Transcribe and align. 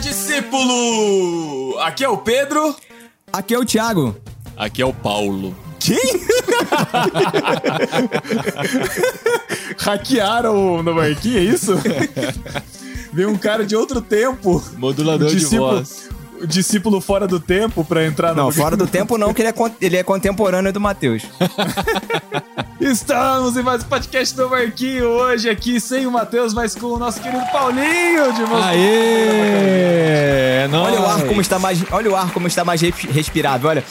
discípulo! 0.00 1.78
Aqui 1.80 2.04
é 2.04 2.08
o 2.08 2.16
Pedro. 2.16 2.74
Aqui 3.32 3.54
é 3.54 3.58
o 3.58 3.64
Thiago. 3.64 4.16
Aqui 4.56 4.82
é 4.82 4.86
o 4.86 4.92
Paulo. 4.92 5.56
Quem? 5.78 5.96
Hackearam 9.78 10.76
o 10.76 10.82
Novarquinha, 10.82 11.38
é 11.38 11.44
isso? 11.44 11.74
Veio 13.12 13.30
um 13.30 13.38
cara 13.38 13.64
de 13.64 13.74
outro 13.74 14.00
tempo. 14.00 14.62
Modulador 14.76 15.28
o 15.28 15.30
de 15.30 15.36
discípulo, 15.36 15.76
voz. 15.76 16.08
O 16.40 16.46
discípulo 16.46 17.00
fora 17.00 17.28
do 17.28 17.38
tempo 17.38 17.84
pra 17.84 18.04
entrar 18.06 18.30
no. 18.34 18.44
Não, 18.44 18.52
fora 18.52 18.76
do 18.76 18.86
tempo 18.88 19.18
não, 19.18 19.34
que 19.34 19.42
ele 19.42 19.48
é, 19.48 19.52
con- 19.52 19.70
ele 19.80 19.96
é 19.96 20.02
contemporâneo 20.02 20.72
do 20.72 20.80
Matheus. 20.80 21.22
Estamos 22.80 23.56
em 23.58 23.62
mais 23.62 23.84
um 23.84 23.88
podcast 23.88 24.34
do 24.34 24.48
Marquinho 24.48 25.04
hoje 25.04 25.50
aqui 25.50 25.78
sem 25.78 26.06
o 26.06 26.10
Matheus, 26.10 26.54
mas 26.54 26.74
com 26.74 26.86
o 26.86 26.98
nosso 26.98 27.20
querido 27.20 27.44
Paulinho 27.52 28.32
de 28.32 28.40
Moscou. 28.40 28.62
Aê! 28.62 30.66
Olha 30.72 31.00
o 31.00 31.06
ar 31.06 31.22
como 31.26 31.40
está 31.42 31.58
mais, 31.58 31.84
olha 31.92 32.10
o 32.10 32.16
ar 32.16 32.32
como 32.32 32.46
está 32.46 32.64
mais 32.64 32.80
res- 32.80 32.94
respirável, 33.10 33.68
olha. 33.68 33.84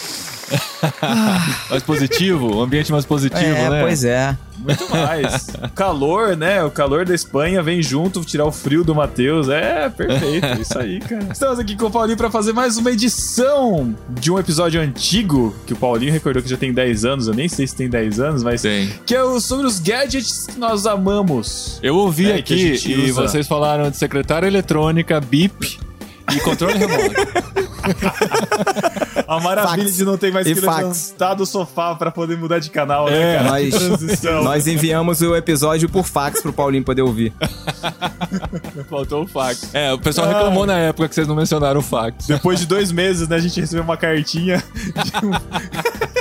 Mais 1.70 1.84
positivo, 1.84 2.58
um 2.58 2.62
ambiente 2.62 2.92
mais 2.92 3.06
positivo, 3.06 3.44
é, 3.44 3.70
né? 3.70 3.82
pois 3.82 4.04
é. 4.04 4.38
Muito 4.60 4.90
mais. 4.90 5.48
O 5.64 5.70
calor, 5.70 6.36
né? 6.36 6.64
O 6.64 6.70
calor 6.70 7.06
da 7.06 7.16
Espanha 7.16 7.64
vem 7.64 7.82
junto, 7.82 8.22
tirar 8.26 8.46
o 8.46 8.52
frio 8.52 8.84
do 8.84 8.94
Matheus. 8.94 9.48
É, 9.48 9.90
perfeito. 9.90 10.62
Isso 10.62 10.78
aí, 10.78 11.00
cara. 11.00 11.28
Estamos 11.32 11.60
aqui 11.60 11.76
com 11.76 11.86
o 11.86 11.92
Paulinho 11.92 12.18
pra 12.18 12.30
fazer 12.30 12.52
mais 12.52 12.78
uma 12.78 12.92
edição 12.92 13.96
de 14.10 14.32
um 14.32 14.38
episódio 14.38 14.82
antigo, 14.82 15.56
que 15.66 15.74
o 15.74 15.76
Paulinho 15.76 16.12
recordou 16.12 16.44
que 16.44 16.50
já 16.50 16.58
tem 16.58 16.74
10 16.74 17.06
anos. 17.06 17.28
Eu 17.28 17.34
nem 17.34 17.48
sei 17.48 17.66
se 17.68 17.76
tem 17.76 17.90
10 17.90 18.20
anos, 18.20 18.44
mas. 18.44 18.62
Tem. 18.62 18.90
Que 19.06 19.16
é 19.16 19.24
o 19.24 19.40
sobre 19.40 19.66
os 19.66 19.80
gadgets 19.80 20.48
que 20.48 20.60
nós 20.60 20.86
amamos. 20.86 21.80
Eu 21.82 21.96
ouvi 21.96 22.32
É, 22.32 22.36
aqui 22.36 22.76
e 22.86 23.12
vocês 23.12 23.48
falaram 23.48 23.90
de 23.90 23.98
secretária 23.98 24.48
eletrônica, 24.48 25.20
BIP 25.22 25.80
e 26.36 26.40
controle 26.42 26.78
remoto. 26.78 27.16
A 29.28 29.40
maravilha 29.40 29.84
Fax. 29.86 29.96
de 29.96 30.06
não 30.06 30.18
ter 30.18 30.32
mais 30.32 30.46
E 30.48 30.54
que 30.56 30.62
fax. 30.62 31.10
levantar 31.12 31.34
do 31.36 31.46
sofá 31.46 31.96
pra 31.96 32.12
poder 32.12 32.38
mudar 32.38 32.60
de 32.60 32.70
canal, 32.70 33.08
É, 33.08 33.12
né, 33.12 33.38
cara? 33.38 33.50
Nós, 33.50 34.44
nós 34.44 34.68
enviamos 34.68 35.22
o 35.22 35.36
episódio 35.36 35.88
por 35.90 36.06
fax 36.06 36.42
pro 36.42 36.52
Paulinho 36.54 36.84
poder 36.84 37.02
ouvir. 37.02 37.34
Faltou 38.90 39.24
o 39.24 39.28
fax. 39.28 39.70
É, 39.74 39.92
o 39.94 40.00
pessoal 40.00 40.28
reclamou 40.28 40.66
na 40.66 40.78
época 40.78 41.08
que 41.10 41.16
vocês 41.16 41.28
não 41.28 41.36
mencionaram 41.36 41.80
o 41.80 41.84
fax. 41.84 42.28
Depois 42.28 42.60
de 42.60 42.66
dois 42.66 42.92
meses, 42.92 43.28
né, 43.28 43.36
a 43.36 43.40
gente 43.40 43.60
recebeu 43.60 43.84
uma 43.84 43.98
cartinha 43.98 44.64
um... 45.24 45.30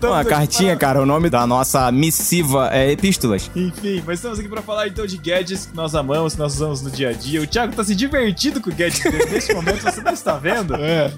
Uma 0.00 0.20
aqui 0.20 0.30
cartinha, 0.30 0.76
cara, 0.76 1.02
o 1.02 1.06
nome 1.06 1.28
da 1.28 1.44
nossa 1.44 1.90
missiva 1.90 2.70
é 2.72 2.92
Epístolas. 2.92 3.50
Enfim, 3.56 4.00
mas 4.06 4.18
estamos 4.20 4.38
aqui 4.38 4.48
pra 4.48 4.62
falar 4.62 4.86
então 4.86 5.04
de 5.04 5.16
gadgets 5.18 5.66
que 5.66 5.74
nós 5.76 5.92
amamos, 5.92 6.34
que 6.34 6.38
nós 6.38 6.54
usamos 6.54 6.80
no 6.82 6.90
dia 6.90 7.08
a 7.08 7.12
dia. 7.12 7.42
O 7.42 7.46
Thiago 7.48 7.74
tá 7.74 7.82
se 7.82 7.96
divertindo 7.96 8.60
com 8.60 8.70
o 8.70 8.72
gadget 8.74 9.10
dele. 9.10 9.24
Neste 9.48 9.54
momento 9.54 9.82
você 9.82 10.02
não 10.02 10.12
está 10.12 10.36
vendo. 10.36 10.74
É. 10.74 11.10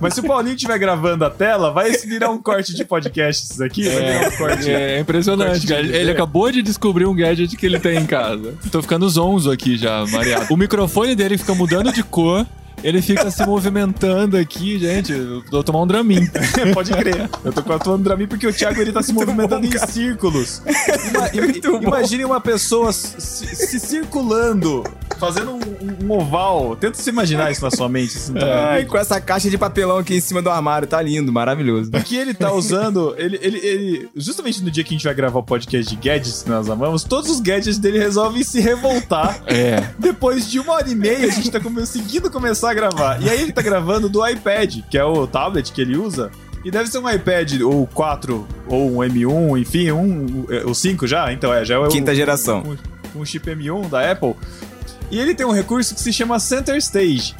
Mas 0.00 0.14
se 0.14 0.20
o 0.20 0.24
Paulinho 0.24 0.56
estiver 0.56 0.78
gravando 0.78 1.24
a 1.24 1.30
tela, 1.30 1.70
vai 1.70 1.90
virar 1.92 2.30
um 2.30 2.42
corte 2.42 2.74
de 2.74 2.84
podcast 2.84 3.52
isso 3.52 3.62
aqui. 3.62 3.82
Virar 3.82 4.28
um 4.28 4.30
corte. 4.32 4.70
É, 4.70 4.96
é 4.96 5.00
impressionante, 5.00 5.66
cara. 5.66 5.80
Ele 5.80 6.10
acabou 6.10 6.50
de 6.50 6.62
descobrir 6.62 7.06
um 7.06 7.14
gadget 7.14 7.56
que 7.56 7.64
ele 7.64 7.78
tem 7.78 7.98
em 7.98 8.06
casa. 8.06 8.54
Tô 8.70 8.82
ficando 8.82 9.08
zonzo 9.08 9.50
aqui 9.50 9.76
já, 9.76 10.04
Mariado. 10.06 10.46
O 10.50 10.56
microfone 10.56 11.14
dele 11.14 11.38
fica 11.38 11.54
mudando 11.54 11.92
de 11.92 12.02
cor. 12.02 12.44
Ele 12.84 13.02
fica 13.02 13.30
se 13.30 13.44
movimentando 13.44 14.36
aqui, 14.36 14.78
gente. 14.78 15.12
Eu 15.12 15.42
vou 15.50 15.62
tomar 15.64 15.82
um 15.82 15.86
Dramin. 15.86 16.28
Pode 16.74 16.92
crer. 16.92 17.28
Eu 17.44 17.52
tô 17.52 17.72
atuando 17.72 18.04
pra 18.04 18.16
mim 18.16 18.26
porque 18.26 18.46
o 18.46 18.52
Thiago 18.52 18.80
ele 18.80 18.92
tá 18.92 19.02
se 19.02 19.12
movimentando 19.12 19.66
em 19.66 19.78
círculos. 19.88 20.62
Ima- 21.08 21.30
im- 21.80 21.82
imagine 21.84 22.24
uma 22.24 22.40
pessoa 22.40 22.92
se, 22.92 23.20
se 23.20 23.80
circulando, 23.80 24.84
fazendo 25.18 25.52
um, 25.52 25.60
um 26.04 26.12
oval. 26.12 26.76
Tenta 26.76 26.98
se 26.98 27.08
imaginar 27.10 27.50
isso 27.50 27.62
na 27.62 27.70
sua 27.70 27.88
mente. 27.88 28.16
assim, 28.16 28.34
tá? 28.34 28.70
Ai, 28.72 28.84
com 28.84 28.96
essa 28.98 29.20
caixa 29.20 29.48
de 29.50 29.58
papelão 29.58 29.98
aqui 29.98 30.14
em 30.14 30.20
cima 30.20 30.40
do 30.42 30.50
armário, 30.50 30.86
tá 30.86 31.00
lindo, 31.02 31.32
maravilhoso. 31.32 31.90
O 31.92 32.02
que 32.02 32.16
ele 32.16 32.34
tá 32.34 32.52
usando, 32.52 33.14
ele, 33.18 33.38
ele, 33.42 33.58
ele. 33.58 34.08
Justamente 34.14 34.62
no 34.62 34.70
dia 34.70 34.84
que 34.84 34.90
a 34.94 34.96
gente 34.96 35.04
vai 35.04 35.14
gravar 35.14 35.38
o 35.38 35.42
podcast 35.42 35.88
de 35.88 35.96
gadgets 36.00 36.42
que 36.42 36.50
nós 36.50 36.68
amamos, 36.68 37.02
todos 37.04 37.30
os 37.30 37.40
gadgets 37.40 37.78
dele 37.78 37.98
resolvem 37.98 38.42
se 38.44 38.60
revoltar. 38.60 39.40
É. 39.46 39.82
Depois 39.98 40.48
de 40.48 40.60
uma 40.60 40.74
hora 40.74 40.88
e 40.88 40.94
meia, 40.94 41.26
a 41.26 41.30
gente 41.30 41.50
tá 41.50 41.58
conseguindo 41.58 42.30
começar 42.30 42.65
a 42.70 42.74
gravar. 42.74 43.22
E 43.22 43.30
aí 43.30 43.42
ele 43.42 43.52
tá 43.52 43.62
gravando 43.62 44.08
do 44.08 44.26
iPad, 44.26 44.80
que 44.90 44.98
é 44.98 45.04
o 45.04 45.26
tablet 45.26 45.72
que 45.72 45.80
ele 45.80 45.96
usa. 45.96 46.30
E 46.64 46.70
deve 46.70 46.88
ser 46.88 46.98
um 46.98 47.08
iPad 47.08 47.60
ou 47.62 47.86
4 47.86 48.46
ou 48.66 48.90
um 48.90 48.96
M1, 48.96 49.60
enfim, 49.60 49.90
um, 49.92 50.46
o 50.66 50.74
5 50.74 51.06
já? 51.06 51.32
Então 51.32 51.54
é, 51.54 51.64
já 51.64 51.76
é 51.76 51.78
o. 51.78 51.88
Quinta 51.88 52.14
geração. 52.14 52.62
Com, 52.62 52.76
com 53.12 53.20
o 53.20 53.26
chip 53.26 53.48
M1 53.48 53.88
da 53.88 54.10
Apple. 54.10 54.34
E 55.10 55.18
ele 55.20 55.34
tem 55.34 55.46
um 55.46 55.52
recurso 55.52 55.94
que 55.94 56.00
se 56.00 56.12
chama 56.12 56.40
Center 56.40 56.76
Stage. 56.76 57.36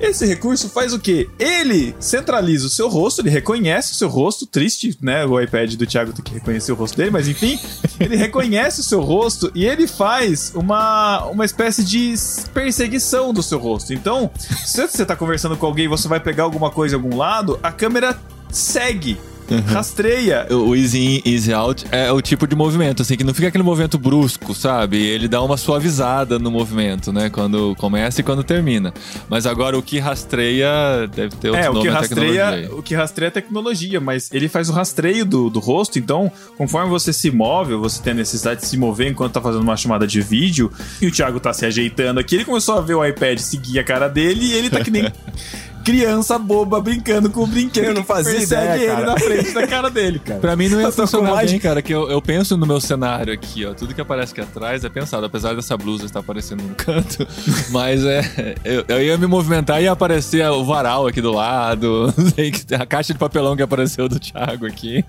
Esse 0.00 0.24
recurso 0.24 0.68
faz 0.70 0.94
o 0.94 0.98
quê? 0.98 1.28
Ele 1.38 1.94
centraliza 2.00 2.66
o 2.66 2.70
seu 2.70 2.88
rosto, 2.88 3.20
ele 3.20 3.30
reconhece 3.30 3.92
o 3.92 3.94
seu 3.94 4.08
rosto, 4.08 4.46
triste, 4.46 4.96
né? 5.00 5.26
O 5.26 5.38
iPad 5.38 5.74
do 5.74 5.86
Thiago 5.86 6.12
tem 6.12 6.24
que 6.24 6.32
reconhecer 6.32 6.72
o 6.72 6.74
rosto 6.74 6.96
dele, 6.96 7.10
mas 7.10 7.28
enfim, 7.28 7.58
ele 8.00 8.16
reconhece 8.16 8.80
o 8.80 8.82
seu 8.82 9.00
rosto 9.00 9.52
e 9.54 9.64
ele 9.64 9.86
faz 9.86 10.52
uma, 10.54 11.26
uma 11.26 11.44
espécie 11.44 11.84
de 11.84 12.14
perseguição 12.54 13.32
do 13.32 13.42
seu 13.42 13.58
rosto. 13.58 13.92
Então, 13.92 14.30
se 14.64 14.86
você 14.86 15.04
tá 15.04 15.14
conversando 15.14 15.56
com 15.56 15.66
alguém 15.66 15.84
e 15.84 15.88
você 15.88 16.08
vai 16.08 16.18
pegar 16.18 16.44
alguma 16.44 16.70
coisa 16.70 16.96
em 16.96 16.98
algum 16.98 17.16
lado, 17.16 17.60
a 17.62 17.70
câmera 17.70 18.18
segue, 18.50 19.18
rastreia. 19.58 20.46
O 20.50 20.74
easy 20.74 20.98
in, 20.98 21.22
easy 21.24 21.52
out 21.52 21.84
é 21.90 22.10
o 22.12 22.20
tipo 22.20 22.46
de 22.46 22.54
movimento, 22.54 23.02
assim, 23.02 23.16
que 23.16 23.24
não 23.24 23.34
fica 23.34 23.48
aquele 23.48 23.64
movimento 23.64 23.98
brusco, 23.98 24.54
sabe? 24.54 24.98
Ele 24.98 25.28
dá 25.28 25.42
uma 25.42 25.56
suavizada 25.56 26.38
no 26.38 26.50
movimento, 26.50 27.12
né? 27.12 27.30
Quando 27.30 27.74
começa 27.76 28.20
e 28.20 28.24
quando 28.24 28.42
termina. 28.44 28.92
Mas 29.28 29.46
agora 29.46 29.78
o 29.78 29.82
que 29.82 29.98
rastreia 29.98 30.68
deve 31.14 31.36
ter 31.36 31.50
outro 31.50 31.64
É, 31.64 31.70
o 31.70 31.80
que, 31.80 31.88
rastreia, 31.88 32.70
o 32.72 32.82
que 32.82 32.94
rastreia 32.94 33.28
é 33.28 33.30
tecnologia, 33.30 34.00
mas 34.00 34.30
ele 34.32 34.48
faz 34.48 34.68
o 34.68 34.72
rastreio 34.72 35.24
do, 35.24 35.50
do 35.50 35.58
rosto, 35.58 35.98
então, 35.98 36.30
conforme 36.56 36.90
você 36.90 37.12
se 37.12 37.30
move, 37.30 37.74
ou 37.74 37.80
você 37.80 38.02
tem 38.02 38.12
a 38.12 38.16
necessidade 38.16 38.60
de 38.60 38.66
se 38.66 38.76
mover 38.76 39.10
enquanto 39.10 39.32
tá 39.32 39.40
fazendo 39.40 39.62
uma 39.62 39.76
chamada 39.76 40.06
de 40.06 40.20
vídeo, 40.20 40.70
e 41.00 41.06
o 41.06 41.10
Thiago 41.10 41.40
tá 41.40 41.52
se 41.52 41.66
ajeitando 41.66 42.20
aqui, 42.20 42.36
ele 42.36 42.44
começou 42.44 42.76
a 42.76 42.80
ver 42.80 42.94
o 42.94 43.04
iPad 43.04 43.38
seguir 43.38 43.78
a 43.78 43.84
cara 43.84 44.08
dele 44.08 44.46
e 44.46 44.52
ele 44.52 44.70
tá 44.70 44.80
que 44.82 44.90
nem 44.90 45.10
criança 45.90 46.38
boba 46.38 46.80
brincando 46.80 47.28
com 47.30 47.42
o 47.42 47.46
brinquedo. 47.46 47.84
Eu 47.86 47.94
não 47.94 48.04
fazia 48.04 48.34
persegue 48.34 48.62
ideia, 48.62 48.76
ele 48.82 48.92
cara. 48.94 49.06
na 49.06 49.18
frente 49.18 49.52
da 49.52 49.66
cara 49.66 49.90
dele, 49.90 50.18
cara. 50.24 50.38
Pra 50.40 50.54
mim 50.56 50.68
não 50.68 50.80
ia 50.80 50.86
Eu 50.86 50.92
funcionar 50.92 51.32
mais- 51.32 51.50
bem, 51.50 51.58
cara, 51.60 51.82
que 51.82 51.92
eu, 51.92 52.08
eu 52.10 52.22
penso 52.22 52.56
no 52.56 52.66
meu 52.66 52.80
cenário 52.80 53.32
aqui, 53.32 53.64
ó. 53.66 53.74
Tudo 53.74 53.94
que 53.94 54.00
aparece 54.00 54.32
aqui 54.32 54.40
atrás 54.40 54.84
é 54.84 54.88
pensado, 54.88 55.26
apesar 55.26 55.54
dessa 55.54 55.76
blusa 55.76 56.04
estar 56.06 56.20
aparecendo 56.20 56.62
no 56.62 56.74
canto. 56.74 57.26
Mas 57.70 58.04
é. 58.04 58.54
Eu, 58.64 58.84
eu 58.88 59.02
ia 59.02 59.18
me 59.18 59.26
movimentar 59.26 59.80
e 59.80 59.84
ia 59.84 59.92
aparecer 59.92 60.48
o 60.48 60.64
varal 60.64 61.06
aqui 61.06 61.20
do 61.20 61.32
lado. 61.32 62.12
não 62.16 62.30
sei, 62.30 62.50
que- 62.52 62.74
A 62.74 62.86
caixa 62.86 63.12
de 63.12 63.18
papelão 63.18 63.56
que 63.56 63.62
apareceu 63.62 64.08
do 64.08 64.18
Thiago 64.20 64.66
aqui. 64.66 65.04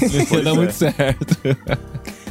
Não 0.00 0.38
ia 0.38 0.44
dar 0.44 0.50
é. 0.50 0.54
muito 0.54 0.72
certo. 0.72 1.36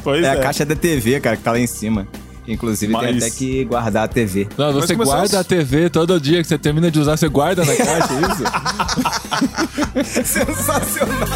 Pois 0.02 0.24
É 0.24 0.30
a 0.30 0.36
caixa 0.40 0.64
da 0.64 0.74
TV, 0.74 1.20
cara, 1.20 1.36
que 1.36 1.42
tá 1.42 1.52
lá 1.52 1.60
em 1.60 1.66
cima. 1.66 2.06
Inclusive 2.46 2.92
tem 2.92 3.02
Mas- 3.14 3.22
até 3.22 3.30
que 3.30 3.64
guardar 3.64 4.04
a 4.04 4.08
TV. 4.08 4.48
Não, 4.58 4.72
você 4.72 4.94
começou 4.94 5.14
guarda 5.14 5.40
a- 5.40 5.44
TV 5.44 5.88
todo 5.88 6.20
dia 6.20 6.42
que 6.42 6.48
você 6.48 6.58
termina 6.58 6.90
de 6.90 6.98
usar, 6.98 7.16
você 7.16 7.28
guarda 7.28 7.64
na 7.64 7.74
caixa, 7.76 8.12
é 8.14 8.20
isso? 10.02 10.24
Sensacional! 10.24 11.28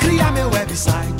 Criar 0.00 0.32
meu 0.32 0.48
website, 0.50 1.17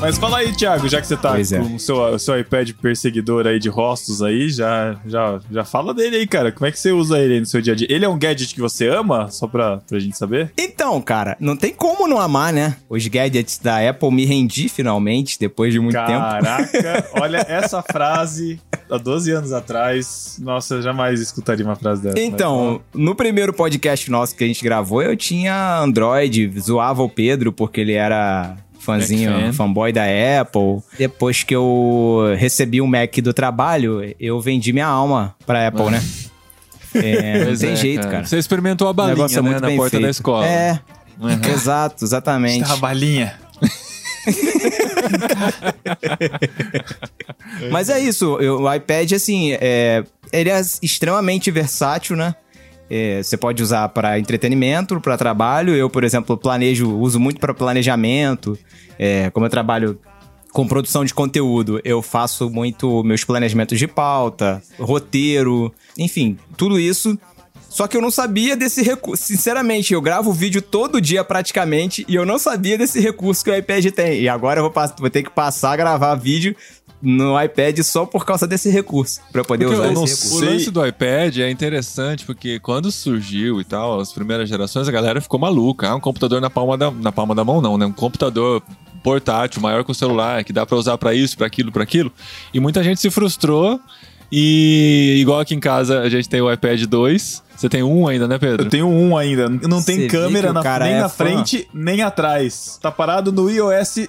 Mas 0.00 0.16
fala 0.16 0.38
aí, 0.38 0.50
Thiago, 0.54 0.88
já 0.88 0.98
que 0.98 1.06
você 1.06 1.14
tá 1.14 1.32
Pois 1.32 1.52
é. 1.52 1.58
com 1.58 1.74
o 1.74 1.78
seu, 1.78 1.96
o 1.96 2.18
seu 2.18 2.40
iPad 2.40 2.70
perseguidor 2.72 3.46
aí 3.46 3.58
de 3.58 3.68
rostos 3.68 4.22
aí, 4.22 4.48
já, 4.48 4.98
já, 5.04 5.38
já 5.50 5.62
fala 5.62 5.92
dele 5.92 6.16
aí, 6.16 6.26
cara. 6.26 6.50
Como 6.50 6.66
é 6.66 6.72
que 6.72 6.80
você 6.80 6.90
usa 6.90 7.18
ele 7.18 7.34
aí 7.34 7.40
no 7.40 7.44
seu 7.44 7.60
dia 7.60 7.74
a 7.74 7.76
dia? 7.76 7.86
Ele 7.90 8.06
é 8.06 8.08
um 8.08 8.18
gadget 8.18 8.54
que 8.54 8.62
você 8.62 8.88
ama? 8.88 9.30
Só 9.30 9.46
pra, 9.46 9.76
pra 9.86 9.98
gente 9.98 10.16
saber? 10.16 10.52
Então, 10.58 10.98
cara, 11.02 11.36
não 11.38 11.54
tem 11.54 11.74
como 11.74 12.08
não 12.08 12.18
amar, 12.18 12.50
né? 12.50 12.78
Os 12.88 13.06
gadgets 13.06 13.58
da 13.58 13.86
Apple 13.90 14.10
me 14.10 14.24
rendi 14.24 14.70
finalmente, 14.70 15.38
depois 15.38 15.70
de 15.70 15.78
muito 15.78 15.98
tempo. 15.98 16.18
Caraca, 16.18 17.10
olha 17.20 17.44
essa 17.46 17.82
frase 17.82 18.58
há 18.90 18.96
12 18.96 19.30
anos 19.32 19.52
atrás. 19.52 20.38
Nossa, 20.40 20.76
eu 20.76 20.82
jamais 20.82 21.20
escutaria 21.20 21.64
uma 21.64 21.76
frase 21.76 22.02
dessa. 22.02 22.18
Então, 22.18 22.80
no 22.94 23.14
primeiro 23.14 23.52
podcast 23.52 24.10
nosso 24.10 24.34
que 24.34 24.44
a 24.44 24.46
gente 24.46 24.64
gravou, 24.64 25.02
eu 25.02 25.14
tinha 25.14 25.78
Android, 25.78 26.50
zoava 26.58 27.02
o 27.02 27.08
Pedro 27.08 27.52
porque 27.52 27.82
ele 27.82 27.92
era 27.92 28.56
fãzinho, 28.80 29.30
fan. 29.30 29.52
fanboy 29.52 29.92
da 29.92 30.02
Apple. 30.40 30.78
Depois 30.98 31.44
que 31.44 31.54
eu 31.54 32.34
recebi 32.36 32.80
um 32.80 32.86
Mac 32.86 33.16
do 33.18 33.32
trabalho, 33.32 34.14
eu 34.18 34.40
vendi 34.40 34.72
minha 34.72 34.86
alma 34.86 35.34
pra 35.46 35.68
Apple, 35.68 35.90
né? 35.90 36.02
É, 36.92 37.44
não 37.44 37.56
tem 37.56 37.70
é, 37.70 37.76
jeito, 37.76 38.08
cara. 38.08 38.26
Você 38.26 38.36
experimentou 38.36 38.88
a 38.88 38.90
O 38.90 38.94
balinha, 38.94 39.24
é 39.24 39.28
né, 39.30 39.40
muito 39.42 39.60
na 39.60 39.70
porta 39.70 39.90
feito. 39.90 40.02
da 40.02 40.10
escola. 40.10 40.44
É, 40.44 40.80
Uhum. 41.20 41.38
exato, 41.54 42.04
exatamente. 42.04 42.66
Tá 42.66 42.72
a 42.72 42.76
balinha. 42.78 43.32
Mas 47.70 47.88
é 47.88 47.98
isso, 48.00 48.36
eu- 48.40 48.60
o 48.62 48.74
iPad, 48.74 49.12
assim, 49.12 49.52
é, 49.60 50.02
ele 50.32 50.50
é 50.50 50.60
extremamente 50.82 51.50
versátil, 51.50 52.16
né? 52.16 52.34
É, 52.90 53.22
você 53.22 53.36
pode 53.36 53.62
usar 53.62 53.88
para 53.90 54.18
entretenimento, 54.18 55.00
para 55.00 55.16
trabalho. 55.16 55.74
Eu, 55.74 55.88
por 55.88 56.02
exemplo, 56.02 56.36
planejo, 56.36 56.90
uso 56.98 57.20
muito 57.20 57.38
para 57.38 57.54
planejamento. 57.54 58.58
É, 58.98 59.30
como 59.30 59.46
eu 59.46 59.50
trabalho 59.50 59.98
com 60.52 60.66
produção 60.66 61.04
de 61.04 61.14
conteúdo, 61.14 61.80
eu 61.84 62.02
faço 62.02 62.50
muito 62.50 63.04
meus 63.04 63.22
planejamentos 63.22 63.78
de 63.78 63.86
pauta, 63.86 64.60
roteiro, 64.78 65.72
enfim, 65.96 66.36
tudo 66.56 66.78
isso. 66.78 67.16
Só 67.68 67.86
que 67.86 67.96
eu 67.96 68.02
não 68.02 68.10
sabia 68.10 68.56
desse 68.56 68.82
recurso. 68.82 69.22
Sinceramente, 69.24 69.94
eu 69.94 70.02
gravo 70.02 70.32
vídeo 70.32 70.60
todo 70.60 71.00
dia 71.00 71.22
praticamente 71.22 72.04
e 72.08 72.16
eu 72.16 72.26
não 72.26 72.36
sabia 72.36 72.76
desse 72.76 72.98
recurso 72.98 73.44
que 73.44 73.50
o 73.50 73.54
iPad 73.54 73.86
tem. 73.92 74.20
E 74.20 74.28
agora 74.28 74.58
eu 74.58 74.64
vou, 74.64 74.72
vou 74.98 75.08
ter 75.08 75.22
que 75.22 75.30
passar 75.30 75.72
a 75.72 75.76
gravar 75.76 76.16
vídeo 76.16 76.56
no 77.02 77.40
iPad 77.40 77.78
só 77.80 78.04
por 78.04 78.24
causa 78.26 78.46
desse 78.46 78.68
recurso. 78.70 79.20
Pra 79.32 79.40
eu 79.40 79.44
poder 79.44 79.64
Porque 79.66 79.78
usar 79.80 79.86
eu 79.86 79.92
esse 79.92 80.00
não 80.00 80.04
recurso. 80.04 80.36
O 80.36 80.38
sei. 80.40 80.48
lance 80.50 80.70
do 80.70 80.86
iPad 80.86 81.36
é 81.38 81.50
interessante 81.50 82.24
porque 82.26 82.58
quando 82.60 82.90
surgiu 82.92 83.60
e 83.60 83.64
tal, 83.64 84.00
as 84.00 84.12
primeiras 84.12 84.48
gerações, 84.48 84.86
a 84.88 84.92
galera 84.92 85.20
ficou 85.20 85.40
maluca. 85.40 85.88
Ah, 85.88 85.96
um 85.96 86.00
computador 86.00 86.40
na 86.40 86.50
palma 86.50 86.76
da, 86.76 86.90
na 86.90 87.10
palma 87.12 87.34
da 87.34 87.44
mão, 87.44 87.60
não, 87.60 87.78
né? 87.78 87.86
Um 87.86 87.92
computador 87.92 88.62
portátil, 89.02 89.62
maior 89.62 89.82
que 89.82 89.90
o 89.90 89.94
celular, 89.94 90.44
que 90.44 90.52
dá 90.52 90.66
pra 90.66 90.76
usar 90.76 90.98
pra 90.98 91.14
isso, 91.14 91.36
pra 91.38 91.46
aquilo, 91.46 91.72
pra 91.72 91.82
aquilo. 91.82 92.12
E 92.52 92.60
muita 92.60 92.82
gente 92.84 93.00
se 93.00 93.10
frustrou. 93.10 93.80
E 94.32 95.16
igual 95.20 95.40
aqui 95.40 95.54
em 95.54 95.60
casa, 95.60 96.00
a 96.00 96.08
gente 96.08 96.28
tem 96.28 96.40
o 96.40 96.52
iPad 96.52 96.82
2. 96.84 97.42
Você 97.56 97.68
tem 97.68 97.82
um 97.82 98.06
ainda, 98.06 98.28
né, 98.28 98.38
Pedro? 98.38 98.66
Eu 98.66 98.70
tenho 98.70 98.86
um 98.88 99.16
ainda. 99.16 99.48
Não 99.48 99.82
tem 99.82 100.06
câmera 100.06 100.50
o 100.50 100.52
na- 100.52 100.62
cara 100.62 100.84
nem 100.84 100.94
é 100.94 101.00
na 101.00 101.08
fã. 101.08 101.24
frente, 101.24 101.68
nem 101.74 102.00
atrás. 102.02 102.78
Tá 102.80 102.90
parado 102.92 103.32
no 103.32 103.50
iOS 103.50 104.08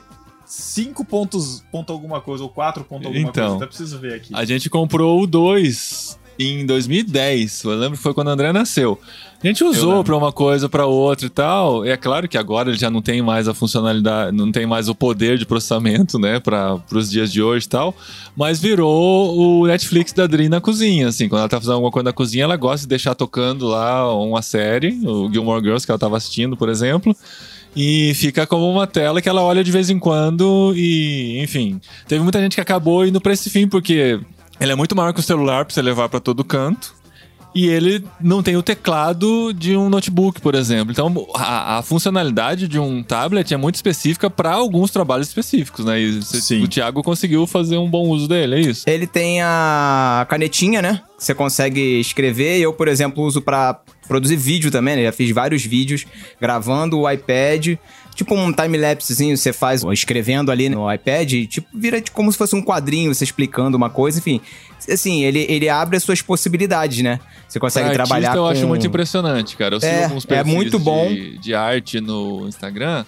5 0.52 1.06
pontos, 1.06 1.64
ponto 1.72 1.94
alguma 1.94 2.20
coisa, 2.20 2.44
ou 2.44 2.50
4 2.50 2.84
ponto 2.84 3.08
alguma 3.08 3.30
Então. 3.30 3.34
coisa. 3.34 3.56
Até 3.56 3.66
preciso 3.68 3.98
ver 4.00 4.16
aqui. 4.16 4.34
A 4.36 4.44
gente 4.44 4.70
comprou 4.70 5.22
o 5.22 5.26
2 5.26 6.20
em 6.38 6.66
2010. 6.66 7.64
Eu 7.64 7.72
lembro 7.72 7.98
que 7.98 8.04
foi 8.04 8.14
quando 8.14 8.28
o 8.28 8.32
André 8.32 8.52
nasceu. 8.52 9.00
A 9.44 9.48
gente 9.48 9.64
usou 9.64 10.04
pra 10.04 10.16
uma 10.16 10.32
coisa, 10.32 10.68
pra 10.68 10.86
outra 10.86 11.26
e 11.26 11.30
tal. 11.30 11.86
E 11.86 11.90
é 11.90 11.98
claro 11.98 12.28
que 12.28 12.38
agora 12.38 12.70
ele 12.70 12.78
já 12.78 12.90
não 12.90 13.02
tem 13.02 13.22
mais 13.22 13.48
a 13.48 13.54
funcionalidade, 13.54 14.36
não 14.36 14.52
tem 14.52 14.66
mais 14.66 14.90
o 14.90 14.94
poder 14.94 15.38
de 15.38 15.46
processamento, 15.46 16.20
né, 16.20 16.40
para 16.40 16.80
os 16.94 17.10
dias 17.10 17.32
de 17.32 17.42
hoje 17.42 17.66
e 17.66 17.70
tal. 17.70 17.96
Mas 18.36 18.60
virou 18.60 19.38
o 19.62 19.68
Netflix 19.68 20.12
da 20.14 20.28
Dri 20.28 20.50
na 20.50 20.60
cozinha, 20.60 21.08
assim. 21.08 21.30
Quando 21.30 21.40
ela 21.40 21.50
tá 21.50 21.58
fazendo 21.58 21.74
alguma 21.76 21.92
coisa 21.92 22.04
na 22.06 22.14
cozinha, 22.14 22.44
ela 22.44 22.58
gosta 22.58 22.82
de 22.86 22.90
deixar 22.90 23.16
tocando 23.16 23.68
lá 23.68 24.14
uma 24.14 24.42
série, 24.42 25.00
o 25.08 25.32
Gilmore 25.32 25.64
Girls, 25.64 25.86
que 25.86 25.92
ela 25.92 26.00
tava 26.00 26.18
assistindo, 26.18 26.58
por 26.58 26.68
exemplo. 26.70 27.16
E 27.76 28.14
fica 28.16 28.46
como 28.46 28.70
uma 28.70 28.86
tela 28.86 29.22
que 29.22 29.30
ela 29.30 29.42
olha 29.42 29.64
de 29.64 29.72
vez 29.72 29.90
em 29.90 29.98
quando 29.98 30.74
e, 30.76 31.42
enfim. 31.42 31.80
Teve 32.08 32.22
muita 32.22 32.40
gente 32.42 32.56
que 32.56 32.62
acabou 32.62 33.06
indo 33.06 33.22
pra 33.22 33.34
esse 33.34 33.50
fim, 33.50 33.68
porque 33.68 34.20
ele 34.60 34.72
é 34.72 34.76
muito 34.76 34.96
maior 34.96 35.14
que 35.14 35.20
o 35.20 35.24
celular 35.24 35.66
pra 35.66 35.74
você 35.74 35.82
levar 35.82 36.10
pra 36.10 36.20
todo 36.20 36.44
canto. 36.44 36.94
E 37.54 37.68
ele 37.68 38.02
não 38.22 38.42
tem 38.42 38.56
o 38.56 38.64
teclado 38.64 39.54
de 39.54 39.76
um 39.76 39.90
notebook, 39.90 40.40
por 40.40 40.56
exemplo. 40.56 40.92
Então, 40.92 41.28
a, 41.36 41.80
a 41.80 41.82
funcionalidade 41.82 42.66
de 42.66 42.80
um 42.80 43.04
tablet 43.04 43.54
é 43.54 43.58
muito 43.58 43.76
específica 43.76 44.30
para 44.30 44.52
alguns 44.54 44.90
trabalhos 44.90 45.28
específicos, 45.28 45.84
né? 45.84 46.00
E 46.00 46.22
Sim. 46.24 46.64
o 46.64 46.68
Thiago 46.68 47.04
conseguiu 47.04 47.46
fazer 47.46 47.78
um 47.78 47.90
bom 47.90 48.08
uso 48.08 48.26
dele, 48.28 48.56
é 48.56 48.60
isso? 48.62 48.84
Ele 48.90 49.06
tem 49.06 49.42
a 49.42 50.26
canetinha, 50.30 50.82
né? 50.82 51.02
Que 51.18 51.26
você 51.26 51.36
consegue 51.36 52.00
escrever. 52.00 52.58
Eu, 52.60 52.72
por 52.72 52.88
exemplo, 52.88 53.22
uso 53.24 53.42
pra 53.42 53.82
produzir 54.08 54.38
vídeo 54.38 54.72
também, 54.72 54.96
né? 54.96 55.04
Já 55.04 55.12
fiz 55.12 55.30
vários 55.32 55.66
vídeos 55.66 56.06
gravando 56.40 57.00
o 57.00 57.10
iPad. 57.12 57.76
Tipo 58.16 58.36
um 58.36 58.52
time-lapsezinho, 58.52 59.36
você 59.38 59.52
faz 59.54 59.84
escrevendo 59.92 60.52
ali 60.52 60.68
no 60.70 60.92
iPad, 60.94 61.32
e, 61.32 61.48
tipo, 61.48 61.68
vira 61.74 62.00
de- 62.02 62.12
como 62.12 62.30
se 62.32 62.38
fosse 62.38 62.56
um 62.56 62.62
quadrinho, 62.62 63.14
você 63.16 63.24
explicando 63.24 63.78
uma 63.78 63.90
coisa, 63.90 64.20
enfim. 64.20 64.42
Assim, 64.90 65.24
ele, 65.24 65.46
ele 65.50 65.70
abre 65.70 65.98
as 65.98 66.04
suas 66.04 66.22
possibilidades, 66.22 67.04
né? 67.04 67.20
Você 67.48 67.60
consegue 67.60 67.88
Pra 67.88 67.96
trabalhar 67.96 68.30
artista, 68.30 68.38
eu 68.38 68.44
com... 68.44 68.50
acho 68.50 68.68
muito 68.68 68.88
impressionante, 68.88 69.58
cara. 69.58 69.76
Eu 69.76 69.82
sigo 69.82 69.92
É, 69.92 70.04
alguns 70.06 70.26
é 70.26 70.28
perfis 70.28 70.54
muito 70.54 70.80
bom. 70.80 71.08
De, 71.08 71.38
de 71.38 71.54
arte 71.54 72.00
no 72.00 72.48
Instagram 72.48 73.06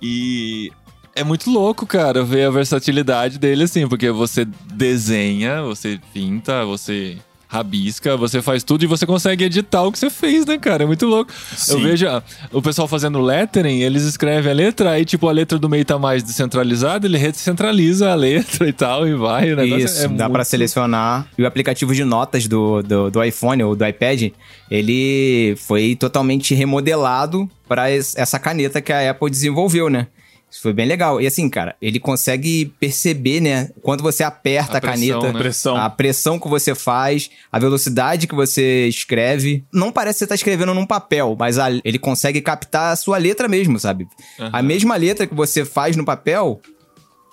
e 0.00 0.72
é 1.14 1.24
muito 1.24 1.50
louco, 1.50 1.86
cara, 1.86 2.22
ver 2.22 2.44
a 2.44 2.50
versatilidade 2.50 3.38
dele 3.38 3.64
assim, 3.64 3.88
porque 3.88 4.10
você 4.10 4.44
desenha, 4.44 5.62
você 5.62 5.98
pinta, 6.14 6.64
você 6.64 7.18
rabisca, 7.48 8.14
você 8.16 8.42
faz 8.42 8.62
tudo 8.62 8.84
e 8.84 8.86
você 8.86 9.06
consegue 9.06 9.44
editar 9.44 9.82
o 9.82 9.90
que 9.90 9.98
você 9.98 10.10
fez, 10.10 10.44
né, 10.44 10.58
cara? 10.58 10.84
É 10.84 10.86
muito 10.86 11.06
louco. 11.06 11.32
Eu 11.50 11.78
Sim. 11.78 11.82
vejo 11.82 12.06
ah, 12.06 12.22
o 12.52 12.60
pessoal 12.60 12.86
fazendo 12.86 13.18
lettering, 13.20 13.80
eles 13.80 14.02
escrevem 14.02 14.52
a 14.52 14.54
letra, 14.54 14.90
aí 14.90 15.04
tipo 15.04 15.26
a 15.26 15.32
letra 15.32 15.58
do 15.58 15.68
meio 15.68 15.84
tá 15.84 15.98
mais 15.98 16.22
descentralizada, 16.22 17.06
ele 17.06 17.16
recentraliza 17.16 18.10
a 18.12 18.14
letra 18.14 18.68
e 18.68 18.72
tal 18.72 19.08
e 19.08 19.14
vai. 19.14 19.54
O 19.54 19.62
Isso, 19.78 20.04
é 20.04 20.08
dá 20.08 20.24
muito... 20.24 20.32
pra 20.32 20.44
selecionar. 20.44 21.26
E 21.38 21.42
o 21.42 21.46
aplicativo 21.46 21.94
de 21.94 22.04
notas 22.04 22.46
do, 22.46 22.82
do, 22.82 23.10
do 23.10 23.24
iPhone 23.24 23.62
ou 23.62 23.74
do 23.74 23.86
iPad, 23.86 24.30
ele 24.70 25.56
foi 25.56 25.96
totalmente 25.96 26.54
remodelado 26.54 27.48
para 27.66 27.90
essa 27.90 28.38
caneta 28.38 28.80
que 28.82 28.92
a 28.92 29.10
Apple 29.10 29.30
desenvolveu, 29.30 29.88
né? 29.88 30.06
Isso 30.50 30.62
foi 30.62 30.72
bem 30.72 30.86
legal. 30.86 31.20
E 31.20 31.26
assim, 31.26 31.48
cara, 31.48 31.76
ele 31.80 32.00
consegue 32.00 32.72
perceber, 32.80 33.38
né? 33.40 33.70
Quando 33.82 34.02
você 34.02 34.22
aperta 34.22 34.74
A 34.74 34.78
a, 34.78 34.80
pressão, 34.80 35.08
caneta, 35.20 35.32
né? 35.32 35.38
Pressão. 35.38 35.76
a 35.76 35.90
pressão 35.90 36.38
que 36.38 36.48
você 36.48 36.74
faz, 36.74 37.30
a 37.52 37.58
velocidade 37.58 38.26
que 38.26 38.34
você 38.34 38.86
escreve. 38.88 39.62
Não 39.72 39.92
parece 39.92 40.14
que 40.16 40.18
você 40.20 40.26
tá 40.26 40.34
escrevendo 40.34 40.72
num 40.72 40.86
papel, 40.86 41.36
mas 41.38 41.58
a- 41.58 41.68
ele 41.84 41.98
consegue 41.98 42.40
captar 42.40 42.92
a 42.92 42.96
sua 42.96 43.18
letra 43.18 43.46
mesmo, 43.46 43.78
sabe? 43.78 44.06
A 44.38 44.62
mesma 44.62 44.96
letra 44.96 45.26
que 45.26 45.34
você 45.34 45.64
faz 45.66 45.96
no 45.96 46.04
papel, 46.04 46.60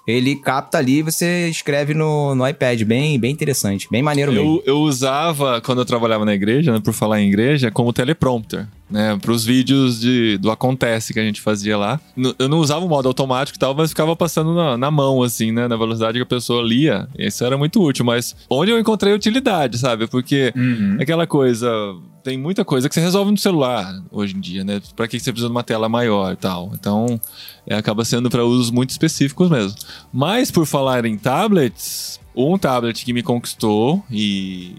ele 0.07 0.35
capta 0.35 0.77
ali 0.77 0.97
e 0.99 1.01
você 1.01 1.47
escreve 1.49 1.93
no, 1.93 2.35
no 2.35 2.47
iPad. 2.47 2.81
Bem, 2.83 3.17
bem 3.19 3.31
interessante, 3.31 3.87
bem 3.89 4.03
maneiro 4.03 4.31
mesmo. 4.31 4.61
Eu, 4.65 4.73
eu 4.75 4.77
usava, 4.81 5.61
quando 5.61 5.79
eu 5.79 5.85
trabalhava 5.85 6.25
na 6.25 6.33
igreja, 6.33 6.71
né, 6.73 6.79
por 6.83 6.93
falar 6.93 7.21
em 7.21 7.27
igreja, 7.29 7.71
como 7.71 7.91
teleprompter, 7.93 8.67
né? 8.89 9.17
Pros 9.21 9.43
vídeos 9.43 9.99
de, 9.99 10.37
do 10.37 10.51
Acontece 10.51 11.13
que 11.13 11.19
a 11.19 11.23
gente 11.23 11.41
fazia 11.41 11.77
lá. 11.77 11.99
Eu 12.37 12.47
não 12.47 12.59
usava 12.59 12.85
o 12.85 12.89
modo 12.89 13.07
automático 13.07 13.57
e 13.57 13.59
tal, 13.59 13.73
mas 13.73 13.89
ficava 13.89 14.15
passando 14.15 14.53
na, 14.53 14.77
na 14.77 14.91
mão, 14.91 15.23
assim, 15.23 15.51
né? 15.51 15.67
Na 15.67 15.75
velocidade 15.75 16.17
que 16.17 16.23
a 16.23 16.25
pessoa 16.25 16.61
lia. 16.61 17.07
Isso 17.17 17.43
era 17.43 17.57
muito 17.57 17.81
útil, 17.81 18.05
mas 18.05 18.35
onde 18.49 18.71
eu 18.71 18.79
encontrei 18.79 19.13
utilidade, 19.13 19.77
sabe? 19.77 20.07
Porque 20.07 20.53
Uhum. 20.55 20.97
aquela 21.01 21.25
coisa. 21.27 21.67
Tem 22.23 22.39
muita 22.39 22.65
coisa 22.65 22.89
que 22.89 22.95
você 22.95 23.01
resolve 23.01 23.29
no 23.31 23.37
celular 23.37 23.93
hoje 24.11 24.35
em 24.35 24.39
dia, 24.39 24.63
né? 24.63 24.81
Pra 24.95 25.07
que 25.07 25.19
você 25.19 25.31
precisa 25.31 25.47
de 25.47 25.51
uma 25.51 25.63
tela 25.63 25.87
maior 25.87 26.33
e 26.33 26.35
tal? 26.35 26.71
Então, 26.73 27.21
é, 27.67 27.75
acaba 27.75 28.03
sendo 28.03 28.31
para 28.31 28.43
usos 28.43 28.71
muito 28.71 28.89
específicos 28.89 29.47
mesmo. 29.49 29.77
Mas, 30.11 30.49
por 30.49 30.65
falar 30.65 31.05
em 31.05 31.17
tablets, 31.19 32.19
um 32.35 32.57
tablet 32.57 33.05
que 33.05 33.13
me 33.13 33.21
conquistou 33.21 34.03
e 34.09 34.75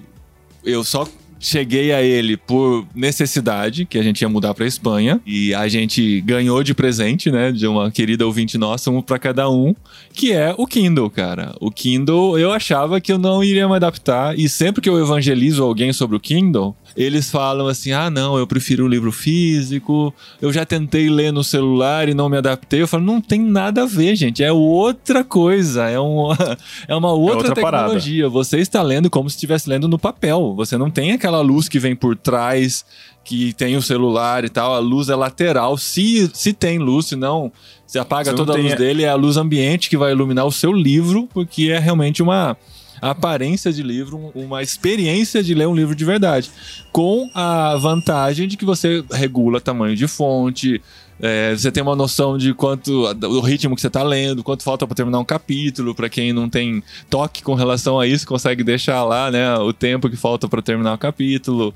eu 0.65 0.83
só 0.83 1.07
cheguei 1.39 1.93
a 1.93 2.03
ele 2.03 2.37
por 2.37 2.87
necessidade, 2.95 3.85
que 3.85 3.99
a 3.99 4.03
gente 4.03 4.23
ia 4.23 4.29
mudar 4.29 4.55
pra 4.55 4.67
Espanha, 4.67 5.21
e 5.27 5.55
a 5.55 5.69
gente 5.69 6.21
ganhou 6.23 6.63
de 6.63 6.75
presente, 6.75 7.31
né, 7.31 7.53
de 7.53 7.67
uma 7.67 7.91
querida 7.91 8.27
ouvinte 8.27 8.59
nossa, 8.59 8.91
um 8.91 9.03
pra 9.03 9.19
cada 9.19 9.49
um, 9.51 9.75
que 10.13 10.33
é 10.33 10.55
o 10.57 10.67
Kindle, 10.67 11.11
cara. 11.11 11.55
O 11.61 11.71
Kindle, 11.71 12.39
eu 12.39 12.53
achava 12.53 13.01
que 13.01 13.13
eu 13.13 13.19
não 13.19 13.43
iria 13.43 13.69
me 13.69 13.75
adaptar, 13.75 14.39
e 14.39 14.49
sempre 14.49 14.81
que 14.81 14.89
eu 14.89 15.01
evangelizo 15.01 15.63
alguém 15.63 15.93
sobre 15.93 16.17
o 16.17 16.21
Kindle, 16.21 16.77
eles 16.97 17.31
falam 17.31 17.69
assim: 17.69 17.93
ah, 17.93 18.09
não, 18.09 18.39
eu 18.39 18.47
prefiro 18.47 18.85
o 18.85 18.89
livro 18.89 19.13
físico, 19.13 20.15
eu 20.41 20.53
já 20.53 20.65
tentei 20.65 21.09
ler 21.11 21.33
no 21.33 21.45
celular 21.45 22.09
e 22.09 22.15
não 22.15 22.29
me 22.29 22.39
adaptei. 22.39 22.81
Eu 22.81 22.89
falo: 22.89 23.05
não 23.05 23.21
tem 23.21 23.41
nada 23.41 23.83
a 23.83 23.87
ver, 23.87 24.17
gente, 24.17 24.43
é 24.43 24.51
outra 24.51 25.23
coisa, 25.23 25.89
é, 25.91 26.01
um, 26.01 26.29
é 26.89 26.97
uma 26.97 27.13
outra, 27.13 27.49
outra 27.49 27.55
parada. 27.55 27.85
tecnologia. 27.85 28.29
Você 28.29 28.59
está 28.59 28.83
lendo 28.83 29.11
como 29.11 29.29
se 29.29 29.37
estivesse 29.37 29.69
lendo 29.69 29.87
no 29.87 29.99
papel, 29.99 30.55
você 30.57 30.79
não 30.79 30.91
tem 30.91 31.13
aquela 31.13 31.41
luz 31.41 31.69
que 31.69 31.79
vem 31.79 31.95
por 31.95 32.17
trás. 32.17 32.85
Que 33.29 33.53
tem 33.55 33.77
o 33.77 33.83
celular 33.83 34.45
e 34.45 34.49
tal, 34.49 34.73
a 34.73 34.79
luz 34.79 35.09
é 35.09 35.17
lateral. 35.17 35.77
Se, 35.77 36.31
se 36.33 36.53
tem 36.53 36.79
luz, 36.79 37.07
se 37.07 37.17
não, 37.17 37.51
você 37.85 37.99
apaga 37.99 38.31
não 38.31 38.37
toda 38.37 38.53
a 38.53 38.57
luz 38.57 38.77
dele, 38.77 39.03
é 39.03 39.09
a 39.09 39.17
luz 39.17 39.37
ambiente 39.37 39.91
que 39.91 39.97
vai 39.97 40.13
iluminar 40.13 40.47
o 40.47 40.53
seu 40.53 40.71
livro, 40.71 41.29
porque 41.35 41.71
é 41.73 41.79
realmente 41.81 42.23
uma 42.23 42.57
aparência 43.01 43.73
de 43.73 43.83
livro, 43.83 44.33
uma 44.35 44.63
experiência 44.63 45.43
de 45.43 45.55
ler 45.55 45.67
um 45.67 45.75
livro 45.75 45.95
de 45.95 46.05
verdade. 46.05 46.51
Com 46.93 47.31
a 47.35 47.77
vantagem 47.77 48.49
de 48.49 48.57
que 48.57 48.65
você 48.65 49.05
regula 49.11 49.61
tamanho 49.61 49.97
de 49.97 50.07
fonte, 50.07 50.81
é, 51.21 51.55
você 51.57 51.71
tem 51.71 51.83
uma 51.83 51.97
noção 51.97 52.37
de 52.37 52.53
quanto 52.53 52.91
o 52.93 53.41
ritmo 53.41 53.75
que 53.75 53.81
você 53.81 53.87
está 53.87 54.03
lendo, 54.03 54.43
quanto 54.43 54.63
falta 54.63 54.87
para 54.87 54.95
terminar 54.95 55.19
um 55.19 55.25
capítulo. 55.25 55.95
Para 55.95 56.09
quem 56.09 56.33
não 56.33 56.49
tem 56.49 56.83
toque 57.09 57.43
com 57.43 57.55
relação 57.55 57.99
a 57.99 58.07
isso, 58.07 58.27
consegue 58.27 58.63
deixar 58.63 59.03
lá, 59.05 59.31
né, 59.31 59.57
o 59.57 59.73
tempo 59.73 60.11
que 60.11 60.17
falta 60.17 60.49
para 60.49 60.61
terminar 60.61 60.95
o 60.95 60.99
capítulo. 60.99 61.75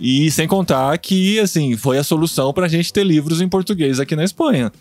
E 0.00 0.30
sem 0.30 0.46
contar 0.46 0.96
que, 0.98 1.40
assim, 1.40 1.76
foi 1.76 1.98
a 1.98 2.04
solução 2.04 2.52
para 2.52 2.66
a 2.66 2.68
gente 2.68 2.92
ter 2.92 3.04
livros 3.04 3.40
em 3.40 3.48
português 3.48 3.98
aqui 3.98 4.14
na 4.14 4.24
Espanha. 4.24 4.72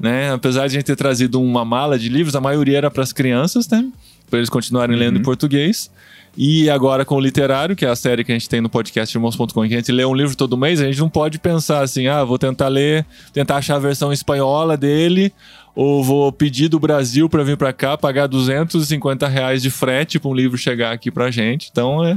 Né? 0.00 0.32
Apesar 0.32 0.66
de 0.66 0.66
a 0.66 0.78
gente 0.78 0.86
ter 0.86 0.96
trazido 0.96 1.40
uma 1.40 1.64
mala 1.64 1.98
de 1.98 2.08
livros, 2.08 2.34
a 2.34 2.40
maioria 2.40 2.78
era 2.78 2.90
para 2.90 3.02
as 3.02 3.12
crianças, 3.12 3.68
né? 3.68 3.86
Para 4.32 4.38
eles 4.38 4.48
continuarem 4.48 4.96
lendo 4.96 5.18
em 5.18 5.22
português. 5.22 5.90
E 6.34 6.70
agora 6.70 7.04
com 7.04 7.16
o 7.16 7.20
literário, 7.20 7.76
que 7.76 7.84
é 7.84 7.88
a 7.90 7.94
série 7.94 8.24
que 8.24 8.32
a 8.32 8.34
gente 8.34 8.48
tem 8.48 8.62
no 8.62 8.70
podcast 8.70 9.14
irmãos.com, 9.14 9.46
que 9.46 9.74
a 9.74 9.76
gente 9.76 9.92
lê 9.92 10.06
um 10.06 10.14
livro 10.14 10.34
todo 10.34 10.56
mês, 10.56 10.80
a 10.80 10.86
gente 10.86 10.98
não 10.98 11.10
pode 11.10 11.38
pensar 11.38 11.82
assim, 11.82 12.06
ah, 12.06 12.24
vou 12.24 12.38
tentar 12.38 12.68
ler, 12.68 13.04
tentar 13.30 13.56
achar 13.56 13.76
a 13.76 13.78
versão 13.78 14.10
espanhola 14.10 14.74
dele, 14.74 15.34
ou 15.76 16.02
vou 16.02 16.32
pedir 16.32 16.68
do 16.68 16.80
Brasil 16.80 17.28
pra 17.28 17.42
vir 17.42 17.58
pra 17.58 17.74
cá, 17.74 17.98
pagar 17.98 18.26
250 18.26 19.28
reais 19.28 19.60
de 19.60 19.68
frete 19.68 20.18
pra 20.18 20.30
um 20.30 20.34
livro 20.34 20.56
chegar 20.56 20.92
aqui 20.92 21.10
pra 21.10 21.30
gente. 21.30 21.68
Então 21.70 22.02
é, 22.02 22.14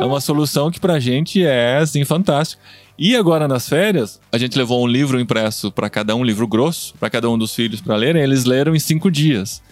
é 0.00 0.04
uma 0.04 0.20
solução 0.20 0.68
que 0.68 0.80
pra 0.80 0.98
gente 0.98 1.46
é, 1.46 1.76
assim, 1.76 2.04
fantástico. 2.04 2.60
E 2.98 3.14
agora 3.14 3.46
nas 3.46 3.68
férias, 3.68 4.20
a 4.32 4.38
gente 4.38 4.58
levou 4.58 4.82
um 4.82 4.86
livro 4.88 5.20
impresso 5.20 5.70
pra 5.70 5.88
cada 5.88 6.16
um, 6.16 6.22
um 6.22 6.24
livro 6.24 6.48
grosso, 6.48 6.92
pra 6.98 7.08
cada 7.08 7.30
um 7.30 7.38
dos 7.38 7.54
filhos 7.54 7.80
pra 7.80 7.94
lerem. 7.94 8.20
Eles 8.20 8.46
leram 8.46 8.74
em 8.74 8.80
cinco 8.80 9.08
dias. 9.08 9.62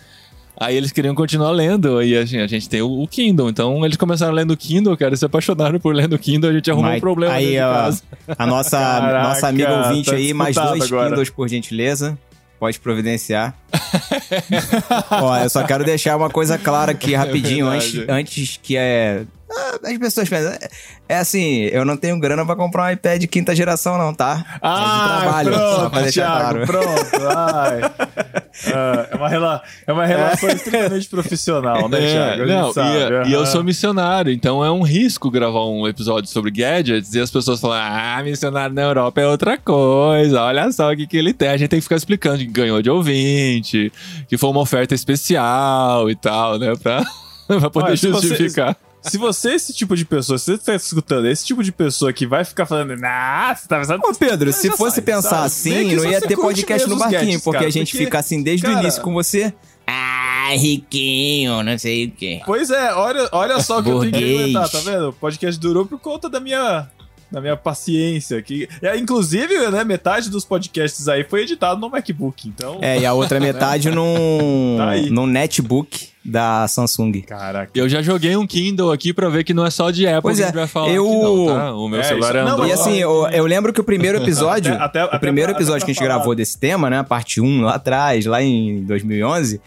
Aí 0.60 0.76
eles 0.76 0.92
queriam 0.92 1.14
continuar 1.14 1.52
lendo, 1.52 2.02
e 2.02 2.14
a 2.14 2.26
gente, 2.26 2.42
a 2.42 2.46
gente 2.46 2.68
tem 2.68 2.82
o, 2.82 3.02
o 3.02 3.08
Kindle. 3.08 3.48
Então 3.48 3.82
eles 3.82 3.96
começaram 3.96 4.34
lendo 4.34 4.50
o 4.50 4.56
Kindle, 4.56 4.94
cara, 4.94 5.16
se 5.16 5.24
apaixonaram 5.24 5.80
por 5.80 5.94
lendo 5.94 6.12
o 6.12 6.18
Kindle, 6.18 6.50
a 6.50 6.52
gente 6.52 6.70
arrumou 6.70 6.90
Mas 6.90 6.98
um 6.98 7.00
problema 7.00 7.32
aí, 7.32 7.58
ó, 7.58 7.90
a 8.36 8.46
nossa, 8.46 8.76
Caraca, 8.78 9.28
nossa 9.28 9.48
amiga 9.48 9.86
ouvinte 9.86 10.10
tá 10.10 10.16
aí, 10.16 10.34
mais 10.34 10.54
dois 10.54 10.82
agora. 10.84 11.08
Kindles, 11.08 11.30
por 11.30 11.48
gentileza. 11.48 12.18
Pode 12.58 12.78
providenciar. 12.78 13.54
Ó, 15.10 15.34
eu 15.38 15.48
só 15.48 15.64
quero 15.64 15.82
deixar 15.82 16.14
uma 16.14 16.28
coisa 16.28 16.58
clara 16.58 16.92
aqui 16.92 17.14
rapidinho, 17.14 17.66
antes, 17.66 17.92
verdade. 17.92 18.20
antes 18.20 18.60
que 18.62 18.76
é. 18.76 19.24
Ah, 19.50 19.78
As 19.84 19.98
pessoas 19.98 20.28
pensam. 20.28 20.52
é- 20.52 20.68
É 21.08 21.16
assim, 21.18 21.62
eu 21.72 21.84
não 21.84 21.96
tenho 21.96 22.18
grana 22.20 22.46
pra 22.46 22.54
comprar 22.54 22.84
um 22.84 22.90
iPad 22.92 23.20
de 23.20 23.26
quinta 23.26 23.54
geração, 23.54 23.98
não, 23.98 24.14
tá? 24.14 24.44
É 24.54 24.58
Ah, 24.62 25.18
trabalho, 25.22 25.54
só 25.54 25.90
pra 25.90 26.00
pronto, 26.00 26.12
Thiago, 26.12 26.66
claro. 26.66 26.66
pronto. 26.66 27.28
Ai. 27.36 27.80
Ah, 28.74 29.06
é, 29.10 29.16
uma 29.16 29.28
rela 29.28 29.62
é 29.86 29.92
uma 29.92 30.04
relação 30.04 30.48
extremamente 30.50 31.08
profissional, 31.08 31.88
né, 31.88 31.98
É, 32.04 32.12
Thiago? 32.34 32.46
Não, 32.46 32.72
sabe, 32.72 32.98
e, 33.26 33.30
e 33.30 33.32
eu 33.32 33.46
sou 33.46 33.62
missionário, 33.64 34.30
então 34.32 34.62
é 34.62 34.70
um 34.70 34.82
risco 34.82 35.30
gravar 35.30 35.64
um 35.66 35.86
episódio 35.86 36.28
sobre 36.28 36.50
gadgets 36.50 37.14
e 37.14 37.20
as 37.20 37.30
pessoas 37.30 37.60
falam: 37.60 37.78
ah, 37.80 38.20
missionário 38.24 38.74
na 38.74 38.82
Europa 38.82 39.20
é 39.20 39.26
outra 39.26 39.56
coisa, 39.56 40.42
olha 40.42 40.70
só 40.72 40.92
o 40.92 40.96
que, 40.96 41.06
que 41.06 41.16
ele 41.16 41.32
tem. 41.32 41.48
A 41.48 41.56
gente 41.56 41.68
tem 41.70 41.78
que 41.78 41.84
ficar 41.84 41.96
explicando 41.96 42.38
que 42.38 42.46
ganhou 42.46 42.82
de 42.82 42.90
ouvinte, 42.90 43.90
que 44.28 44.36
foi 44.36 44.50
uma 44.50 44.60
oferta 44.60 44.94
especial 44.96 46.10
e 46.10 46.16
tal, 46.16 46.58
né? 46.58 46.72
Pra, 46.82 47.04
pra 47.46 47.70
poder 47.70 47.96
se 47.96 48.08
você- 48.08 48.28
justificar. 48.28 48.76
Se 49.02 49.16
você 49.16 49.50
é 49.50 49.54
esse 49.54 49.72
tipo 49.72 49.96
de 49.96 50.04
pessoa, 50.04 50.38
se 50.38 50.44
você 50.44 50.58
tá 50.58 50.74
escutando, 50.74 51.26
esse 51.26 51.44
tipo 51.44 51.62
de 51.62 51.72
pessoa 51.72 52.12
que 52.12 52.26
vai 52.26 52.44
ficar 52.44 52.66
falando, 52.66 52.92
ah, 53.04 53.54
você 53.56 53.66
tá 53.66 53.78
pensando. 53.78 54.02
Ô, 54.04 54.14
Pedro, 54.14 54.52
se 54.52 54.70
fosse 54.70 54.96
sabe, 54.96 55.06
pensar 55.06 55.28
sabe? 55.30 55.46
assim, 55.46 55.94
não 55.94 56.04
ia 56.04 56.20
ter 56.20 56.36
podcast 56.36 56.88
no 56.88 56.96
barquinho, 56.96 57.20
gadgets, 57.20 57.44
porque 57.44 57.58
cara, 57.58 57.68
a 57.68 57.72
gente 57.72 57.92
porque, 57.92 58.04
fica 58.04 58.18
assim 58.18 58.42
desde 58.42 58.66
o 58.66 58.70
cara, 58.70 58.82
início 58.82 59.02
com 59.02 59.12
você. 59.12 59.54
Ah, 59.86 60.50
riquinho, 60.52 61.62
não 61.62 61.78
sei 61.78 62.06
o 62.06 62.10
quê. 62.10 62.40
Pois 62.44 62.70
é, 62.70 62.92
olha, 62.94 63.28
olha 63.32 63.60
só 63.60 63.78
o 63.78 63.82
que 63.82 63.90
eu 63.90 64.00
tenho 64.00 64.12
que 64.12 64.36
comentar, 64.36 64.68
tá 64.68 64.78
vendo? 64.80 65.08
O 65.08 65.12
podcast 65.12 65.60
durou 65.60 65.86
por 65.86 65.98
conta 65.98 66.28
da 66.28 66.38
minha. 66.38 66.88
Da 67.30 67.40
minha 67.40 67.56
paciência. 67.56 68.40
Que, 68.42 68.68
é, 68.82 68.96
inclusive, 68.96 69.70
né, 69.70 69.84
metade 69.84 70.28
dos 70.30 70.44
podcasts 70.44 71.06
aí 71.08 71.22
foi 71.24 71.42
editado 71.42 71.80
no 71.80 71.88
MacBook. 71.88 72.48
Então. 72.48 72.78
É, 72.82 72.98
e 72.98 73.06
a 73.06 73.12
outra 73.12 73.38
metade 73.40 73.90
num, 73.90 74.76
Tá 74.76 74.96
num 75.10 75.26
netbook 75.26 76.08
da 76.24 76.66
Samsung. 76.68 77.22
Caraca. 77.22 77.70
Eu 77.74 77.88
já 77.88 78.02
joguei 78.02 78.36
um 78.36 78.46
Kindle 78.46 78.92
aqui 78.92 79.12
pra 79.14 79.28
ver 79.30 79.42
que 79.44 79.54
não 79.54 79.64
é 79.64 79.70
só 79.70 79.90
de 79.90 80.06
Apple 80.06 80.20
Pois 80.22 80.36
que 80.36 80.42
é, 80.42 80.44
a 80.44 80.48
gente 80.48 80.56
vai 80.56 80.66
falar 80.66 80.90
eu- 80.92 81.06
não, 81.06 81.46
tá? 81.46 81.74
O 81.74 81.88
meu 81.88 82.00
É, 82.00 82.02
celular 82.02 82.28
isso- 82.30 82.38
é 82.38 82.44
não. 82.44 82.66
E 82.66 82.72
assim, 82.72 82.96
eu, 82.98 83.26
eu 83.28 83.46
lembro 83.46 83.72
que 83.72 83.80
o 83.80 83.84
primeiro 83.84 84.18
episódio, 84.22 84.74
Até- 84.74 84.84
até- 84.84 85.04
o 85.04 85.06
até 85.06 85.18
primeiro 85.18 85.52
pra- 85.52 85.58
episódio 85.58 85.78
até 85.78 85.86
que 85.86 85.90
a 85.92 85.94
gente 85.94 86.02
gravou 86.04 86.34
desse 86.34 86.58
tema, 86.58 86.90
né, 86.90 86.98
a 86.98 87.04
parte 87.04 87.40
1 87.40 87.62
lá 87.62 87.76
atrás, 87.76 88.26
lá 88.26 88.42
em 88.42 88.82
2011, 88.84 89.60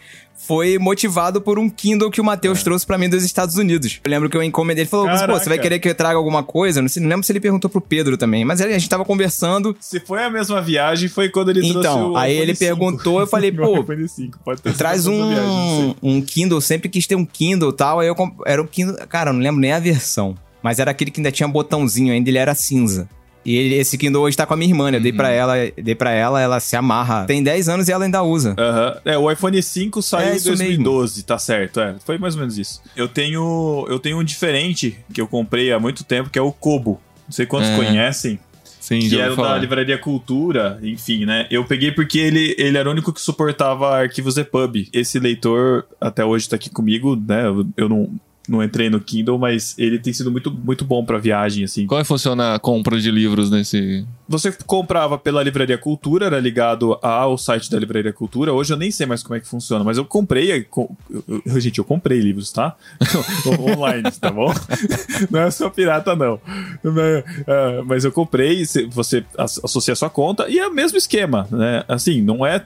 foi 0.46 0.78
motivado 0.78 1.40
por 1.42 1.58
um 1.58 1.70
Kindle 1.70 2.12
que 2.12 2.20
o 2.20 2.24
Matheus 2.24 2.60
É. 2.60 2.64
trouxe 2.64 2.86
pra 2.86 2.98
mim 2.98 3.10
dos 3.10 3.24
Estados 3.24 3.56
Unidos. 3.56 4.00
Eu 4.04 4.12
lembro 4.12 4.30
que 4.30 4.36
eu 4.38 4.44
encomendei, 4.44 4.84
ele 4.84 4.90
falou, 4.90 5.06
"Pô, 5.08 5.12
você 5.16 5.26
vai 5.26 5.40
Caraca. 5.40 5.62
querer 5.62 5.80
que 5.80 5.90
eu 5.90 5.96
traga 5.96 6.18
alguma 6.18 6.44
coisa? 6.44 6.82
Não, 6.82 6.90
sei, 6.90 7.02
não 7.02 7.10
lembro 7.10 7.24
se 7.26 7.32
ele 7.32 7.40
perguntou 7.40 7.70
pro 7.70 7.80
Pedro 7.82 8.18
também, 8.18 8.44
mas 8.46 8.62
a 8.62 8.68
gente 8.70 8.88
tava 8.90 9.06
conversando, 9.06 9.76
Se 9.80 10.00
foi 10.00 10.24
a 10.24 10.30
mesma 10.30 10.62
viagem, 10.62 11.08
foi 11.10 11.30
quando 11.30 11.50
ele 11.50 11.62
trouxe 11.62 11.78
Então, 11.80 12.16
aí 12.18 12.36
ele 12.36 12.56
5. 12.56 12.60
perguntou, 12.60 13.20
eu 13.20 13.28
falei, 13.28 13.52
pô, 13.54 13.80
iPhone 13.82 14.08
5, 14.08 14.40
pode 14.44 14.62
ter 14.62 14.70
sido 14.70 14.78
Traz 14.78 15.06
mesma 15.08 15.28
viagem, 15.30 15.96
um, 16.02 16.18
um 16.18 16.22
Kindle, 16.22 16.62
sempre 16.62 16.90
quis 16.90 17.08
ter 17.08 17.16
um 17.16 17.26
Kindle 17.26 17.70
e 17.70 17.74
tal. 17.74 18.00
Aí 18.00 18.08
eu 18.08 18.16
comp- 18.16 18.42
era 18.46 18.62
um 18.62 18.68
Kindle, 18.68 18.96
cara, 19.08 19.30
eu 19.30 19.34
não 19.34 19.42
lembro 19.42 19.60
nem 19.62 19.72
a 19.72 19.80
versão. 19.80 20.36
Mas 20.62 20.80
era 20.80 20.92
aquele 20.92 21.12
que 21.12 21.20
ainda 21.20 21.32
tinha 21.32 21.48
botãozinho, 21.48 22.14
ainda 22.14 22.30
ele 22.30 22.38
era 22.38 22.56
cinza. 22.56 23.08
E 23.46 23.56
ele- 23.56 23.76
esse 23.76 23.98
Kindle 23.98 24.22
hoje 24.22 24.38
tá 24.38 24.46
com 24.46 24.54
a 24.54 24.58
minha 24.58 24.70
irmã, 24.72 24.90
né? 24.90 24.98
Eu 24.98 25.02
dei 25.02 25.12
Uhum. 25.12 25.18
pra 25.18 25.30
ela, 25.30 25.54
dei 25.76 25.96
para 25.96 26.12
ela, 26.12 26.40
ela 26.42 26.60
se 26.60 26.76
amarra. 26.76 27.26
Tem 27.26 27.44
10 27.44 27.68
anos 27.68 27.88
e 27.90 27.92
ela 27.92 28.06
ainda 28.06 28.24
usa. 28.24 28.56
Aham. 28.58 28.98
É, 29.06 29.18
o 29.18 29.30
iPhone 29.30 29.62
5 29.62 30.02
saiu 30.02 30.30
É 30.30 30.34
em 30.34 30.38
isso 30.38 30.48
2012, 30.48 31.24
tá 31.24 31.38
certo. 31.38 31.80
É, 31.80 31.96
foi 32.06 32.18
mais 32.18 32.36
ou 32.36 32.40
menos 32.42 32.58
isso. 32.58 32.82
Eu 32.96 33.08
tenho, 33.08 33.86
eu 33.90 34.00
tenho 34.00 34.18
um 34.20 34.24
diferente 34.24 34.98
que 35.14 35.20
eu 35.20 35.28
comprei 35.28 35.72
há 35.72 35.80
muito 35.80 36.04
tempo, 36.04 36.30
que 36.30 36.40
é 36.40 36.42
o 36.42 36.52
Kobo. 36.52 37.02
Não 37.28 37.32
sei 37.34 37.46
quantos 37.46 37.70
É. 37.70 37.76
conhecem. 37.76 38.40
Sim, 38.80 39.00
que 39.00 39.16
era 39.16 39.30
ouvi 39.32 39.38
da 39.38 39.44
falar. 39.48 39.58
Livraria 39.60 39.98
Cultura, 39.98 40.78
enfim, 40.84 41.24
né? 41.26 41.48
Eu 41.50 41.64
peguei 41.64 41.90
porque 41.94 42.20
ele, 42.20 42.54
ele 42.58 42.78
era 42.78 42.88
o 42.90 42.92
único 42.92 43.14
que 43.14 43.22
suportava 43.22 43.96
arquivos 43.98 44.36
EPUB. 44.38 44.90
Esse 44.92 45.20
leitor 45.20 45.86
até 46.02 46.26
hoje 46.26 46.50
tá 46.50 46.58
aqui 46.58 46.70
comigo, 46.70 47.16
né? 47.16 47.46
Eu, 47.46 47.66
eu 47.78 47.88
não, 47.88 48.10
não 48.48 48.62
entrei 48.64 48.90
no 48.90 49.00
Kindle, 49.00 49.38
mas 49.40 49.74
ele 49.78 49.98
tem 49.98 50.12
sido 50.12 50.30
muito, 50.30 50.52
muito 50.52 50.84
bom 50.84 51.06
pra 51.06 51.18
viagem, 51.18 51.64
assim. 51.64 51.88
Como 51.88 52.00
é 52.00 52.04
que 52.04 52.08
funciona 52.08 52.56
a 52.56 52.60
compra 52.60 53.00
de 53.00 53.10
livros 53.10 53.50
nesse. 53.50 54.06
Você 54.28 54.52
comprava 54.66 55.18
pela 55.18 55.42
Livraria 55.42 55.78
Cultura, 55.78 56.26
era 56.26 56.40
ligado 56.40 56.98
ao 57.02 57.38
site 57.38 57.70
da 57.72 57.80
Livraria 57.80 58.12
Cultura. 58.12 58.52
Hoje 58.52 58.74
eu 58.74 58.78
nem 58.78 58.92
sei 58.92 59.06
mais 59.06 59.24
como 59.24 59.36
é 59.36 59.40
que 59.40 59.48
funciona, 59.48 59.84
mas 59.84 59.98
eu 59.98 60.04
comprei. 60.06 60.62
co- 60.64 60.92
eu- 61.10 61.42
gente, 61.60 61.78
eu 61.80 61.86
comprei 61.86 62.20
livros, 62.20 62.52
tá? 62.52 62.76
Online, 63.60 64.12
tá 64.20 64.30
bom? 64.32 64.54
Não 65.32 65.40
é 65.42 65.52
só 65.52 65.70
pirata, 65.70 66.16
não. 66.16 66.40
Mas, 66.84 68.04
é, 68.04 68.08
eu 68.08 68.12
comprei, 68.12 68.66
cê- 68.66 68.86
você 68.86 69.24
as- 69.38 69.60
associa 69.64 69.94
a 69.94 69.96
sua 69.96 70.10
conta 70.10 70.48
e 70.50 70.60
é 70.60 70.68
o 70.68 70.74
mesmo 70.74 70.98
esquema, 70.98 71.48
né? 71.52 71.84
Assim, 71.88 72.22
não 72.22 72.46
é 72.46 72.66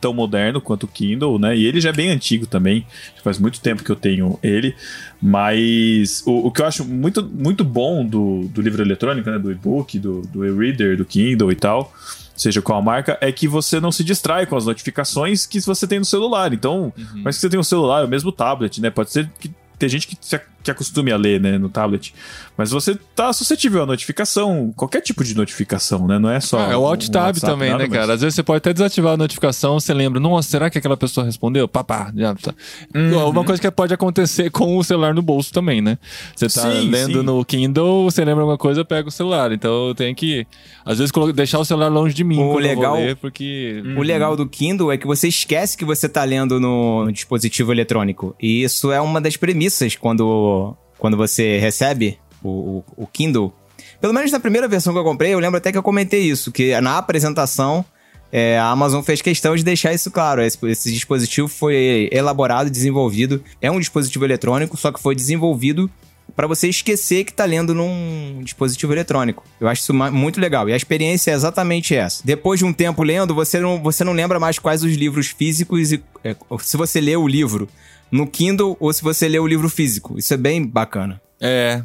tão 0.00 0.12
moderno 0.12 0.60
quanto 0.60 0.84
o 0.84 0.88
Kindle, 0.88 1.38
né? 1.38 1.56
E 1.56 1.66
ele 1.66 1.80
já 1.80 1.90
é 1.90 1.92
bem 1.92 2.10
antigo 2.10 2.46
também. 2.46 2.86
Faz 3.22 3.38
muito 3.38 3.60
tempo 3.60 3.84
que 3.84 3.90
eu 3.90 3.96
tenho 3.96 4.38
ele. 4.42 4.74
Mas 5.20 6.22
o, 6.26 6.46
o 6.46 6.50
que 6.50 6.62
eu 6.62 6.66
acho 6.66 6.84
muito, 6.84 7.22
muito 7.22 7.64
bom 7.64 8.04
do, 8.04 8.48
do 8.48 8.60
livro 8.60 8.82
eletrônico, 8.82 9.30
né? 9.30 9.38
Do 9.38 9.50
e-book, 9.50 9.98
do, 9.98 10.22
do 10.22 10.44
e-reader, 10.44 10.96
do 10.96 11.04
Kindle 11.04 11.52
e 11.52 11.56
tal, 11.56 11.92
seja 12.36 12.62
qual 12.62 12.78
a 12.78 12.82
marca, 12.82 13.18
é 13.20 13.30
que 13.30 13.46
você 13.46 13.80
não 13.80 13.92
se 13.92 14.02
distrai 14.02 14.46
com 14.46 14.56
as 14.56 14.66
notificações 14.66 15.46
que 15.46 15.60
você 15.60 15.86
tem 15.86 15.98
no 15.98 16.04
celular. 16.04 16.52
Então, 16.52 16.92
mas 17.22 17.36
que 17.36 17.42
você 17.42 17.48
tem 17.48 17.60
um 17.60 17.64
celular, 17.64 18.04
o 18.04 18.08
mesmo 18.08 18.32
tablet, 18.32 18.80
né? 18.80 18.90
Pode 18.90 19.10
ser 19.10 19.30
que 19.38 19.50
tem 19.78 19.88
gente 19.88 20.06
que 20.06 20.16
se 20.20 20.36
que 20.62 20.70
acostume 20.70 21.12
a 21.12 21.16
ler, 21.16 21.40
né, 21.40 21.58
no 21.58 21.68
tablet. 21.68 22.14
Mas 22.56 22.70
você 22.70 22.96
tá 23.16 23.32
suscetível 23.32 23.82
à 23.82 23.86
notificação, 23.86 24.72
qualquer 24.76 25.00
tipo 25.00 25.24
de 25.24 25.34
notificação, 25.34 26.06
né? 26.06 26.18
Não 26.18 26.30
é 26.30 26.38
só. 26.38 26.58
Ah, 26.58 26.72
é 26.72 26.76
o 26.76 26.82
um 26.82 26.86
Alt 26.86 27.08
Tab 27.08 27.26
WhatsApp, 27.26 27.40
também, 27.40 27.70
nada 27.70 27.82
né, 27.84 27.88
mais. 27.88 28.00
cara? 28.00 28.12
Às 28.14 28.20
vezes 28.20 28.34
você 28.34 28.42
pode 28.42 28.58
até 28.58 28.72
desativar 28.72 29.14
a 29.14 29.16
notificação, 29.16 29.80
você 29.80 29.94
lembra, 29.94 30.20
nossa, 30.20 30.48
será 30.48 30.70
que 30.70 30.78
aquela 30.78 30.96
pessoa 30.96 31.24
respondeu? 31.24 31.66
Papá, 31.66 32.12
já 32.14 32.34
tá. 32.34 32.54
Uhum. 32.94 33.28
Uma 33.28 33.44
coisa 33.44 33.60
que 33.60 33.70
pode 33.70 33.94
acontecer 33.94 34.50
com 34.50 34.76
o 34.76 34.84
celular 34.84 35.14
no 35.14 35.22
bolso 35.22 35.52
também, 35.52 35.80
né? 35.80 35.98
Você 36.36 36.46
tá 36.46 36.70
Sim, 36.70 36.90
lendo 36.90 37.20
sim. 37.20 37.24
no 37.24 37.44
Kindle, 37.44 38.04
você 38.04 38.24
lembra 38.24 38.42
alguma 38.42 38.58
coisa, 38.58 38.84
pega 38.84 39.08
o 39.08 39.12
celular. 39.12 39.50
Então 39.52 39.88
eu 39.88 39.94
tenho 39.94 40.14
que, 40.14 40.46
às 40.84 40.98
vezes, 40.98 41.12
deixar 41.34 41.58
o 41.58 41.64
celular 41.64 41.88
longe 41.88 42.14
de 42.14 42.22
mim 42.22 42.38
O 42.38 42.58
legal- 42.58 42.96
vou 42.96 43.04
ler, 43.04 43.16
porque... 43.16 43.82
O 43.96 44.02
legal 44.02 44.36
do 44.36 44.46
Kindle 44.46 44.92
é 44.92 44.98
que 44.98 45.06
você 45.06 45.28
esquece 45.28 45.76
que 45.76 45.84
você 45.84 46.08
tá 46.08 46.22
lendo 46.24 46.60
no, 46.60 47.04
no 47.04 47.12
dispositivo 47.12 47.72
eletrônico. 47.72 48.34
E 48.40 48.62
isso 48.62 48.92
é 48.92 49.00
uma 49.00 49.20
das 49.20 49.36
premissas 49.36 49.96
quando, 49.96 50.51
quando 50.98 51.16
você 51.16 51.58
recebe 51.58 52.18
o, 52.42 52.48
o, 52.48 52.84
o 53.04 53.06
Kindle. 53.06 53.52
Pelo 54.00 54.12
menos 54.12 54.30
na 54.32 54.40
primeira 54.40 54.68
versão 54.68 54.92
que 54.92 54.98
eu 54.98 55.04
comprei, 55.04 55.32
eu 55.34 55.38
lembro 55.38 55.58
até 55.58 55.70
que 55.70 55.78
eu 55.78 55.82
comentei 55.82 56.22
isso, 56.22 56.50
que 56.50 56.78
na 56.80 56.98
apresentação 56.98 57.84
é, 58.32 58.58
a 58.58 58.70
Amazon 58.70 59.02
fez 59.02 59.20
questão 59.20 59.54
de 59.54 59.62
deixar 59.62 59.92
isso 59.92 60.10
claro. 60.10 60.42
Esse, 60.42 60.58
esse 60.66 60.92
dispositivo 60.92 61.46
foi 61.46 62.08
elaborado, 62.10 62.70
desenvolvido. 62.70 63.44
É 63.60 63.70
um 63.70 63.78
dispositivo 63.78 64.24
eletrônico, 64.24 64.76
só 64.76 64.90
que 64.90 65.00
foi 65.00 65.14
desenvolvido 65.14 65.90
para 66.34 66.46
você 66.46 66.68
esquecer 66.68 67.24
que 67.24 67.32
tá 67.32 67.44
lendo 67.44 67.74
num 67.74 68.40
dispositivo 68.42 68.92
eletrônico. 68.94 69.44
Eu 69.60 69.68
acho 69.68 69.82
isso 69.82 69.92
muito 69.92 70.40
legal. 70.40 70.66
E 70.68 70.72
a 70.72 70.76
experiência 70.76 71.30
é 71.30 71.34
exatamente 71.34 71.94
essa. 71.94 72.22
Depois 72.24 72.58
de 72.58 72.64
um 72.64 72.72
tempo 72.72 73.02
lendo, 73.02 73.34
você 73.34 73.60
não, 73.60 73.82
você 73.82 74.02
não 74.02 74.14
lembra 74.14 74.40
mais 74.40 74.58
quais 74.58 74.82
os 74.82 74.94
livros 74.94 75.26
físicos 75.26 75.92
e 75.92 76.02
é, 76.24 76.34
se 76.60 76.76
você 76.76 77.00
lê 77.00 77.14
o 77.14 77.28
livro 77.28 77.68
no 78.12 78.26
Kindle 78.26 78.76
ou 78.78 78.92
se 78.92 79.02
você 79.02 79.26
lê 79.26 79.38
o 79.38 79.46
livro 79.46 79.70
físico. 79.70 80.18
Isso 80.18 80.34
é 80.34 80.36
bem 80.36 80.64
bacana. 80.64 81.20
É, 81.40 81.82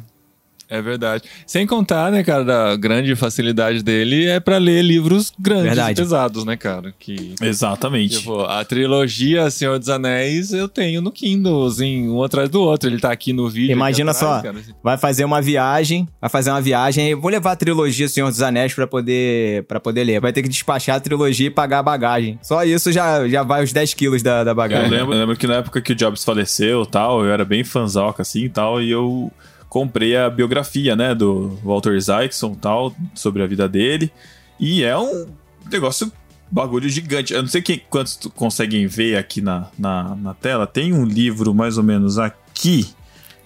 é 0.68 0.82
verdade. 0.82 1.24
Sem 1.46 1.66
contar, 1.66 2.12
né, 2.12 2.22
cara, 2.22 2.44
da 2.44 2.76
grande 2.76 3.14
facilidade 3.16 3.82
dele 3.82 4.26
é 4.26 4.38
pra 4.38 4.58
ler 4.58 4.82
livros 4.82 5.32
grandes 5.38 5.64
Verdade. 5.64 5.92
e 5.92 6.02
pesados, 6.02 6.44
né, 6.44 6.56
cara? 6.56 6.94
Que... 6.98 7.34
Exatamente. 7.40 8.18
Tipo, 8.18 8.42
a 8.42 8.64
trilogia 8.64 9.50
Senhor 9.50 9.78
dos 9.78 9.88
Anéis 9.88 10.52
eu 10.52 10.68
tenho 10.68 11.00
no 11.00 11.10
Kindle, 11.10 11.66
assim, 11.66 12.08
um 12.08 12.22
atrás 12.22 12.48
do 12.48 12.60
outro. 12.60 12.88
Ele 12.88 12.98
tá 12.98 13.10
aqui 13.10 13.32
no 13.32 13.48
vídeo. 13.48 13.72
Imagina 13.72 14.10
atrás, 14.10 14.36
só, 14.36 14.42
cara, 14.42 14.58
assim. 14.58 14.72
vai 14.82 14.98
fazer 14.98 15.24
uma 15.24 15.40
viagem, 15.40 16.06
vai 16.20 16.28
fazer 16.30 16.50
uma 16.50 16.60
viagem, 16.60 17.08
eu 17.10 17.20
vou 17.20 17.30
levar 17.30 17.52
a 17.52 17.56
trilogia 17.56 18.08
Senhor 18.08 18.28
dos 18.28 18.42
Anéis 18.42 18.74
pra 18.74 18.86
poder 18.86 19.64
para 19.64 19.80
poder 19.80 20.04
ler. 20.04 20.20
Vai 20.20 20.32
ter 20.32 20.42
que 20.42 20.48
despachar 20.48 20.96
a 20.96 21.00
trilogia 21.00 21.46
e 21.46 21.50
pagar 21.50 21.78
a 21.78 21.82
bagagem. 21.82 22.38
Só 22.42 22.64
isso 22.64 22.92
já, 22.92 23.26
já 23.28 23.42
vai 23.42 23.64
os 23.64 23.72
10 23.72 23.94
quilos 23.94 24.22
da, 24.22 24.44
da 24.44 24.50
Eu 24.50 24.54
bagagem. 24.54 24.90
lembro, 24.90 25.14
eu 25.14 25.18
lembro 25.18 25.36
que 25.36 25.46
na 25.46 25.56
época 25.56 25.80
que 25.80 25.92
o 25.92 25.94
Jobs 25.96 26.24
faleceu 26.24 26.84
tal, 26.84 27.24
eu 27.24 27.32
era 27.32 27.44
bem 27.44 27.64
fanzoca 27.64 28.22
assim 28.22 28.44
e 28.44 28.48
tal, 28.48 28.82
e 28.82 28.90
eu 28.90 29.32
comprei 29.68 30.16
a 30.16 30.30
biografia, 30.30 30.96
né, 30.96 31.14
do 31.14 31.58
Walter 31.62 31.94
Isaacson 31.94 32.54
tal, 32.54 32.94
sobre 33.14 33.42
a 33.42 33.46
vida 33.46 33.68
dele. 33.68 34.10
E 34.58 34.82
é 34.82 34.96
um 34.96 35.26
negócio 35.70 36.10
bagulho 36.50 36.88
gigante. 36.88 37.32
Eu 37.32 37.42
não 37.42 37.48
sei 37.48 37.62
quem, 37.62 37.82
quantos 37.90 38.18
conseguem 38.34 38.86
ver 38.86 39.16
aqui 39.16 39.40
na, 39.40 39.68
na, 39.78 40.16
na 40.16 40.34
tela. 40.34 40.66
Tem 40.66 40.92
um 40.92 41.04
livro 41.04 41.54
mais 41.54 41.76
ou 41.76 41.84
menos 41.84 42.18
aqui 42.18 42.88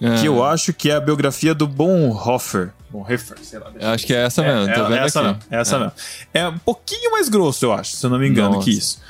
Ah, 0.01 0.15
que 0.15 0.25
eu 0.25 0.43
acho 0.43 0.73
que 0.73 0.89
é 0.89 0.95
a 0.95 0.99
biografia 0.99 1.53
do 1.53 1.67
Bonhoeffer. 1.67 2.71
Bonhoeffer, 2.93 3.37
sei 3.41 3.57
lá. 3.59 3.71
eu 3.77 3.89
Acho 3.89 4.05
que 4.05 4.13
é 4.13 4.23
essa 4.23 4.43
mesmo, 4.43 4.69
É, 4.69 4.73
tô 4.73 4.81
é 4.85 4.89
vendo 4.89 4.97
essa 5.05 5.19
aqui. 5.19 5.27
mesmo, 5.27 5.43
é 5.49 5.57
essa 5.59 5.79
mesmo. 5.79 5.91
É 6.33 6.47
um 6.47 6.57
pouquinho 6.59 7.11
mais 7.11 7.27
grosso, 7.27 7.65
eu 7.65 7.73
acho, 7.73 7.95
se 7.97 8.05
eu 8.05 8.09
não 8.11 8.19
me 8.19 8.29
engano, 8.29 8.51
Nossa, 8.55 8.65
que 8.65 8.71
isso. 8.71 9.01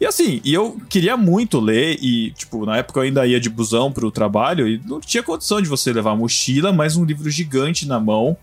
E 0.00 0.04
assim, 0.04 0.40
e 0.44 0.52
eu 0.52 0.80
queria 0.88 1.16
muito 1.16 1.60
ler, 1.60 1.96
e, 2.02 2.32
tipo, 2.32 2.66
na 2.66 2.78
época 2.78 2.98
eu 3.00 3.04
ainda 3.04 3.24
ia 3.26 3.38
de 3.40 3.48
busão 3.48 3.92
pro 3.92 4.10
trabalho, 4.10 4.66
e 4.66 4.80
não 4.84 5.00
tinha 5.00 5.22
condição 5.22 5.62
de 5.62 5.68
você 5.68 5.92
levar 5.92 6.10
a 6.10 6.16
mochila, 6.16 6.72
mais 6.72 6.96
um 6.96 7.04
livro 7.04 7.30
gigante 7.30 7.86
na 7.86 8.00
mão. 8.00 8.36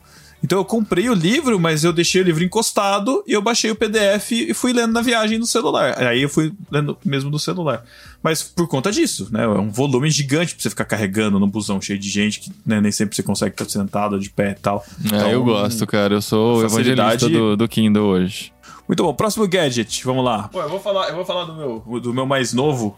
Então 0.43 0.59
eu 0.59 0.65
comprei 0.65 1.09
o 1.09 1.13
livro, 1.13 1.59
mas 1.59 1.83
eu 1.83 1.91
deixei 1.91 2.21
o 2.21 2.23
livro 2.23 2.43
encostado 2.43 3.23
e 3.27 3.33
eu 3.33 3.41
baixei 3.41 3.71
o 3.71 3.75
PDF 3.75 4.31
e 4.31 4.53
fui 4.53 4.71
lendo 4.71 4.93
na 4.93 5.01
viagem 5.01 5.39
no 5.39 5.45
celular. 5.47 5.97
Aí 6.01 6.21
eu 6.21 6.29
fui 6.29 6.53
lendo 6.71 6.95
mesmo 7.03 7.29
no 7.29 7.39
celular. 7.39 7.83
Mas 8.21 8.43
por 8.43 8.67
conta 8.67 8.91
disso, 8.91 9.27
né? 9.31 9.43
É 9.43 9.47
um 9.47 9.71
volume 9.71 10.09
gigante 10.11 10.53
pra 10.53 10.61
você 10.61 10.69
ficar 10.69 10.85
carregando 10.85 11.39
no 11.39 11.47
busão 11.47 11.81
cheio 11.81 11.97
de 11.97 12.09
gente, 12.09 12.39
que 12.39 12.51
né, 12.65 12.79
nem 12.79 12.91
sempre 12.91 13.15
você 13.15 13.23
consegue 13.23 13.53
estar 13.53 13.67
sentado 13.67 14.19
de 14.19 14.29
pé 14.29 14.51
e 14.51 14.61
tal. 14.61 14.85
É, 15.11 15.33
eu 15.33 15.43
gosto, 15.43 15.85
cara. 15.87 16.13
Eu 16.13 16.21
sou 16.21 16.59
o 16.59 16.61
facilidade- 16.69 17.25
evangelista 17.25 17.29
do, 17.29 17.57
do 17.57 17.67
Kindle 17.67 18.05
hoje. 18.05 18.51
Muito 18.87 19.03
bom, 19.03 19.13
próximo 19.13 19.45
gadget, 19.47 20.03
vamos 20.05 20.23
lá. 20.23 20.47
Pô, 20.47 20.61
eu 20.61 20.69
vou 20.69 20.79
falar, 20.79 21.09
eu 21.09 21.15
vou 21.15 21.25
falar 21.25 21.43
do 21.43 21.53
meu, 21.55 21.99
do 21.99 22.13
meu 22.13 22.25
mais 22.25 22.53
novo, 22.53 22.97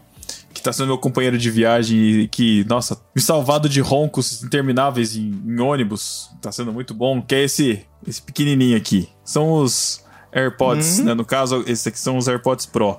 que 0.52 0.60
tá 0.62 0.72
sendo 0.72 0.88
meu 0.88 0.98
companheiro 0.98 1.38
de 1.38 1.50
viagem 1.50 1.98
e 2.22 2.28
que, 2.28 2.64
nossa, 2.68 3.00
me 3.14 3.22
salvado 3.22 3.68
de 3.68 3.80
roncos 3.80 4.42
intermináveis 4.42 5.16
em, 5.16 5.30
em 5.46 5.60
ônibus. 5.60 6.30
Tá 6.42 6.50
sendo 6.50 6.72
muito 6.72 6.92
bom, 6.92 7.22
que 7.22 7.34
é 7.34 7.44
esse, 7.44 7.84
esse 8.06 8.20
pequenininho 8.20 8.76
aqui. 8.76 9.08
São 9.24 9.52
os 9.52 10.04
AirPods, 10.32 10.98
né? 11.00 11.14
No 11.14 11.24
caso, 11.24 11.62
esses 11.66 11.86
aqui 11.86 11.98
são 11.98 12.16
os 12.16 12.26
AirPods 12.28 12.66
Pro, 12.66 12.98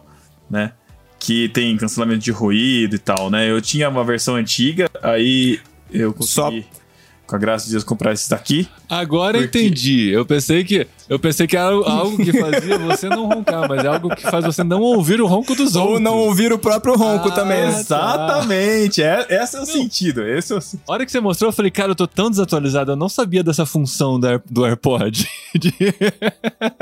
né? 0.49 0.71
Que 1.19 1.49
tem 1.49 1.75
cancelamento 1.77 2.19
de 2.19 2.31
ruído 2.31 2.95
e 2.95 2.99
tal, 2.99 3.29
né? 3.29 3.49
Eu 3.49 3.61
tinha 3.61 3.89
uma 3.89 4.03
versão 4.03 4.35
antiga, 4.35 4.89
aí 5.03 5.59
eu 5.91 6.13
consegui, 6.13 6.65
com 7.27 7.35
a 7.35 7.39
graça 7.39 7.65
de 7.65 7.71
Deus, 7.71 7.83
comprar 7.83 8.13
esses 8.13 8.27
daqui. 8.27 8.67
Agora 8.89 9.37
eu 9.37 9.43
Porque- 9.43 9.59
entendi. 9.59 10.09
Eu 10.09 10.25
pensei 10.25 10.63
que 10.63 10.87
eu 11.11 11.19
pensei 11.19 11.45
que 11.45 11.57
era 11.57 11.67
algo 11.67 12.17
que 12.17 12.31
fazia 12.31 12.77
você 12.79 13.09
não 13.09 13.27
roncar, 13.27 13.67
mas 13.67 13.83
é 13.83 13.87
algo 13.87 14.15
que 14.15 14.21
faz 14.23 14.45
você 14.45 14.63
não 14.63 14.79
ouvir 14.81 15.19
o 15.21 15.27
ronco 15.27 15.53
dos 15.53 15.75
outros. 15.75 15.93
Ou 15.95 15.99
não 15.99 16.17
ouvir 16.17 16.53
o 16.53 16.57
próprio 16.57 16.95
ronco 16.95 17.27
Ah, 17.27 17.31
também. 17.33 17.61
né? 17.63 17.79
Exatamente, 17.79 19.03
é, 19.03 19.27
esse 19.29 19.57
é 19.57 19.59
o 19.61 19.65
sentido, 19.65 20.25
esse 20.25 20.53
é 20.53 20.55
o 20.55 20.61
sentido. 20.61 20.83
A 20.87 20.93
hora 20.93 21.05
que 21.05 21.11
você 21.11 21.19
mostrou, 21.19 21.49
eu 21.49 21.53
falei, 21.53 21.69
cara, 21.69 21.91
eu 21.91 21.95
tô 21.95 22.07
tão 22.07 22.29
desatualizado, 22.29 22.93
eu 22.93 22.95
não 22.95 23.09
sabia 23.09 23.43
dessa 23.43 23.65
função 23.65 24.19
da 24.19 24.41
do 24.49 24.65
AirPod. 24.65 25.27
De- 25.59 25.73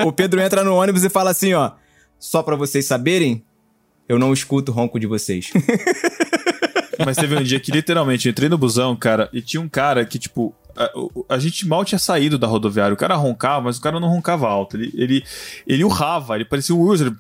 O 0.06 0.12
Pedro 0.14 0.40
entra 0.40 0.64
no 0.64 0.76
ônibus 0.76 1.04
e 1.04 1.10
fala 1.10 1.32
assim, 1.32 1.54
ó. 1.54 1.72
Só 2.20 2.44
pra 2.44 2.56
vocês 2.56 2.86
saberem, 2.86 3.44
eu 4.08 4.20
não 4.20 4.32
escuto 4.32 4.72
o 4.72 4.76
ronco 4.76 5.00
de 5.00 5.08
vocês. 5.08 5.50
Mas 7.06 7.18
teve 7.18 7.36
um 7.36 7.44
dia 7.44 7.60
que 7.60 7.72
literalmente 7.72 8.28
eu 8.28 8.32
entrei 8.32 8.50
no 8.50 8.58
busão, 8.58 8.96
cara, 8.96 9.30
e 9.32 9.42
tinha 9.42 9.62
um 9.62 9.70
cara 9.70 10.06
que, 10.06 10.20
tipo, 10.20 10.54
a, 10.76 11.36
a 11.36 11.40
gente 11.40 11.68
mal 11.68 11.84
tinha 11.84 12.00
saído 12.00 12.38
da 12.38 12.48
rodoviária. 12.48 12.94
O 12.94 12.98
cara 12.98 13.16
roncava, 13.16 13.62
mas 13.62 13.78
o 13.78 13.82
cara 13.82 14.00
não 14.00 14.08
roncava 14.08 14.48
alto. 14.48 14.78
Ele, 14.78 14.92
ele, 14.96 15.24
ele 15.68 15.84
urrava, 15.84 16.36
ele 16.36 16.46
parecia 16.46 16.76
um. 16.76 16.94
Ele... 16.94 17.16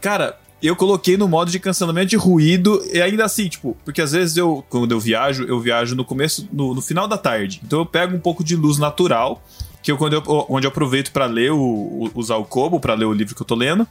cara, 0.00 0.36
eu 0.62 0.76
coloquei 0.76 1.16
no 1.16 1.28
modo 1.28 1.50
de 1.50 1.58
cancelamento 1.58 2.10
de 2.10 2.16
ruído, 2.16 2.82
e 2.92 3.00
ainda 3.00 3.24
assim, 3.24 3.48
tipo, 3.48 3.76
porque 3.84 4.00
às 4.00 4.12
vezes 4.12 4.36
eu, 4.36 4.64
quando 4.68 4.92
eu 4.92 5.00
viajo, 5.00 5.44
eu 5.44 5.60
viajo 5.60 5.96
no 5.96 6.04
começo, 6.04 6.48
no, 6.52 6.74
no 6.74 6.80
final 6.80 7.08
da 7.08 7.18
tarde. 7.18 7.60
Então 7.64 7.80
eu 7.80 7.86
pego 7.86 8.16
um 8.16 8.20
pouco 8.20 8.44
de 8.44 8.54
luz 8.54 8.78
natural, 8.78 9.42
que 9.82 9.90
eu, 9.90 9.98
quando 9.98 10.14
eu, 10.14 10.46
onde 10.48 10.66
eu 10.66 10.70
aproveito 10.70 11.10
pra 11.10 11.26
ler 11.26 11.50
o, 11.50 12.10
usar 12.14 12.36
o 12.36 12.44
Kobo, 12.44 12.78
pra 12.78 12.94
ler 12.94 13.06
o 13.06 13.12
livro 13.12 13.34
que 13.34 13.42
eu 13.42 13.46
tô 13.46 13.56
lendo. 13.56 13.86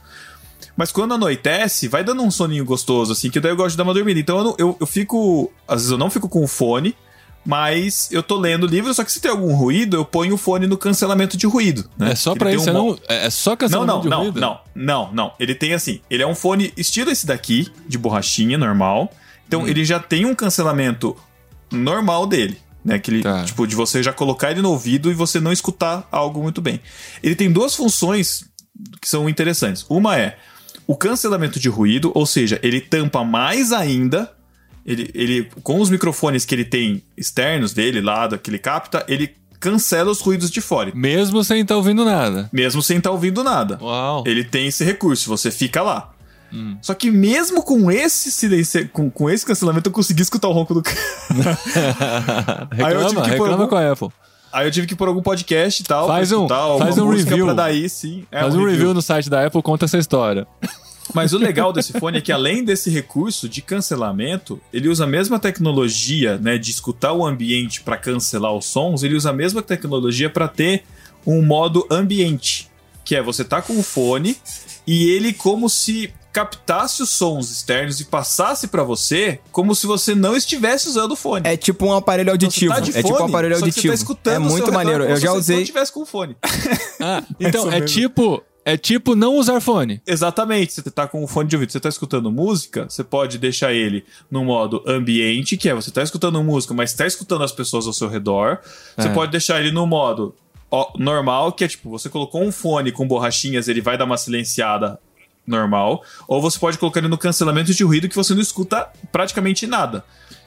Mas 0.76 0.90
quando 0.90 1.14
anoitece, 1.14 1.86
vai 1.88 2.02
dando 2.02 2.22
um 2.22 2.30
soninho 2.30 2.64
gostoso, 2.64 3.12
assim, 3.12 3.30
que 3.30 3.38
daí 3.40 3.52
eu 3.52 3.56
gosto 3.56 3.72
de 3.72 3.76
dar 3.76 3.82
uma 3.84 3.92
dormida. 3.94 4.18
Então 4.18 4.38
eu, 4.38 4.44
não- 4.44 4.54
eu, 4.58 4.76
eu 4.80 4.86
fico. 4.86 5.52
Às 5.68 5.76
vezes 5.82 5.90
eu 5.90 5.98
não 5.98 6.08
fico 6.10 6.28
com 6.28 6.42
o 6.42 6.48
fone, 6.48 6.94
mas 7.44 8.08
eu 8.12 8.22
tô 8.22 8.36
lendo 8.38 8.64
o 8.64 8.66
livro, 8.66 8.92
só 8.94 9.02
que 9.04 9.12
se 9.12 9.20
tem 9.20 9.30
algum 9.30 9.54
ruído, 9.54 9.96
eu 9.96 10.04
ponho 10.04 10.34
o 10.34 10.38
fone 10.38 10.66
no 10.66 10.76
cancelamento 10.78 11.36
de 11.36 11.46
ruído. 11.46 11.88
Né? 11.98 12.12
É 12.12 12.14
só 12.14 12.30
Ele 12.32 12.38
pra 12.38 12.48
tem 12.50 12.58
isso, 12.58 12.70
um 12.70 12.72
não. 12.72 12.98
É 13.08 13.26
é 13.26 13.30
só 13.30 13.50
Não, 13.50 13.56
cancelamento 13.56 13.92
não, 13.94 14.00
de 14.02 14.08
não, 14.08 14.20
ruído? 14.22 14.40
não, 14.40 14.60
não, 14.74 15.12
não. 15.12 15.32
Ele 15.38 15.54
tem 15.54 15.74
assim, 15.74 16.00
ele 16.08 16.22
é 16.22 16.26
um 16.26 16.34
fone 16.34 16.72
estilo 16.76 17.10
esse 17.10 17.26
daqui, 17.26 17.70
de 17.86 17.98
borrachinha, 17.98 18.56
normal. 18.56 19.10
Hum. 19.12 19.16
Então 19.46 19.66
ele 19.68 19.84
já 19.84 19.98
tem 20.00 20.24
um 20.24 20.34
cancelamento 20.34 21.16
normal 21.70 22.26
dele. 22.26 22.58
Né, 22.84 22.96
aquele, 22.96 23.22
Tá. 23.22 23.44
tipo, 23.44 23.64
de 23.64 23.76
você 23.76 24.02
já 24.02 24.12
colocar 24.12 24.50
ele 24.50 24.60
no 24.60 24.70
ouvido 24.70 25.08
e 25.08 25.14
você 25.14 25.38
não 25.38 25.52
escutar 25.52 26.08
algo 26.10 26.42
muito 26.42 26.60
bem. 26.60 26.80
Ele 27.22 27.36
tem 27.36 27.48
duas 27.52 27.76
funções 27.76 28.44
que 29.00 29.08
são 29.08 29.28
interessantes. 29.28 29.86
Uma 29.88 30.18
é 30.18 30.36
o 30.86 30.96
cancelamento 30.96 31.58
de 31.60 31.68
ruído, 31.68 32.10
ou 32.14 32.26
seja, 32.26 32.58
ele 32.62 32.80
tampa 32.80 33.22
mais 33.24 33.72
ainda. 33.72 34.30
Ele, 34.84 35.10
ele, 35.14 35.48
com 35.62 35.80
os 35.80 35.88
microfones 35.90 36.44
que 36.44 36.54
ele 36.54 36.64
tem 36.64 37.02
externos 37.16 37.72
dele, 37.72 38.00
lá, 38.00 38.28
que 38.36 38.50
ele 38.50 38.58
capta, 38.58 39.04
ele 39.06 39.30
cancela 39.60 40.10
os 40.10 40.20
ruídos 40.20 40.50
de 40.50 40.60
fora. 40.60 40.90
Mesmo 40.92 41.44
sem 41.44 41.60
estar 41.62 41.76
ouvindo 41.76 42.04
nada. 42.04 42.50
Mesmo 42.52 42.82
sem 42.82 42.96
estar 42.98 43.12
ouvindo 43.12 43.44
nada. 43.44 43.78
Uau. 43.80 44.24
Ele 44.26 44.42
tem 44.42 44.66
esse 44.66 44.82
recurso, 44.84 45.28
você 45.28 45.50
fica 45.52 45.82
lá. 45.82 46.08
Só 46.82 46.92
que 46.92 47.10
mesmo 47.10 47.62
com 47.62 47.90
esse 47.90 48.30
com, 48.92 49.10
com 49.10 49.30
esse 49.30 49.46
cancelamento, 49.46 49.88
eu 49.88 49.92
consegui 49.92 50.20
escutar 50.20 50.48
o 50.48 50.52
ronco 50.52 50.74
do 50.74 50.82
cara. 50.82 50.98
Aí 52.72 52.92
eu 52.94 53.06
tive 53.06 53.20
reclama, 53.20 53.22
pôr 53.22 53.22
reclama 53.30 53.52
algum- 53.52 53.66
com 53.68 53.76
a 53.76 53.92
Apple. 53.92 54.08
Aí 54.52 54.66
eu 54.66 54.70
tive 54.70 54.86
que 54.86 54.94
pôr 54.94 55.08
algum 55.08 55.22
podcast 55.22 55.80
e 55.82 55.84
tal. 55.84 56.06
Faz 56.06 56.30
um- 56.32 56.52
alguma 56.52 56.78
faz 56.78 56.98
um 56.98 57.08
review. 57.08 57.46
Pra 57.46 57.54
daí, 57.54 57.88
sim. 57.88 58.24
É, 58.30 58.40
Faz 58.40 58.54
um 58.54 58.64
review 58.66 58.92
no 58.92 59.00
site 59.00 59.30
da 59.30 59.46
Apple, 59.46 59.62
conta 59.62 59.86
essa 59.86 59.98
história. 59.98 60.46
Mas 61.14 61.32
o 61.32 61.38
legal 61.38 61.72
desse 61.72 61.92
fone 61.98 62.18
é 62.18 62.20
que 62.20 62.30
além 62.30 62.64
desse 62.64 62.88
recurso 62.88 63.48
de 63.48 63.60
cancelamento, 63.60 64.60
ele 64.72 64.88
usa 64.88 65.04
a 65.04 65.06
mesma 65.06 65.38
tecnologia, 65.38 66.38
né, 66.38 66.56
de 66.56 66.70
escutar 66.70 67.12
o 67.12 67.26
ambiente 67.26 67.82
para 67.82 67.96
cancelar 67.96 68.52
os 68.54 68.66
sons, 68.66 69.02
ele 69.02 69.14
usa 69.16 69.30
a 69.30 69.32
mesma 69.32 69.60
tecnologia 69.62 70.30
para 70.30 70.46
ter 70.48 70.84
um 71.26 71.42
modo 71.42 71.86
ambiente, 71.90 72.70
que 73.04 73.16
é 73.16 73.22
você 73.22 73.44
tá 73.44 73.60
com 73.60 73.78
o 73.78 73.82
fone 73.82 74.36
e 74.86 75.10
ele 75.10 75.32
como 75.32 75.68
se 75.68 76.12
captasse 76.32 77.02
os 77.02 77.10
sons 77.10 77.50
externos 77.50 78.00
e 78.00 78.04
passasse 78.04 78.68
para 78.68 78.82
você 78.82 79.38
como 79.50 79.74
se 79.74 79.86
você 79.86 80.14
não 80.14 80.36
estivesse 80.36 80.88
usando 80.88 81.12
o 81.12 81.16
fone. 81.16 81.46
É 81.46 81.56
tipo 81.56 81.84
um 81.86 81.92
aparelho 81.92 82.30
Então, 82.34 82.50
você 82.50 82.66
auditivo. 82.66 82.74
tá 82.74 82.80
de 82.80 82.90
é 82.90 83.02
tipo 83.02 83.08
um 83.14 83.18
fone, 83.18 83.30
aparelho 83.30 83.54
você 83.56 83.62
auditivo. 83.64 83.88
tá 83.88 83.94
escutando 83.94 84.34
é 84.34 84.38
muito 84.38 84.64
redor 84.64 84.72
maneiro. 84.72 85.00
como 85.00 85.12
Eu 85.12 85.16
se 85.16 85.22
já 85.22 85.30
você 85.30 85.38
usei. 85.38 85.56
não 85.58 85.64
tivesse 85.64 85.92
com 85.92 86.00
o 86.02 86.06
fone. 86.06 86.36
Ah, 87.04 87.22
então 87.40 87.66
Mais 87.66 87.76
é 87.78 87.80
ou 87.80 87.86
tipo. 87.86 88.42
É 88.64 88.76
tipo 88.76 89.16
não 89.16 89.34
usar 89.34 89.60
fone. 89.60 90.00
Exatamente, 90.06 90.72
você 90.74 90.88
tá 90.88 91.08
com 91.08 91.24
o 91.24 91.26
fone 91.26 91.48
de 91.48 91.56
ouvido, 91.56 91.72
você 91.72 91.80
tá 91.80 91.88
escutando 91.88 92.30
música, 92.30 92.86
você 92.88 93.02
pode 93.02 93.36
deixar 93.36 93.72
ele 93.72 94.04
no 94.30 94.44
modo 94.44 94.80
ambiente, 94.86 95.56
que 95.56 95.68
é 95.68 95.74
você 95.74 95.90
tá 95.90 96.00
escutando 96.00 96.40
música, 96.44 96.72
mas 96.72 96.94
tá 96.94 97.04
escutando 97.04 97.42
as 97.42 97.50
pessoas 97.50 97.88
ao 97.88 97.92
seu 97.92 98.08
redor. 98.08 98.60
Você 98.96 99.08
É. 99.08 99.12
pode 99.12 99.32
deixar 99.32 99.58
ele 99.60 99.72
no 99.72 99.84
modo 99.84 100.32
ó, 100.70 100.92
normal, 100.96 101.50
que 101.52 101.64
é 101.64 101.68
tipo, 101.68 101.90
você 101.90 102.08
colocou 102.08 102.40
um 102.40 102.52
fone 102.52 102.92
com 102.92 103.04
borrachinhas, 103.04 103.66
ele 103.66 103.80
vai 103.80 103.98
dar 103.98 104.04
uma 104.04 104.16
silenciada 104.16 104.96
normal, 105.46 106.02
ou 106.28 106.40
você 106.40 106.58
pode 106.58 106.78
colocar 106.78 107.00
ele 107.00 107.08
no 107.08 107.18
cancelamento 107.18 107.72
de 107.74 107.82
ruído 107.84 108.08
que 108.08 108.16
você 108.16 108.34
não 108.34 108.40
escuta 108.42 108.88
praticamente 109.10 109.66
nada. 109.66 110.04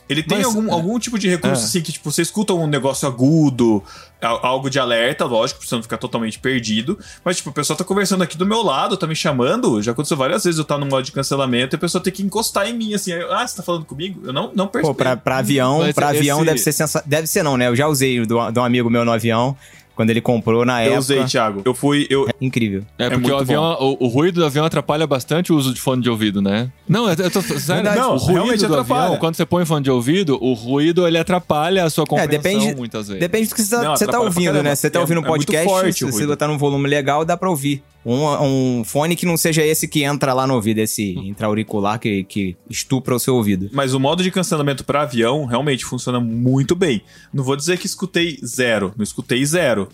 Ele 0.08 0.22
tem 0.22 0.38
Mas, 0.38 0.46
algum, 0.48 0.70
é. 0.70 0.72
algum 0.72 1.00
tipo 1.00 1.18
de 1.18 1.28
recurso, 1.28 1.64
É. 1.64 1.66
assim, 1.66 1.82
que 1.82 1.92
tipo, 1.92 2.12
você 2.12 2.22
escuta 2.22 2.54
um 2.54 2.68
negócio 2.68 3.08
agudo, 3.08 3.84
algo 4.22 4.70
de 4.70 4.78
alerta, 4.80 5.26
lógico, 5.26 5.60
pra 5.60 5.68
você 5.68 5.74
não 5.76 5.82
ficar 5.82 5.98
totalmente 5.98 6.38
perdido. 6.38 6.98
Mas, 7.24 7.38
tipo, 7.38 7.50
a 7.50 7.54
pessoa 7.54 7.76
tá 7.76 7.84
conversando 7.84 8.22
aqui 8.24 8.38
do 8.38 8.46
meu 8.46 8.62
lado, 8.62 8.96
tá 8.98 9.08
me 9.08 9.16
chamando. 9.16 9.82
Já 9.82 9.94
aconteceu 9.94 10.16
várias 10.16 10.44
vezes 10.44 10.60
eu 10.60 10.64
tá 10.66 10.78
no 10.78 10.86
modo 10.86 11.04
de 11.04 11.12
cancelamento 11.12 11.76
e 11.76 11.78
a 11.78 11.80
pessoa 11.80 12.04
tem 12.04 12.14
que 12.14 12.22
encostar 12.22 12.68
em 12.70 12.74
mim, 12.74 12.94
assim. 12.94 13.14
eu, 13.14 13.34
ah, 13.34 13.48
você 13.48 13.58
tá 13.58 13.64
falando 13.64 13.84
comigo? 13.84 14.22
Eu 14.26 14.32
não, 14.32 14.52
não 14.54 14.68
percebo. 14.68 14.94
Pô, 14.94 14.96
pra, 14.96 15.18
pra 15.18 15.38
avião, 15.38 15.80
Mas 15.80 15.96
pra 15.96 16.10
avião 16.10 16.38
esse- 16.38 16.46
deve 16.46 16.60
ser 16.60 16.72
sensa... 16.72 17.04
Deve 17.04 17.26
ser 17.26 17.42
não, 17.42 17.58
né? 17.58 17.68
Eu 17.68 17.76
já 17.76 17.88
usei 17.88 18.24
do, 18.28 18.52
de 18.52 18.60
um 18.60 18.64
amigo 18.64 18.92
meu 18.92 19.04
no 19.06 19.12
avião, 19.12 19.58
quando 19.96 20.10
ele 20.10 20.22
comprou 20.22 20.66
na 20.66 20.82
Eu 20.82 20.88
época. 20.88 21.00
usei, 21.00 21.24
Thiago. 21.26 21.62
Eu 21.66 21.74
fui. 21.74 22.06
Eu, 22.10 22.28
Incrível. 22.42 22.84
É, 23.00 23.06
É 23.06 23.10
porque 23.10 23.32
o, 23.32 23.38
avião, 23.38 23.64
o, 23.80 24.06
o 24.06 24.08
ruído 24.08 24.42
do 24.42 24.46
avião 24.46 24.66
atrapalha 24.66 25.08
bastante 25.08 25.54
o 25.54 25.56
uso 25.56 25.74
de 25.74 25.80
fone 25.80 26.02
de 26.02 26.10
ouvido, 26.10 26.42
né? 26.42 26.70
Não, 26.88 27.08
eu, 27.10 27.16
eu 27.18 27.32
tô 27.32 27.42
sério. 27.42 27.60
Verdade. 27.84 27.98
Não, 28.00 28.16
o 28.16 28.18
ruído 28.18 28.34
realmente 28.34 28.60
do 28.68 28.74
atrapalha. 28.74 29.04
avião, 29.06 29.18
quando 29.20 29.36
você 29.36 29.46
põe 29.46 29.66
fone 29.66 29.84
de 29.84 29.92
ouvido, 29.92 30.38
o 30.42 30.54
ruído 30.54 31.08
ele 31.08 31.18
atrapalha 31.18 31.84
a 31.86 31.90
sua 31.90 32.06
compreensão 32.06 32.42
depende- 32.42 32.76
muitas 32.76 33.08
vezes. 33.08 33.20
Depende 33.22 33.48
do 33.50 33.56
que 33.56 33.62
você 33.64 33.76
tá, 33.76 33.84
Não, 33.84 33.96
você 33.96 34.06
tá 34.06 34.20
ouvindo, 34.20 34.62
né? 34.62 34.76
Se 34.76 34.82
você 34.82 34.90
tá 34.90 35.00
É- 35.00 35.02
ouvindo 35.02 35.22
um 35.22 35.24
é 35.24 35.28
podcast, 35.28 35.68
forte 35.68 35.94
se 35.94 36.04
você 36.06 36.26
botar 36.28 36.48
num 36.48 36.58
volume 36.58 36.88
legal, 36.90 37.24
dá 37.24 37.38
pra 37.38 37.50
ouvir. 37.50 37.82
Um, 38.06 38.80
um 38.80 38.84
fone 38.84 39.16
que 39.16 39.26
não 39.26 39.36
seja 39.36 39.66
esse 39.66 39.88
que 39.88 40.04
entra 40.04 40.34
lá 40.34 40.46
no 40.46 40.54
ouvido, 40.54 40.78
esse 40.78 41.14
intra-auricular 41.18 42.00
que, 42.00 42.24
que 42.26 42.56
estupra 42.70 43.16
o 43.16 43.20
seu 43.20 43.36
ouvido. 43.36 43.70
Mas 43.74 43.94
o 43.94 44.00
modo 44.00 44.22
de 44.22 44.30
cancelamento 44.30 44.86
para 44.86 45.02
avião 45.02 45.46
realmente 45.46 45.84
funciona 45.84 46.20
muito 46.20 46.76
bem. 46.76 47.02
Não 47.34 47.44
vou 47.44 47.56
dizer 47.56 47.80
que 47.80 47.88
escutei 47.88 48.38
zero, 48.46 48.94
não 48.96 49.04
escutei 49.04 49.44
zero. 49.46 49.90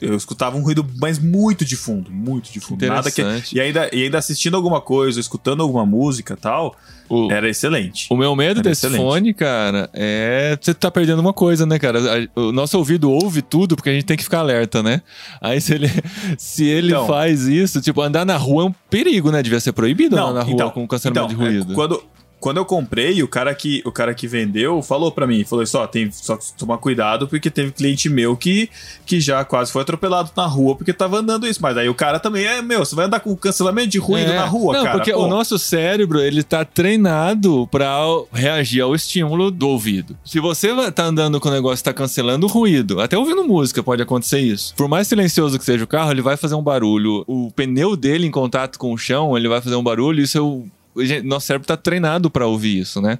Eu 0.00 0.14
escutava 0.14 0.56
um 0.56 0.62
ruído, 0.62 0.86
mas 1.00 1.18
muito 1.18 1.64
de 1.64 1.74
fundo, 1.76 2.10
muito 2.10 2.52
de 2.52 2.60
fundo. 2.60 2.86
Nada 2.86 3.10
que, 3.10 3.22
e, 3.54 3.60
ainda, 3.60 3.88
e 3.92 4.04
ainda 4.04 4.18
assistindo 4.18 4.54
alguma 4.56 4.80
coisa, 4.80 5.18
escutando 5.18 5.62
alguma 5.62 5.86
música 5.86 6.34
e 6.34 6.36
tal, 6.36 6.76
O- 7.08 7.30
era 7.32 7.48
excelente. 7.48 8.06
O 8.10 8.16
meu 8.16 8.36
medo 8.36 8.60
Era 8.60 8.68
desse 8.68 8.86
excelente. 8.86 9.02
fone, 9.02 9.32
cara, 9.34 9.88
é 9.94 10.58
você 10.60 10.74
tá 10.74 10.90
perdendo 10.90 11.20
uma 11.20 11.32
coisa, 11.32 11.64
né, 11.64 11.78
cara? 11.78 11.98
O 12.36 12.52
nosso 12.52 12.76
ouvido 12.76 13.10
ouve 13.10 13.40
tudo 13.40 13.74
porque 13.74 13.88
a 13.88 13.92
gente 13.94 14.04
tem 14.04 14.16
que 14.18 14.24
ficar 14.24 14.40
alerta, 14.40 14.82
né? 14.82 15.00
Aí 15.40 15.60
se 15.60 15.72
ele, 15.74 15.88
se 16.36 16.64
ele 16.66 16.88
Então. 16.88 17.06
faz 17.06 17.46
isso, 17.46 17.80
tipo, 17.80 18.02
andar 18.02 18.26
na 18.26 18.36
rua 18.36 18.64
é 18.64 18.66
um 18.66 18.74
perigo, 18.90 19.30
né? 19.30 19.42
Devia 19.42 19.60
ser 19.60 19.72
proibido 19.72 20.14
andar 20.16 20.32
na 20.34 20.42
rua 20.42 20.52
então, 20.54 20.70
com 20.70 20.86
cancelamento 20.86 21.32
então, 21.32 21.38
de 21.38 21.42
é, 21.44 21.58
ruído. 21.58 21.74
quando, 21.74 22.02
quando 22.46 22.58
eu 22.58 22.64
comprei, 22.64 23.20
o 23.24 23.26
cara 23.26 23.52
que, 23.52 23.82
o 23.84 23.90
cara 23.90 24.14
que 24.14 24.28
vendeu 24.28 24.80
falou 24.80 25.10
pra 25.10 25.26
mim, 25.26 25.42
falou 25.42 25.66
só, 25.66 25.84
tem 25.84 26.08
só 26.12 26.38
tomar 26.56 26.78
cuidado 26.78 27.26
porque 27.26 27.50
teve 27.50 27.72
cliente 27.72 28.08
meu 28.08 28.36
que, 28.36 28.70
que 29.04 29.18
já 29.18 29.44
quase 29.44 29.72
foi 29.72 29.82
atropelado 29.82 30.30
na 30.36 30.46
rua 30.46 30.76
porque 30.76 30.92
tava 30.92 31.18
andando 31.18 31.44
isso. 31.44 31.58
Mas 31.60 31.76
aí 31.76 31.88
o 31.88 31.94
cara 31.94 32.20
também 32.20 32.44
é, 32.46 32.62
meu, 32.62 32.84
você 32.84 32.94
vai 32.94 33.06
andar 33.06 33.18
com 33.18 33.34
cancelamento 33.34 33.88
de 33.88 33.98
ruído 33.98 34.30
É. 34.30 34.36
na 34.36 34.44
rua, 34.44 34.74
Não, 34.74 34.84
cara. 34.84 34.96
porque 34.96 35.12
Pô, 35.12 35.24
o 35.24 35.28
nosso 35.28 35.58
cérebro, 35.58 36.20
ele 36.20 36.44
tá 36.44 36.64
treinado 36.64 37.66
pra 37.66 37.96
reagir 38.32 38.80
ao 38.80 38.94
estímulo 38.94 39.50
do 39.50 39.68
ouvido. 39.68 40.16
Se 40.24 40.38
você 40.38 40.68
tá 40.92 41.02
andando 41.02 41.40
com 41.40 41.48
o 41.48 41.52
negócio 41.52 41.84
tá 41.84 41.92
cancelando 41.92 42.46
o 42.46 42.48
ruído, 42.48 43.00
até 43.00 43.18
ouvindo 43.18 43.42
música 43.42 43.82
pode 43.82 44.02
acontecer 44.02 44.38
isso. 44.38 44.72
Por 44.76 44.86
mais 44.86 45.08
silencioso 45.08 45.58
que 45.58 45.64
seja 45.64 45.82
o 45.82 45.86
carro, 45.88 46.12
ele 46.12 46.22
vai 46.22 46.36
fazer 46.36 46.54
um 46.54 46.62
barulho. 46.62 47.24
O 47.26 47.50
pneu 47.50 47.96
dele 47.96 48.24
em 48.24 48.30
contato 48.30 48.78
com 48.78 48.92
o 48.92 48.96
chão, 48.98 49.36
ele 49.36 49.48
vai 49.48 49.60
fazer 49.60 49.74
um 49.74 49.82
barulho 49.82 50.20
e 50.20 50.22
isso 50.22 50.38
é 50.38 50.40
o... 50.40 50.64
Nosso 51.24 51.46
cérebro 51.46 51.66
tá 51.66 51.76
treinado 51.76 52.30
pra 52.30 52.46
ouvir 52.46 52.80
isso, 52.80 53.00
né? 53.00 53.18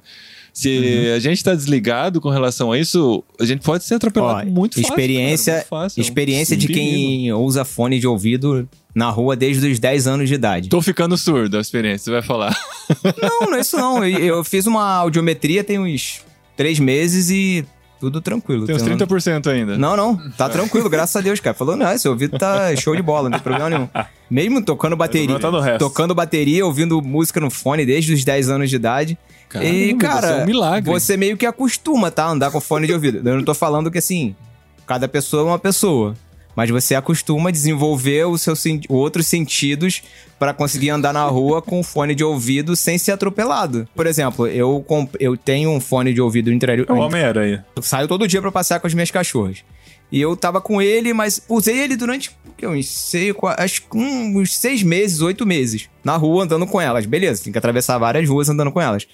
Se 0.53 0.69
Uhum. 1.09 1.15
a 1.15 1.19
gente 1.19 1.43
tá 1.43 1.53
desligado 1.53 2.19
com 2.19 2.29
relação 2.29 2.71
a 2.71 2.79
isso, 2.79 3.23
a 3.39 3.45
gente 3.45 3.61
pode 3.61 3.83
ser 3.83 3.93
atropelado 3.93 4.47
Ó, 4.49 4.51
muito 4.51 4.73
fácil. 4.73 4.89
experiência, 4.89 5.53
cara, 5.53 5.57
muito 5.59 5.69
fácil. 5.69 5.99
É 5.99 6.01
um 6.01 6.03
experiência 6.03 6.57
de 6.57 6.67
quem 6.67 7.31
usa 7.33 7.63
fone 7.63 7.99
de 7.99 8.07
ouvido 8.07 8.67
na 8.95 9.11
rua 9.11 9.35
desde 9.35 9.67
os 9.69 9.77
10 9.77 10.07
anos 10.07 10.27
de 10.27 10.33
idade. 10.33 10.67
Tô 10.69 10.81
ficando 10.81 11.15
surdo 11.15 11.57
a 11.59 11.61
experiência, 11.61 12.05
você 12.05 12.11
vai 12.11 12.23
falar. 12.23 12.57
Não, 13.21 13.51
não 13.51 13.55
é 13.57 13.61
isso 13.61 13.77
não. 13.77 14.03
Eu, 14.03 14.37
eu 14.37 14.43
fiz 14.43 14.65
uma 14.65 14.83
audiometria 14.95 15.63
tem 15.63 15.77
uns 15.77 16.21
3 16.55 16.79
meses 16.79 17.29
e 17.29 17.63
tudo 17.99 18.21
tranquilo. 18.21 18.65
Tem 18.65 18.75
uns 18.75 18.81
Tem 18.81 18.93
um- 18.93 18.97
30% 18.97 19.47
ainda. 19.49 19.77
Não, 19.77 19.95
não. 19.95 20.17
Tá 20.31 20.47
tranquilo, 20.49 20.89
graças 20.89 21.15
a 21.15 21.21
Deus, 21.21 21.39
cara. 21.39 21.53
Falou, 21.53 21.75
não, 21.75 21.91
esse 21.91 22.07
ouvido 22.07 22.37
tá 22.37 22.75
show 22.75 22.95
de 22.95 23.01
bola, 23.01 23.29
não 23.29 23.37
tem 23.37 23.43
problema 23.43 23.69
nenhum. 23.69 23.89
Mesmo 24.29 24.61
tocando 24.63 24.95
bateria. 24.95 25.39
tá 25.39 25.49
no 25.51 25.59
resto. 25.59 25.79
Tocando 25.79 26.13
bateria, 26.13 26.65
ouvindo 26.65 27.01
música 27.01 27.39
no 27.39 27.49
fone 27.49 27.85
desde 27.85 28.13
os 28.13 28.23
10 28.23 28.49
anos 28.49 28.69
de 28.69 28.75
idade. 28.75 29.17
Caramba, 29.49 29.71
e, 29.73 29.93
cara, 29.95 30.27
você 30.27 30.33
é 30.33 30.43
um 30.43 30.45
milagre. 30.45 30.91
você 30.91 31.17
meio 31.17 31.37
que 31.37 31.45
acostuma, 31.45 32.11
tá? 32.11 32.27
Andar 32.27 32.51
com 32.51 32.59
fone 32.59 32.85
de 32.85 32.93
ouvido. 32.93 33.27
Eu 33.27 33.35
não 33.37 33.43
tô 33.43 33.53
falando 33.53 33.89
que 33.89 33.97
assim, 33.97 34.35
cada 34.85 35.07
pessoa 35.07 35.43
é 35.43 35.45
uma 35.45 35.59
pessoa. 35.59 36.13
Mas 36.57 36.71
você 36.71 36.95
acostuma 36.95 37.49
a 37.49 37.51
desenvolver 37.51 38.25
o 38.25 38.35
seu 38.35 38.55
outros 38.89 39.27
sentidos 39.27 40.01
pra 40.39 40.55
conseguir 40.55 40.89
andar 40.89 41.13
na 41.13 41.23
rua 41.25 41.61
com 41.61 41.83
fone 41.83 42.15
de 42.15 42.23
ouvido 42.23 42.75
sem 42.75 42.97
ser 42.97 43.11
atropelado. 43.11 43.87
Por 43.93 44.07
exemplo, 44.07 44.47
eu, 44.47 44.83
eu 45.19 45.37
tenho 45.37 45.69
um 45.69 45.79
fone 45.79 46.15
de 46.15 46.19
ouvido 46.19 46.51
interior. 46.51 46.87
É 46.89 46.91
o 46.91 46.97
Homem-Aranha. 46.97 47.63
Eu 47.75 47.83
saio 47.83 48.07
todo 48.07 48.27
dia 48.27 48.41
pra 48.41 48.51
passear 48.51 48.79
com 48.79 48.87
as 48.87 48.93
minhas 48.95 49.11
cachorras. 49.11 49.63
E 50.11 50.19
eu 50.19 50.35
tava 50.35 50.59
com 50.59 50.81
ele, 50.81 51.13
mas 51.13 51.43
usei 51.47 51.77
ele 51.77 51.95
durante 51.95 52.35
uns, 52.63 52.87
sei, 52.87 53.31
acho 53.59 53.83
que 53.83 53.95
uns 53.95 54.55
seis 54.55 54.81
meses, 54.81 55.21
oito 55.21 55.45
meses. 55.45 55.87
Na 56.03 56.17
rua, 56.17 56.43
andando 56.43 56.65
com 56.65 56.81
elas. 56.81 57.05
Beleza, 57.05 57.43
tem 57.43 57.51
que 57.51 57.59
atravessar 57.59 57.99
várias 57.99 58.27
ruas 58.27 58.49
andando 58.49 58.71
com 58.71 58.81
elas. 58.81 59.07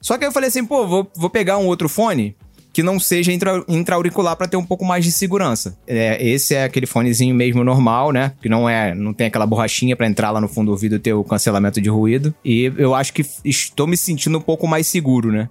Só 0.00 0.16
que 0.16 0.22
aí 0.22 0.28
eu 0.28 0.32
falei 0.32 0.48
assim, 0.48 0.64
pô, 0.64 0.86
vou, 0.86 1.10
vou 1.16 1.28
pegar 1.28 1.58
um 1.58 1.66
outro 1.66 1.88
fone 1.88 2.36
que 2.74 2.82
não 2.82 2.98
seja 2.98 3.32
intra, 3.32 3.64
intra-auricular 3.68 4.34
pra 4.36 4.48
ter 4.48 4.56
um 4.56 4.64
pouco 4.64 4.84
mais 4.84 5.04
de 5.04 5.12
segurança. 5.12 5.78
É, 5.86 6.22
esse 6.22 6.56
é 6.56 6.64
aquele 6.64 6.86
fonezinho 6.86 7.32
mesmo 7.32 7.62
normal, 7.62 8.10
né? 8.10 8.32
Que 8.42 8.48
não 8.48 8.68
é, 8.68 8.92
não 8.92 9.14
tem 9.14 9.28
aquela 9.28 9.46
borrachinha 9.46 9.94
pra 9.94 10.08
entrar 10.08 10.32
lá 10.32 10.40
no 10.40 10.48
fundo 10.48 10.66
do 10.66 10.72
ouvido 10.72 10.96
e 10.96 10.98
ter 10.98 11.12
o 11.12 11.22
cancelamento 11.22 11.80
de 11.80 11.88
ruído. 11.88 12.34
E 12.44 12.72
eu 12.76 12.92
acho 12.92 13.12
que 13.12 13.24
estou 13.44 13.86
me 13.86 13.96
sentindo 13.96 14.36
um 14.38 14.40
pouco 14.40 14.66
mais 14.66 14.88
seguro, 14.88 15.30
né? 15.30 15.48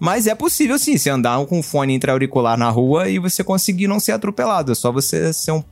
Mas 0.00 0.26
é 0.26 0.34
possível 0.34 0.76
sim, 0.76 0.98
você 0.98 1.08
andar 1.08 1.46
com 1.46 1.60
um 1.60 1.62
fone 1.62 1.94
intra-auricular 1.94 2.58
na 2.58 2.68
rua 2.70 3.08
e 3.08 3.20
você 3.20 3.44
conseguir 3.44 3.86
não 3.86 4.00
ser 4.00 4.10
atropelado. 4.10 4.72
É 4.72 4.74
só 4.74 4.90
você 4.90 5.32
ser 5.32 5.52
um, 5.52 5.62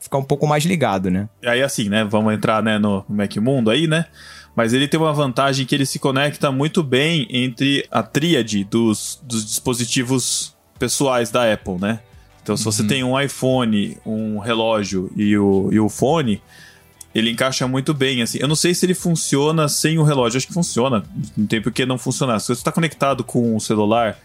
ficar 0.00 0.16
um 0.16 0.24
pouco 0.24 0.46
mais 0.46 0.64
ligado, 0.64 1.10
né? 1.10 1.28
E 1.42 1.48
aí, 1.48 1.62
assim, 1.62 1.90
né? 1.90 2.02
Vamos 2.02 2.32
entrar 2.32 2.62
né, 2.62 2.78
no 2.78 3.04
Mac 3.06 3.36
Mundo 3.36 3.70
aí, 3.70 3.86
né? 3.86 4.06
Mas 4.54 4.72
ele 4.72 4.88
tem 4.88 4.98
uma 4.98 5.12
vantagem 5.12 5.64
que 5.64 5.74
ele 5.74 5.86
se 5.86 5.98
conecta 5.98 6.50
muito 6.50 6.82
bem 6.82 7.26
entre 7.30 7.86
a 7.90 8.02
tríade 8.02 8.64
dos, 8.64 9.20
dos 9.22 9.44
dispositivos 9.44 10.54
pessoais 10.78 11.30
da 11.30 11.52
Apple, 11.52 11.78
né? 11.80 12.00
Então, 12.42 12.56
se 12.56 12.64
você 12.64 12.82
tem 12.82 13.04
um 13.04 13.18
iPhone, 13.20 13.96
um 14.04 14.38
relógio 14.38 15.10
e 15.14 15.36
o, 15.36 15.68
e 15.70 15.78
o 15.78 15.88
fone, 15.88 16.42
ele 17.14 17.30
encaixa 17.30 17.68
muito 17.68 17.92
bem, 17.92 18.22
assim. 18.22 18.38
Eu 18.40 18.48
não 18.48 18.56
sei 18.56 18.74
se 18.74 18.86
ele 18.86 18.94
funciona 18.94 19.68
sem 19.68 19.98
o 19.98 20.02
relógio. 20.02 20.38
Acho 20.38 20.46
que 20.46 20.52
funciona. 20.52 21.04
Não 21.36 21.46
tem 21.46 21.60
por 21.60 21.70
que 21.72 21.84
não 21.84 21.98
funcionar. 21.98 22.38
Se 22.40 22.46
você 22.46 22.52
está 22.60 22.72
conectado 22.72 23.22
com 23.22 23.54
o 23.54 23.60
celular 23.60 24.18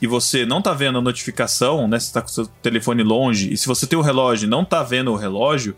e 0.00 0.06
você 0.06 0.44
não 0.44 0.60
tá 0.60 0.74
vendo 0.74 0.98
a 0.98 1.00
notificação, 1.00 1.88
né? 1.88 1.98
Você 1.98 2.12
tá 2.12 2.20
com 2.20 2.28
o 2.28 2.30
seu 2.30 2.46
telefone 2.46 3.02
longe, 3.02 3.52
e 3.52 3.56
se 3.56 3.66
você 3.66 3.86
tem 3.86 3.98
o 3.98 4.02
relógio 4.02 4.46
e 4.46 4.50
não 4.50 4.64
tá 4.64 4.82
vendo 4.82 5.12
o 5.12 5.16
relógio, 5.16 5.76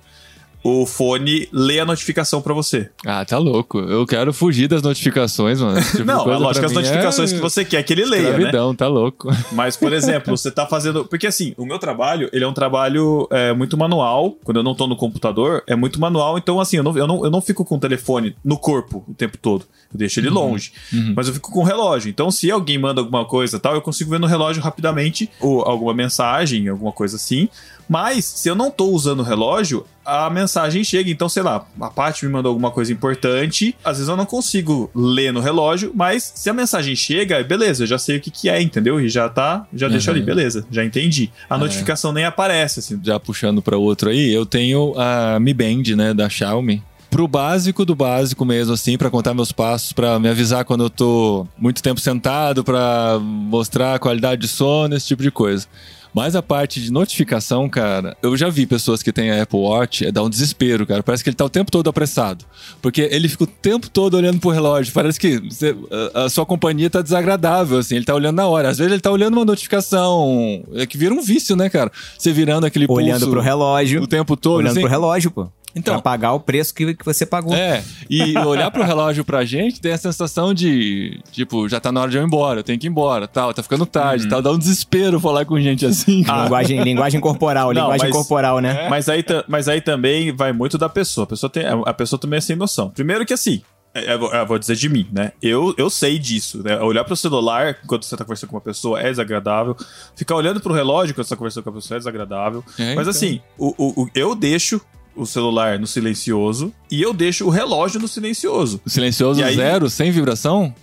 o 0.62 0.85
fone 0.87 1.49
lê 1.53 1.81
a 1.81 1.85
notificação 1.85 2.42
pra 2.42 2.53
você. 2.53 2.90
Ah, 3.07 3.25
tá 3.25 3.38
louco. 3.38 3.79
Eu 3.79 4.07
quero 4.07 4.33
fugir 4.33 4.68
das 4.68 4.83
notificações, 4.83 5.61
mano. 5.61 5.81
Tipo 5.81 6.05
não, 6.05 6.31
é 6.31 6.37
lógico 6.37 6.61
pra 6.61 6.66
as 6.66 6.73
mim 6.73 6.79
notificações 6.79 7.33
é 7.33 7.37
que 7.37 7.40
você 7.40 7.64
quer 7.64 7.83
que 7.83 7.92
ele 7.92 8.05
leia, 8.05 8.23
né? 8.23 8.29
Escravidão, 8.31 8.75
tá 8.75 8.88
louco. 8.88 9.29
Mas, 9.53 9.77
por 9.77 9.92
exemplo, 9.92 10.37
você 10.37 10.51
tá 10.51 10.66
fazendo. 10.66 11.05
Porque 11.05 11.27
assim, 11.27 11.55
o 11.57 11.64
meu 11.64 11.79
trabalho, 11.79 12.29
ele 12.33 12.44
é 12.44 12.49
um 12.49 12.53
trabalho 12.53 13.29
é, 13.31 13.53
muito 13.53 13.77
manual. 13.77 14.37
Quando 14.44 14.59
eu 14.59 14.62
não 14.62 14.75
tô 14.75 14.87
no 14.87 14.97
computador, 14.97 15.62
é 15.66 15.77
muito 15.77 16.01
manual. 16.01 16.37
Então, 16.38 16.61
assim, 16.61 16.77
eu 16.77 16.83
não, 16.83 16.97
eu, 16.97 17.07
não, 17.07 17.25
eu 17.25 17.31
não 17.31 17.40
fico 17.40 17.64
com 17.64 17.77
o 17.77 17.81
telefone 17.81 18.37
no 18.44 18.57
corpo 18.59 19.05
o 19.07 19.14
tempo 19.14 19.38
todo. 19.38 19.64
Eu 19.92 19.99
deixo 19.99 20.21
ele 20.21 20.29
longe. 20.29 20.73
Mas 21.14 21.29
eu 21.29 21.35
fico 21.35 21.51
com 21.53 21.61
o 21.61 21.64
relógio. 21.64 22.11
Então, 22.11 22.31
se 22.31 22.51
alguém 22.51 22.79
manda 22.79 23.01
alguma 23.01 23.25
coisa 23.25 23.57
e 23.57 23.61
tal, 23.61 23.75
eu 23.75 23.81
consigo 23.81 24.11
ver 24.11 24.21
no 24.21 24.27
relógio 24.27 24.62
rapidamente 24.62 25.31
ou 25.40 25.62
alguma 25.62 25.94
mensagem, 25.94 26.68
alguma 26.68 26.92
coisa 26.92 27.16
assim. 27.16 27.49
Mas, 27.88 28.24
se 28.24 28.48
eu 28.48 28.55
não 28.55 28.70
tô 28.70 28.90
usando 28.90 29.20
o 29.20 29.22
relógio, 29.22 29.87
a 30.05 30.31
mensagem 30.31 30.83
chega. 30.83 31.11
Então, 31.11 31.29
sei 31.29 31.42
lá, 31.42 31.66
a 31.81 31.90
Paty 31.90 32.27
me 32.27 32.33
mandou 32.33 32.51
alguma 32.51 32.70
coisa 32.70 32.92
importante. 32.92 33.74
Às 33.85 33.98
vezes 33.98 34.09
eu 34.09 34.16
não 34.16 34.27
consigo 34.27 34.90
ler 34.94 35.33
no 35.33 35.40
relógio, 35.40 35.92
mas 35.94 36.33
se 36.35 36.48
a 36.48 36.55
mensagem 36.55 36.96
chega, 36.96 37.42
beleza, 37.42 37.83
eu 37.83 37.87
já 37.87 37.98
sei 37.98 38.16
o 38.16 38.20
que, 38.20 38.31
que 38.31 38.48
é, 38.48 38.61
entendeu? 38.61 39.01
E 39.01 39.09
já 39.09 39.29
tá, 39.29 39.66
já 39.72 39.88
deixa 39.88 40.11
ali, 40.11 40.22
beleza, 40.22 40.66
já 40.70 40.85
entendi. 40.85 41.31
A 41.48 41.59
notificação 41.59 42.12
nem 42.12 42.24
aparece, 42.24 42.81
assim. 42.81 43.01
Já 43.03 43.20
puxando 43.20 43.61
pra 43.61 43.77
outro 43.77 44.11
aí, 44.11 44.33
eu 44.33 44.46
tenho 44.46 44.94
a 44.98 45.38
Mi 45.40 45.53
Band, 45.53 45.96
né, 45.96 46.14
da 46.14 46.29
Xiaomi. 46.29 46.83
Pro 47.11 47.27
básico 47.27 47.87
do 47.87 47.94
básico 47.94 48.44
mesmo, 48.44 48.74
assim, 48.74 48.98
pra 48.98 49.09
contar 49.11 49.33
meus 49.33 49.51
passos, 49.51 49.94
pra 49.94 50.18
me 50.18 50.29
avisar 50.29 50.64
quando 50.66 50.85
eu 50.85 50.90
tô 50.90 51.46
muito 51.57 51.83
tempo 51.83 51.98
sentado, 52.01 52.62
pra 52.62 53.18
mostrar 53.18 53.94
a 53.94 53.98
qualidade 53.98 54.42
de 54.42 54.48
sono, 54.48 54.94
esse 54.94 55.07
tipo 55.07 55.22
de 55.22 55.31
coisa. 55.31 55.66
Mas 56.14 56.35
a 56.35 56.42
parte 56.42 56.81
de 56.81 56.90
notificação, 56.90 57.68
cara, 57.68 58.16
eu 58.23 58.37
já 58.37 58.49
vi 58.49 58.66
pessoas 58.66 59.03
que 59.03 59.12
têm 59.12 59.31
a 59.31 59.42
Apple 59.42 59.59
Watch, 59.59 60.07
é, 60.07 60.11
dá 60.12 60.23
um 60.23 60.29
desespero, 60.31 60.87
cara. 60.87 61.03
Parece 61.03 61.23
que 61.23 61.31
ele 61.31 61.37
tá 61.37 61.44
o 61.44 61.49
tempo 61.49 61.71
todo 61.71 61.88
apressado. 61.88 62.44
Porque 62.83 63.03
ele 63.12 63.29
fica 63.29 63.44
o 63.44 63.47
tempo 63.47 63.88
todo 63.88 64.14
olhando 64.14 64.40
pro 64.40 64.51
relógio. 64.51 64.92
Parece 64.92 65.18
que 65.21 65.38
você- 65.38 65.77
a, 66.14 66.25
a 66.25 66.31
sua 66.31 66.44
companhia 66.47 66.88
tá 66.90 67.03
desagradável, 67.03 67.79
assim. 67.79 67.97
Ele 67.97 68.05
tá 68.05 68.14
olhando 68.14 68.37
na 68.37 68.47
hora. 68.47 68.68
Às 68.68 68.79
vezes 68.79 68.92
ele 68.92 69.01
tá 69.01 69.11
olhando 69.11 69.35
uma 69.35 69.44
notificação. 69.44 70.62
É 70.75 70.87
que 70.87 70.97
vira 70.99 71.14
um 71.14 71.23
vício, 71.23 71.55
né, 71.57 71.68
cara? 71.68 71.90
Você 72.18 72.33
virando 72.33 72.64
aquele 72.66 72.87
Olhando 72.88 73.11
pulso 73.21 73.31
pro 73.31 73.40
relógio. 73.40 74.03
o 74.03 74.07
tempo 74.07 74.37
todo. 74.37 74.57
olhando 74.57 74.73
assim. 74.73 74.81
pro 74.81 74.90
relógio, 74.90 75.31
pô. 75.31 75.49
Então- 75.79 75.95
Pra 75.95 76.03
pagar 76.03 76.33
o 76.33 76.41
preço 76.41 76.75
que, 76.75 76.95
que 76.95 77.05
você 77.05 77.25
pagou. 77.27 77.55
É, 77.55 77.83
e 78.11 78.37
olhar 78.38 78.71
pro 78.71 78.83
relógio 78.85 79.25
pra 79.25 79.45
gente 79.45 79.81
tem 79.81 79.93
a 79.93 79.99
sensação 79.99 80.53
de, 80.55 81.21
tipo, 81.33 81.69
já 81.69 81.81
tá 81.81 81.91
na 81.93 82.01
hora 82.03 82.11
de 82.11 82.17
eu 82.17 82.23
ir 82.23 82.27
embora, 82.27 82.61
eu 82.61 82.64
tenho 82.64 82.79
que 82.79 82.87
ir 82.87 82.91
embora, 82.91 83.27
tal, 83.29 83.53
tá 83.55 83.62
ficando 83.62 83.87
tarde, 83.87 84.25
Uhum. 84.25 84.31
tal, 84.31 84.43
dá 84.43 84.51
um 84.53 84.59
desespero 84.59 85.19
falar 85.21 85.45
com 85.45 85.59
gente 85.61 85.87
assim. 85.87 86.23
cara. 86.23 86.43
Linguagem, 86.45 86.83
linguagem 86.83 87.21
corporal, 87.21 87.69
Não, 87.75 87.83
linguagem 87.83 88.07
mas- 88.09 88.17
corporal, 88.17 88.59
né? 88.61 88.88
Mas 88.88 89.09
aí, 89.09 89.25
mas 89.49 89.69
aí 89.69 89.81
também 89.81 90.33
vai 90.35 90.53
muito 90.53 90.77
da 90.79 90.88
pessoa. 90.88 91.25
A 91.25 91.27
pessoa, 91.29 91.51
tem, 91.51 91.64
a 91.67 91.95
pessoa 91.95 92.19
também 92.19 92.38
é 92.38 92.41
sem 92.41 92.57
noção. 92.57 92.91
Primeiro 92.91 93.25
que 93.27 93.33
assim, 93.33 93.62
é, 93.95 94.12
eu 94.14 94.19
vou- 94.19 94.33
eu 94.33 94.47
vou 94.47 94.59
dizer 94.59 94.77
de 94.77 94.88
mim, 94.88 95.07
né? 95.12 95.33
Eu, 95.43 95.75
eu 95.79 95.88
sei 95.88 96.19
disso, 96.19 96.62
né? 96.62 96.79
Olhar 96.81 97.05
pro 97.05 97.17
celular 97.17 97.77
enquanto 97.83 98.05
você 98.05 98.17
tá 98.17 98.25
conversando 98.25 98.51
com 98.51 98.57
uma 98.57 98.61
pessoa 98.62 99.01
é 99.01 99.09
desagradável. 99.11 99.75
Ficar 100.14 100.35
olhando 100.35 100.61
pro 100.61 100.75
relógio 100.75 101.12
enquanto 101.12 101.27
você 101.27 101.35
tá 101.35 101.37
conversando 101.38 101.64
com 101.64 101.71
a 101.71 101.73
pessoa 101.73 101.97
é 101.97 101.99
desagradável. 101.99 102.62
É, 102.79 102.95
Mas 102.95 103.09
então. 103.09 103.11
assim, 103.11 103.41
o, 103.57 103.75
o- 103.79 104.03
o- 104.05 104.09
eu 104.14 104.35
deixo 104.35 104.81
o 105.18 105.26
celular 105.26 105.78
no 105.78 105.87
silencioso 105.87 106.72
e 106.90 107.02
eu 107.02 107.12
deixo 107.12 107.44
o 107.46 107.50
relógio 107.50 108.00
no 108.00 108.09
silencioso. 108.09 108.81
Silencioso 108.87 109.42
aí- 109.42 109.57
zero, 109.57 109.90
sem 109.90 110.11
vibração? 110.11 110.74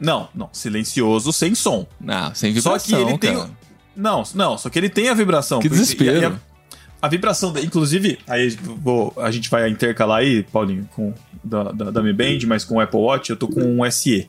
Não, 0.00 0.28
não, 0.34 0.48
silencioso 0.52 1.32
sem 1.32 1.54
som. 1.54 1.86
Não, 2.00 2.34
sem 2.34 2.52
Só 2.58 2.70
vibração, 2.72 2.98
que 3.04 3.08
ele 3.10 3.18
tem. 3.18 3.36
cara. 3.36 3.50
Não, 3.94 4.22
não, 4.34 4.58
só 4.58 4.68
que 4.68 4.78
ele 4.78 4.88
tem 4.88 5.08
a 5.08 5.14
vibração. 5.14 5.60
Que 5.60 5.68
desespero. 5.68 6.40
a, 7.00 7.06
a 7.06 7.08
vibração, 7.08 7.52
inclusive, 7.62 8.18
aí 8.26 8.50
vou, 8.82 9.12
a 9.16 9.30
gente 9.30 9.48
vai 9.48 9.68
intercalar 9.68 10.18
aí, 10.18 10.42
Paulinho, 10.42 10.88
com 10.94 11.12
da, 11.44 11.64
da, 11.72 11.90
da 11.90 12.02
Mi 12.02 12.12
Band, 12.12 12.38
mas 12.46 12.64
com 12.64 12.76
o 12.76 12.80
Apple 12.80 12.98
Watch, 12.98 13.30
eu 13.30 13.36
tô 13.36 13.46
com 13.46 13.60
um 13.60 13.88
SE. 13.90 14.28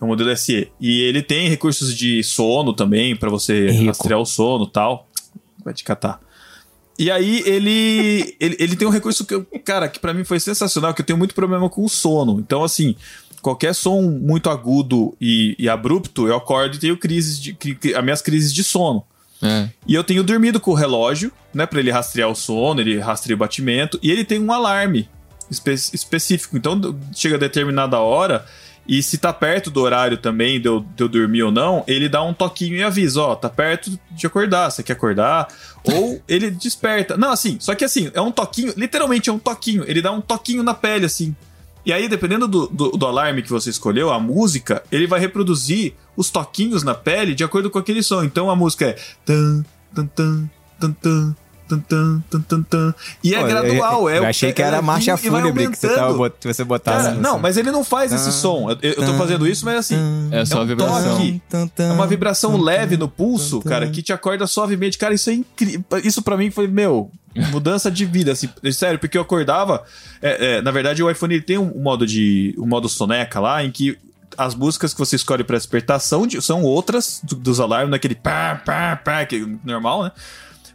É 0.00 0.04
um 0.04 0.08
modelo 0.08 0.36
SE. 0.36 0.68
E 0.80 1.00
ele 1.02 1.22
tem 1.22 1.48
recursos 1.48 1.96
de 1.96 2.22
sono 2.22 2.72
também, 2.72 3.16
pra 3.16 3.30
você 3.30 3.70
Rico. 3.70 3.86
rastrear 3.86 4.20
o 4.20 4.26
sono 4.26 4.64
e 4.66 4.70
tal. 4.70 5.08
Vai 5.64 5.72
te 5.74 5.82
catar. 5.84 6.20
E 6.98 7.10
aí 7.10 7.42
ele, 7.46 8.36
ele, 8.38 8.56
ele 8.58 8.76
tem 8.76 8.86
um 8.86 8.90
recurso 8.90 9.24
que, 9.24 9.34
eu, 9.34 9.46
cara, 9.64 9.88
que 9.88 9.98
pra 9.98 10.12
mim 10.14 10.24
foi 10.24 10.38
sensacional, 10.38 10.92
que 10.94 11.00
eu 11.00 11.06
tenho 11.06 11.18
muito 11.18 11.34
problema 11.34 11.68
com 11.68 11.84
o 11.84 11.88
sono. 11.88 12.38
Então, 12.38 12.62
assim, 12.62 12.94
qualquer 13.40 13.74
som 13.74 14.02
muito 14.02 14.50
agudo 14.50 15.14
e, 15.20 15.56
e 15.58 15.68
abrupto, 15.68 16.28
eu 16.28 16.36
acordo 16.36 16.76
e 16.76 16.78
tenho 16.78 16.96
crises 16.96 17.40
de, 17.40 17.56
as 17.96 18.04
minhas 18.04 18.22
crises 18.22 18.52
de 18.52 18.62
sono. 18.62 19.02
É. 19.42 19.68
E 19.86 19.94
eu 19.94 20.04
tenho 20.04 20.22
dormido 20.22 20.60
com 20.60 20.70
o 20.70 20.74
relógio, 20.74 21.32
né, 21.52 21.66
Pra 21.66 21.80
ele 21.80 21.90
rastrear 21.90 22.30
o 22.30 22.34
sono, 22.34 22.80
ele 22.80 22.98
rastreia 22.98 23.34
o 23.34 23.38
batimento, 23.38 23.98
e 24.02 24.10
ele 24.10 24.24
tem 24.24 24.38
um 24.38 24.52
alarme 24.52 25.08
espe- 25.50 25.72
específico. 25.74 26.56
Então 26.56 26.96
chega 27.12 27.34
a 27.34 27.38
determinada 27.38 27.98
hora, 27.98 28.46
e 28.86 29.02
se 29.02 29.18
tá 29.18 29.32
perto 29.32 29.70
do 29.70 29.80
horário 29.80 30.16
também 30.16 30.60
de 30.60 30.68
eu, 30.68 30.80
de 30.80 31.04
eu 31.04 31.08
dormir 31.08 31.44
ou 31.44 31.52
não, 31.52 31.84
ele 31.86 32.08
dá 32.08 32.22
um 32.22 32.34
toquinho 32.34 32.76
e 32.76 32.82
avisa: 32.82 33.20
ó, 33.20 33.34
tá 33.34 33.48
perto 33.48 33.98
de 34.10 34.26
acordar, 34.26 34.70
você 34.70 34.82
quer 34.82 34.94
acordar? 34.94 35.48
Ou 35.84 36.20
ele 36.28 36.50
desperta. 36.50 37.16
Não, 37.16 37.30
assim, 37.30 37.56
só 37.60 37.74
que 37.74 37.84
assim, 37.84 38.10
é 38.12 38.20
um 38.20 38.32
toquinho, 38.32 38.72
literalmente 38.76 39.30
é 39.30 39.32
um 39.32 39.38
toquinho, 39.38 39.84
ele 39.86 40.02
dá 40.02 40.10
um 40.10 40.20
toquinho 40.20 40.62
na 40.62 40.74
pele, 40.74 41.06
assim. 41.06 41.34
E 41.84 41.92
aí, 41.92 42.08
dependendo 42.08 42.46
do, 42.46 42.66
do, 42.68 42.90
do 42.90 43.06
alarme 43.06 43.42
que 43.42 43.50
você 43.50 43.70
escolheu, 43.70 44.12
a 44.12 44.20
música, 44.20 44.82
ele 44.90 45.06
vai 45.06 45.18
reproduzir 45.18 45.94
os 46.16 46.30
toquinhos 46.30 46.82
na 46.82 46.94
pele 46.94 47.34
de 47.34 47.42
acordo 47.42 47.70
com 47.70 47.78
aquele 47.78 48.02
som. 48.02 48.22
Então 48.22 48.48
a 48.50 48.56
música 48.56 48.86
é. 48.86 48.96
Tan, 49.24 49.64
tan, 49.94 50.06
tan, 50.06 50.50
tan, 50.78 50.92
tan, 50.92 51.36
tan, 51.78 52.20
tan, 52.20 52.22
tan, 52.30 52.40
tan, 52.42 52.62
tan. 52.62 52.94
E 53.22 53.34
é 53.34 53.40
Pô, 53.40 53.46
gradual. 53.46 54.02
Eu, 54.02 54.08
é, 54.08 54.18
eu 54.18 54.26
achei 54.26 54.52
que 54.52 54.62
é- 54.62 54.66
era 54.66 54.82
marcha 54.82 55.16
vem 55.16 55.26
e 55.26 55.30
vai 55.30 55.40
fúnebre 55.40 55.68
que 55.70 55.78
você, 55.78 55.94
tava, 55.94 56.32
você 56.42 56.64
botasse. 56.64 57.04
Cara, 57.04 57.14
no- 57.16 57.20
não, 57.22 57.38
mas 57.38 57.56
ele 57.56 57.70
não 57.70 57.82
faz 57.84 58.12
esse 58.12 58.30
som. 58.32 58.70
Eu, 58.70 58.78
eu 58.82 59.06
tô 59.06 59.14
fazendo 59.14 59.46
isso, 59.46 59.64
mas 59.64 59.76
assim. 59.78 59.96
É 60.30 60.44
só 60.44 60.58
um 60.58 60.62
a 60.62 60.64
vibração. 60.64 61.16
toque. 61.16 61.42
É 61.78 61.92
uma 61.92 62.06
vibração 62.06 62.56
leve 62.60 62.96
no 62.96 63.08
pulso, 63.08 63.60
cara, 63.62 63.88
que 63.88 64.02
te 64.02 64.12
acorda 64.12 64.46
suavemente. 64.46 64.98
Cara, 64.98 65.14
isso 65.14 65.30
é 65.30 65.34
incrível. 65.34 65.84
Isso 66.04 66.22
pra 66.22 66.36
mim 66.36 66.50
foi, 66.50 66.66
meu, 66.68 67.10
mudança 67.50 67.90
de 67.90 68.04
vida, 68.04 68.32
assim. 68.32 68.48
Sério, 68.72 68.98
porque 68.98 69.16
eu 69.16 69.22
acordava. 69.22 69.82
é, 70.20 70.56
é, 70.58 70.62
na 70.62 70.70
verdade, 70.70 71.02
o 71.02 71.10
iPhone 71.10 71.34
ele 71.34 71.42
tem 71.42 71.58
um 71.58 71.80
modo 71.82 72.06
de. 72.06 72.54
um 72.58 72.66
modo 72.66 72.88
soneca 72.88 73.40
lá, 73.40 73.64
em 73.64 73.70
que 73.70 73.98
as 74.38 74.54
músicas 74.54 74.94
que 74.94 74.98
você 74.98 75.14
escolhe 75.16 75.44
pra 75.44 75.58
despertar 75.58 76.00
são, 76.00 76.26
de- 76.26 76.40
são 76.40 76.62
outras 76.62 77.20
do- 77.22 77.36
dos 77.36 77.60
alarmes, 77.60 77.90
naquele 77.90 78.14
pá, 78.14 78.60
pá, 78.64 78.96
pá, 78.96 79.26
que 79.26 79.36
é 79.36 79.68
normal, 79.68 80.04
né? 80.04 80.12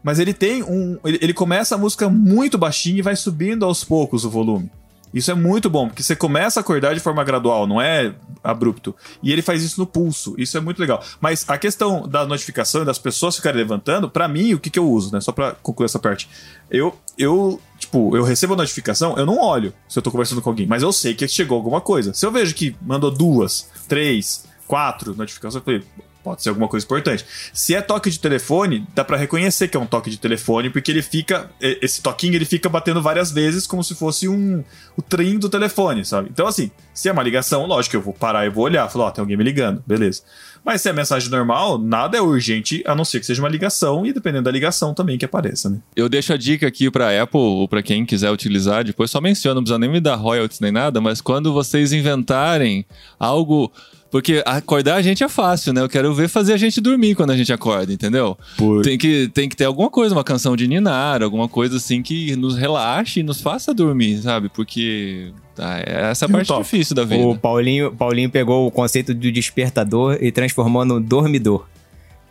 Mas 0.07 0.19
ele 0.19 0.33
tem 0.33 0.63
um. 0.63 0.97
Ele, 1.03 1.19
ele 1.21 1.33
começa 1.33 1.75
a 1.75 1.77
música 1.77 2.07
muito 2.07 2.57
baixinho 2.57 2.99
e 2.99 3.01
vai 3.01 3.13
subindo 3.13 3.65
aos 3.65 3.83
poucos 3.83 4.23
o 4.23 4.29
volume. 4.29 4.71
Isso 5.13 5.29
é 5.29 5.33
muito 5.33 5.69
bom, 5.69 5.87
porque 5.87 6.01
você 6.01 6.15
começa 6.15 6.59
a 6.59 6.61
acordar 6.61 6.93
de 6.93 7.01
forma 7.01 7.21
gradual, 7.25 7.67
não 7.67 7.81
é 7.81 8.15
abrupto. 8.41 8.95
E 9.21 9.33
ele 9.33 9.41
faz 9.41 9.61
isso 9.61 9.77
no 9.77 9.85
pulso. 9.85 10.33
Isso 10.37 10.57
é 10.57 10.61
muito 10.61 10.79
legal. 10.79 11.03
Mas 11.19 11.43
a 11.49 11.57
questão 11.57 12.07
da 12.07 12.25
notificação 12.25 12.83
e 12.83 12.85
das 12.85 12.97
pessoas 12.97 13.35
ficarem 13.35 13.57
levantando, 13.57 14.09
pra 14.09 14.29
mim, 14.29 14.53
o 14.53 14.59
que, 14.59 14.69
que 14.69 14.79
eu 14.79 14.89
uso, 14.89 15.11
né? 15.11 15.19
Só 15.19 15.33
pra 15.33 15.51
concluir 15.51 15.87
essa 15.87 15.99
parte. 15.99 16.29
Eu, 16.71 16.97
eu, 17.17 17.59
tipo, 17.77 18.15
eu 18.15 18.23
recebo 18.23 18.53
a 18.53 18.57
notificação, 18.57 19.17
eu 19.17 19.25
não 19.25 19.37
olho 19.41 19.73
se 19.89 19.99
eu 19.99 20.03
tô 20.03 20.09
conversando 20.09 20.41
com 20.41 20.49
alguém, 20.49 20.65
mas 20.65 20.83
eu 20.83 20.93
sei 20.93 21.15
que 21.15 21.27
chegou 21.27 21.57
alguma 21.57 21.81
coisa. 21.81 22.13
Se 22.13 22.25
eu 22.25 22.31
vejo 22.31 22.55
que 22.55 22.77
mandou 22.81 23.11
duas, 23.11 23.69
três, 23.89 24.45
quatro 24.65 25.13
notificações, 25.13 25.55
eu 25.55 25.65
falei, 25.65 25.83
pode 26.27 26.43
ser 26.43 26.49
alguma 26.49 26.67
coisa 26.67 26.85
importante. 26.85 27.25
Se 27.53 27.73
é 27.73 27.81
toque 27.81 28.09
de 28.09 28.19
telefone, 28.19 28.85
dá 28.93 29.03
pra 29.03 29.15
reconhecer 29.15 29.69
que 29.69 29.77
é 29.77 29.79
um 29.79 29.85
toque 29.85 30.09
de 30.09 30.17
telefone, 30.17 30.69
porque 30.69 30.91
ele 30.91 31.01
fica, 31.01 31.49
esse 31.61 32.01
toquinho 32.01 32.35
ele 32.35 32.43
fica 32.43 32.67
batendo 32.67 33.01
várias 33.01 33.31
vezes 33.31 33.65
como 33.65 33.81
se 33.83 33.95
fosse 33.95 34.27
um 34.27 34.63
o 34.97 35.01
trem 35.01 35.39
do 35.39 35.47
telefone, 35.47 36.03
sabe? 36.03 36.29
Então 36.31 36.45
assim, 36.45 36.69
se 36.93 37.07
é 37.07 37.11
uma 37.11 37.23
ligação, 37.23 37.65
lógico 37.65 37.95
eu 37.95 38.01
vou 38.01 38.13
parar 38.13 38.45
e 38.45 38.49
vou 38.49 38.65
olhar, 38.65 38.89
falar, 38.89 39.05
ó, 39.05 39.11
tem 39.11 39.21
alguém 39.21 39.37
me 39.37 39.43
ligando, 39.43 39.81
beleza. 39.87 40.21
Mas 40.65 40.81
se 40.81 40.89
é 40.89 40.93
mensagem 40.93 41.29
normal, 41.29 41.77
nada 41.77 42.17
é 42.17 42.21
urgente, 42.21 42.83
a 42.85 42.93
não 42.93 43.05
ser 43.05 43.21
que 43.21 43.25
seja 43.25 43.41
uma 43.41 43.47
ligação 43.47 44.05
e 44.05 44.11
dependendo 44.11 44.43
da 44.43 44.51
ligação 44.51 44.93
também 44.93 45.17
que 45.17 45.23
apareça, 45.23 45.69
né? 45.69 45.77
Eu 45.95 46.09
deixo 46.09 46.33
a 46.33 46.37
dica 46.37 46.67
aqui 46.67 46.91
pra 46.91 47.21
Apple 47.21 47.39
ou 47.39 47.67
pra 47.69 47.81
quem 47.81 48.05
quiser 48.05 48.31
utilizar, 48.31 48.83
depois 48.83 49.09
só 49.09 49.21
menciona, 49.21 49.55
não 49.55 49.63
precisa 49.63 49.79
nem 49.79 49.89
me 49.89 50.01
dar 50.01 50.15
royalties 50.15 50.59
nem 50.59 50.71
nada, 50.71 50.99
mas 50.99 51.21
quando 51.21 51.53
vocês 51.53 51.93
inventarem 51.93 52.85
algo. 53.17 53.71
Porque 54.09 54.41
acordar 54.45 54.95
a 54.95 55.01
gente 55.01 55.21
é 55.23 55.27
fácil, 55.27 55.73
né? 55.73 55.81
Eu 55.81 55.89
quero 55.89 56.13
ver 56.13 56.29
fazer 56.29 56.53
a 56.53 56.57
gente 56.57 56.79
dormir 56.79 57.13
quando 57.13 57.31
a 57.31 57.35
gente 57.37 57.51
acorda, 57.51 57.91
entendeu? 57.91 58.37
Por- 58.57 58.81
Tem, 58.81 58.97
que, 58.97 59.27
tem 59.33 59.49
que 59.49 59.55
ter 59.55 59.65
alguma 59.65 59.89
coisa, 59.89 60.15
uma 60.15 60.23
canção 60.23 60.55
de 60.55 60.65
Ninar, 60.67 61.21
alguma 61.21 61.49
coisa 61.49 61.75
assim 61.75 62.01
que 62.01 62.33
nos 62.37 62.55
relaxe 62.55 63.19
e 63.19 63.23
nos 63.23 63.41
faça 63.41 63.73
dormir, 63.73 64.21
sabe? 64.21 64.47
Porque 64.47 65.31
tá, 65.53 65.79
é 65.79 66.09
essa 66.09 66.25
a 66.25 66.29
E 66.29 66.31
no 66.31 66.37
parte 66.37 66.57
difícil 66.63 66.95
da 66.95 67.03
vida. 67.03 67.21
O 67.21 67.37
Paulinho, 67.37 67.91
Paulinho 67.91 68.29
pegou 68.29 68.65
o 68.65 68.71
conceito 68.71 69.13
do 69.13 69.29
despertador 69.29 70.17
e 70.21 70.31
transformou 70.31 70.85
no 70.85 71.01
dormidor. 71.01 71.65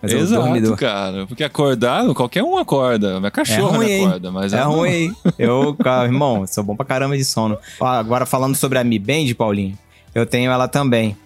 Mas 0.00 0.12
é 0.12 0.16
Exato, 0.18 0.42
dormidor. 0.44 0.76
cara. 0.78 1.26
Porque 1.26 1.44
acordar, 1.44 2.06
qualquer 2.14 2.42
um 2.42 2.56
acorda. 2.56 3.18
Minha 3.18 3.28
É 3.28 3.30
cachorra 3.30 3.76
ruim, 3.78 3.86
não 3.86 3.92
hein? 3.92 4.06
acorda, 4.06 4.30
mas 4.32 4.52
é 4.54 4.62
ruim, 4.62 4.90
hein? 4.90 5.16
Eu, 5.38 5.74
cara, 5.74 6.04
irmão, 6.06 6.46
sou 6.46 6.64
bom 6.64 6.74
pra 6.74 6.86
caramba 6.86 7.16
de 7.16 7.24
sono. 7.24 7.58
Ó, 7.80 7.86
agora 7.86 8.24
falando 8.24 8.54
sobre 8.54 8.78
a 8.78 8.84
Mi 8.84 8.98
Band, 8.98 9.34
Paulinho, 9.36 9.76
eu 10.14 10.24
tenho 10.24 10.50
ela 10.50 10.68
também. 10.68 11.16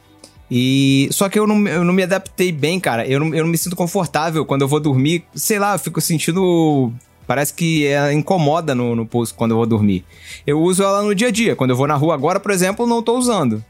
E 0.51 1.09
só 1.13 1.29
que 1.29 1.39
eu 1.39 1.47
não, 1.47 1.67
eu 1.69 1.85
não 1.85 1.93
me 1.93 2.03
adaptei 2.03 2.51
bem, 2.51 2.81
cara. 2.81 3.07
Eu 3.07 3.21
não, 3.21 3.35
eu 3.35 3.45
não 3.45 3.51
me 3.51 3.57
sinto 3.57 3.77
confortável 3.77 4.45
quando 4.45 4.63
eu 4.63 4.69
vou 4.69 4.81
dormir. 4.81 5.25
Sei 5.35 5.59
lá, 5.59 5.75
eu 5.75 5.79
fico 5.79 6.01
sentindo. 6.01 6.93
Parece 7.27 7.55
que 7.55 7.87
ela 7.87 8.13
incomoda 8.13 8.75
no, 8.75 8.97
no 8.97 9.07
pulso 9.07 9.33
quando 9.35 9.53
eu 9.53 9.57
vou 9.59 9.67
dormir. 9.67 10.05
Eu 10.45 10.61
uso 10.61 10.83
ela 10.83 11.03
no 11.03 11.15
dia 11.15 11.29
a 11.29 11.31
dia. 11.31 11.55
Quando 11.55 11.71
eu 11.71 11.77
vou 11.77 11.87
na 11.87 11.95
rua 11.95 12.15
agora, 12.15 12.41
por 12.41 12.51
exemplo, 12.51 12.87
não 12.87 13.01
tô 13.03 13.17
usando. 13.17 13.65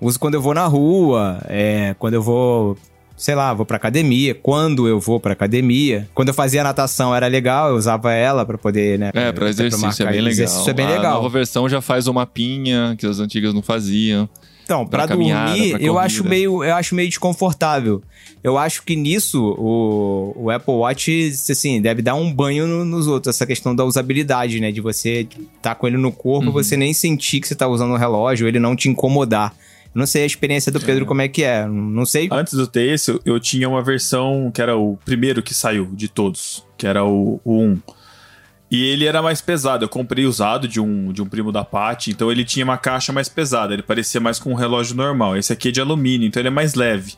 Uso 0.00 0.20
quando 0.20 0.34
eu 0.34 0.42
vou 0.42 0.52
na 0.52 0.66
rua, 0.66 1.40
é, 1.48 1.94
quando 1.98 2.14
eu 2.14 2.22
vou, 2.22 2.76
sei 3.16 3.34
lá, 3.34 3.52
vou 3.54 3.64
pra 3.64 3.78
academia, 3.78 4.34
quando 4.34 4.86
eu 4.86 5.00
vou 5.00 5.18
pra 5.18 5.32
academia. 5.32 6.06
Quando 6.14 6.28
eu 6.28 6.34
fazia 6.34 6.62
natação 6.62 7.14
era 7.14 7.26
legal, 7.26 7.70
eu 7.70 7.76
usava 7.76 8.12
ela 8.12 8.44
pra 8.44 8.58
poder, 8.58 8.98
né? 8.98 9.10
É, 9.14 9.32
pra 9.32 9.48
exercício 9.48 10.02
é 10.06 10.10
bem 10.12 10.20
legal. 10.20 10.30
Exercício 10.30 10.70
é 10.70 10.74
bem 10.74 10.86
A 10.86 10.90
legal. 10.90 11.14
nova 11.14 11.28
versão 11.30 11.66
já 11.68 11.80
faz 11.80 12.06
o 12.06 12.12
mapinha, 12.12 12.94
que 12.98 13.06
as 13.06 13.18
antigas 13.18 13.54
não 13.54 13.62
faziam. 13.62 14.28
Então, 14.68 14.86
caminhada, 14.86 15.50
dormir, 15.52 15.70
pra 15.70 15.80
eu 15.80 15.94
corrida. 15.94 16.00
acho 16.06 16.24
meio, 16.24 16.62
eu 16.62 16.74
acho 16.74 16.94
meio 16.94 17.08
desconfortável. 17.08 18.02
Eu 18.44 18.58
acho 18.58 18.82
que 18.82 18.94
nisso 18.94 19.42
o, 19.58 20.34
o 20.36 20.50
Apple 20.50 20.74
Watch, 20.74 21.32
assim, 21.50 21.80
deve 21.80 22.02
dar 22.02 22.14
um 22.14 22.30
banho 22.30 22.66
no- 22.66 22.84
nos 22.84 23.06
outros, 23.06 23.34
essa 23.34 23.46
questão 23.46 23.74
da 23.74 23.84
usabilidade, 23.84 24.60
né, 24.60 24.70
de 24.70 24.80
você 24.82 25.26
tá 25.62 25.74
com 25.74 25.86
ele 25.86 25.96
no 25.96 26.12
corpo, 26.12 26.46
Uhum. 26.48 26.52
você 26.52 26.76
nem 26.76 26.92
sentir 26.92 27.40
que 27.40 27.48
você 27.48 27.54
tá 27.54 27.66
usando 27.66 27.92
o 27.92 27.96
relógio, 27.96 28.46
ele 28.46 28.58
não 28.58 28.76
te 28.76 28.88
incomodar. 28.90 29.54
Eu 29.94 29.98
não 30.00 30.06
sei 30.06 30.22
a 30.22 30.26
experiência 30.26 30.70
do 30.70 30.78
Pedro 30.80 31.06
como 31.06 31.22
é 31.22 31.28
que 31.28 31.42
é, 31.42 31.66
não 31.66 32.04
sei. 32.04 32.28
Antes 32.30 32.52
eu 32.52 32.66
ter 32.66 32.92
esse, 32.92 33.10
eu- 33.10 33.20
eu 33.24 33.40
tinha 33.40 33.66
uma 33.68 33.82
versão 33.82 34.50
que 34.52 34.60
era 34.60 34.76
o 34.76 34.98
primeiro 35.04 35.42
que 35.42 35.54
saiu 35.54 35.86
de 35.86 36.08
todos, 36.08 36.62
que 36.76 36.86
era 36.86 37.02
o, 37.04 37.40
o 37.42 37.54
1. 37.58 37.78
E 38.70 38.84
ele 38.84 39.06
era 39.06 39.22
mais 39.22 39.40
pesado. 39.40 39.84
Eu 39.84 39.88
comprei 39.88 40.26
usado 40.26 40.68
de 40.68 40.80
um, 40.80 41.12
de 41.12 41.22
um 41.22 41.26
primo 41.26 41.50
da 41.50 41.64
Paty, 41.64 42.10
então 42.10 42.30
ele 42.30 42.44
tinha 42.44 42.64
uma 42.64 42.76
caixa 42.76 43.12
mais 43.12 43.28
pesada. 43.28 43.72
Ele 43.72 43.82
parecia 43.82 44.20
mais 44.20 44.38
com 44.38 44.52
um 44.52 44.54
relógio 44.54 44.94
normal. 44.94 45.36
Esse 45.36 45.52
aqui 45.52 45.68
é 45.68 45.72
de 45.72 45.80
alumínio, 45.80 46.26
então 46.26 46.40
ele 46.40 46.48
é 46.48 46.52
mais 46.52 46.74
leve. 46.74 47.14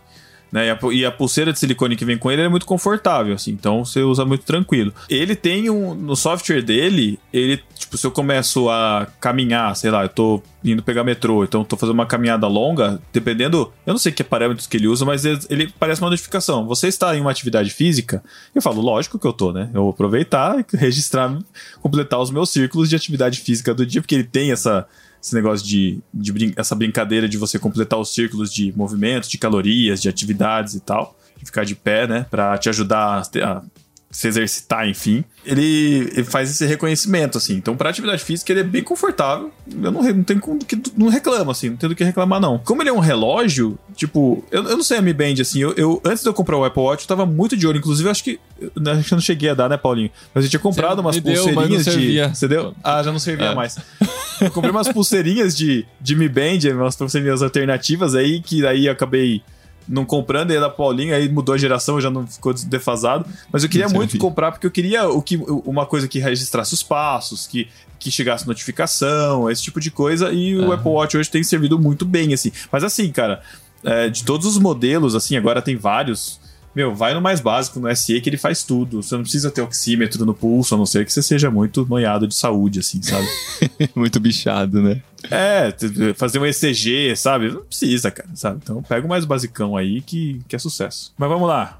Né? 0.50 0.66
E, 0.66 0.70
a, 0.70 0.78
e 0.92 1.04
a 1.04 1.10
pulseira 1.10 1.52
de 1.52 1.58
silicone 1.58 1.96
que 1.96 2.04
vem 2.04 2.18
com 2.18 2.30
ele 2.30 2.42
é 2.42 2.48
muito 2.48 2.66
confortável, 2.66 3.34
assim, 3.34 3.52
então 3.52 3.84
você 3.84 4.02
usa 4.02 4.24
muito 4.24 4.44
tranquilo. 4.44 4.92
Ele 5.08 5.36
tem 5.36 5.70
um. 5.70 5.94
No 5.94 6.16
software 6.16 6.62
dele, 6.62 7.18
ele, 7.32 7.60
tipo, 7.74 7.96
se 7.96 8.06
eu 8.06 8.10
começo 8.10 8.68
a 8.68 9.06
caminhar, 9.20 9.74
sei 9.76 9.90
lá, 9.90 10.02
eu 10.02 10.08
tô 10.08 10.42
indo 10.62 10.82
pegar 10.82 11.04
metrô, 11.04 11.44
então 11.44 11.64
tô 11.64 11.76
fazendo 11.76 11.94
uma 11.94 12.06
caminhada 12.06 12.46
longa, 12.46 13.00
dependendo. 13.12 13.72
Eu 13.86 13.92
não 13.92 13.98
sei 13.98 14.12
que 14.12 14.24
parâmetros 14.24 14.66
que 14.66 14.76
ele 14.76 14.88
usa, 14.88 15.04
mas 15.04 15.24
ele, 15.24 15.38
ele 15.48 15.74
parece 15.78 16.00
uma 16.00 16.10
notificação. 16.10 16.66
Você 16.66 16.88
está 16.88 17.16
em 17.16 17.20
uma 17.20 17.30
atividade 17.30 17.70
física? 17.70 18.22
Eu 18.54 18.60
falo, 18.60 18.80
lógico 18.80 19.18
que 19.18 19.26
eu 19.26 19.32
tô, 19.32 19.52
né? 19.52 19.70
Eu 19.72 19.82
vou 19.82 19.90
aproveitar 19.90 20.58
e 20.58 20.64
registrar, 20.76 21.36
completar 21.80 22.20
os 22.20 22.30
meus 22.30 22.50
círculos 22.50 22.88
de 22.88 22.96
atividade 22.96 23.40
física 23.40 23.72
do 23.72 23.86
dia, 23.86 24.00
porque 24.00 24.14
ele 24.14 24.24
tem 24.24 24.52
essa 24.52 24.86
esse 25.22 25.34
negócio 25.34 25.66
de, 25.66 25.98
de 26.12 26.32
brin- 26.32 26.52
essa 26.56 26.74
brincadeira 26.74 27.28
de 27.28 27.36
você 27.36 27.58
completar 27.58 27.98
os 27.98 28.12
círculos 28.14 28.52
de 28.52 28.72
movimentos, 28.76 29.28
de 29.28 29.36
calorias, 29.38 30.00
de 30.00 30.08
atividades 30.08 30.74
e 30.74 30.80
tal, 30.80 31.16
e 31.40 31.44
ficar 31.46 31.64
de 31.64 31.74
pé, 31.74 32.06
né, 32.06 32.26
Pra 32.30 32.56
te 32.58 32.68
ajudar 32.68 33.22
a, 33.42 33.50
a 33.50 33.62
se 34.10 34.26
exercitar, 34.26 34.88
enfim. 34.88 35.24
Ele, 35.46 36.10
ele 36.12 36.24
faz 36.24 36.50
esse 36.50 36.66
reconhecimento, 36.66 37.38
assim. 37.38 37.54
Então, 37.54 37.76
pra 37.76 37.90
atividade 37.90 38.22
física, 38.24 38.52
ele 38.52 38.60
é 38.60 38.64
bem 38.64 38.82
confortável. 38.82 39.52
Eu 39.70 39.92
não, 39.92 40.02
não 40.02 40.22
tenho 40.24 40.40
que 40.66 40.76
não 40.96 41.08
reclamo, 41.08 41.50
assim, 41.50 41.70
não 41.70 41.76
tenho 41.76 41.90
do 41.90 41.96
que 41.96 42.02
reclamar, 42.02 42.40
não. 42.40 42.58
Como 42.58 42.82
ele 42.82 42.88
é 42.90 42.92
um 42.92 42.98
relógio, 42.98 43.78
tipo, 43.94 44.44
eu, 44.50 44.64
eu 44.64 44.76
não 44.76 44.82
sei 44.82 44.98
a 44.98 45.02
Mi 45.02 45.12
Band, 45.12 45.34
assim, 45.40 45.60
eu, 45.60 45.72
eu- 45.76 46.02
antes 46.04 46.22
de 46.24 46.28
eu 46.28 46.34
comprar 46.34 46.56
o 46.56 46.64
Apple 46.64 46.82
Watch, 46.82 47.04
eu 47.04 47.08
tava 47.08 47.24
muito 47.24 47.56
de 47.56 47.66
olho. 47.66 47.78
Inclusive, 47.78 48.08
eu 48.08 48.10
acho 48.10 48.24
que. 48.24 48.40
eu 48.60 48.70
Acho 48.92 49.04
que 49.08 49.14
eu 49.14 49.16
não 49.16 49.22
cheguei 49.22 49.48
a 49.50 49.54
dar, 49.54 49.68
né, 49.68 49.76
Paulinho? 49.76 50.10
Mas 50.34 50.44
eu 50.44 50.50
tinha 50.50 50.60
comprado 50.60 50.96
Você 50.96 51.00
umas 51.02 51.14
me 51.16 51.20
deu, 51.22 51.44
pulseirinhas 51.44 51.84
de. 51.84 52.18
Você 52.34 52.48
deu? 52.48 52.74
Ah, 52.82 53.02
já 53.02 53.12
não 53.12 53.18
servia 53.20 53.46
É. 53.46 53.54
mais. 53.54 53.78
Eu 54.40 54.50
comprei 54.50 54.70
umas 54.70 54.88
pulseirinhas 54.88 55.54
de, 55.54 55.84
de 56.00 56.16
Mi 56.16 56.26
Band, 56.26 56.58
umas 56.74 56.96
pulseirinhas 56.96 57.42
alternativas 57.42 58.14
aí, 58.14 58.40
que 58.40 58.66
aí 58.66 58.86
eu 58.86 58.92
acabei 58.92 59.42
não 59.90 60.04
comprando, 60.04 60.52
e 60.52 60.60
da 60.60 60.70
Paulinho, 60.70 61.14
aí 61.14 61.28
mudou 61.28 61.54
a 61.54 61.58
geração, 61.58 62.00
já 62.00 62.08
não 62.08 62.24
ficou 62.24 62.54
defasado. 62.54 63.26
Mas 63.52 63.64
eu 63.64 63.68
queria 63.68 63.88
muito 63.88 64.16
comprar, 64.18 64.52
porque 64.52 64.66
eu 64.66 64.70
queria 64.70 65.08
o 65.08 65.20
que, 65.20 65.36
uma 65.36 65.84
coisa 65.84 66.06
que 66.06 66.20
registrasse 66.20 66.72
os 66.72 66.82
passos, 66.82 67.46
que, 67.48 67.68
que 67.98 68.10
chegasse 68.10 68.46
notificação, 68.46 69.50
esse 69.50 69.62
tipo 69.62 69.80
de 69.80 69.90
coisa, 69.90 70.32
e 70.32 70.56
o 70.56 70.66
Aham. 70.66 70.74
Apple 70.74 70.90
Watch 70.90 71.16
hoje 71.16 71.28
tem 71.28 71.42
servido 71.42 71.76
muito 71.76 72.04
bem, 72.04 72.32
assim. 72.32 72.52
Mas 72.70 72.84
assim, 72.84 73.10
cara, 73.10 73.42
é, 73.82 74.08
de 74.08 74.24
todos 74.24 74.46
os 74.46 74.58
modelos, 74.58 75.16
assim, 75.16 75.36
agora 75.36 75.60
tem 75.60 75.76
vários. 75.76 76.40
Meu, 76.74 76.94
vai 76.94 77.14
no 77.14 77.20
mais 77.20 77.40
básico, 77.40 77.80
no 77.80 77.94
SE, 77.96 78.20
que 78.20 78.28
ele 78.30 78.36
faz 78.36 78.62
tudo. 78.62 79.02
Você 79.02 79.14
não 79.14 79.22
precisa 79.22 79.50
ter 79.50 79.60
oxímetro 79.60 80.24
no 80.24 80.32
pulso, 80.34 80.74
a 80.74 80.78
não 80.78 80.86
ser 80.86 81.04
que 81.04 81.12
você 81.12 81.22
seja 81.22 81.50
muito 81.50 81.84
noiado 81.88 82.28
de 82.28 82.34
saúde, 82.34 82.78
assim, 82.80 83.02
sabe? 83.02 83.26
Muito 83.94 84.20
bichado, 84.20 84.80
né? 84.80 85.02
é, 85.30 85.74
fazer 86.14 86.38
um 86.38 86.46
ECG, 86.46 87.14
sabe? 87.16 87.50
Não 87.50 87.62
precisa, 87.62 88.10
cara, 88.10 88.28
sabe? 88.34 88.60
Então 88.62 88.82
pega 88.82 89.04
o 89.04 89.08
mais 89.08 89.24
basicão 89.24 89.76
aí 89.76 90.00
que, 90.00 90.40
que 90.48 90.56
é 90.56 90.58
sucesso. 90.58 91.12
Mas 91.18 91.28
vamos 91.28 91.46
lá. 91.48 91.78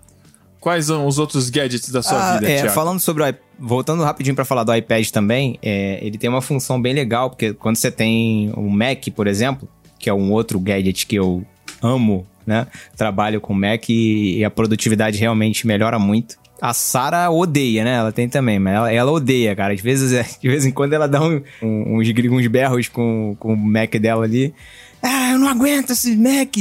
Quais 0.59 0.87
são 0.87 1.07
os 1.07 1.19
outros 1.19 1.49
gadgets 1.49 1.89
da 1.91 2.03
sua 2.03 2.19
Ah, 2.19 2.35
vida, 2.35 2.51
é, 2.51 2.57
Thiago? 2.57 2.75
falando 2.75 3.01
sobre 3.01 3.23
o 3.23 3.35
voltando 3.59 4.03
rapidinho 4.03 4.37
pra 4.37 4.45
falar 4.45 4.63
do 4.65 4.75
iPad 4.75 5.09
também, 5.09 5.59
é, 5.63 5.99
ele 6.05 6.19
tem 6.19 6.29
uma 6.29 6.43
função 6.43 6.81
bem 6.81 6.93
legal, 6.93 7.31
porque 7.31 7.55
quando 7.55 7.77
você 7.77 7.91
tem 7.91 8.53
um 8.57 8.69
Mac, 8.69 9.07
por 9.17 9.27
exemplo, 9.27 9.67
que 9.99 10.11
é 10.11 10.15
um 10.15 10.31
outro 10.33 10.61
gadget 10.61 11.07
que 11.07 11.17
eu 11.17 11.45
amo, 11.83 12.27
né? 12.47 12.67
Trabalho 12.97 13.41
com 13.41 13.55
Mac 13.55 13.89
e, 13.89 14.39
e 14.39 14.45
a 14.45 14.51
produtividade 14.51 15.19
realmente 15.19 15.67
melhora 15.67 15.99
muito. 15.99 16.37
A 16.61 16.75
Sara 16.75 17.31
odeia, 17.31 17.85
né? 17.85 17.95
Ela 17.97 18.13
tem 18.13 18.29
também, 18.29 18.59
mas 18.59 18.75
ela, 18.75 18.93
ela 18.93 19.11
odeia, 19.13 19.57
cara. 19.57 19.73
Às 19.73 19.81
vezes, 19.81 20.11
de 20.41 20.49
vez 20.49 20.67
em 20.67 20.71
quando 20.71 20.93
ela 20.93 21.09
dá 21.09 21.23
um- 21.23 21.41
um- 21.63 21.99
uns, 21.99 22.09
uns 22.31 22.47
berros 22.49 22.89
com, 22.89 23.35
com 23.39 23.55
o 23.55 23.57
Mac 23.57 23.95
dela 23.97 24.25
ali. 24.25 24.53
Ah, 25.03 25.31
eu 25.33 25.39
não 25.39 25.49
aguento 25.49 25.91
esse 25.93 26.15
Mac! 26.17 26.55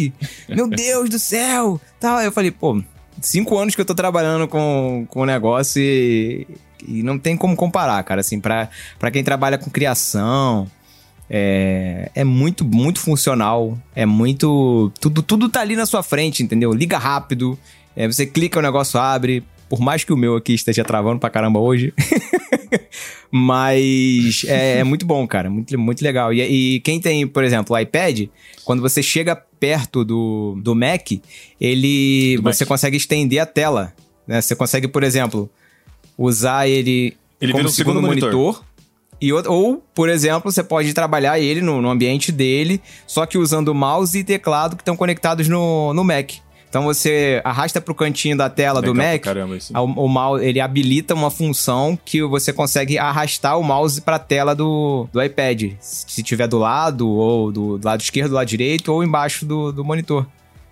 Meu 0.47 0.67
Deus 0.71 1.09
do 1.09 1.19
céu! 1.19 1.81
Tal. 1.99 2.21
Eu 2.21 2.31
falei, 2.31 2.51
pô, 2.51 2.81
cinco 3.21 3.57
anos 3.57 3.75
que 3.75 3.81
eu 3.81 3.85
tô 3.85 3.93
trabalhando 3.93 4.47
com, 4.47 5.05
com 5.09 5.21
o 5.21 5.25
negócio 5.25 5.81
e, 5.81 6.47
e 6.87 7.03
não 7.03 7.19
tem 7.19 7.35
como 7.35 7.53
comparar, 7.57 8.01
cara. 8.03 8.21
Assim, 8.21 8.39
pra, 8.39 8.69
pra 8.97 9.11
quem 9.11 9.21
trabalha 9.21 9.57
com 9.57 9.69
criação, 9.69 10.65
é, 11.29 12.09
é 12.15 12.23
muito, 12.23 12.65
muito 12.65 12.99
funcional. 12.99 13.77
É 13.95 14.05
muito. 14.05 14.91
Tudo, 14.99 15.21
tudo 15.21 15.49
tá 15.49 15.61
ali 15.61 15.75
na 15.75 15.85
sua 15.85 16.01
frente, 16.01 16.41
entendeu? 16.41 16.73
Liga 16.73 16.97
rápido. 16.97 17.57
é, 17.95 18.07
você 18.07 18.25
clica, 18.25 18.59
o 18.59 18.61
negócio 18.61 18.99
abre. 18.99 19.43
Por 19.69 19.79
mais 19.79 20.03
que 20.03 20.11
o 20.11 20.17
meu 20.17 20.35
aqui 20.35 20.53
esteja 20.53 20.83
travando 20.83 21.19
pra 21.19 21.29
caramba 21.29 21.59
hoje. 21.59 21.93
Mas 23.31 24.43
é, 24.47 24.79
é 24.79 24.83
muito 24.83 25.05
bom, 25.05 25.27
cara. 25.27 25.49
Muito, 25.49 25.77
muito 25.77 26.01
legal. 26.03 26.33
E, 26.33 26.41
e 26.75 26.79
quem 26.79 26.99
tem, 26.99 27.27
por 27.27 27.43
exemplo, 27.43 27.75
o 27.75 27.79
iPad, 27.79 28.27
quando 28.65 28.81
você 28.81 29.03
chega 29.03 29.35
perto 29.35 30.03
do, 30.03 30.57
do 30.63 30.73
Mac, 30.73 31.11
ele. 31.61 32.37
Do 32.37 32.43
você 32.43 32.63
Mac. 32.63 32.69
consegue 32.69 32.97
estender 32.97 33.39
a 33.39 33.45
tela. 33.45 33.93
Né? 34.27 34.41
Você 34.41 34.55
consegue, 34.55 34.87
por 34.87 35.03
exemplo, 35.03 35.49
usar 36.17 36.67
ele, 36.67 37.15
Ele 37.39 37.51
como 37.51 37.65
um 37.65 37.67
segundo 37.67 37.93
segundo 37.93 38.07
monitor. 38.07 38.33
monitor. 38.33 38.63
E, 39.21 39.34
ou- 39.34 39.84
por 39.93 40.08
exemplo, 40.10 40.51
você 40.51 40.63
pode 40.63 40.93
trabalhar 40.93 41.39
ele 41.39 41.62
no, 41.62 41.82
no 41.82 41.89
ambiente 41.89 42.32
dele, 42.32 42.82
só 43.05 43.25
que 43.25 43.38
usando 43.38 43.73
mouse 43.75 44.17
e 44.17 44.23
teclado 44.23 44.75
que 44.75 44.82
estão 44.82 44.95
conectados 44.95 45.47
no, 45.47 45.93
no 45.93 46.03
Mac. 46.03 46.32
Então 46.69 46.84
você 46.84 47.41
arrasta 47.43 47.82
pro 47.82 47.95
cantinho 47.95 48.38
da 48.38 48.47
tela 48.47 48.79
do 48.79 48.91
Legal 48.93 49.03
pra 49.03 49.12
Mac, 49.13 49.21
Caramba, 49.23 49.58
o, 49.97 50.05
o 50.05 50.08
mouse, 50.08 50.45
ele 50.45 50.60
habilita 50.62 51.15
uma 51.15 51.32
função 51.32 51.97
que 52.05 52.21
você 52.21 52.53
consegue 52.53 52.95
arrastar 52.97 53.58
o 53.60 53.63
mouse 53.63 53.99
para 53.99 54.17
a 54.17 54.19
tela 54.19 54.53
do, 54.55 55.08
do 55.12 55.21
iPad. 55.21 55.71
Se 55.79 56.21
tiver 56.21 56.47
do 56.47 56.60
lado, 56.60 57.10
ou 57.10 57.51
do, 57.51 57.77
do 57.79 57.86
lado 57.86 58.01
esquerdo, 58.01 58.29
do 58.29 58.36
lado 58.36 58.47
direito, 58.47 58.93
ou 58.93 59.03
embaixo 59.03 59.45
do, 59.47 59.71
do 59.71 59.84
monitor. 59.84 60.27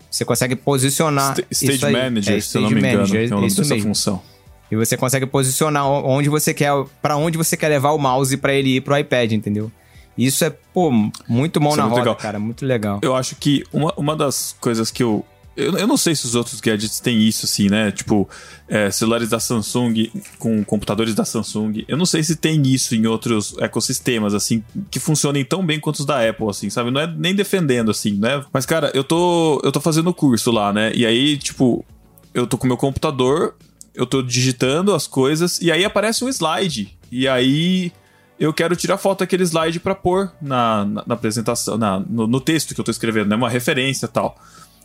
Você 0.10 0.24
consegue 0.24 0.56
posicionar. 0.56 1.34
Sta- 1.34 1.44
Stage 1.52 1.74
isso 1.78 1.86
aí. 1.88 1.94
Manager, 1.94 2.38
É, 2.38 2.40
se 2.42 2.58
eu 2.58 2.62
não 2.62 2.70
me 2.70 2.78
engano, 2.80 2.94
Manager, 3.00 3.22
é 3.24 3.26
o 3.26 3.30
nome 3.32 3.48
dessa 3.48 3.62
mesmo. 3.74 3.90
função. 3.90 4.22
E 4.70 4.76
você 4.76 4.98
consegue 4.98 5.26
posicionar 5.26 5.88
onde 5.88 6.30
você 6.30 6.54
quer, 6.54 6.72
para 7.02 7.16
onde 7.16 7.38
você 7.38 7.56
quer 7.56 7.70
levar 7.70 7.92
o 7.92 7.98
mouse 7.98 8.36
para 8.38 8.54
ele 8.54 8.76
ir 8.78 8.82
pro 8.82 8.98
iPad, 8.98 9.32
entendeu? 9.32 9.72
Isso 10.18 10.44
é, 10.44 10.50
pô, 10.74 10.92
muito 11.28 11.62
mão 11.62 11.72
Isso 11.72 11.80
é 11.80 11.84
na 11.84 11.90
muito 11.90 11.98
roda, 12.00 12.10
legal. 12.10 12.16
cara, 12.16 12.40
muito 12.40 12.66
legal. 12.66 13.00
Eu 13.04 13.16
acho 13.16 13.36
que 13.36 13.64
uma, 13.72 13.94
uma 13.96 14.16
das 14.16 14.56
coisas 14.60 14.90
que 14.90 15.04
eu. 15.04 15.24
Eu, 15.56 15.76
eu 15.76 15.88
não 15.88 15.98
sei 15.98 16.16
se 16.16 16.26
os 16.26 16.36
outros 16.36 16.60
gadgets 16.60 17.00
têm 17.00 17.20
isso, 17.20 17.46
assim, 17.46 17.68
né? 17.68 17.92
Tipo, 17.92 18.30
é, 18.68 18.92
celulares 18.92 19.30
da 19.30 19.40
Samsung 19.40 20.12
com 20.38 20.64
computadores 20.64 21.16
da 21.16 21.26
Samsung. 21.26 21.84
Eu 21.88 21.98
não 21.98 22.06
sei 22.06 22.22
se 22.24 22.36
tem 22.36 22.62
isso 22.68 22.94
em 22.94 23.08
outros 23.08 23.56
ecossistemas, 23.60 24.36
assim, 24.36 24.64
que 24.92 25.00
funcionem 25.00 25.44
tão 25.44 25.66
bem 25.66 25.80
quanto 25.80 25.98
os 26.00 26.06
da 26.06 26.28
Apple, 26.28 26.48
assim, 26.50 26.70
sabe? 26.70 26.92
Não 26.92 27.02
é 27.02 27.08
nem 27.08 27.34
defendendo, 27.34 27.90
assim, 27.90 28.14
né? 28.14 28.44
Mas, 28.54 28.68
cara, 28.68 28.92
eu 28.94 29.04
tô, 29.04 29.60
eu 29.64 29.72
tô 29.72 29.80
fazendo 29.82 30.14
curso 30.14 30.52
lá, 30.52 30.72
né? 30.72 30.92
E 30.94 31.06
aí, 31.08 31.38
tipo, 31.38 31.84
eu 32.36 32.46
tô 32.46 32.56
com 32.56 32.68
meu 32.68 32.78
computador, 32.78 33.56
eu 33.98 34.06
tô 34.06 34.22
digitando 34.22 34.94
as 34.94 35.08
coisas, 35.08 35.60
e 35.60 35.72
aí 35.72 35.84
aparece 35.84 36.24
um 36.24 36.30
slide. 36.30 36.96
E 37.12 37.28
aí 37.28 37.92
eu 38.40 38.54
quero 38.54 38.76
tirar 38.76 38.98
foto 38.98 39.20
daquele 39.20 39.44
slide 39.44 39.80
pra 39.80 39.96
pôr 39.96 40.32
na, 40.40 40.86
na, 40.86 41.04
na 41.08 41.14
apresentação, 41.16 41.78
na, 41.78 42.00
no, 42.00 42.28
no 42.28 42.40
texto 42.40 42.76
que 42.76 42.80
eu 42.80 42.86
tô 42.86 42.92
escrevendo, 42.92 43.28
né? 43.30 43.36
Uma 43.36 43.50
referência 43.50 44.08
tal. 44.08 44.38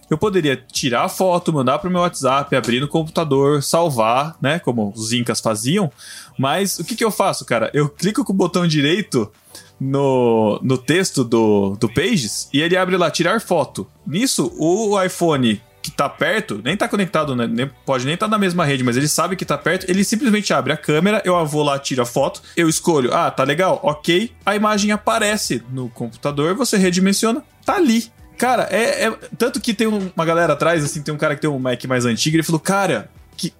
Eu 0.09 0.19
poderia 0.19 0.57
tirar 0.57 1.05
a 1.05 1.09
foto, 1.09 1.53
mandar 1.53 1.79
pro 1.79 1.91
meu 1.91 2.01
WhatsApp, 2.01 2.55
abrir 2.57 2.81
no 2.81 2.89
computador, 2.89 3.63
salvar, 3.63 4.37
né? 4.41 4.59
Como 4.59 4.93
os 4.97 5.13
Incas 5.13 5.41
faziam. 5.41 5.91
Mas 6.39 6.79
o 6.79 6.85
que, 6.85 6.97
que 6.97 7.05
eu 7.05 7.11
faço, 7.11 7.45
cara? 7.45 7.71
Eu 7.75 7.89
clico 7.89 8.25
com 8.25 8.33
o 8.33 8.37
botão 8.37 8.67
direito 8.67 9.31
no, 9.79 10.59
no 10.63 10.79
texto 10.79 11.23
do, 11.23 11.77
do 11.79 11.89
Pages 11.89 12.49
e 12.53 12.61
ele 12.61 12.77
abre 12.77 12.97
lá, 12.97 13.11
tirar 13.11 13.41
foto. 13.41 13.87
Nisso, 14.07 14.53
o 14.59 15.01
iPhone 15.03 15.61
que 15.83 15.91
tá 15.91 16.09
perto, 16.09 16.61
nem 16.65 16.77
tá 16.77 16.87
conectado, 16.89 17.35
né? 17.35 17.47
nem, 17.47 17.69
pode 17.85 18.05
nem 18.05 18.15
estar 18.15 18.27
tá 18.27 18.31
na 18.31 18.39
mesma 18.39 18.65
rede, 18.65 18.85
mas 18.85 18.97
ele 18.97 19.09
sabe 19.09 19.35
que 19.35 19.45
tá 19.45 19.59
perto, 19.59 19.91
ele 19.91 20.05
simplesmente 20.05 20.55
abre 20.55 20.73
a 20.73 20.77
câmera, 20.77 21.21
eu 21.25 21.45
vou 21.45 21.63
lá, 21.63 21.79
tiro 21.79 22.01
a 22.01 22.07
foto, 22.07 22.41
eu 22.57 22.69
escolho, 22.69 23.13
ah, 23.13 23.31
tá 23.31 23.43
legal, 23.43 23.81
ok, 23.83 24.31
a 24.47 24.55
imagem 24.55 24.93
aparece 24.93 25.63
no 25.71 25.89
computador, 25.89 26.55
você 26.55 26.77
redimensiona, 26.77 27.43
tá 27.65 27.75
ali. 27.77 28.11
Cara, 28.39 28.69
é, 28.71 29.07
é- 29.07 29.19
Tanto 29.37 29.61
que 29.61 29.75
tem 29.75 29.87
um- 29.87 30.11
uma 30.17 30.25
galera 30.25 30.53
atrás, 30.53 30.85
assim, 30.85 31.03
tem 31.03 31.13
um 31.13 31.19
cara 31.19 31.35
que 31.35 31.41
tem 31.43 31.51
um 31.51 31.59
Mac 31.59 31.85
mais 31.85 32.05
antigo, 32.05 32.37
ele 32.37 32.43
falou, 32.43 32.61
cara, 32.61 33.11
que, 33.37 33.53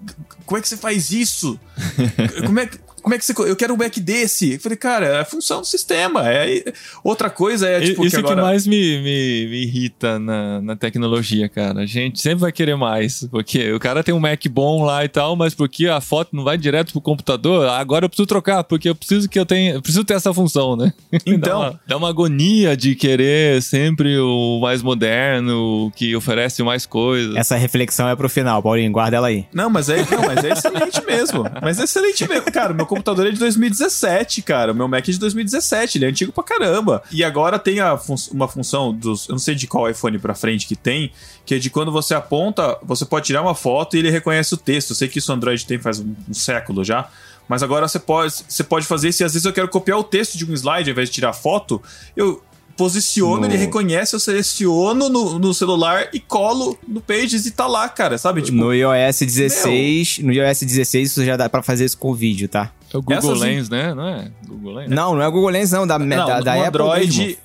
como 0.47 0.59
é 0.59 0.61
que 0.61 0.69
você 0.69 0.77
faz 0.77 1.11
isso? 1.11 1.59
como 2.47 2.61
é 2.61 2.67
que. 2.67 2.79
Como 3.03 3.15
é 3.15 3.19
que 3.19 3.25
você. 3.25 3.33
Eu 3.39 3.57
quero 3.57 3.75
um 3.75 3.77
Mac 3.77 3.97
desse. 3.99 4.55
Eu 4.55 4.61
falei, 4.61 4.77
cara, 4.77 5.07
é 5.07 5.21
a 5.21 5.25
função 5.25 5.61
do 5.61 5.67
sistema. 5.67 6.31
É, 6.31 6.73
outra 7.03 7.29
coisa 7.29 7.69
é, 7.69 7.81
tipo, 7.81 8.05
Isso 8.07 8.17
que 8.17 8.21
agora... 8.21 8.37
que 8.37 8.43
mais 8.43 8.67
me, 8.67 8.99
me, 8.99 9.47
me 9.49 9.63
irrita 9.65 10.19
na, 10.19 10.61
na 10.61 10.77
tecnologia, 10.77 11.49
cara. 11.49 11.81
A 11.81 11.87
gente 11.87 12.21
sempre 12.21 12.41
vai 12.41 12.53
querer 12.53 12.77
mais. 12.77 13.27
Porque 13.31 13.73
o 13.73 13.81
cara 13.81 14.03
tem 14.03 14.15
um 14.15 14.21
Mac 14.21 14.41
bom 14.49 14.85
lá 14.85 15.05
e 15.05 15.09
tal, 15.09 15.37
mas 15.37 15.55
porque 15.55 15.87
a 15.87 16.01
foto 16.01 16.35
não 16.35 16.45
vai 16.45 16.57
direto 16.57 16.93
pro 16.93 17.01
computador, 17.01 17.69
agora 17.69 18.05
eu 18.05 18.09
preciso 18.09 18.27
trocar, 18.27 18.65
porque 18.65 18.89
eu 18.89 18.95
preciso 18.95 19.29
que 19.29 19.39
eu 19.39 19.47
tenha. 19.47 19.75
Eu 19.75 19.83
preciso 19.83 20.05
ter 20.05 20.15
essa 20.15 20.33
função, 20.33 20.77
né? 20.77 20.93
Então- 21.27 21.39
dá, 21.39 21.59
uma, 21.59 21.81
dá 21.89 21.97
uma 21.97 22.09
agonia 22.09 22.77
de 22.77 22.95
querer 22.95 23.63
sempre 23.63 24.19
o 24.19 24.61
mais 24.61 24.83
moderno, 24.83 25.87
o 25.87 25.91
que 25.91 26.15
oferece 26.15 26.63
mais 26.63 26.85
coisas. 26.87 27.37
Essa 27.37 27.57
reflexão 27.57 28.09
é 28.09 28.17
pro 28.17 28.29
final, 28.29 28.63
Paulinho, 28.63 28.91
guarda 28.93 29.17
ela 29.17 29.29
aí. 29.29 29.47
Não, 29.53 29.71
mas 29.71 29.89
é, 29.89 29.97
não, 30.11 30.23
mas 30.27 30.45
é 30.45 30.53
excelente 30.53 31.05
mesmo. 31.05 31.45
Mas 31.61 31.79
é 31.79 31.85
excelente 31.85 32.29
mesmo. 32.29 32.51
Cara, 32.53 32.73
meu 32.73 32.87
computador 32.95 33.27
é 33.27 33.31
de 33.31 33.39
2017, 33.39 34.43
cara. 34.43 34.73
O 34.73 34.75
meu 34.75 34.87
Mac 34.89 35.09
é 35.09 35.13
de 35.13 35.19
2017, 35.19 35.99
ele 35.99 36.05
é 36.05 36.09
antigo 36.09 36.33
pra 36.33 36.45
caramba. 36.45 37.03
E 37.11 37.25
agora 37.25 37.59
tem 37.59 37.77
fun- 38.05 38.15
uma 38.33 38.47
função 38.49 38.93
dos. 38.93 39.29
Eu 39.29 39.33
não 39.33 39.39
sei 39.39 39.55
de 39.55 39.67
qual 39.67 39.89
iPhone 39.91 40.19
pra 40.19 40.35
frente 40.35 40.67
que 40.67 40.77
tem, 40.77 41.11
que 41.47 41.55
é 41.55 41.59
de 41.59 41.71
quando 41.71 41.91
você 41.93 42.15
aponta, 42.15 42.79
você 42.83 43.05
pode 43.05 43.27
tirar 43.27 43.43
uma 43.43 43.55
foto 43.55 43.97
e 43.97 43.99
ele 44.01 44.11
reconhece 44.11 44.55
o 44.55 44.57
texto. 44.57 44.91
Eu 44.91 44.97
sei 44.97 45.09
que 45.09 45.19
isso 45.19 45.33
o 45.33 45.35
Android 45.35 45.65
tem 45.67 45.79
faz 45.79 45.99
um, 46.01 46.15
um 46.29 46.35
século 46.35 46.85
já. 46.85 47.09
Mas 47.49 47.63
agora 47.63 47.89
você 47.89 47.99
pode, 47.99 48.35
você 48.49 48.63
pode 48.65 48.87
fazer 48.87 49.09
isso. 49.09 49.23
E 49.23 49.25
às 49.25 49.33
vezes 49.33 49.45
eu 49.45 49.53
quero 49.53 49.69
copiar 49.69 49.99
o 49.99 50.05
texto 50.05 50.39
de 50.39 50.45
um 50.45 50.55
slide 50.55 50.89
ao 50.89 50.93
invés 50.93 51.09
de 51.09 51.15
tirar 51.15 51.33
foto. 51.33 51.83
Eu 52.17 52.43
posiciono, 52.75 53.41
No- 53.41 53.47
ele 53.47 53.57
reconhece, 53.59 54.15
eu 54.17 54.21
seleciono 54.21 55.09
no, 55.11 55.39
no 55.39 55.53
celular 55.53 56.09
e 56.13 56.19
colo 56.19 56.79
no 56.89 57.01
Pages 57.03 57.45
e 57.45 57.51
tá 57.51 57.67
lá, 57.67 57.87
cara. 57.89 58.17
Sabe? 58.17 58.41
Tipo, 58.43 58.57
no 58.57 58.73
iOS 58.73 59.19
16, 59.21 60.19
no 60.21 60.33
iOS 60.33 60.61
16 60.63 61.11
isso 61.11 61.25
já 61.25 61.37
dá 61.37 61.49
pra 61.51 61.63
fazer 61.63 61.85
isso 61.85 61.99
com 61.99 62.15
vídeo, 62.15 62.49
tá? 62.49 62.73
É 62.93 62.97
o 62.99 63.03
Google 63.03 63.19
Essas- 63.19 63.41
Lens, 63.41 63.69
né? 63.69 63.95
Não 63.95 64.07
é? 64.09 64.31
Google 64.47 64.75
Lens? 64.75 64.91
Não, 64.91 65.15
não 65.15 65.23
é 65.23 65.29
o 65.29 65.33
Google 65.33 65.51
Lens 65.51 65.71
não, 65.71 65.87
da, 65.87 65.99
Não, 65.99 66.09
da, 66.27 66.41
da 66.41 66.53
Apple 66.55 66.67
Android, 66.67 67.19
mesmo. 67.27 67.37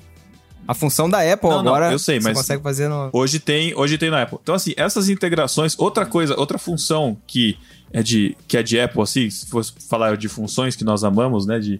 A 0.67 0.73
função 0.73 1.09
da 1.09 1.19
Apple 1.21 1.49
Não, 1.49 1.63
não, 1.63 1.73
agora 1.73 1.93
eu 1.93 1.99
sei, 1.99 2.19
você 2.19 2.27
mas- 2.27 2.37
consegue 2.37 2.61
fazer 2.61 2.89
no... 2.89 3.09
Hoje 3.13 3.39
tem, 3.39 3.73
hoje 3.73 3.97
tem 3.97 4.09
na 4.09 4.23
Apple. 4.23 4.37
Então, 4.43 4.53
assim, 4.53 4.73
essas 4.75 5.07
integrações, 5.07 5.75
outra 5.79 6.05
coisa, 6.05 6.37
outra 6.37 6.57
função 6.57 7.17
que 7.25 7.57
é 7.93 8.03
de, 8.03 8.35
que 8.49 8.57
é 8.57 8.63
de 8.63 8.77
Apple, 8.77 9.01
assim, 9.01 9.29
se 9.29 9.47
fosse 9.47 9.71
falar 9.89 10.17
de 10.17 10.27
funções 10.27 10.75
que 10.75 10.83
nós 10.83 11.05
amamos, 11.05 11.45
né? 11.45 11.57
De, 11.57 11.79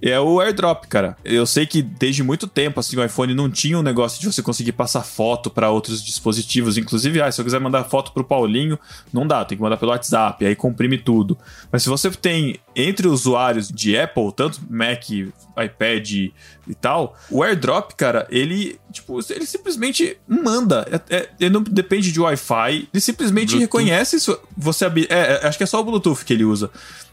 é 0.00 0.18
o 0.18 0.40
AirDrop, 0.40 0.86
cara. 0.88 1.14
Eu 1.22 1.44
sei 1.46 1.66
que 1.66 1.82
desde 1.82 2.22
muito 2.22 2.46
tempo, 2.48 2.80
assim, 2.80 2.96
o 2.96 3.04
iPhone 3.04 3.34
não 3.34 3.50
tinha 3.50 3.78
um 3.78 3.82
negócio 3.82 4.18
de 4.18 4.32
você 4.32 4.42
conseguir 4.42 4.72
passar 4.72 5.02
foto 5.02 5.50
para 5.50 5.70
outros 5.70 6.02
dispositivos. 6.02 6.78
Inclusive, 6.78 7.20
ah, 7.20 7.30
se 7.30 7.38
eu 7.38 7.44
quiser 7.44 7.60
mandar 7.60 7.84
foto 7.84 8.12
pro 8.12 8.24
Paulinho, 8.24 8.78
não 9.12 9.26
dá, 9.26 9.44
tem 9.44 9.58
que 9.58 9.62
mandar 9.62 9.76
pelo 9.76 9.90
WhatsApp, 9.92 10.44
aí 10.46 10.56
comprime 10.56 10.96
tudo. 10.96 11.36
Mas 11.70 11.82
se 11.82 11.88
você 11.90 12.10
tem 12.10 12.56
entre 12.74 13.08
usuários 13.08 13.68
de 13.68 13.96
Apple, 13.98 14.32
tanto 14.34 14.60
Mac, 14.70 15.08
iPad 15.10 16.10
e 16.10 16.74
tal, 16.80 17.16
o 17.30 17.42
AirDrop, 17.42 17.94
cara, 17.94 18.26
ele, 18.30 18.78
tipo, 18.90 19.18
ele 19.30 19.46
simplesmente 19.46 20.16
manda. 20.26 20.86
É- 21.08 21.16
é- 21.16 21.28
ele 21.40 21.50
não 21.50 21.62
depende 21.62 22.10
de 22.12 22.20
Wi-Fi, 22.20 22.88
ele 22.92 23.00
simplesmente 23.00 23.50
Bluetooth. 23.56 23.60
reconhece 23.60 24.16
isso. 24.16 24.38
Você 24.56 24.84
é, 24.86 24.90
é, 25.08 25.46
acho 25.46 25.58
que 25.58 25.64
é 25.64 25.66
só 25.66 25.80
o 25.80 25.84
Bluetooth 25.84 26.24
que 26.24 26.32
ele 26.32 26.44
usa. 26.44 26.70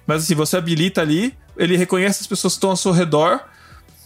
Mas 0.07 0.23
assim, 0.23 0.35
você 0.35 0.57
habilita 0.57 1.01
ali, 1.01 1.33
ele 1.57 1.75
reconhece 1.77 2.21
as 2.21 2.27
pessoas 2.27 2.53
que 2.53 2.57
estão 2.57 2.71
ao 2.71 2.77
seu 2.77 2.91
redor 2.91 3.41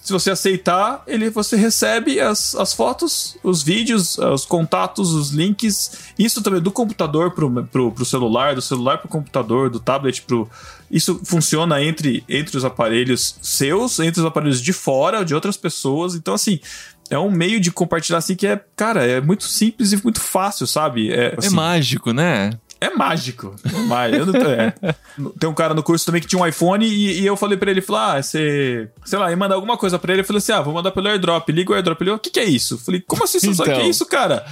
Se 0.01 0.11
você 0.11 0.31
aceitar, 0.31 1.01
ele 1.07 1.29
você 1.29 1.55
recebe 1.55 2.19
as, 2.19 2.55
as 2.55 2.73
fotos, 2.73 3.37
os 3.41 3.63
vídeos, 3.63 4.17
os 4.17 4.45
contatos, 4.45 5.13
os 5.13 5.29
links. 5.29 6.11
Isso 6.19 6.41
também 6.41 6.59
do 6.59 6.71
computador 6.71 7.31
pro, 7.31 7.49
pro, 7.67 7.89
pro 7.89 8.03
celular, 8.03 8.53
do 8.53 8.61
celular 8.61 8.97
pro 8.97 9.07
computador, 9.07 9.69
do 9.69 9.79
tablet 9.79 10.21
pro. 10.23 10.49
Isso 10.93 11.19
funciona 11.25 11.81
entre, 11.83 12.23
entre 12.29 12.55
os 12.55 12.63
aparelhos 12.63 13.35
seus, 13.41 13.99
entre 13.99 14.21
os 14.21 14.25
aparelhos 14.27 14.61
de 14.61 14.71
fora, 14.71 15.25
de 15.25 15.33
outras 15.33 15.57
pessoas. 15.57 16.13
Então, 16.13 16.35
assim, 16.35 16.59
é 17.09 17.17
um 17.17 17.31
meio 17.31 17.59
de 17.59 17.71
compartilhar 17.71 18.19
assim 18.19 18.35
que 18.35 18.45
é, 18.45 18.63
cara, 18.75 19.03
é 19.03 19.19
muito 19.19 19.43
simples 19.45 19.91
e 19.91 20.01
muito 20.03 20.21
fácil, 20.21 20.67
sabe? 20.67 21.11
É, 21.11 21.33
É 21.33 21.35
assim, 21.39 21.55
mágico, 21.55 22.13
né? 22.13 22.51
é 22.79 22.89
mágico. 22.89 23.55
É 23.65 23.77
mágico. 23.87 24.19
Eu 24.19 24.25
não 24.27 24.51
é. 24.51 24.73
Tem 25.39 25.49
um 25.49 25.53
cara 25.53 25.73
no 25.73 25.81
curso 25.81 26.05
também 26.05 26.19
que 26.21 26.27
tinha 26.27 26.41
um 26.41 26.45
iPhone 26.45 26.85
e, 26.85 27.21
e 27.21 27.25
eu 27.25 27.37
falei 27.37 27.57
pra 27.57 27.71
ele, 27.71 27.81
falei, 27.81 28.19
ah, 28.19 28.21
você... 28.21 28.89
Sei 29.05 29.17
lá, 29.17 29.29
ia 29.31 29.37
mandar 29.37 29.55
alguma 29.55 29.77
coisa 29.77 29.97
pra 29.97 30.11
ele. 30.11 30.21
Eu 30.21 30.25
falei 30.25 30.39
assim, 30.39 30.51
ah, 30.51 30.61
vou 30.61 30.73
mandar 30.73 30.91
pelo 30.91 31.07
AirDrop. 31.07 31.49
Liga 31.49 31.71
o 31.71 31.75
AirDrop. 31.75 32.01
Ele, 32.01 32.11
o 32.11 32.19
que 32.19 32.29
que 32.29 32.39
é 32.41 32.43
isso? 32.43 32.73
Eu 32.73 32.77
falei, 32.79 32.99
como 32.99 33.23
assim? 33.23 33.39
Você 33.39 33.53
sabe 33.53 33.61
o 33.61 33.63
que 33.63 33.71
é 33.71 33.75
Então. 33.83 33.89
isso, 33.89 34.05
cara? 34.05 34.45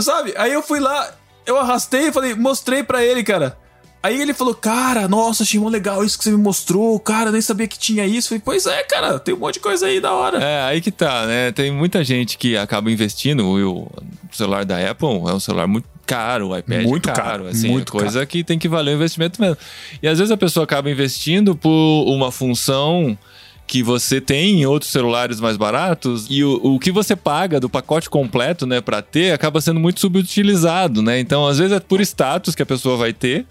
Sabe? 0.00 0.32
Aí 0.38 0.52
eu 0.54 0.62
fui 0.62 0.80
lá, 0.80 1.12
eu 1.44 1.58
arrastei 1.58 2.08
e 2.08 2.12
falei, 2.12 2.34
mostrei 2.34 2.82
pra 2.82 3.04
ele, 3.04 3.22
cara. 3.22 3.58
Aí 4.06 4.22
ele 4.22 4.32
falou, 4.32 4.54
cara, 4.54 5.08
nossa, 5.08 5.42
achei 5.42 5.58
mó 5.58 5.68
legal 5.68 6.04
isso 6.04 6.16
que 6.16 6.22
você 6.22 6.30
me 6.30 6.36
mostrou. 6.36 6.98
Cara, 7.00 7.30
eu 7.30 7.32
nem 7.32 7.40
sabia 7.40 7.66
que 7.66 7.76
tinha 7.76 8.06
isso. 8.06 8.26
Eu 8.26 8.28
falei, 8.28 8.42
pois 8.44 8.64
é, 8.64 8.84
cara, 8.84 9.18
tem 9.18 9.34
um 9.34 9.38
monte 9.38 9.54
de 9.54 9.60
coisa 9.60 9.86
aí 9.86 10.00
da 10.00 10.12
hora. 10.12 10.38
É, 10.38 10.62
aí 10.62 10.80
que 10.80 10.92
tá, 10.92 11.26
né? 11.26 11.50
Tem 11.50 11.72
muita 11.72 12.04
gente 12.04 12.38
que 12.38 12.56
acaba 12.56 12.88
investindo. 12.88 13.44
O, 13.44 13.82
o 13.82 13.90
celular 14.30 14.64
da 14.64 14.78
Apple 14.90 15.08
é 15.08 15.32
um 15.32 15.40
celular 15.40 15.66
muito 15.66 15.88
caro, 16.06 16.50
o 16.50 16.56
iPad 16.56 16.84
Muito 16.84 17.10
é 17.10 17.12
caro, 17.12 17.28
caro, 17.28 17.46
assim, 17.48 17.68
muito 17.68 17.96
é 17.96 18.00
coisa 18.00 18.24
que 18.24 18.44
tem 18.44 18.60
que 18.60 18.68
valer 18.68 18.92
o 18.92 18.94
investimento 18.94 19.40
mesmo. 19.40 19.56
E 20.00 20.06
às 20.06 20.18
vezes 20.18 20.30
a 20.30 20.36
pessoa 20.36 20.62
acaba 20.62 20.88
investindo 20.88 21.56
por 21.56 22.04
uma 22.06 22.30
função 22.30 23.18
que 23.66 23.82
você 23.82 24.20
tem 24.20 24.60
em 24.60 24.66
outros 24.66 24.92
celulares 24.92 25.40
mais 25.40 25.56
baratos 25.56 26.28
e 26.30 26.44
o, 26.44 26.60
o 26.62 26.78
que 26.78 26.92
você 26.92 27.16
paga 27.16 27.58
do 27.58 27.68
pacote 27.68 28.08
completo, 28.08 28.64
né, 28.64 28.80
para 28.80 29.02
ter, 29.02 29.32
acaba 29.32 29.60
sendo 29.60 29.80
muito 29.80 29.98
subutilizado, 29.98 31.02
né? 31.02 31.18
Então, 31.18 31.44
às 31.44 31.58
vezes 31.58 31.72
é 31.72 31.80
por 31.80 32.00
status 32.00 32.54
que 32.54 32.62
a 32.62 32.66
pessoa 32.66 32.96
vai 32.96 33.12
ter, 33.12 33.44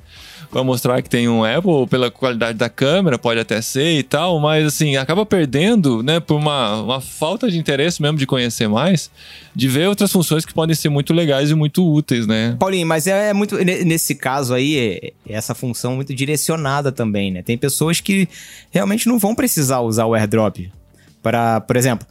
Pra 0.52 0.64
mostrar 0.64 1.02
que 1.02 1.10
tem 1.10 1.28
um 1.28 1.44
Apple, 1.44 1.88
pela 1.90 2.10
qualidade 2.10 2.58
da 2.58 2.70
câmera, 2.70 3.18
pode 3.20 3.40
até 3.40 3.62
ser 3.62 3.98
e 4.00 4.04
tal, 4.04 4.40
mas 4.40 4.66
assim, 4.66 4.96
acaba 4.96 5.26
perdendo, 5.26 6.02
né, 6.02 6.20
por 6.20 6.36
uma, 6.36 6.82
uma 6.82 7.02
falta 7.02 7.50
de 7.52 7.58
interesse 7.58 8.02
mesmo 8.02 8.18
de 8.18 8.26
conhecer 8.26 8.68
mais, 8.70 9.12
de 9.56 9.68
ver 9.68 9.88
outras 9.90 10.12
funções 10.12 10.46
que 10.46 10.54
podem 10.54 10.76
ser 10.76 10.90
muito 10.90 11.14
legais 11.14 11.52
e 11.52 11.56
muito 11.56 11.86
úteis, 11.86 12.26
né? 12.26 12.56
Paulinho, 12.60 12.88
mas 12.88 13.08
é, 13.08 13.30
é 13.30 13.34
muito. 13.34 13.56
ne- 13.58 13.84
Nesse 13.84 14.16
caso 14.16 14.54
aí, 14.54 14.78
é, 14.78 15.08
é 15.30 15.34
essa 15.36 15.54
função 15.54 15.96
muito 15.96 16.14
direcionada 16.14 16.92
também, 16.92 17.32
né? 17.32 17.42
Tem 17.42 17.58
pessoas 17.58 18.00
que 18.00 18.28
realmente 18.72 19.08
não 19.08 19.20
vão 19.20 19.36
precisar 19.36 19.82
usar 19.82 20.06
o 20.06 20.14
airdrop. 20.14 20.70
Para, 21.22 21.60
por 21.62 21.76
exemplo, 21.76 22.06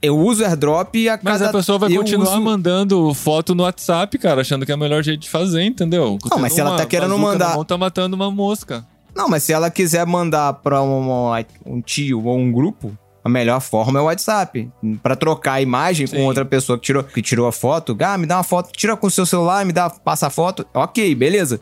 eu 0.00 0.16
uso 0.18 0.42
o 0.42 0.46
airdrop 0.46 0.94
a 1.08 1.18
Mas 1.22 1.38
cada. 1.38 1.50
a 1.50 1.52
pessoa 1.52 1.78
vai 1.78 1.92
continuar 1.92 2.32
uso- 2.32 2.40
mandando 2.42 3.12
foto 3.14 3.54
no 3.54 3.62
WhatsApp, 3.64 4.16
cara, 4.18 4.40
achando 4.40 4.64
que 4.64 4.72
é 4.72 4.74
o 4.74 4.78
melhor 4.78 5.02
jeito 5.02 5.20
de 5.20 5.30
fazer, 5.30 5.62
entendeu? 5.62 6.18
Não, 6.30 6.38
mas 6.38 6.52
se 6.52 6.60
ela 6.60 6.76
tá 6.76 6.86
querendo 6.86 7.18
mandar- 7.18 7.54
mão, 7.54 7.64
tá 7.64 7.76
matando 7.76 8.16
uma 8.16 8.30
mosca. 8.30 8.86
Não, 9.14 9.28
mas 9.28 9.42
se 9.44 9.52
ela 9.52 9.70
quiser 9.70 10.04
mandar 10.06 10.54
pra 10.54 10.82
um, 10.82 11.32
um 11.66 11.80
tio 11.80 12.24
ou 12.24 12.36
um 12.38 12.50
grupo, 12.50 12.96
a 13.22 13.28
melhor 13.28 13.60
forma 13.60 13.98
é 13.98 14.02
o 14.02 14.06
WhatsApp. 14.06 14.68
Pra 15.02 15.14
trocar 15.14 15.54
a 15.54 15.60
imagem 15.62 16.06
com 16.06 16.16
Sim. 16.16 16.22
outra 16.24 16.44
pessoa 16.44 16.78
que 16.78 16.84
tirou, 16.84 17.04
que 17.04 17.22
tirou 17.22 17.46
a 17.46 17.52
foto. 17.52 17.96
Ah, 18.00 18.18
me 18.18 18.26
dá 18.26 18.36
uma 18.38 18.42
foto, 18.42 18.70
tira 18.72 18.96
com 18.96 19.06
o 19.06 19.10
seu 19.10 19.24
celular, 19.24 19.64
me 19.64 19.72
dá, 19.72 19.88
passa 19.88 20.26
a 20.26 20.30
foto. 20.30 20.66
Ok, 20.74 21.14
beleza. 21.14 21.60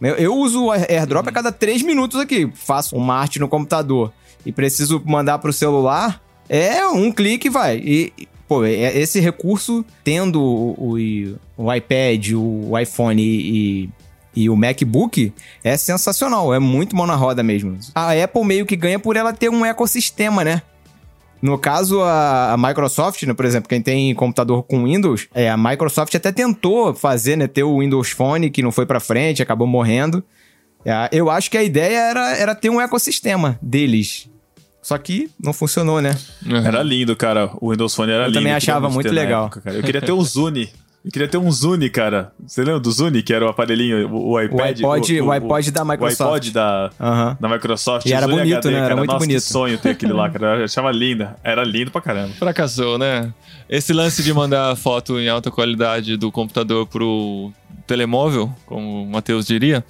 Eu, 0.00 0.14
eu 0.16 0.34
uso 0.36 0.64
o 0.64 0.72
AirDrop 0.72 1.28
a 1.28 1.32
cada 1.32 1.52
três 1.52 1.82
minutos 1.82 2.18
aqui. 2.20 2.50
Faço 2.54 2.96
uma 2.96 3.14
arte 3.14 3.38
no 3.38 3.48
computador 3.48 4.12
e 4.44 4.50
preciso 4.52 5.00
mandar 5.04 5.38
pro 5.38 5.52
celular. 5.52 6.20
É 6.48 6.86
um 6.86 7.10
clique 7.10 7.50
vai. 7.50 7.76
E, 7.78 8.12
pô, 8.48 8.64
é- 8.64 8.96
esse 8.98 9.20
recurso, 9.20 9.84
tendo 10.04 10.40
o, 10.40 10.96
o, 11.56 11.74
iPad, 11.74 12.32
o 12.34 12.78
iPhone 12.78 13.22
e, 13.22 13.90
e 14.34 14.50
o 14.50 14.56
MacBook 14.56 15.32
é 15.64 15.76
sensacional, 15.76 16.54
é 16.54 16.58
muito 16.58 16.94
mão 16.94 17.06
na 17.06 17.16
roda 17.16 17.42
mesmo. 17.42 17.78
A 17.94 18.12
Apple 18.12 18.44
meio 18.44 18.66
que 18.66 18.76
ganha 18.76 18.98
por 18.98 19.16
ela 19.16 19.32
ter 19.32 19.48
um 19.48 19.64
ecossistema, 19.64 20.44
né? 20.44 20.62
No 21.40 21.58
caso, 21.58 22.00
a, 22.02 22.56
Microsoft, 22.58 23.22
né, 23.24 23.34
por 23.34 23.44
exemplo, 23.44 23.68
quem 23.68 23.82
tem 23.82 24.14
computador 24.14 24.62
com 24.62 24.84
Windows, 24.84 25.28
é, 25.34 25.50
a 25.50 25.56
Microsoft 25.56 26.14
até 26.14 26.32
tentou 26.32 26.94
fazer, 26.94 27.36
né, 27.36 27.46
ter 27.46 27.62
o 27.62 27.80
Windows 27.80 28.10
Phone, 28.10 28.50
que 28.50 28.62
não 28.62 28.72
foi 28.72 28.86
pra 28.86 29.00
frente, 29.00 29.42
acabou 29.42 29.66
morrendo. 29.66 30.24
É, 30.84 31.08
eu 31.12 31.30
acho 31.30 31.50
que 31.50 31.58
a 31.58 31.62
ideia 31.62 31.98
era, 31.98 32.36
era 32.36 32.54
ter 32.54 32.70
um 32.70 32.80
ecossistema 32.80 33.58
deles. 33.60 34.30
Só 34.86 34.96
que 34.98 35.28
não 35.42 35.52
funcionou, 35.52 36.00
né? 36.00 36.16
Era 36.64 36.80
lindo, 36.80 37.16
cara. 37.16 37.50
O 37.60 37.72
Windows 37.72 37.92
Phone 37.92 38.12
era 38.12 38.22
Eu 38.22 38.26
lindo. 38.28 38.38
também 38.38 38.52
eu 38.52 38.60
queria 38.60 38.74
achava 38.74 38.88
muito 38.88 39.10
legal. 39.12 39.46
época, 39.46 39.60
cara. 39.60 39.76
Eu 39.76 39.82
queria 39.82 40.00
ter 40.00 40.12
um 40.12 40.22
Zune. 40.22 40.68
Eu 41.04 41.10
queria 41.10 41.26
ter 41.26 41.38
um 41.38 41.50
Zune, 41.50 41.90
cara. 41.90 42.30
Você 42.46 42.62
lembra 42.62 42.78
do 42.78 42.92
Zune, 42.92 43.20
que 43.20 43.32
era 43.32 43.44
o 43.44 43.48
aparelhinho, 43.48 44.08
o, 44.08 44.30
o 44.34 44.40
iPad? 44.40 44.78
iPod- 44.78 45.20
o 45.22 45.32
iPod 45.32 45.70
da 45.72 45.84
Microsoft. 45.84 46.20
O 46.20 46.24
iPod 46.34 46.50
da, 46.52 46.90
Aham. 47.00 47.36
da 47.40 47.48
Microsoft. 47.48 48.06
E 48.06 48.12
era 48.12 48.26
Zune 48.28 48.38
bonito, 48.38 48.68
né? 48.70 48.76
Era 48.76 48.82
cara. 48.84 48.96
muito 48.96 49.08
Nossa, 49.10 49.18
bonito. 49.26 49.42
que 49.42 49.48
sonho 49.48 49.76
ter 49.78 49.90
aquele 49.90 50.12
lá, 50.12 50.30
cara. 50.30 50.58
Eu 50.58 50.64
achava 50.66 50.92
lindo. 50.92 51.28
Era 51.42 51.64
lindo 51.64 51.90
pra 51.90 52.00
caramba. 52.00 52.32
Fracassou, 52.34 52.96
né? 52.96 53.32
Esse 53.68 53.92
lance 53.92 54.22
de 54.22 54.32
mandar 54.32 54.74
foto 54.78 55.18
em 55.18 55.28
alta 55.28 55.50
qualidade 55.50 56.16
do 56.16 56.30
computador 56.30 56.86
pro 56.86 57.52
telemóvel, 57.88 58.52
como 58.66 59.02
o 59.02 59.06
Matheus 59.10 59.46
diria, 59.48 59.84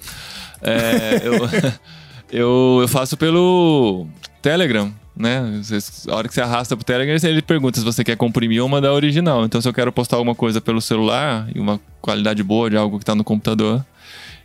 é, 0.59 1.21
eu, 1.23 1.33
eu, 2.31 2.79
eu 2.81 2.87
faço 2.87 3.15
pelo 3.15 4.07
Telegram, 4.49 4.93
né? 5.15 5.41
A 6.09 6.15
hora 6.15 6.27
que 6.27 6.33
você 6.33 6.41
arrasta 6.41 6.75
pro 6.77 6.85
Telegram, 6.85 7.17
ele 7.29 7.41
pergunta 7.41 7.79
se 7.79 7.85
você 7.85 8.03
quer 8.03 8.15
comprimir 8.15 8.61
ou 8.63 8.69
mandar 8.69 8.93
original. 8.93 9.43
Então, 9.43 9.59
se 9.61 9.67
eu 9.67 9.73
quero 9.73 9.91
postar 9.91 10.15
alguma 10.17 10.33
coisa 10.35 10.61
pelo 10.61 10.79
celular 10.81 11.47
e 11.53 11.59
uma 11.59 11.79
qualidade 12.01 12.41
boa 12.43 12.69
de 12.69 12.77
algo 12.77 12.97
que 12.97 13.03
tá 13.05 13.13
no 13.13 13.23
computador, 13.23 13.85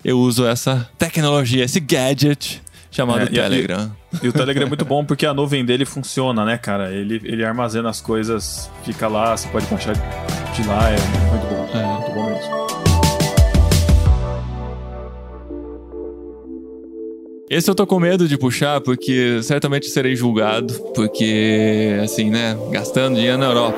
eu 0.04 0.18
uso 0.18 0.44
essa 0.46 0.88
tecnologia, 0.98 1.64
esse 1.64 1.78
gadget 1.78 2.60
chamado 2.90 3.20
É, 3.20 3.24
e- 3.24 3.26
e- 3.26 3.30
Telegram. 3.30 3.92
E 4.22 4.28
o 4.28 4.32
Telegram 4.32 4.64
é 4.66 4.68
muito 4.68 4.84
bom 4.84 5.04
porque 5.04 5.24
a 5.24 5.32
nuvem 5.32 5.64
dele 5.64 5.84
funciona, 5.84 6.44
né, 6.44 6.58
cara? 6.58 6.90
Ele, 6.92 7.20
ele 7.24 7.44
armazena 7.44 7.88
as 7.88 8.00
coisas, 8.00 8.68
fica 8.84 9.06
lá, 9.08 9.36
você 9.36 9.48
pode 9.48 9.66
baixar 9.66 9.94
de 9.94 10.66
lá, 10.66 10.90
é 10.90 10.96
muito 11.30 11.46
bom. 11.48 11.78
É. 11.78 11.84
Muito 11.86 12.10
bom 12.12 12.26
mesmo. 12.26 12.61
Esse 17.52 17.70
eu 17.70 17.74
tô 17.74 17.86
com 17.86 18.00
medo 18.00 18.26
de 18.26 18.38
puxar, 18.38 18.80
porque 18.80 19.42
certamente 19.42 19.86
serei 19.90 20.16
julgado, 20.16 20.72
porque, 20.94 21.98
assim, 22.02 22.30
né, 22.30 22.56
gastando 22.70 23.16
dinheiro 23.16 23.36
na 23.36 23.44
Europa. 23.44 23.76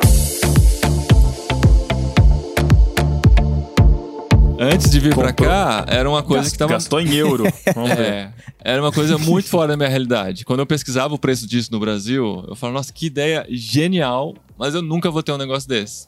Antes 4.61 4.89
de 4.89 5.01
vir 5.01 5.13
pra 5.13 5.31
Comprou. 5.31 5.49
cá, 5.49 5.85
era 5.89 6.09
uma 6.09 6.23
coisa 6.23 6.49
que 6.49 6.57
tava. 6.57 6.75
Gastou 6.75 7.01
em 7.01 7.17
euro. 7.17 7.43
Vamos 7.75 7.91
ver. 7.97 8.01
É, 8.01 8.33
era 8.61 8.81
uma 8.81 8.93
coisa 8.93 9.19
muito 9.19 9.49
fora 9.49 9.67
da 9.67 9.77
minha 9.77 9.89
realidade. 9.89 10.45
Quando 10.45 10.61
eu 10.61 10.67
pesquisava 10.67 11.13
o 11.13 11.19
preço 11.19 11.45
disso 11.45 11.73
no 11.73 11.81
Brasil, 11.81 12.45
eu 12.47 12.55
falava, 12.55 12.79
nossa, 12.79 12.93
que 12.93 13.07
ideia 13.07 13.45
genial, 13.51 14.37
mas 14.57 14.77
eu 14.77 14.83
nunca 14.83 15.11
vou 15.11 15.21
ter 15.21 15.33
um 15.33 15.37
negócio 15.37 15.69
desse. 15.69 16.07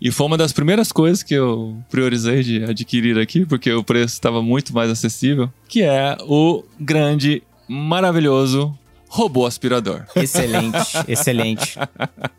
E 0.00 0.10
foi 0.10 0.26
uma 0.26 0.36
das 0.36 0.52
primeiras 0.52 0.92
coisas 0.92 1.22
que 1.22 1.34
eu 1.34 1.76
priorizei 1.90 2.42
de 2.42 2.64
adquirir 2.64 3.18
aqui, 3.18 3.44
porque 3.46 3.72
o 3.72 3.82
preço 3.82 4.14
estava 4.14 4.42
muito 4.42 4.74
mais 4.74 4.90
acessível, 4.90 5.50
que 5.68 5.82
é 5.82 6.16
o 6.22 6.64
grande, 6.78 7.42
maravilhoso 7.68 8.76
robô 9.08 9.46
aspirador. 9.46 10.02
Excelente, 10.14 10.78
excelente. 11.08 11.78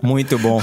Muito 0.02 0.38
bom. 0.38 0.62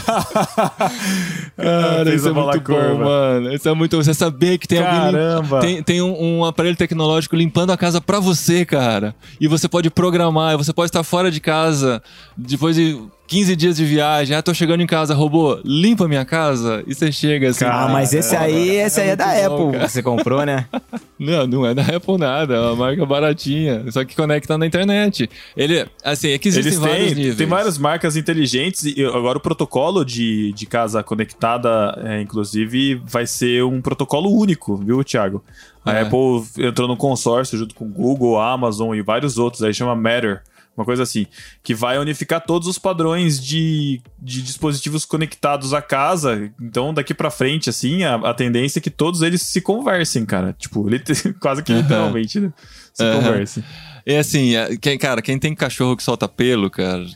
Cara, 1.56 2.14
isso 2.14 2.28
é 2.28 2.32
muito 2.32 2.60
curva. 2.60 2.94
bom, 2.94 3.04
mano. 3.04 3.52
Isso 3.52 3.68
é 3.68 3.74
muito 3.74 3.96
Você 3.96 4.14
saber 4.14 4.58
que 4.58 4.68
tem 4.68 4.78
alguém. 4.78 5.12
Caramba. 5.12 5.60
Tem, 5.60 5.82
tem 5.82 6.02
um, 6.02 6.40
um 6.40 6.44
aparelho 6.44 6.76
tecnológico 6.76 7.34
limpando 7.34 7.70
a 7.72 7.76
casa 7.76 8.00
pra 8.00 8.20
você, 8.20 8.64
cara. 8.64 9.14
E 9.40 9.48
você 9.48 9.68
pode 9.68 9.90
programar, 9.90 10.56
você 10.56 10.72
pode 10.72 10.88
estar 10.88 11.02
fora 11.02 11.30
de 11.30 11.40
casa 11.40 12.02
depois 12.36 12.76
de 12.76 12.96
15 13.26 13.56
dias 13.56 13.76
de 13.76 13.84
viagem. 13.84 14.36
Ah, 14.36 14.42
tô 14.42 14.52
chegando 14.52 14.82
em 14.82 14.86
casa, 14.86 15.14
robô, 15.14 15.58
limpa 15.64 16.06
minha 16.06 16.24
casa. 16.24 16.84
E 16.86 16.94
você 16.94 17.10
chega 17.10 17.48
assim. 17.48 17.64
Ah, 17.64 17.88
mas 17.90 18.12
esse 18.12 18.36
aí, 18.36 18.70
esse 18.76 19.00
aí 19.00 19.08
é 19.10 19.16
da 19.16 19.26
muito 19.26 19.48
bom, 19.48 19.54
Apple 19.68 19.72
cara. 19.78 19.88
você 19.88 20.02
comprou, 20.02 20.44
né? 20.46 20.66
Não, 21.16 21.46
não 21.46 21.64
é 21.64 21.72
da 21.72 21.82
Apple 21.82 22.18
nada, 22.18 22.54
é 22.54 22.60
uma 22.60 22.74
marca 22.76 23.06
baratinha, 23.06 23.84
só 23.92 24.04
que 24.04 24.16
conecta 24.16 24.58
na 24.58 24.66
internet. 24.66 25.30
Ele, 25.56 25.86
assim, 26.02 26.30
é 26.30 26.38
que 26.38 26.48
existem 26.48 26.72
Eles 26.72 26.80
vários 26.80 27.06
têm, 27.06 27.14
níveis. 27.14 27.36
tem 27.36 27.46
várias 27.46 27.78
marcas 27.78 28.16
inteligentes 28.16 28.84
e 28.84 29.02
agora 29.06 29.38
o 29.38 29.40
protocolo 29.40 30.04
de, 30.04 30.52
de 30.52 30.66
casa 30.66 31.02
conectada, 31.04 31.98
é, 32.04 32.20
inclusive, 32.20 32.96
vai 33.06 33.26
ser 33.28 33.62
um 33.64 33.80
protocolo 33.80 34.28
único, 34.36 34.76
viu, 34.76 35.02
Thiago? 35.04 35.42
A 35.84 35.92
É. 35.94 36.00
Apple 36.02 36.42
entrou 36.58 36.88
no 36.88 36.96
consórcio 36.96 37.56
junto 37.56 37.74
com 37.76 37.88
Google, 37.88 38.38
Amazon 38.38 38.94
e 38.94 39.00
vários 39.00 39.38
outros, 39.38 39.62
aí 39.62 39.72
chama 39.72 39.94
Matter, 39.94 40.42
uma 40.76 40.84
coisa 40.84 41.02
assim, 41.02 41.26
que 41.62 41.74
vai 41.74 41.98
unificar 41.98 42.40
todos 42.40 42.66
os 42.66 42.78
padrões 42.78 43.42
de, 43.42 44.00
de 44.20 44.42
dispositivos 44.42 45.04
conectados 45.04 45.72
à 45.72 45.80
casa. 45.80 46.50
Então, 46.60 46.92
daqui 46.92 47.14
pra 47.14 47.30
frente, 47.30 47.70
assim, 47.70 48.02
a, 48.02 48.16
a 48.16 48.34
tendência 48.34 48.78
é 48.78 48.82
que 48.82 48.90
todos 48.90 49.22
eles 49.22 49.42
se 49.42 49.60
conversem, 49.60 50.26
cara. 50.26 50.54
Tipo, 50.58 50.86
quase 51.40 51.62
que 51.62 51.72
literalmente, 51.72 52.40
né? 52.40 52.52
Se 52.92 53.04
Aham. 53.04 53.22
conversem. 53.22 53.64
E 54.06 54.16
assim, 54.16 54.54
é, 54.54 54.76
quem, 54.76 54.98
cara, 54.98 55.22
quem 55.22 55.38
tem 55.38 55.54
cachorro 55.54 55.96
que 55.96 56.02
solta 56.02 56.28
pelo, 56.28 56.68
cara, 56.68 57.06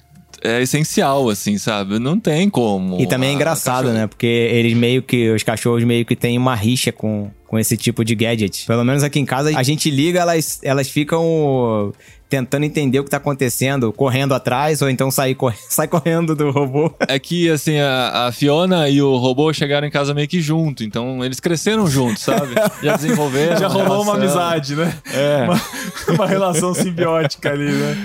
é 0.42 0.62
essencial, 0.62 1.28
assim, 1.28 1.58
sabe? 1.58 1.98
Não 1.98 2.18
tem 2.18 2.48
como. 2.48 3.00
E 3.00 3.06
também 3.06 3.30
é 3.30 3.32
engraçado, 3.32 3.92
né? 3.92 4.06
Porque 4.06 4.26
eles 4.26 4.74
meio 4.74 5.02
que, 5.02 5.30
os 5.30 5.42
cachorros 5.42 5.84
meio 5.84 6.04
que 6.04 6.16
têm 6.16 6.38
uma 6.38 6.54
rixa 6.54 6.92
com, 6.92 7.30
com 7.46 7.58
esse 7.58 7.76
tipo 7.76 8.04
de 8.04 8.14
gadget. 8.14 8.66
Pelo 8.66 8.84
menos 8.84 9.02
aqui 9.02 9.18
em 9.18 9.24
casa, 9.24 9.56
a 9.56 9.62
gente 9.62 9.90
liga, 9.90 10.20
elas, 10.20 10.60
elas 10.62 10.88
ficam 10.88 11.92
tentando 12.28 12.64
entender 12.64 13.00
o 13.00 13.04
que 13.04 13.10
tá 13.10 13.16
acontecendo, 13.16 13.92
correndo 13.92 14.34
atrás, 14.34 14.82
ou 14.82 14.90
então 14.90 15.10
sair 15.10 15.34
cor... 15.34 15.54
sai 15.68 15.88
correndo 15.88 16.34
do 16.34 16.50
robô. 16.50 16.92
É 17.00 17.18
que, 17.18 17.50
assim, 17.50 17.78
a, 17.78 18.26
a 18.26 18.32
Fiona 18.32 18.88
e 18.88 19.00
o 19.00 19.16
robô 19.16 19.52
chegaram 19.52 19.86
em 19.86 19.90
casa 19.90 20.12
meio 20.12 20.28
que 20.28 20.40
junto, 20.40 20.84
então 20.84 21.24
eles 21.24 21.40
cresceram 21.40 21.86
juntos, 21.86 22.22
sabe? 22.22 22.54
Já 22.82 22.96
desenvolveram. 22.96 23.56
Já 23.56 23.68
rolou 23.68 24.02
uma 24.02 24.14
amizade, 24.14 24.74
né? 24.74 24.96
É. 25.12 25.46
Uma, 25.48 26.14
uma 26.14 26.26
relação 26.26 26.74
simbiótica 26.74 27.50
ali, 27.50 27.70
né? 27.70 27.96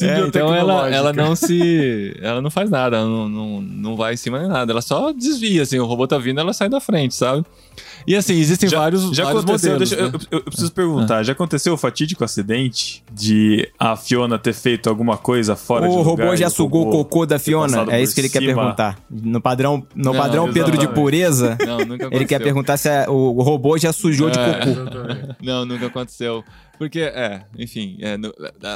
É, 0.00 0.20
então 0.20 0.54
ela, 0.54 0.88
ela 0.88 1.12
não 1.12 1.34
se. 1.34 2.16
Ela 2.20 2.40
não 2.40 2.50
faz 2.50 2.70
nada, 2.70 2.96
ela 2.96 3.06
não, 3.06 3.28
não, 3.28 3.60
não 3.60 3.96
vai 3.96 4.14
em 4.14 4.16
cima 4.16 4.38
nem 4.38 4.48
nada. 4.48 4.72
Ela 4.72 4.80
só 4.80 5.12
desvia, 5.12 5.62
assim, 5.62 5.78
o 5.78 5.84
robô 5.84 6.06
tá 6.06 6.18
vindo, 6.18 6.40
ela 6.40 6.52
sai 6.52 6.68
da 6.68 6.80
frente, 6.80 7.14
sabe? 7.14 7.44
E 8.06 8.16
assim, 8.16 8.34
existem 8.34 8.68
vários, 8.68 9.02
Já 9.14 9.24
vários 9.24 9.42
aconteceu, 9.44 9.72
modelos. 9.72 9.90
deixa- 9.90 10.04
né? 10.08 10.12
eu, 10.14 10.20
eu- 10.30 10.38
eu 10.38 10.44
preciso 10.44 10.72
perguntar, 10.72 11.22
já 11.22 11.32
aconteceu 11.32 11.72
o 11.74 11.76
fatídico 11.76 12.24
acidente 12.24 13.02
de 13.12 13.68
a 13.78 13.96
Fiona 13.96 14.38
ter 14.38 14.52
feito 14.52 14.88
alguma 14.88 15.16
coisa 15.16 15.54
fora 15.56 15.88
de 15.88 15.94
o 15.94 16.02
robô 16.02 16.34
já 16.36 16.48
o 16.48 16.50
sugou 16.50 16.88
o 16.88 16.90
cocô 16.90 17.24
da 17.26 17.38
Fiona? 17.38 17.86
É 17.90 18.02
isso 18.02 18.14
que 18.14 18.20
ele 18.20 18.28
quer 18.28 18.40
cima? 18.40 18.54
perguntar. 18.54 18.98
No 19.10 19.40
padrão, 19.40 19.84
no 19.94 20.12
Não, 20.12 20.12
padrão 20.14 20.44
Pedro 20.52 20.72
de 20.72 20.78
exatamente. 20.78 20.94
pureza, 20.94 21.58
Não, 21.66 21.78
nunca 21.84 22.08
ele 22.10 22.24
quer 22.24 22.40
perguntar 22.40 22.76
se 22.76 22.88
é- 22.88 23.08
o 23.08 23.32
o 23.32 23.42
robô 23.42 23.78
já 23.78 23.92
sujou 23.92 24.30
de 24.30 24.38
É. 24.38 24.52
cocô. 24.52 25.34
Não, 25.42 25.64
nunca 25.64 25.86
aconteceu. 25.86 26.44
Porque, 26.78 27.00
é, 27.00 27.42
enfim, 27.58 27.96
é, 28.00 28.16
no- 28.16 28.32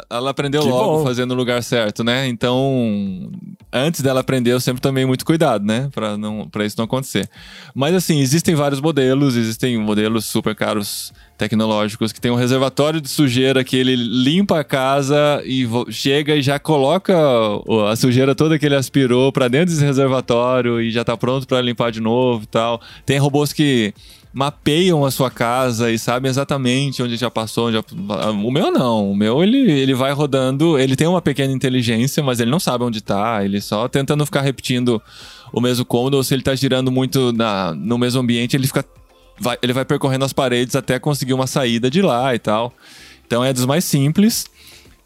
ela 0.08 0.30
aprendeu 0.30 0.62
Que 0.62 0.68
logo 0.68 0.98
bom. 0.98 1.04
fazendo 1.04 1.30
no 1.30 1.34
lugar 1.34 1.60
certo, 1.62 2.04
né? 2.04 2.28
Então, 2.28 3.30
antes 3.72 4.00
dela 4.00 4.20
aprender, 4.20 4.52
eu 4.52 4.60
sempre 4.60 4.80
tomei 4.80 5.04
muito 5.04 5.24
cuidado, 5.24 5.64
né? 5.64 5.88
Pra, 5.92 6.16
não, 6.16 6.48
pra 6.48 6.64
isso 6.64 6.76
não 6.78 6.84
acontecer. 6.84 7.28
Mas, 7.74 7.94
assim, 7.94 8.20
existem 8.20 8.54
vários 8.54 8.80
modelos, 8.80 9.34
existem 9.36 9.76
modelos 9.78 10.24
super 10.26 10.54
caros 10.54 11.12
tecnológicos 11.36 12.12
que 12.12 12.20
tem 12.20 12.30
um 12.30 12.34
reservatório 12.36 13.00
de 13.00 13.08
sujeira 13.08 13.62
que 13.64 13.76
ele 13.76 13.96
limpa 13.96 14.60
a 14.60 14.64
casa 14.64 15.42
e 15.44 15.68
chega 15.90 16.34
e 16.36 16.42
já 16.42 16.58
coloca 16.58 17.14
o- 17.66 17.86
a 17.86 17.96
sujeira 17.96 18.34
toda 18.34 18.58
que 18.58 18.64
ele 18.66 18.76
aspirou 18.76 19.32
pra 19.32 19.48
dentro 19.48 19.74
desse 19.74 19.84
reservatório 19.84 20.80
e 20.80 20.90
já 20.90 21.04
tá 21.04 21.16
pronto 21.16 21.46
pra 21.46 21.60
limpar 21.60 21.90
de 21.90 22.00
novo 22.00 22.44
e 22.44 22.46
tal. 22.46 22.80
Tem 23.04 23.18
robôs 23.18 23.52
que 23.52 23.92
mapeiam 24.36 25.02
a 25.02 25.10
sua 25.10 25.30
casa 25.30 25.90
e 25.90 25.98
sabem 25.98 26.28
exatamente 26.28 27.02
onde 27.02 27.16
já 27.16 27.30
passou. 27.30 27.68
Onde 27.68 27.78
já... 27.78 28.30
O 28.32 28.50
meu 28.50 28.70
não. 28.70 29.12
O 29.12 29.16
meu 29.16 29.42
ele, 29.42 29.56
ele 29.56 29.94
vai 29.94 30.12
rodando. 30.12 30.78
Ele 30.78 30.94
tem 30.94 31.06
uma 31.06 31.22
pequena 31.22 31.54
inteligência, 31.54 32.22
mas 32.22 32.38
ele 32.38 32.50
não 32.50 32.60
sabe 32.60 32.84
onde 32.84 33.00
tá. 33.00 33.42
Ele 33.42 33.62
só 33.62 33.88
tenta 33.88 34.14
não 34.14 34.26
ficar 34.26 34.42
repetindo 34.42 35.00
o 35.50 35.58
mesmo 35.58 35.86
cômodo. 35.86 36.18
Ou 36.18 36.22
se 36.22 36.34
ele 36.34 36.42
tá 36.42 36.54
girando 36.54 36.92
muito 36.92 37.32
na, 37.32 37.74
no 37.74 37.96
mesmo 37.96 38.20
ambiente, 38.20 38.54
ele 38.54 38.66
fica. 38.66 38.84
Vai, 39.40 39.56
ele 39.62 39.72
vai 39.72 39.86
percorrendo 39.86 40.26
as 40.26 40.34
paredes 40.34 40.76
até 40.76 40.98
conseguir 40.98 41.32
uma 41.32 41.46
saída 41.46 41.90
de 41.90 42.02
lá 42.02 42.34
e 42.34 42.38
tal. 42.38 42.74
Então 43.26 43.42
é 43.42 43.54
dos 43.54 43.64
mais 43.64 43.86
simples. 43.86 44.44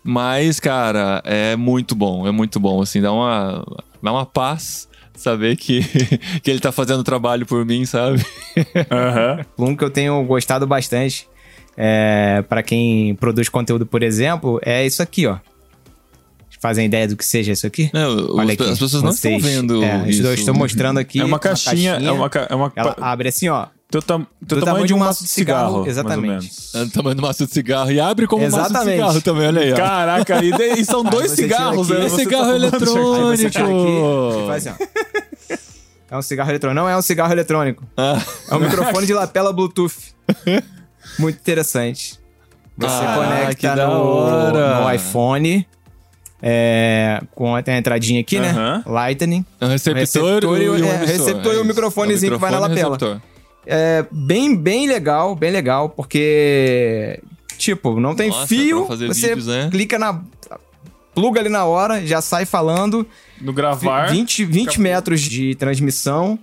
Mas, 0.03 0.59
cara, 0.59 1.23
é 1.25 1.55
muito 1.55 1.95
bom. 1.95 2.27
É 2.27 2.33
muito 2.33 2.59
bom. 2.59 2.83
Assim, 2.83 3.01
dá 3.01 3.13
uma, 3.13 3.65
dá 4.03 4.11
uma 4.11 4.27
paz. 4.27 4.89
Saber 5.21 5.55
que, 5.57 5.83
que 6.43 6.51
ele 6.51 6.61
tá 6.61 6.73
fazendo 6.73 7.05
trabalho 7.05 7.45
por 7.45 7.63
mim, 7.67 7.85
sabe? 7.85 8.25
Aham. 8.91 9.45
Um 9.59 9.77
que 9.77 9.85
eu 9.85 9.91
tenho 9.91 10.23
gostado 10.25 10.67
bastante, 10.67 11.29
é, 11.77 12.43
para 12.49 12.63
quem 12.63 13.15
produz 13.17 13.49
conteúdo, 13.51 13.85
por 13.85 14.03
exemplo, 14.03 14.59
é 14.65 14.85
isso 14.87 15.03
aqui, 15.03 15.27
ó. 15.27 15.37
Fazem 16.59 16.87
ideia 16.87 17.07
do 17.09 17.17
que 17.17 17.25
seja 17.25 17.53
isso 17.53 17.67
aqui? 17.67 17.91
Não, 17.93 18.17
os- 18.17 18.39
Olha 18.39 18.53
aqui, 18.55 18.63
as 18.63 18.79
pessoas 18.79 19.03
não 19.03 19.13
vocês- 19.13 19.37
estão 19.43 19.51
vendo 19.51 19.83
É, 19.85 20.09
isso. 20.11 20.23
eu 20.23 20.33
estou 20.35 20.55
mostrando 20.55 20.99
aqui. 20.99 21.21
É 21.21 21.25
uma 21.25 21.39
caixinha, 21.39 21.93
é 21.95 22.11
uma, 22.11 22.29
ca- 22.31 22.47
é 22.51 22.55
uma 22.55 22.73
Ela 22.77 22.97
abre 23.01 23.29
assim, 23.29 23.49
ó. 23.49 23.67
Teu, 23.91 24.01
tam, 24.03 24.27
teu 24.47 24.59
do 24.61 24.65
tamanho, 24.65 24.87
de 24.87 24.95
um 24.95 24.99
maço 24.99 25.23
de 25.25 25.29
cigarro, 25.31 25.73
mais 25.73 25.85
ou 25.85 25.89
exatamente. 25.89 26.29
menos. 26.29 26.75
É 26.75 26.85
do 26.85 26.91
tamanho 26.91 27.17
do 27.17 27.23
maço 27.23 27.47
de 27.47 27.53
cigarro. 27.53 27.91
E 27.91 28.01
abre 28.01 28.27
como 28.27 28.43
um 28.45 28.51
maço 28.51 28.57
de 28.59 28.65
Exatamente. 28.71 28.95
cigarro 28.97 29.21
também, 29.21 29.47
olha 29.49 29.61
aí. 29.63 29.73
ó. 29.73 29.77
Caraca, 29.77 30.45
e, 30.45 30.51
daí- 30.51 30.81
e 30.81 30.85
são 30.85 31.03
dois 31.03 31.33
cigarros, 31.33 31.91
aqui, 31.91 32.01
né? 32.01 32.07
É 32.07 32.09
tá 32.11 32.17
cigarro 32.17 32.45
falando, 32.45 32.57
eletrônico. 32.65 33.37
Você 33.37 33.47
aqui 33.47 34.47
faz 34.47 34.67
assim, 34.67 34.77
ó. 34.81 35.61
É 36.13 36.19
um 36.19 36.23
cigarro 36.23 36.51
eletrônico. 36.51 36.81
Não 36.81 36.89
é 36.89 36.97
um 36.97 37.03
cigarro 37.03 37.33
eletrônico. 37.33 37.85
Ah, 37.97 38.21
É 38.51 38.55
um 38.57 38.61
microfone 38.61 39.07
de 39.07 39.13
lapela 39.15 39.53
Bluetooth. 39.53 39.95
Muito 41.19 41.37
interessante. 41.39 42.19
Você 42.77 42.87
Ah, 43.05 43.15
conecta 43.17 43.55
que 43.55 43.67
da 43.67 43.87
no, 43.87 43.93
hora. 44.03 44.81
no 44.81 44.93
iPhone. 44.93 45.67
É, 46.43 47.21
com 47.35 47.61
tem 47.63 47.75
a 47.75 47.79
entradinha 47.79 48.21
aqui, 48.23 48.39
né? 48.41 48.49
Aham. 48.51 48.83
Lightning. 48.87 49.45
é 49.61 49.67
um 49.67 49.69
receptor, 49.69 50.01
receptor 50.01 50.59
e 50.63 50.69
o- 50.71 50.79
e 50.79 50.83
um 50.83 50.87
é, 50.87 50.97
receptor 51.05 51.53
e 51.53 51.57
o 51.57 51.59
isso. 51.59 51.65
microfonezinho 51.67 52.33
É 52.33 52.35
o 52.35 52.39
que 52.39 52.41
vai 52.41 52.51
na 52.51 52.57
o 52.57 52.61
lapela. 52.63 52.97
receptor. 52.97 53.21
É 53.73 54.05
bem, 54.11 54.57
bem 54.57 54.89
legal, 54.89 55.37
bem 55.37 55.53
legal, 55.53 55.89
porque, 55.89 57.21
tipo, 57.57 58.01
não 58.01 58.17
tem 58.17 58.29
Nossa, 58.29 58.49
fio, 58.49 58.85
você 58.85 59.29
vídeos, 59.29 59.47
né? 59.47 59.69
clica 59.71 59.97
na... 59.97 60.21
Pluga 61.15 61.41
ali 61.41 61.49
na 61.49 61.65
hora, 61.65 62.05
já 62.05 62.21
sai 62.21 62.45
falando. 62.47 63.07
No 63.41 63.53
gravar. 63.53 64.11
20, 64.11 64.45
20 64.45 64.69
acabou. 64.69 64.83
metros 64.83 65.21
de 65.21 65.55
transmissão. 65.55 66.39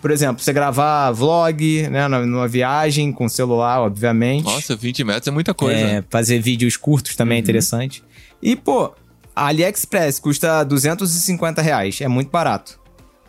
Por 0.00 0.10
exemplo, 0.10 0.42
você 0.42 0.52
gravar 0.52 1.10
vlog, 1.10 1.88
né, 1.88 2.06
numa 2.08 2.48
viagem 2.48 3.12
com 3.12 3.28
celular, 3.28 3.80
obviamente. 3.80 4.44
Nossa, 4.44 4.76
20 4.76 5.04
metros 5.04 5.28
é 5.28 5.30
muita 5.30 5.52
coisa. 5.54 5.80
É, 5.80 6.04
fazer 6.08 6.40
vídeos 6.40 6.76
curtos 6.76 7.16
também 7.16 7.36
é 7.38 7.40
interessante. 7.40 8.02
E, 8.42 8.56
pô, 8.56 8.92
a 9.34 9.46
AliExpress 9.46 10.20
custa 10.20 10.64
250 10.64 11.62
reais. 11.62 12.00
É 12.00 12.08
muito 12.08 12.30
barato. 12.30 12.78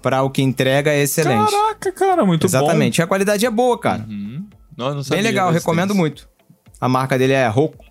Para 0.06 0.22
o 0.22 0.30
que 0.30 0.44
entrega 0.44 0.92
é 0.92 1.02
excelente. 1.02 1.50
Caraca, 1.52 1.92
cara, 1.92 2.24
muito 2.24 2.46
Exatamente. 2.46 3.02
A 3.02 3.08
qualidade 3.08 3.44
é 3.44 3.50
boa, 3.50 3.76
cara. 3.80 4.06
Uhum. 4.08 4.46
Não, 4.78 4.94
não 4.94 5.02
Bem 5.02 5.20
legal, 5.24 5.52
recomendo 5.52 5.96
muito. 5.96 6.30
A 6.80 6.88
marca 6.88 7.18
dele 7.18 7.34
é 7.34 7.48
Roku. 7.48 7.84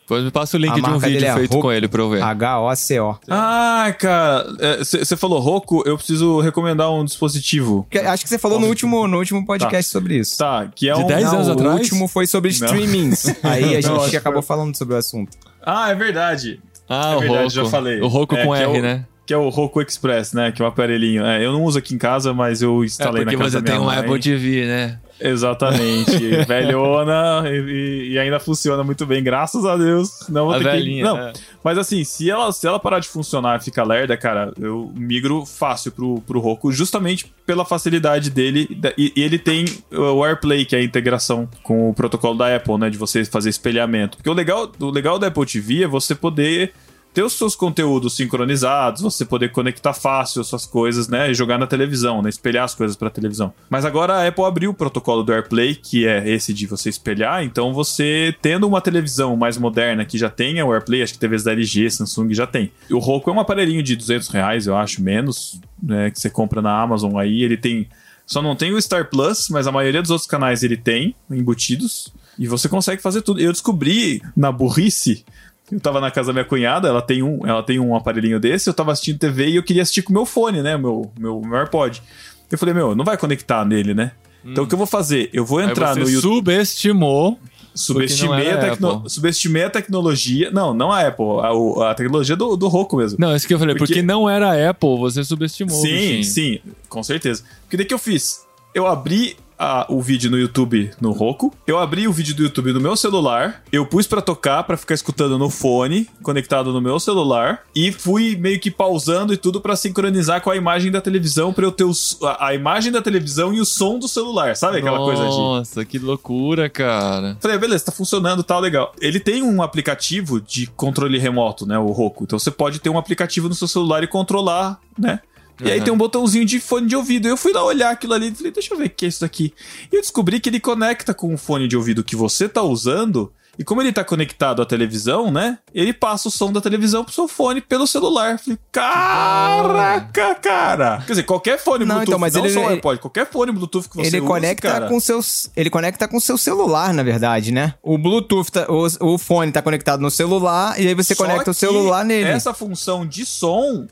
Depois 0.00 0.24
me 0.24 0.30
passa 0.30 0.56
o 0.56 0.60
link 0.60 0.72
A 0.72 0.80
de 0.80 0.90
um 0.90 0.98
vídeo 0.98 1.26
é 1.26 1.34
feito 1.34 1.50
Roku. 1.50 1.62
com 1.64 1.70
ele 1.72 1.88
pra 1.88 2.00
eu 2.00 2.08
ver. 2.08 2.22
H-O-C-O. 2.22 3.12
bom. 3.12 3.18
Ah, 3.28 3.94
cara, 3.98 4.46
você 4.80 5.14
falou 5.14 5.40
Roku, 5.40 5.82
eu 5.84 5.98
preciso 5.98 6.40
recomendar 6.40 6.90
um 6.90 7.04
dispositivo. 7.04 7.86
Que- 7.90 7.98
Acho 7.98 8.22
que 8.22 8.30
você 8.30 8.38
falou 8.38 8.58
no 8.58 8.68
último, 8.68 9.06
no 9.06 9.18
último 9.18 9.44
podcast 9.44 9.90
sobre 9.92 10.16
isso. 10.20 10.38
Tá, 10.38 10.70
que 10.74 10.88
é 10.88 10.94
De 10.94 11.00
um... 11.02 11.06
10 11.06 11.24
Não, 11.24 11.34
anos 11.34 11.48
o 11.48 11.52
atrás? 11.52 11.74
último 11.80 12.08
foi 12.08 12.26
sobre 12.26 12.50
streamings. 12.50 13.26
Aí 13.44 13.76
a 13.76 13.80
Não, 13.90 14.04
gente 14.04 14.16
acabou 14.16 14.40
foi- 14.40 14.56
falando 14.56 14.74
sobre 14.74 14.94
o 14.94 14.96
assunto. 14.96 15.36
Ah, 15.62 15.90
é 15.90 15.94
verdade. 15.94 16.60
Ah, 16.88 17.12
é 17.12 17.16
o 17.16 17.20
verdade, 17.20 17.42
Roku. 17.42 17.50
já 17.50 17.64
falei. 17.66 18.00
O 18.00 18.08
Roku 18.08 18.34
É, 18.36 18.46
com 18.46 18.54
é 18.56 18.62
R, 18.62 18.78
o- 18.78 18.82
né? 18.82 19.04
Que 19.24 19.32
é 19.32 19.36
o 19.36 19.48
Roku 19.50 19.80
Express, 19.80 20.32
né? 20.32 20.50
Que 20.50 20.60
é 20.60 20.64
um 20.64 20.68
aparelhinho. 20.68 21.24
É, 21.24 21.44
eu 21.44 21.52
não 21.52 21.62
uso 21.62 21.78
aqui 21.78 21.94
em 21.94 21.98
casa, 21.98 22.34
mas 22.34 22.60
eu 22.60 22.82
É 22.82 22.86
instalei 22.86 23.22
porque 23.24 23.36
na 23.36 23.42
casa 23.44 23.58
você 23.58 23.64
da 23.64 23.70
tem 23.70 23.80
minha 23.80 23.88
um 23.88 23.94
mãe. 23.94 23.98
Apple 24.04 24.20
TV, 24.20 24.66
né? 24.66 24.98
Exatamente. 25.20 26.16
Velhona 26.46 27.44
e, 27.48 28.10
e- 28.12 28.18
ainda 28.18 28.40
funciona 28.40 28.82
muito 28.82 29.06
bem, 29.06 29.22
graças 29.22 29.64
a 29.64 29.76
Deus. 29.76 30.26
Não 30.28 30.46
vou 30.46 30.54
A 30.54 30.58
ter 30.58 30.64
velhinha, 30.64 31.04
que... 31.04 31.08
Não, 31.08 31.18
é. 31.18 31.32
mas 31.62 31.78
assim, 31.78 32.02
se 32.02 32.28
ela, 32.28 32.50
se 32.50 32.66
ela 32.66 32.80
parar 32.80 32.98
de 32.98 33.08
funcionar 33.08 33.60
e 33.60 33.64
ficar 33.64 33.84
lerda, 33.84 34.16
cara, 34.16 34.52
eu 34.60 34.92
migro 34.96 35.44
fácil 35.46 35.92
pro, 35.92 36.20
pro 36.22 36.40
Roku, 36.40 36.72
justamente 36.72 37.32
pela 37.46 37.64
facilidade 37.64 38.30
dele. 38.30 38.68
E, 38.98 39.12
e 39.14 39.22
ele 39.22 39.38
tem 39.38 39.64
o 39.92 40.24
AirPlay, 40.24 40.64
que 40.64 40.74
é 40.74 40.80
a 40.80 40.82
integração 40.82 41.48
com 41.62 41.90
o 41.90 41.94
protocolo 41.94 42.36
da 42.38 42.54
Apple, 42.56 42.78
né? 42.78 42.90
De 42.90 42.98
você 42.98 43.24
fazer 43.24 43.50
espelhamento. 43.50 44.16
Porque 44.16 44.30
o 44.30 44.32
legal, 44.34 44.70
o 44.80 44.90
legal 44.90 45.18
da 45.18 45.28
Apple 45.28 45.46
TV 45.46 45.84
é 45.84 45.86
você 45.86 46.14
poder 46.14 46.72
ter 47.12 47.22
os 47.22 47.34
seus 47.34 47.54
conteúdos 47.54 48.16
sincronizados, 48.16 49.02
você 49.02 49.24
poder 49.24 49.50
conectar 49.50 49.92
fácil 49.92 50.40
as 50.40 50.46
suas 50.46 50.64
coisas, 50.64 51.08
né? 51.08 51.30
E 51.30 51.34
jogar 51.34 51.58
na 51.58 51.66
televisão, 51.66 52.22
né? 52.22 52.28
Espelhar 52.28 52.64
as 52.64 52.74
coisas 52.74 52.96
pra 52.96 53.10
televisão. 53.10 53.52
Mas 53.68 53.84
agora 53.84 54.14
a 54.14 54.28
Apple 54.28 54.44
abriu 54.44 54.70
o 54.70 54.74
protocolo 54.74 55.22
do 55.22 55.32
AirPlay, 55.32 55.74
que 55.74 56.06
é 56.06 56.28
esse 56.28 56.54
de 56.54 56.66
você 56.66 56.88
espelhar. 56.88 57.44
Então 57.44 57.74
você, 57.74 58.34
tendo 58.40 58.66
uma 58.66 58.80
televisão 58.80 59.36
mais 59.36 59.58
moderna 59.58 60.04
que 60.04 60.16
já 60.16 60.30
tenha 60.30 60.64
o 60.64 60.72
AirPlay, 60.72 61.02
acho 61.02 61.14
que 61.14 61.18
TVs 61.18 61.44
da 61.44 61.52
LG, 61.52 61.90
Samsung 61.90 62.32
já 62.32 62.46
tem. 62.46 62.72
O 62.90 62.98
Roku 62.98 63.30
é 63.30 63.32
um 63.32 63.40
aparelhinho 63.40 63.82
de 63.82 63.94
200 63.94 64.28
reais, 64.28 64.66
eu 64.66 64.76
acho, 64.76 65.02
menos, 65.02 65.60
né? 65.82 66.10
Que 66.10 66.18
você 66.18 66.30
compra 66.30 66.62
na 66.62 66.80
Amazon 66.80 67.16
aí. 67.18 67.42
Ele 67.42 67.56
tem. 67.56 67.88
Só 68.24 68.40
não 68.40 68.56
tem 68.56 68.72
o 68.72 68.80
Star 68.80 69.10
Plus, 69.10 69.48
mas 69.50 69.66
a 69.66 69.72
maioria 69.72 70.00
dos 70.00 70.10
outros 70.10 70.28
canais 70.28 70.62
ele 70.62 70.76
tem, 70.76 71.14
embutidos. 71.30 72.12
E 72.38 72.46
você 72.46 72.68
consegue 72.68 73.02
fazer 73.02 73.20
tudo. 73.20 73.40
Eu 73.40 73.52
descobri 73.52 74.22
na 74.34 74.50
burrice 74.50 75.24
eu 75.72 75.80
tava 75.80 76.00
na 76.00 76.10
casa 76.10 76.28
da 76.28 76.32
minha 76.34 76.44
cunhada, 76.44 76.88
ela 76.88 77.00
tem 77.00 77.22
um, 77.22 77.46
ela 77.46 77.62
tem 77.62 77.80
um 77.80 77.96
aparelhinho 77.96 78.38
desse, 78.38 78.68
eu 78.68 78.74
tava 78.74 78.92
assistindo 78.92 79.18
TV 79.18 79.48
e 79.48 79.56
eu 79.56 79.62
queria 79.62 79.82
assistir 79.82 80.02
com 80.02 80.12
meu 80.12 80.26
fone, 80.26 80.62
né? 80.62 80.76
Meu, 80.76 81.10
meu, 81.18 81.40
meu 81.40 81.56
AirPod. 81.58 82.02
Eu 82.50 82.58
falei, 82.58 82.74
meu, 82.74 82.94
não 82.94 83.04
vai 83.04 83.16
conectar 83.16 83.64
nele, 83.64 83.94
né? 83.94 84.12
Então 84.44 84.64
o 84.64 84.66
que 84.66 84.74
eu 84.74 84.78
vou 84.78 84.86
fazer? 84.86 85.30
Eu 85.32 85.44
vou 85.44 85.60
entrar 85.60 85.96
no 85.96 86.04
você 86.04 86.12
YouTube. 86.14 86.34
subestimou. 86.36 87.38
Subestimei 87.74 88.50
a, 88.50 88.58
tecno... 88.58 89.08
Subestimei 89.08 89.64
a 89.64 89.70
tecnologia. 89.70 90.50
Não, 90.50 90.74
não 90.74 90.92
a 90.92 91.06
Apple, 91.06 91.24
a, 91.40 91.90
a 91.90 91.94
tecnologia 91.94 92.36
do, 92.36 92.54
do 92.54 92.68
Roku 92.68 92.98
mesmo. 92.98 93.18
Não, 93.18 93.34
isso 93.34 93.46
que 93.46 93.54
eu 93.54 93.58
falei. 93.58 93.74
Porque, 93.74 93.94
Porque- 93.94 94.06
não 94.06 94.28
era 94.28 94.50
a 94.50 94.70
Apple, 94.70 94.98
você 94.98 95.24
subestimou. 95.24 95.80
sim, 95.80 96.22
sim, 96.22 96.58
com 96.88 97.02
certeza. 97.02 97.44
Porque 97.62 97.78
daí 97.78 97.86
que 97.86 97.94
eu 97.94 97.98
fiz? 97.98 98.44
Eu 98.74 98.86
abri 98.86 99.36
a- 99.62 99.86
o 99.88 100.00
vídeo 100.02 100.30
no 100.30 100.38
YouTube 100.38 100.90
no 101.00 101.12
Roku, 101.12 101.52
eu 101.66 101.78
abri 101.78 102.08
o 102.08 102.12
vídeo 102.12 102.34
do 102.34 102.42
YouTube 102.42 102.72
no 102.72 102.80
meu 102.80 102.96
celular, 102.96 103.62
eu 103.70 103.86
pus 103.86 104.06
pra 104.06 104.20
tocar, 104.20 104.62
pra 104.64 104.76
ficar 104.76 104.94
escutando 104.94 105.38
no 105.38 105.48
fone, 105.48 106.08
conectado 106.22 106.72
no 106.72 106.80
meu 106.80 106.98
celular, 106.98 107.60
e 107.74 107.92
fui 107.92 108.36
meio 108.36 108.58
que 108.58 108.70
pausando 108.70 109.32
e 109.32 109.36
tudo 109.36 109.60
pra 109.60 109.76
sincronizar 109.76 110.40
com 110.40 110.50
a 110.50 110.56
imagem 110.56 110.90
da 110.90 111.00
televisão, 111.00 111.52
pra 111.52 111.64
eu 111.64 111.72
ter 111.72 111.84
os- 111.84 112.18
a, 112.22 112.48
a 112.48 112.54
imagem 112.54 112.90
da 112.90 113.00
televisão 113.00 113.52
e 113.54 113.60
o 113.60 113.64
som 113.64 113.98
do 113.98 114.08
celular, 114.08 114.56
sabe 114.56 114.78
aquela 114.78 114.98
coisa 114.98 115.22
de... 115.22 115.28
Nossa, 115.36 115.84
que 115.84 115.98
loucura, 115.98 116.68
cara. 116.68 117.36
Falei, 117.40 117.58
beleza, 117.58 117.84
tá 117.86 117.92
funcionando, 117.92 118.42
tá 118.42 118.58
legal. 118.58 118.92
Ele 119.00 119.20
tem 119.20 119.42
um 119.42 119.62
aplicativo 119.62 120.40
de 120.40 120.66
controle 120.66 121.18
remoto, 121.18 121.66
né? 121.66 121.78
O 121.78 121.92
Roku. 121.92 122.24
Então 122.24 122.38
você 122.38 122.50
pode 122.50 122.78
ter 122.80 122.90
um 122.90 122.98
aplicativo 122.98 123.48
no 123.48 123.54
seu 123.54 123.68
celular 123.68 124.02
e 124.02 124.06
controlar, 124.06 124.80
né? 124.98 125.20
E 125.64 125.70
aí 125.70 125.80
tem 125.80 125.92
um 125.92 125.96
botãozinho 125.96 126.44
de 126.44 126.58
fone 126.60 126.86
de 126.86 126.96
ouvido. 126.96 127.28
Eu 127.28 127.36
fui 127.36 127.52
lá 127.52 127.64
olhar 127.64 127.90
aquilo 127.90 128.14
ali 128.14 128.28
e 128.30 128.34
falei, 128.34 128.52
deixa 128.52 128.72
eu 128.74 128.78
ver 128.78 128.86
o 128.86 128.90
que 128.90 129.04
é 129.04 129.08
isso 129.08 129.20
daqui. 129.20 129.52
E 129.92 129.96
eu 129.96 130.00
descobri 130.00 130.40
que 130.40 130.48
ele 130.48 130.60
conecta 130.60 131.12
com 131.14 131.32
o 131.32 131.38
fone 131.38 131.66
de 131.68 131.76
ouvido 131.76 132.02
que 132.04 132.16
você 132.16 132.48
tá 132.48 132.62
usando. 132.62 133.32
E 133.58 133.62
como 133.62 133.82
ele 133.82 133.92
tá 133.92 134.02
conectado 134.02 134.62
à 134.62 134.64
televisão, 134.66 135.30
né? 135.30 135.58
Ele 135.74 135.92
passa 135.92 136.26
o 136.26 136.30
som 136.30 136.50
da 136.50 136.58
televisão 136.58 137.04
pro 137.04 137.12
seu 137.12 137.28
fone 137.28 137.60
pelo 137.60 137.86
celular. 137.86 138.38
Falei, 138.38 138.58
caraca, 138.70 140.34
cara! 140.36 141.02
Quer 141.06 141.12
dizer, 141.12 141.22
qualquer 141.24 141.58
fone 141.58 141.84
Não, 141.84 141.96
Bluetooth, 141.96 142.08
então, 142.10 142.18
mas 142.18 142.32
não 142.34 142.44
ele- 142.46 142.54
só 142.54 142.60
ele- 142.64 142.74
iPod, 142.76 142.98
qualquer 143.00 143.30
fone 143.30 143.52
Bluetooth 143.52 143.88
que 143.90 143.96
você 143.96 144.08
ele 144.08 144.20
use, 144.20 144.26
conecta 144.26 144.68
cara. 144.70 144.88
com 144.88 144.98
seus, 144.98 145.50
ele 145.54 145.68
conecta 145.68 146.08
com 146.08 146.18
seu 146.18 146.38
celular, 146.38 146.94
na 146.94 147.02
verdade, 147.02 147.52
né? 147.52 147.74
O 147.82 147.98
Bluetooth, 147.98 148.50
tá- 148.50 148.66
o, 148.70 148.86
o 149.14 149.18
fone 149.18 149.52
tá 149.52 149.60
conectado 149.60 150.00
no 150.00 150.10
celular 150.10 150.80
e 150.80 150.88
aí 150.88 150.94
você 150.94 151.14
Só 151.14 151.22
conecta 151.24 151.50
o 151.50 151.54
celular 151.54 152.04
nele. 152.06 152.30
Essa 152.30 152.54
função 152.54 153.06
de 153.06 153.26
som. 153.26 153.86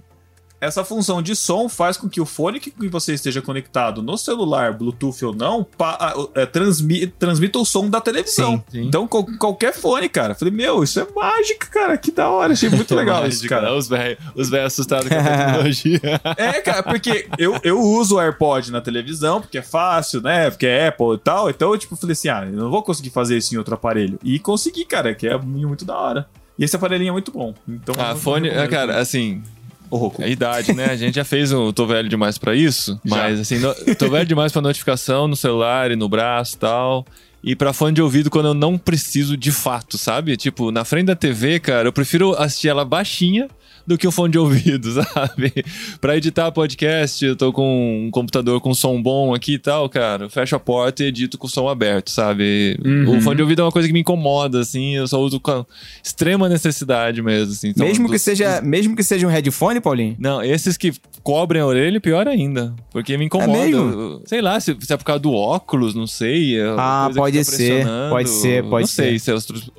Essa 0.61 0.85
função 0.85 1.23
de 1.23 1.35
som 1.35 1.69
faz 1.69 1.97
com 1.97 2.09
que 2.09 2.21
o 2.21 2.27
fone 2.27 2.61
que 2.61 2.73
você 2.89 3.15
esteja 3.15 3.41
conectado 3.41 4.03
no 4.03 4.19
celular, 4.19 4.75
Bluetooth 4.75 5.25
ou 5.25 5.35
não, 5.35 5.65
pa- 5.65 5.97
ah, 5.99 6.15
é, 6.35 6.45
transmi- 6.45 7.07
transmita 7.07 7.59
o 7.59 7.65
som 7.65 7.89
da 7.89 8.01
televisão. 8.01 8.57
Sim, 8.69 8.83
sim. 8.83 8.87
Então, 8.87 9.09
qual- 9.09 9.25
qualquer 9.39 9.73
fone, 9.73 10.09
cara. 10.09 10.35
Falei, 10.35 10.53
meu, 10.53 10.83
isso 10.85 11.01
é 11.01 11.07
mágica, 11.17 11.67
cara. 11.67 11.97
Que 11.97 12.11
da 12.11 12.29
hora. 12.29 12.53
Achei 12.53 12.69
muito 12.69 12.93
legal 12.95 13.27
isso, 13.27 13.49
cara. 13.49 13.71
né? 13.71 13.77
Os 13.77 13.89
velhos 13.89 14.19
os 14.35 14.53
assustados 14.53 15.09
com 15.09 15.15
a 15.15 15.23
tecnologia. 15.23 16.01
É, 16.37 16.61
cara, 16.61 16.83
porque 16.83 17.27
eu, 17.39 17.59
eu 17.63 17.81
uso 17.81 18.17
o 18.17 18.21
AirPod 18.21 18.71
na 18.71 18.81
televisão, 18.81 19.41
porque 19.41 19.59
é 19.59 19.63
fácil, 19.63 20.21
né? 20.21 20.51
Porque 20.51 20.67
é 20.67 20.89
Apple 20.89 21.15
e 21.15 21.19
tal. 21.19 21.49
Então 21.49 21.73
eu, 21.73 21.79
tipo, 21.79 21.97
falei 21.97 22.13
assim, 22.13 22.29
ah, 22.29 22.45
eu 22.45 22.53
não 22.53 22.71
vou 22.71 22.83
conseguir 22.83 23.11
fazer 23.11 23.37
isso 23.39 23.55
em 23.55 23.59
outro 23.59 23.75
aparelho. 23.75 24.19
E 24.23 24.39
consegui, 24.39 24.85
cara, 24.85 25.15
que 25.15 25.27
é 25.27 25.37
muito 25.39 25.85
da 25.85 25.97
hora. 25.97 26.29
E 26.59 26.65
esse 26.65 26.77
aparelhinho 26.77 27.09
é 27.09 27.13
muito 27.13 27.33
bom. 27.33 27.55
Então, 27.67 27.95
Ah, 27.99 28.15
fone, 28.15 28.49
recomendo 28.49 28.71
cara, 28.71 28.99
assim, 28.99 29.43
Roku. 29.91 30.23
a 30.23 30.29
idade, 30.29 30.73
né? 30.73 30.87
A 30.87 30.97
gente 30.97 31.15
já 31.17 31.25
fez 31.25 31.53
o 31.53 31.73
Tô 31.73 31.87
Velho 31.87 32.09
Demais 32.09 32.39
pra 32.39 32.55
isso, 32.55 32.99
Já. 33.05 33.17
mas 33.17 33.41
assim, 33.41 33.59
no, 33.59 33.75
tô 33.97 34.09
velho 34.09 34.27
demais 34.27 34.53
pra 34.53 34.63
notificação 34.63 35.27
no 35.27 35.37
celular 35.37 35.91
e 35.91 35.97
no 35.97 36.09
braço 36.09 36.57
e 36.57 36.59
tal. 36.59 37.07
E 37.43 37.57
pra 37.57 37.73
fone 37.73 37.95
de 37.95 38.03
ouvido 38.03 38.31
quando 38.31 38.47
eu 38.49 38.55
não 38.55 38.77
preciso 38.77 39.37
de 39.37 39.51
fato, 39.51 39.97
sabe? 39.97 40.37
Tipo, 40.37 40.71
na 40.71 40.85
frente 40.85 41.07
da 41.07 41.17
TV, 41.17 41.59
cara, 41.59 41.89
eu 41.89 41.93
prefiro 41.93 42.35
assistir 42.35 42.69
ela 42.69 42.85
baixinha 42.85 43.49
do 43.87 43.97
que 43.99 44.07
o 44.07 44.11
fone 44.13 44.33
de 44.33 44.39
ouvido, 44.39 44.91
sabe? 45.03 45.53
pra 46.01 46.17
editar 46.17 46.51
podcast, 46.53 47.25
eu 47.25 47.35
tô 47.37 47.53
com 47.53 48.07
um 48.07 48.11
computador 48.11 48.61
com 48.61 48.73
som 48.75 49.01
bom 49.03 49.35
aqui 49.35 49.55
e 49.55 49.59
tal, 49.59 49.89
cara. 49.89 50.25
Eu 50.25 50.31
fecho 50.31 50.55
a 50.57 50.61
porta 50.61 51.03
e 51.03 51.07
edito 51.07 51.37
com 51.39 51.47
o 51.47 51.51
som 51.51 51.69
aberto, 51.69 52.11
sabe? 52.11 52.79
Uhum. 52.85 53.19
O 53.19 53.21
fone 53.21 53.37
de 53.37 53.43
ouvido 53.43 53.63
é 53.63 53.65
uma 53.65 53.73
coisa 53.73 53.89
que 53.89 53.95
me 53.95 54.01
incomoda, 54.01 54.61
assim, 54.61 54.97
eu 54.97 55.07
só 55.09 55.21
uso 55.21 55.41
com 55.41 55.65
extrema 56.03 56.49
necessidade 56.49 57.23
mesmo, 57.23 57.53
assim. 57.53 57.69
Então, 57.69 57.87
mesmo, 57.87 58.07
que 58.07 58.13
dos- 58.15 58.23
seja, 58.23 58.61
mesmo 58.63 58.95
que 58.97 59.03
seja 59.03 59.27
um 59.27 59.31
headphone, 59.31 59.81
Paulinho? 59.81 60.17
não, 60.19 60.43
esses 60.43 60.77
que 60.77 60.93
cobrem 61.23 61.61
a 61.63 61.67
orelha, 61.67 62.01
pior 62.01 62.27
ainda. 62.29 62.75
Porque 62.91 63.17
me 63.17 63.25
incomoda. 63.27 63.59
É 63.59 63.67
mesmo? 63.67 64.23
Sei 64.27 64.41
lá, 64.41 64.59
se, 64.61 64.77
se 64.81 64.93
é 64.93 64.97
por 64.97 65.05
causa 65.05 65.21
do 65.21 65.33
óculos, 65.33 65.95
não 65.95 66.07
sei. 66.07 66.59
é 66.61 66.75
Ah, 66.79 67.07
que 67.11 67.17
pode 67.17 67.45
ser, 67.45 67.87
pode 68.11 68.29
ser, 68.29 68.63
pode 68.65 68.83
não 68.83 68.87
sei 68.87 69.19
ser. 69.19 69.25
se 69.25 69.31
é 69.31 69.35
outros- 69.35 69.71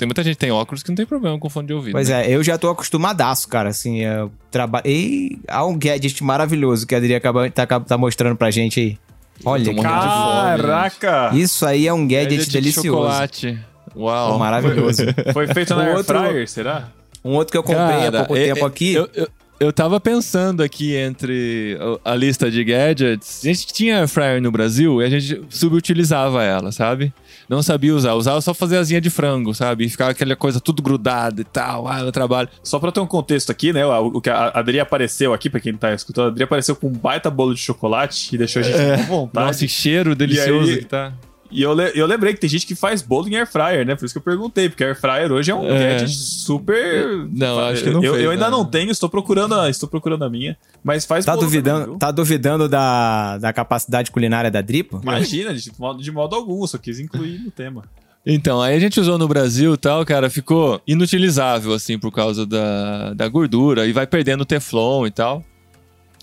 Tem 0.00 0.06
muita 0.06 0.24
gente 0.24 0.32
que 0.36 0.40
tem 0.40 0.50
óculos 0.50 0.82
que 0.82 0.88
não 0.88 0.96
tem 0.96 1.04
problema 1.04 1.38
com 1.38 1.50
fone 1.50 1.66
de 1.66 1.74
ouvido. 1.74 1.92
Pois 1.92 2.08
né? 2.08 2.26
é, 2.26 2.30
eu 2.34 2.42
já 2.42 2.56
tô 2.56 2.70
acostumadaço, 2.70 3.46
cara, 3.46 3.68
assim, 3.68 3.98
eu 4.00 4.32
trabalhei... 4.50 5.38
Há 5.46 5.62
um 5.66 5.78
gadget 5.78 6.24
maravilhoso 6.24 6.86
que 6.86 6.94
a 6.94 6.98
Adri 6.98 7.14
acaba, 7.14 7.50
tá, 7.50 7.66
tá 7.66 7.98
mostrando 7.98 8.34
pra 8.34 8.50
gente 8.50 8.80
aí. 8.80 8.98
Olha, 9.44 9.74
de. 9.74 9.74
Caraca! 9.82 11.30
Isso 11.34 11.66
aí 11.66 11.86
é 11.86 11.92
um 11.92 12.08
gadget, 12.08 12.30
Gadget 12.30 12.46
de 12.46 12.52
delicioso. 12.52 12.88
chocolate. 12.88 13.58
Uau. 13.94 14.38
Maravilhoso. 14.38 15.02
Foi 15.34 15.46
feito 15.48 15.74
na 15.74 15.82
Air 15.84 15.96
outro- 15.98 16.18
Fryer, 16.18 16.48
será? 16.48 16.88
Um 17.22 17.32
outro 17.32 17.52
que 17.52 17.58
eu 17.58 17.62
comprei 17.62 17.84
há 17.84 18.10
Cara, 18.12 18.18
pouco 18.24 18.36
é- 18.36 18.46
tempo 18.46 18.64
é- 18.64 18.68
aqui. 18.68 18.94
Eu, 18.94 19.06
eu, 19.14 19.28
eu 19.60 19.72
tava 19.72 20.00
pensando 20.00 20.62
aqui 20.62 20.96
entre 20.96 21.76
a 22.04 22.12
a 22.12 22.14
lista 22.14 22.50
de 22.50 22.64
gadgets. 22.64 23.40
A 23.44 23.46
gente 23.48 23.66
tinha 23.66 23.98
air 23.98 24.08
fryer 24.08 24.40
no 24.40 24.50
Brasil 24.50 25.02
e 25.02 25.04
a 25.04 25.10
gente 25.10 25.42
subutilizava 25.50 26.42
ela, 26.42 26.72
sabe? 26.72 27.12
Não 27.50 27.62
sabia 27.64 27.92
usar. 27.92 28.14
Usava 28.14 28.40
só 28.40 28.54
fazer 28.54 28.76
asinha 28.76 29.00
de 29.00 29.10
frango, 29.10 29.52
sabe? 29.52 29.84
E 29.84 29.88
ficava 29.88 30.12
aquela 30.12 30.36
coisa 30.36 30.60
tudo 30.60 30.80
grudada 30.80 31.40
e 31.40 31.44
tal. 31.44 31.88
Ah, 31.88 32.00
no 32.04 32.12
trabalho. 32.12 32.48
Só 32.62 32.78
pra 32.78 32.92
ter 32.92 33.00
um 33.00 33.06
contexto 33.06 33.50
aqui, 33.50 33.72
né? 33.72 33.84
O 33.84 34.20
que 34.20 34.30
a 34.30 34.52
Adri 34.54 34.78
apareceu 34.78 35.34
aqui, 35.34 35.50
pra 35.50 35.58
quem 35.58 35.74
tá 35.76 35.92
escutando, 35.92 36.26
a 36.26 36.28
Adri 36.28 36.44
apareceu 36.44 36.76
com 36.76 36.86
um 36.86 36.92
baita 36.92 37.28
bolo 37.28 37.52
de 37.52 37.60
chocolate 37.60 38.32
e 38.32 38.38
deixou 38.38 38.60
a 38.60 38.62
gente 38.62 38.76
com 38.98 39.02
vontade. 39.16 39.46
Nossa, 39.46 39.58
que 39.58 39.68
cheiro 39.68 40.14
delicioso 40.14 40.70
aí- 40.70 40.78
que 40.78 40.84
tá. 40.84 41.12
E 41.50 41.62
eu, 41.62 41.72
le- 41.74 41.92
eu 41.94 42.06
lembrei 42.06 42.32
que 42.32 42.40
tem 42.40 42.48
gente 42.48 42.64
que 42.66 42.74
faz 42.74 43.02
bolo 43.02 43.28
em 43.28 43.34
air 43.36 43.46
fryer, 43.46 43.84
né? 43.84 43.96
Por 43.96 44.04
isso 44.04 44.14
que 44.14 44.18
eu 44.18 44.22
perguntei, 44.22 44.68
porque 44.68 44.84
air 44.84 44.98
fryer 44.98 45.32
hoje 45.32 45.50
é 45.50 45.54
um 45.54 45.66
É. 45.66 45.94
gadget 45.98 46.14
super. 46.16 47.26
Não, 47.32 47.58
acho 47.58 47.82
que 47.84 47.90
não 47.90 48.02
eu, 48.04 48.12
fez, 48.12 48.24
eu 48.24 48.30
ainda 48.30 48.44
né? 48.46 48.50
não 48.50 48.64
tenho, 48.64 48.90
estou 48.90 49.08
procurando 49.08 49.54
a, 49.54 49.68
estou 49.68 49.88
procurando 49.88 50.24
a 50.24 50.30
minha, 50.30 50.56
mas 50.84 51.04
faz 51.04 51.24
Tá 51.24 51.32
bolo 51.32 51.46
duvidando, 51.46 51.84
também, 51.84 51.98
tá 51.98 52.10
duvidando 52.10 52.68
da, 52.68 53.38
da 53.38 53.52
capacidade 53.52 54.10
culinária 54.10 54.50
da 54.50 54.60
Dripo? 54.60 55.00
Imagina, 55.02 55.52
de 55.54 55.72
modo, 55.78 56.02
de 56.02 56.12
modo 56.12 56.36
algum, 56.36 56.64
só 56.66 56.78
quis 56.78 56.98
incluir 57.00 57.38
no 57.40 57.50
tema. 57.50 57.82
Então, 58.24 58.60
aí 58.60 58.76
a 58.76 58.78
gente 58.78 59.00
usou 59.00 59.16
no 59.16 59.26
Brasil 59.26 59.72
e 59.74 59.76
tal, 59.78 60.04
cara, 60.04 60.28
ficou 60.28 60.80
inutilizável, 60.86 61.72
assim, 61.72 61.98
por 61.98 62.12
causa 62.12 62.44
da, 62.46 63.14
da 63.14 63.26
gordura 63.28 63.86
e 63.86 63.92
vai 63.92 64.06
perdendo 64.06 64.44
teflon 64.44 65.06
e 65.06 65.10
tal. 65.10 65.42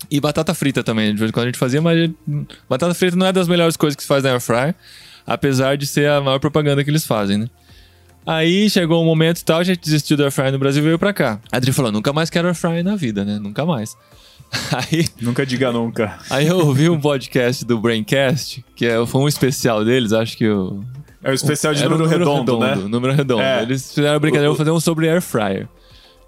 E 0.08 0.20
batata 0.20 0.54
frita 0.54 0.82
também, 0.84 1.12
de 1.12 1.18
vez 1.18 1.28
em 1.28 1.32
quando 1.32 1.44
a 1.44 1.48
gente 1.48 1.58
fazia, 1.58 1.82
mas 1.82 2.08
batata 2.68 2.94
frita 2.94 3.16
não 3.16 3.26
é 3.26 3.32
das 3.32 3.48
melhores 3.48 3.76
coisas 3.76 3.96
que 3.96 4.02
se 4.02 4.08
faz 4.08 4.22
na 4.22 4.30
air 4.30 4.40
fryer, 4.40 4.74
apesar 5.28 5.76
de 5.76 5.86
ser 5.86 6.08
a 6.10 6.20
maior 6.20 6.38
propaganda 6.38 6.82
que 6.82 6.90
eles 6.90 7.06
fazem, 7.06 7.38
né? 7.38 7.46
Aí 8.26 8.68
chegou 8.68 9.02
um 9.02 9.06
momento 9.06 9.40
e 9.40 9.44
tal, 9.44 9.58
a 9.60 9.64
gente 9.64 9.80
desistiu 9.80 10.16
do 10.16 10.22
air 10.22 10.32
fryer 10.32 10.52
no 10.52 10.58
Brasil 10.58 10.82
e 10.82 10.86
veio 10.86 10.98
pra 10.98 11.12
cá. 11.12 11.40
A 11.52 11.56
Adri 11.56 11.72
falou, 11.72 11.92
nunca 11.92 12.12
mais 12.12 12.28
quero 12.28 12.48
air 12.48 12.54
fryer 12.54 12.82
na 12.84 12.96
vida, 12.96 13.24
né? 13.24 13.38
Nunca 13.38 13.64
mais. 13.64 13.96
Aí 14.72 15.06
Nunca 15.20 15.44
diga 15.44 15.70
nunca. 15.70 16.18
Aí 16.30 16.46
eu 16.46 16.58
ouvi 16.58 16.88
um 16.88 16.98
podcast 16.98 17.64
do 17.64 17.78
Braincast, 17.78 18.64
que 18.74 18.86
é, 18.86 19.04
foi 19.06 19.20
um 19.20 19.28
especial 19.28 19.84
deles, 19.84 20.12
acho 20.12 20.36
que 20.36 20.48
o. 20.48 20.82
É 21.22 21.30
o 21.30 21.34
especial 21.34 21.74
de 21.74 21.82
era 21.82 21.94
o 21.94 21.98
número, 21.98 22.18
redondo, 22.18 22.58
né? 22.58 22.74
Número 22.76 23.12
redondo. 23.12 23.42
É. 23.42 23.62
Eles 23.62 23.92
fizeram 23.92 24.16
a 24.16 24.18
brincadeira, 24.18 24.46
eu 24.46 24.52
vou 24.52 24.58
fazer 24.58 24.70
um 24.70 24.80
sobre 24.80 25.08
air 25.08 25.20
fryer. 25.20 25.66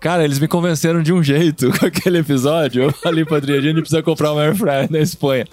Cara, 0.01 0.25
eles 0.25 0.39
me 0.39 0.49
convenceram 0.49 1.03
de 1.03 1.13
um 1.13 1.23
jeito 1.23 1.71
com 1.79 1.87
aquele 1.87 2.19
episódio. 2.19 2.85
Eu 2.85 2.93
falei 2.93 3.25
pra 3.25 3.37
Adri, 3.37 3.57
a 3.57 3.61
gente 3.61 3.81
precisa 3.81 4.03
comprar 4.03 4.33
uma 4.33 4.43
air 4.43 4.57
fryer 4.57 4.91
na 4.91 4.99
Espanha. 4.99 5.47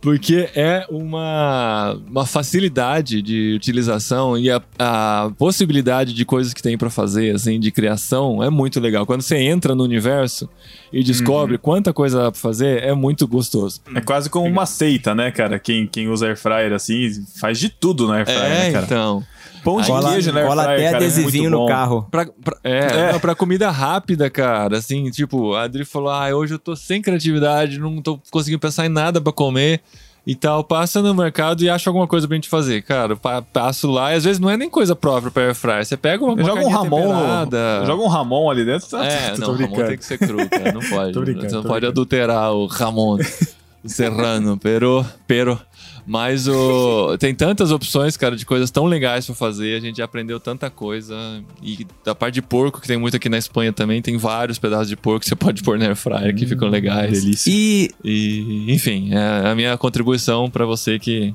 Porque 0.00 0.48
é 0.54 0.86
uma, 0.88 1.98
uma 2.08 2.24
facilidade 2.24 3.20
de 3.20 3.54
utilização 3.56 4.38
e 4.38 4.48
a, 4.50 4.62
a 4.78 5.30
possibilidade 5.36 6.14
de 6.14 6.24
coisas 6.24 6.54
que 6.54 6.62
tem 6.62 6.78
pra 6.78 6.88
fazer, 6.88 7.34
assim, 7.34 7.58
de 7.58 7.70
criação, 7.72 8.42
é 8.42 8.48
muito 8.48 8.78
legal. 8.78 9.04
Quando 9.04 9.22
você 9.22 9.36
entra 9.36 9.74
no 9.74 9.82
universo 9.82 10.48
e 10.92 11.02
descobre 11.02 11.54
Uhum. 11.54 11.60
quanta 11.60 11.92
coisa 11.92 12.22
dá 12.22 12.30
pra 12.32 12.40
fazer, 12.40 12.82
é 12.82 12.94
muito 12.94 13.26
gostoso. 13.26 13.80
É 13.94 14.00
quase 14.00 14.30
como 14.30 14.46
uma 14.46 14.66
seita, 14.66 15.14
né, 15.16 15.30
cara? 15.32 15.58
Quem, 15.58 15.86
quem 15.86 16.08
usa 16.08 16.26
air 16.28 16.36
fryer 16.36 16.72
assim, 16.72 17.10
faz 17.40 17.58
de 17.58 17.68
tudo 17.68 18.06
na 18.06 18.16
air 18.18 18.26
fryer, 18.26 18.42
É, 18.44 18.48
né, 18.66 18.72
cara? 18.72 18.84
então. 18.86 19.24
Pão 19.64 19.80
de 19.80 19.86
Cola, 19.86 20.10
queijo 20.12 20.36
air 20.36 20.46
cola 20.46 20.62
até 20.62 20.76
cara, 20.76 20.86
é 20.86 20.94
adesivinho 20.96 21.42
muito 21.44 21.52
no 21.52 21.58
bom. 21.60 21.66
carro. 21.66 22.06
Pra, 22.10 22.26
pra- 22.26 22.56
é, 22.64 22.78
É. 23.08 23.12
não, 23.12 23.20
pra 23.20 23.34
comida 23.34 23.70
rápida, 23.70 24.28
cara. 24.30 24.78
Assim, 24.78 25.10
tipo, 25.10 25.54
a 25.54 25.62
Adri 25.62 25.84
falou: 25.84 26.10
ah, 26.10 26.28
hoje 26.34 26.54
eu 26.54 26.58
tô 26.58 26.74
sem 26.76 27.00
criatividade, 27.02 27.78
não 27.78 28.00
tô 28.02 28.18
conseguindo 28.30 28.60
pensar 28.60 28.86
em 28.86 28.88
nada 28.90 29.20
pra 29.20 29.32
comer 29.32 29.80
e 30.26 30.34
tal. 30.34 30.62
Passa 30.62 31.00
no 31.00 31.14
mercado 31.14 31.62
e 31.62 31.70
acha 31.70 31.88
alguma 31.88 32.06
coisa 32.06 32.26
pra 32.28 32.34
gente 32.34 32.48
fazer. 32.48 32.82
Cara, 32.82 33.16
pa- 33.16 33.40
passo 33.42 33.90
lá 33.90 34.12
e 34.12 34.16
às 34.16 34.24
vezes 34.24 34.38
não 34.38 34.50
é 34.50 34.56
nem 34.56 34.68
coisa 34.68 34.94
própria 34.94 35.30
pra 35.30 35.42
air 35.44 35.54
fryer. 35.54 35.84
Você 35.84 35.96
pega 35.96 36.22
uma, 36.24 36.34
uma 36.34 36.44
Joga 36.44 36.60
um 36.62 36.68
Ramon, 36.70 37.02
temperada. 37.02 37.82
joga 37.86 38.02
um 38.02 38.08
Ramon 38.08 38.50
ali 38.50 38.64
dentro, 38.64 38.88
tá, 38.88 39.04
É, 39.04 39.30
tô 39.36 39.40
não, 39.40 39.48
o 39.50 39.56
Ramon 39.56 39.86
tem 39.86 39.96
que 39.98 40.04
ser 40.04 40.18
cru, 40.18 40.36
cara. 40.48 40.72
Não 40.72 40.80
pode. 40.88 41.12
Tô 41.12 41.20
brincando, 41.20 41.48
Você 41.48 41.54
não 41.56 41.62
tô 41.62 41.68
pode 41.68 41.80
brincando. 41.80 42.00
adulterar 42.00 42.52
o 42.52 42.66
Ramon. 42.66 43.18
Serrano, 43.84 44.58
pero, 44.58 45.04
pero. 45.26 45.60
Mas 46.06 46.48
o, 46.48 47.16
tem 47.18 47.34
tantas 47.34 47.70
opções, 47.70 48.16
cara, 48.16 48.34
de 48.34 48.46
coisas 48.46 48.70
tão 48.70 48.86
legais 48.86 49.26
pra 49.26 49.34
fazer. 49.34 49.76
A 49.76 49.80
gente 49.80 49.98
já 49.98 50.06
aprendeu 50.06 50.40
tanta 50.40 50.70
coisa. 50.70 51.14
E 51.62 51.86
da 52.02 52.14
parte 52.14 52.34
de 52.34 52.42
porco, 52.42 52.80
que 52.80 52.88
tem 52.88 52.96
muito 52.96 53.16
aqui 53.16 53.28
na 53.28 53.36
Espanha 53.36 53.74
também, 53.74 54.00
tem 54.00 54.16
vários 54.16 54.58
pedaços 54.58 54.88
de 54.88 54.96
porco 54.96 55.20
que 55.20 55.26
você 55.26 55.36
pode 55.36 55.62
pôr 55.62 55.78
na 55.78 55.84
air 55.86 55.96
fryer 55.96 56.34
que 56.34 56.46
ficam 56.46 56.68
legais. 56.68 57.22
delícia. 57.22 57.50
E 57.50 57.90
E, 58.02 58.72
enfim, 58.72 59.10
é 59.12 59.50
a 59.50 59.54
minha 59.54 59.76
contribuição 59.76 60.48
pra 60.50 60.64
você 60.64 60.98
que 60.98 61.34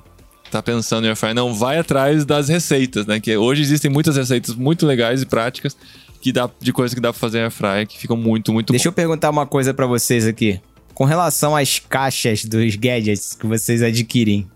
tá 0.50 0.62
pensando 0.62 1.06
em 1.06 1.10
air 1.10 1.16
fryer. 1.16 1.36
Não, 1.36 1.54
vai 1.54 1.78
atrás 1.78 2.26
das 2.26 2.50
receitas, 2.50 3.06
né? 3.06 3.20
Que 3.20 3.38
hoje 3.38 3.62
existem 3.62 3.92
muitas 3.92 4.18
receitas 4.18 4.56
muito 4.56 4.88
legais 4.88 5.22
e 5.22 5.26
práticas 5.28 5.78
que 6.20 6.32
dá, 6.32 6.50
de 6.60 6.74
coisas 6.74 6.96
que 6.96 7.02
dá 7.02 7.12
pra 7.12 7.20
fazer 7.20 7.40
em 7.40 7.42
air 7.42 7.52
fryer 7.52 7.88
que 7.88 7.98
ficam 7.98 8.18
muito, 8.18 8.52
muito 8.52 8.72
deixa 8.72 8.88
eu 8.88 8.94
perguntar 8.94 9.30
uma 9.30 9.46
coisa 9.46 9.72
pra 9.72 9.86
vocês 9.86 10.26
aqui. 10.26 10.60
Com 10.94 11.06
relação 11.06 11.56
às 11.56 11.80
caixas 11.80 12.46
dos 12.46 12.76
gadgets 12.76 13.36
que 13.36 13.48
vocês 13.48 13.82
adquirem, 13.82 14.48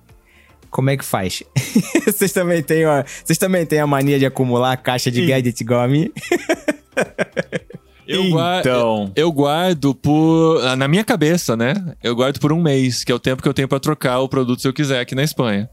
Como 0.69 0.89
é 0.89 0.97
que 0.97 1.03
faz? 1.05 1.41
vocês 2.05 2.31
também 2.33 2.61
têm, 2.61 2.85
ó, 2.85 3.03
vocês 3.23 3.37
também 3.37 3.65
têm 3.65 3.79
a 3.79 3.87
mania 3.87 4.19
de 4.19 4.25
acumular 4.25 4.75
caixa 4.77 5.09
de 5.09 5.21
Sim. 5.21 5.27
gadget 5.27 5.61
igual 5.61 5.81
a 5.81 5.87
mim? 5.87 6.09
Eu, 8.07 8.23
Então. 8.59 9.11
eu 9.15 9.31
guardo 9.31 9.93
por. 9.95 10.61
Na 10.77 10.87
minha 10.87 11.03
cabeça, 11.03 11.55
né? 11.57 11.73
Eu 12.03 12.15
guardo 12.15 12.39
por 12.39 12.53
um 12.53 12.61
mês, 12.61 13.03
que 13.03 13.11
é 13.11 13.15
o 13.15 13.19
tempo 13.19 13.41
que 13.41 13.49
eu 13.49 13.53
tenho 13.53 13.67
pra 13.67 13.79
trocar 13.79 14.19
o 14.19 14.29
produto 14.29 14.61
se 14.61 14.67
eu 14.67 14.73
quiser 14.73 14.99
aqui 14.99 15.13
na 15.15 15.23
Espanha. 15.23 15.69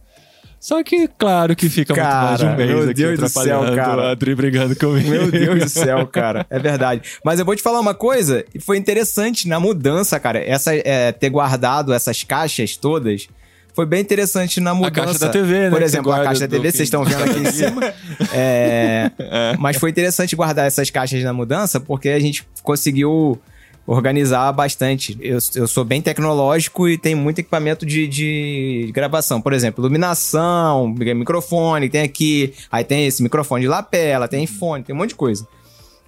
Só 0.64 0.82
que, 0.82 1.06
claro 1.08 1.54
que 1.54 1.68
fica 1.68 1.92
muito 1.92 2.06
mais 2.06 2.38
de 2.38 2.46
um 2.46 2.48
Cara, 2.48 2.56
mês 2.56 2.70
meu 2.70 2.84
aqui 2.84 2.94
Deus 2.94 3.20
do 3.20 3.28
céu, 3.28 3.60
cara. 3.76 4.12
a 4.12 4.16
brigando 4.16 4.74
comigo. 4.74 5.10
Meu 5.10 5.30
Deus 5.30 5.64
do 5.64 5.68
céu, 5.68 6.06
cara. 6.08 6.46
É 6.48 6.58
verdade. 6.58 7.02
Mas 7.22 7.38
eu 7.38 7.44
vou 7.44 7.54
te 7.54 7.60
falar 7.60 7.80
uma 7.80 7.92
coisa, 7.92 8.42
e 8.54 8.58
foi 8.58 8.78
interessante 8.78 9.46
na 9.46 9.60
mudança, 9.60 10.18
cara. 10.18 10.38
Essa, 10.38 10.74
é, 10.74 11.12
ter 11.12 11.28
guardado 11.28 11.92
essas 11.92 12.22
caixas 12.22 12.78
todas. 12.78 13.28
Foi 13.74 13.84
bem 13.84 14.00
interessante 14.00 14.58
na 14.58 14.72
mudança. 14.72 15.04
caixa 15.04 15.18
da 15.18 15.28
TV, 15.28 15.52
né, 15.64 15.70
Por 15.70 15.82
exemplo, 15.82 16.10
a 16.10 16.24
caixa 16.24 16.48
da 16.48 16.56
TV, 16.56 16.72
vocês 16.72 16.84
estão 16.84 17.04
vendo 17.04 17.24
aqui 17.24 17.40
em 17.40 17.52
cima. 17.52 17.82
É, 18.32 19.10
Mas 19.58 19.76
foi 19.76 19.90
interessante 19.90 20.34
guardar 20.34 20.66
essas 20.66 20.88
caixas 20.88 21.22
na 21.22 21.34
mudança, 21.34 21.78
porque 21.78 22.08
a 22.08 22.18
gente 22.18 22.42
conseguiu 22.62 23.38
organizar 23.86 24.50
bastante. 24.52 25.16
Eu, 25.20 25.38
eu 25.54 25.66
sou 25.66 25.84
bem 25.84 26.00
tecnológico 26.00 26.88
e 26.88 26.96
tem 26.96 27.14
muito 27.14 27.38
equipamento 27.38 27.84
de, 27.84 28.06
de 28.06 28.90
gravação. 28.92 29.40
Por 29.40 29.52
exemplo, 29.52 29.82
iluminação, 29.82 30.88
microfone, 30.88 31.88
tem 31.88 32.02
aqui. 32.02 32.52
Aí 32.70 32.84
tem 32.84 33.06
esse 33.06 33.22
microfone 33.22 33.62
de 33.62 33.68
lapela, 33.68 34.28
tem 34.28 34.46
fone, 34.46 34.84
tem 34.84 34.94
um 34.94 34.98
monte 34.98 35.10
de 35.10 35.16
coisa. 35.16 35.46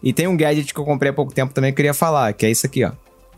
E 0.02 0.12
tem 0.12 0.26
um 0.26 0.36
gadget 0.36 0.72
que 0.72 0.80
eu 0.80 0.84
comprei 0.84 1.10
há 1.10 1.14
pouco 1.14 1.34
tempo 1.34 1.52
também 1.52 1.70
que 1.70 1.74
eu 1.74 1.76
queria 1.76 1.94
falar, 1.94 2.32
que 2.32 2.46
é 2.46 2.50
isso 2.50 2.66
aqui, 2.66 2.84
ó. 2.84 2.92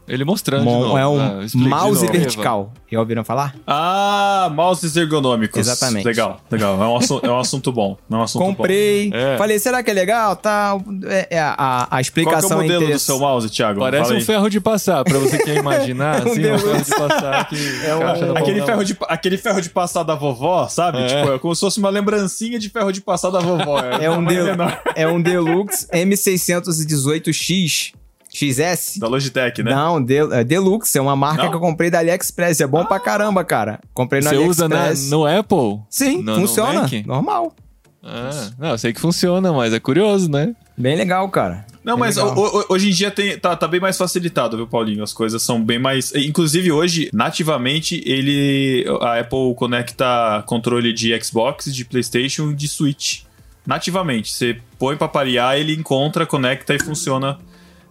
Ele 0.09 0.25
mostrando. 0.25 0.61
de 0.61 0.65
Mon- 0.67 0.99
é 0.99 1.07
um 1.07 1.21
Ah, 1.21 1.45
de 1.47 1.57
mouse 1.57 2.01
novo. 2.05 2.13
vertical. 2.19 2.73
Já 2.91 2.99
ouviram 3.01 3.23
falar? 3.23 3.55
Ah, 3.67 4.51
mouses 4.55 4.97
ergonômicos. 4.97 5.59
Exatamente. 5.61 6.05
Legal, 6.07 6.41
legal. 6.51 6.83
É 6.83 6.87
um 6.87 6.97
assunto, 6.97 7.27
é 7.27 7.31
um 7.31 7.39
assunto 7.39 7.71
bom. 7.71 7.99
É 8.11 8.15
um 8.15 8.23
assunto 8.23 8.43
Comprei. 8.45 9.11
É. 9.13 9.37
Falei, 9.37 9.59
será 9.59 9.83
que 9.83 9.91
é 9.91 9.95
legal? 9.95 10.35
Tá. 10.37 10.79
É, 11.05 11.37
é, 11.37 11.41
a, 11.41 11.55
a 11.55 11.57
bom. 11.57 11.89
Qual 11.89 11.91
que 11.91 11.97
é 11.97 12.01
explicação 12.01 12.59
o 12.59 12.63
modelo 12.63 12.87
do 12.91 12.99
seu 12.99 13.19
mouse, 13.19 13.51
Thiago? 13.51 13.81
Parece 13.81 14.13
um 14.15 14.21
ferro 14.23 14.49
de 14.49 14.61
passar, 14.61 15.05
pra 15.05 15.19
você 15.19 15.37
que 15.39 15.45
quer 15.45 15.57
imaginar, 15.57 16.25
Um 16.27 16.31
assim, 16.33 16.51
um 16.51 16.59
ferro 16.59 16.83
de 16.83 16.91
passar 16.91 17.49
que 17.49 17.57
É 17.85 17.95
um- 17.95 18.37
Aquele 18.37 18.63
ferro, 18.63 18.85
de, 18.85 18.97
aquele 19.09 19.37
ferro 19.37 19.61
de 19.61 19.69
passar 19.71 20.03
da 20.03 20.15
vovó, 20.15 20.67
sabe? 20.69 20.99
É. 21.03 21.07
Tipo, 21.07 21.33
é 21.35 21.39
como 21.39 21.55
se 21.55 21.61
fosse 21.61 21.79
uma 21.79 21.91
lembrancinha 21.91 22.59
de 22.59 22.71
ferro 22.71 22.91
de 22.93 23.01
passar 23.03 23.31
da 23.31 23.41
vovó. 23.41 23.79
É 23.81 24.09
um, 24.11 24.15
tamanho 24.15 24.45
del- 24.45 24.57
menor. 24.57 24.81
é 24.97 25.07
um 25.07 25.21
Deluxe 25.21 25.87
M618X. 25.93 27.93
XS? 28.39 28.99
Da 28.99 29.09
Logitech, 29.09 29.63
né? 29.63 29.71
Não, 29.75 30.03
Del- 30.03 30.33
é 30.33 30.45
Deluxe. 30.45 30.97
É 30.97 31.01
uma 31.01 31.17
marca 31.17 31.43
Não? 31.45 31.51
que 31.51 31.57
eu 31.57 31.61
comprei 31.61 31.91
da 31.91 31.99
AliExpress. 31.99 32.61
É 32.61 32.67
bom 32.67 32.85
pra 32.85 33.01
caramba, 33.01 33.45
cara. 33.45 33.81
Comprei 33.93 34.21
no 34.23 34.29
Você 34.31 34.37
usa 34.37 34.69
na, 34.69 34.77
AliExpress. 34.77 35.11
no 35.11 35.27
Apple? 35.27 35.81
Sim, 35.91 36.23
No- 36.23 36.35
no 36.35 36.41
funciona. 36.47 36.83
Mac? 36.83 36.93
Normal. 37.07 37.55
Ah, 38.03 38.51
não, 38.59 38.69
eu 38.71 38.79
sei 38.79 38.93
que 38.93 39.01
funciona, 39.01 39.53
mas 39.53 39.73
é 39.75 39.81
curioso, 39.81 40.31
né? 40.31 40.55
Bem 40.77 40.97
legal, 40.97 41.29
cara. 41.29 41.67
Não, 41.85 41.95
Bem 41.95 42.01
mas 42.05 42.17
ho- 42.17 42.27
ho- 42.33 42.65
hoje 42.69 42.89
em 42.89 42.93
dia 42.93 43.11
tem, 43.11 43.39
tá, 43.39 43.57
tá 43.57 43.67
bem 43.67 43.81
mais 43.81 43.97
facilitado, 43.99 44.57
viu, 44.57 44.67
Paulinho? 44.67 45.03
As 45.03 45.13
coisas 45.13 45.43
são 45.43 45.63
bem 45.63 45.79
mais. 45.79 46.15
Inclusive, 46.15 46.71
hoje, 46.71 47.11
nativamente, 47.13 48.03
ele. 48.07 48.85
A 49.01 49.19
Apple 49.19 49.55
conecta 49.57 50.43
controle 50.47 50.93
de 50.93 51.19
Xbox, 51.23 51.75
de 51.75 51.85
PlayStation 51.85 52.51
e 52.51 52.55
de 52.55 52.69
Switch. 52.69 53.23
Nativamente. 53.67 54.33
Você 54.33 54.57
põe 54.79 54.97
pra 54.97 55.09
parear, 55.09 55.59
ele 55.59 55.75
encontra, 55.75 56.25
conecta 56.25 56.75
e 56.75 56.79
funciona 56.83 57.39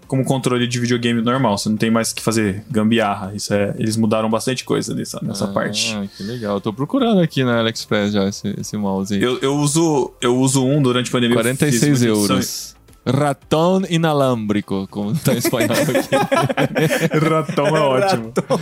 como 0.08 0.24
controle 0.24 0.68
de 0.68 0.80
videogame 0.80 1.22
normal. 1.22 1.58
Você 1.58 1.70
não 1.70 1.78
tem 1.78 1.92
mais 1.92 2.14
que 2.14 2.22
fazer 2.22 2.64
gambiarra. 2.70 3.34
Isso 3.36 3.54
é, 3.54 3.76
eles 3.78 3.98
mudaram 3.98 4.30
bastante 4.30 4.64
coisa 4.64 4.96
nessa, 4.96 5.20
nessa 5.22 5.46
ah, 5.46 5.50
parte. 5.50 5.96
que 6.16 6.24
legal. 6.24 6.56
Eu 6.56 6.62
tô 6.62 6.74
procurando 6.74 7.22
aqui 7.22 7.44
na 7.44 7.60
AliExpress 7.60 8.14
já 8.14 8.28
esse, 8.28 8.56
esse 8.60 8.78
mouse 8.78 9.14
aí. 9.14 9.22
Eu, 9.22 9.38
eu, 9.40 9.56
uso, 9.56 10.12
eu 10.22 10.38
uso 10.38 10.66
um 10.66 10.82
durante 10.82 11.10
a 11.10 11.12
pandemia. 11.12 11.38
eu 11.38 11.44
fiz 11.44 11.58
46 11.58 11.82
muita 11.82 12.06
edição- 12.06 12.36
euros. 12.36 12.78
Ratão 13.06 13.84
inalâmbrico, 13.90 14.86
como 14.92 15.18
tá 15.18 15.34
em 15.34 15.38
espanhol 15.38 15.72
aqui. 15.72 17.20
Ratão 17.30 17.68
é 17.68 17.80
ótimo. 17.80 18.34
Ratão 18.36 18.60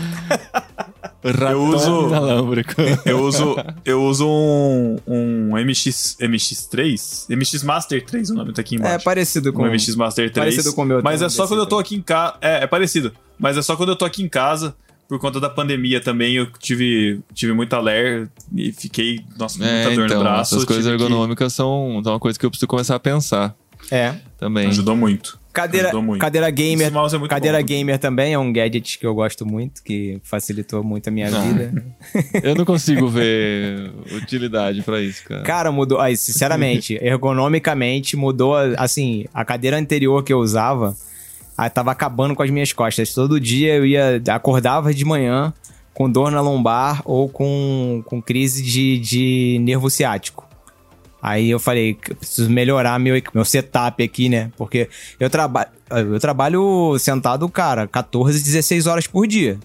uso- 1.74 2.08
inalâmbrico. 2.08 2.74
Eu 3.06 3.22
uso, 3.24 3.56
eu 3.84 4.04
uso 4.04 4.28
um, 4.28 4.98
um 5.08 5.52
MX, 5.66 6.18
MX3, 6.22 7.26
MX 7.36 7.64
Master 7.64 8.06
3, 8.06 8.30
o 8.30 8.34
nome 8.36 8.54
tá 8.54 8.62
aqui 8.62 8.76
É 8.76 8.80
embaixo. 8.80 9.06
parecido 9.06 9.52
com. 9.54 9.64
um 9.64 9.72
MX 9.72 9.96
Master 9.96 10.32
3. 10.32 10.56
parecido 10.56 10.76
com 10.76 10.82
o 10.82 10.86
meu 10.86 11.02
Mas 11.04 11.22
é 11.22 11.30
só 11.30 11.48
quando 11.48 11.60
eu 11.62 11.66
tô 11.66 11.78
aqui 11.80 11.96
em 11.96 12.02
casa. 12.02 12.36
É, 12.42 12.64
é 12.64 12.68
parecido. 12.68 13.12
Mas 13.40 13.58
é 13.58 13.62
só 13.62 13.76
quando 13.76 13.90
eu 13.90 13.96
tô 13.96 14.06
aqui 14.06 14.24
em 14.24 14.30
casa. 14.30 14.76
Por 15.08 15.20
conta 15.20 15.40
da 15.40 15.48
pandemia 15.52 16.02
também, 16.02 16.34
eu 16.34 16.48
tive, 16.58 17.22
tive 17.32 17.54
muita 17.54 17.80
ler 17.80 18.28
e 18.56 18.72
fiquei, 18.72 19.22
nossa, 19.38 19.60
com 19.60 19.64
muita 19.64 19.78
É, 19.92 19.96
dor 19.96 20.06
então, 20.06 20.18
no 20.18 20.24
braço. 20.24 20.56
essas 20.56 20.62
eu 20.64 20.68
coisas 20.68 20.84
que- 20.86 20.92
ergonômicas 20.92 21.54
são, 21.54 22.02
são 22.04 22.14
uma 22.14 22.20
coisa 22.20 22.40
que 22.40 22.44
eu 22.44 22.50
preciso 22.50 22.66
começar 22.66 22.96
a 22.96 23.00
pensar 23.00 23.56
É. 23.92 24.16
também. 24.36 24.66
Ajudou 24.68 24.96
muito. 24.96 25.40
Cadeira, 25.56 25.92
cadeira 26.20 26.50
gamer. 26.50 26.88
É 26.92 27.28
cadeira 27.30 27.60
bom. 27.60 27.66
gamer 27.66 27.98
também 27.98 28.34
é 28.34 28.38
um 28.38 28.52
gadget 28.52 29.00
que 29.00 29.08
eu 29.08 29.16
gosto 29.16 29.46
muito, 29.46 29.82
que 29.82 30.20
facilitou 30.22 30.84
muito 30.84 31.08
a 31.08 31.12
minha 31.12 31.28
Ah. 31.28 31.40
vida. 31.40 31.86
Eu 32.44 32.54
não 32.56 32.66
consigo 32.66 33.08
ver 33.08 33.90
utilidade 34.12 34.82
pra 34.84 35.02
isso, 35.02 35.24
cara. 35.24 35.44
Cara, 35.44 35.72
mudou. 35.72 36.00
Aí, 36.00 36.18
sinceramente, 36.18 36.98
ergonomicamente 37.02 38.18
mudou. 38.18 38.54
Assim, 38.78 39.26
a 39.34 39.46
cadeira 39.46 39.78
anterior 39.78 40.24
que 40.24 40.34
eu 40.34 40.40
usava 40.40 40.96
tava 41.74 41.92
acabando 41.92 42.36
com 42.36 42.44
as 42.44 42.50
minhas 42.50 42.74
costas. 42.74 43.14
Todo 43.14 43.40
dia 43.40 43.76
eu 43.76 43.86
ia. 43.86 44.22
Acordava 44.30 44.94
de 44.94 45.06
manhã 45.06 45.54
com 45.94 46.10
dor 46.10 46.30
na 46.30 46.42
lombar 46.42 47.02
ou 47.06 47.30
com, 47.30 48.04
com 48.06 48.22
crise 48.22 48.62
de, 48.62 49.00
de 49.00 49.58
nervo 49.62 49.90
ciático. 49.90 50.46
Aí 51.28 51.50
eu 51.50 51.60
falei, 51.60 51.96
preciso 51.96 52.52
melhorar 52.52 53.00
meu, 53.00 53.20
meu 53.34 53.44
setup 53.44 54.04
aqui, 54.04 54.30
né? 54.30 54.52
Porque 54.56 54.88
eu, 55.20 55.28
traba 55.28 55.68
eu 55.90 56.20
trabalho 56.20 57.00
sentado, 57.00 57.50
cara, 57.50 57.88
14, 57.88 58.44
16 58.44 58.86
horas 58.86 59.08
por 59.08 59.26
dia. 59.26 59.58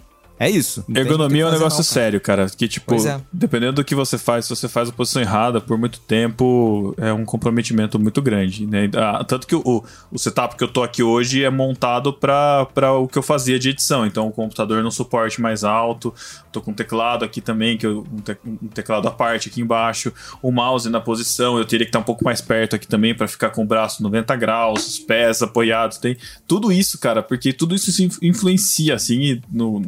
É 0.42 0.48
isso. 0.48 0.82
Ergonomia 0.88 1.42
é 1.42 1.46
um 1.46 1.50
negócio 1.50 1.78
não, 1.80 1.84
cara. 1.84 1.94
sério, 1.94 2.18
cara. 2.20 2.46
Que, 2.48 2.66
tipo, 2.66 2.94
é. 3.06 3.20
dependendo 3.30 3.74
do 3.74 3.84
que 3.84 3.94
você 3.94 4.16
faz, 4.16 4.46
se 4.46 4.56
você 4.56 4.68
faz 4.70 4.88
a 4.88 4.92
posição 4.92 5.20
errada 5.20 5.60
por 5.60 5.76
muito 5.76 6.00
tempo, 6.00 6.94
é 6.96 7.12
um 7.12 7.26
comprometimento 7.26 7.98
muito 7.98 8.22
grande, 8.22 8.66
né? 8.66 8.88
Ah, 8.96 9.22
Tanto 9.22 9.46
que 9.46 9.54
o, 9.54 9.84
o 10.10 10.18
setup 10.18 10.56
que 10.56 10.64
eu 10.64 10.68
tô 10.68 10.82
aqui 10.82 11.02
hoje 11.02 11.44
é 11.44 11.50
montado 11.50 12.10
pra 12.14 12.66
pra 12.74 12.94
o 12.94 13.06
que 13.06 13.18
eu 13.18 13.22
fazia 13.22 13.58
de 13.58 13.68
edição. 13.68 14.06
Então, 14.06 14.28
o 14.28 14.32
computador 14.32 14.82
no 14.82 14.90
suporte 14.90 15.42
mais 15.42 15.62
alto, 15.62 16.14
tô 16.50 16.62
com 16.62 16.70
um 16.70 16.74
teclado 16.74 17.22
aqui 17.22 17.42
também, 17.42 17.76
que 17.76 17.86
eu, 17.86 18.06
um, 18.10 18.16
te- 18.22 18.38
um 18.46 18.68
teclado 18.68 19.06
à 19.08 19.10
parte 19.10 19.50
aqui 19.50 19.60
embaixo, 19.60 20.10
o 20.40 20.50
mouse 20.50 20.88
na 20.88 21.02
posição, 21.02 21.58
eu 21.58 21.66
teria 21.66 21.84
que 21.84 21.90
estar 21.90 21.98
um 21.98 22.02
pouco 22.02 22.24
mais 22.24 22.40
perto 22.40 22.74
aqui 22.76 22.88
também 22.88 23.14
pra 23.14 23.28
ficar 23.28 23.50
com 23.50 23.62
o 23.62 23.66
braço 23.66 24.02
90 24.02 24.34
graus, 24.36 24.86
os 24.86 24.98
pés 24.98 25.42
apoiados, 25.42 25.98
tem 25.98 26.16
tudo 26.48 26.72
isso, 26.72 26.98
cara, 26.98 27.22
porque 27.22 27.52
tudo 27.52 27.74
isso 27.74 27.90
influencia, 28.22 28.94
assim, 28.94 29.38
no... 29.52 29.82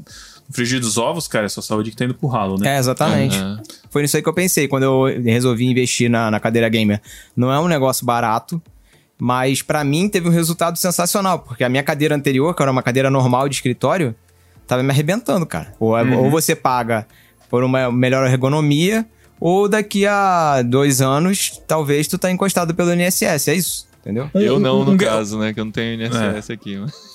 frigir 0.53 0.81
dos 0.81 0.99
ovos, 0.99 1.27
cara, 1.27 1.47
é 1.47 1.49
sua 1.49 1.63
saúde 1.63 1.91
que 1.91 1.97
tá 1.97 2.05
indo 2.05 2.15
pro 2.15 2.29
ralo, 2.29 2.59
né? 2.61 2.77
É, 2.77 2.79
exatamente. 2.79 3.37
Aham. 3.37 3.61
Foi 3.91 4.03
nisso 4.03 4.17
aí 4.17 4.23
que 4.23 4.29
eu 4.29 4.33
pensei 4.35 4.69
quando 4.69 4.85
eu 4.85 5.23
resolvi 5.23 5.67
investir 5.67 6.09
na, 6.11 6.31
na 6.31 6.39
cadeira 6.41 6.69
gamer. 6.69 7.01
Não 7.37 7.53
é 7.53 7.59
um 7.61 7.69
negócio 7.69 8.05
barato, 8.07 8.61
mas 9.19 9.63
pra 9.63 9.85
mim 9.85 10.09
teve 10.09 10.29
um 10.29 10.33
resultado 10.33 10.77
sensacional, 10.79 11.39
porque 11.41 11.63
a 11.65 11.69
minha 11.69 11.83
cadeira 11.83 12.15
anterior, 12.15 12.55
que 12.55 12.63
era 12.63 12.71
uma 12.71 12.83
cadeira 12.83 13.11
normal 13.11 13.49
de 13.49 13.55
escritório, 13.57 14.15
tava 14.67 14.83
me 14.83 14.91
arrebentando, 14.91 15.45
cara. 15.47 15.75
Ou, 15.79 15.97
é- 15.97 16.03
ou 16.17 16.31
você 16.31 16.55
paga 16.57 17.07
por 17.51 17.63
uma 17.63 17.91
melhor 17.93 18.27
ergonomia, 18.27 19.07
ou 19.39 19.69
daqui 19.69 20.07
a 20.07 20.63
dois 20.63 21.01
anos, 21.03 21.61
talvez 21.67 22.07
tu 22.07 22.17
tá 22.17 22.31
encostado 22.31 22.75
pelo 22.75 22.93
INSS, 22.95 23.49
é 23.49 23.55
isso? 23.55 23.87
Entendeu? 24.03 24.29
Eu 24.35 24.59
não, 24.59 24.81
um- 24.81 24.85
no 24.85 24.93
um- 24.93 24.97
caso, 24.97 25.39
né? 25.39 25.53
Que 25.55 25.61
eu 25.61 25.65
não 25.65 25.73
tenho 25.73 25.95
INSS 26.03 26.51
aqui. 26.53 26.77
mas- 26.77 27.13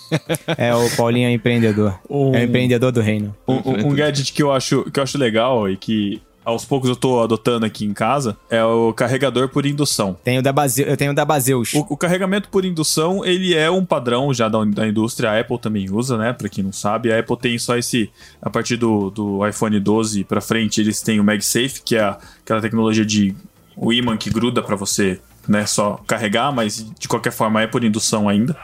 É, 0.57 0.73
o 0.73 0.89
Paulinho 0.95 1.27
é 1.27 1.31
empreendedor. 1.33 1.99
Um- 2.09 2.33
É 2.33 2.39
o 2.39 2.43
empreendedor 2.43 2.91
do 2.93 3.01
reino. 3.01 3.35
Um, 3.47 3.55
um- 3.55 3.88
um 3.88 3.93
gadget 3.95 4.31
que 4.31 4.41
eu 4.41 4.51
acho 4.53 4.83
que 4.89 4.97
eu 4.99 5.03
acho 5.03 5.17
legal 5.17 5.69
e 5.69 5.75
que 5.75 6.21
aos 6.45 6.63
poucos 6.63 6.89
eu 6.89 6.95
tô 6.95 7.21
adotando 7.21 7.65
aqui 7.65 7.83
em 7.83 7.93
casa 7.93 8.38
é 8.49 8.63
o 8.63 8.93
carregador 8.93 9.49
por 9.49 9.65
indução. 9.65 10.15
Tenho 10.23 10.41
da 10.41 10.53
Base... 10.53 10.81
Eu 10.81 10.95
tenho 10.95 11.13
da 11.13 11.25
Baseus. 11.25 11.73
O, 11.73 11.85
o 11.89 11.97
carregamento 11.97 12.47
por 12.47 12.63
indução, 12.63 13.25
ele 13.25 13.53
é 13.53 13.69
um 13.69 13.83
padrão 13.83 14.33
já 14.33 14.47
da, 14.47 14.63
da 14.63 14.88
indústria, 14.88 15.29
a 15.31 15.38
Apple 15.41 15.59
também 15.59 15.91
usa, 15.91 16.17
né? 16.17 16.31
Pra 16.31 16.47
quem 16.47 16.63
não 16.63 16.71
sabe, 16.71 17.11
a 17.11 17.19
Apple 17.19 17.35
tem 17.35 17.57
só 17.59 17.75
esse, 17.77 18.09
a 18.41 18.49
partir 18.49 18.77
do, 18.77 19.09
do 19.09 19.45
iPhone 19.45 19.77
12 19.77 20.23
pra 20.23 20.39
frente, 20.39 20.79
eles 20.79 21.01
têm 21.01 21.19
o 21.19 21.23
MagSafe, 21.25 21.81
que 21.83 21.97
é 21.97 22.15
aquela 22.45 22.61
tecnologia 22.61 23.03
de 23.05 23.35
o 23.75 23.91
imã 23.91 24.15
que 24.15 24.29
gruda 24.29 24.63
pra 24.63 24.77
você, 24.77 25.19
né, 25.47 25.65
só 25.65 26.01
carregar, 26.07 26.51
mas 26.51 26.85
de 26.99 27.07
qualquer 27.07 27.31
forma 27.31 27.61
é 27.61 27.67
por 27.67 27.83
indução 27.83 28.27
ainda. 28.27 28.55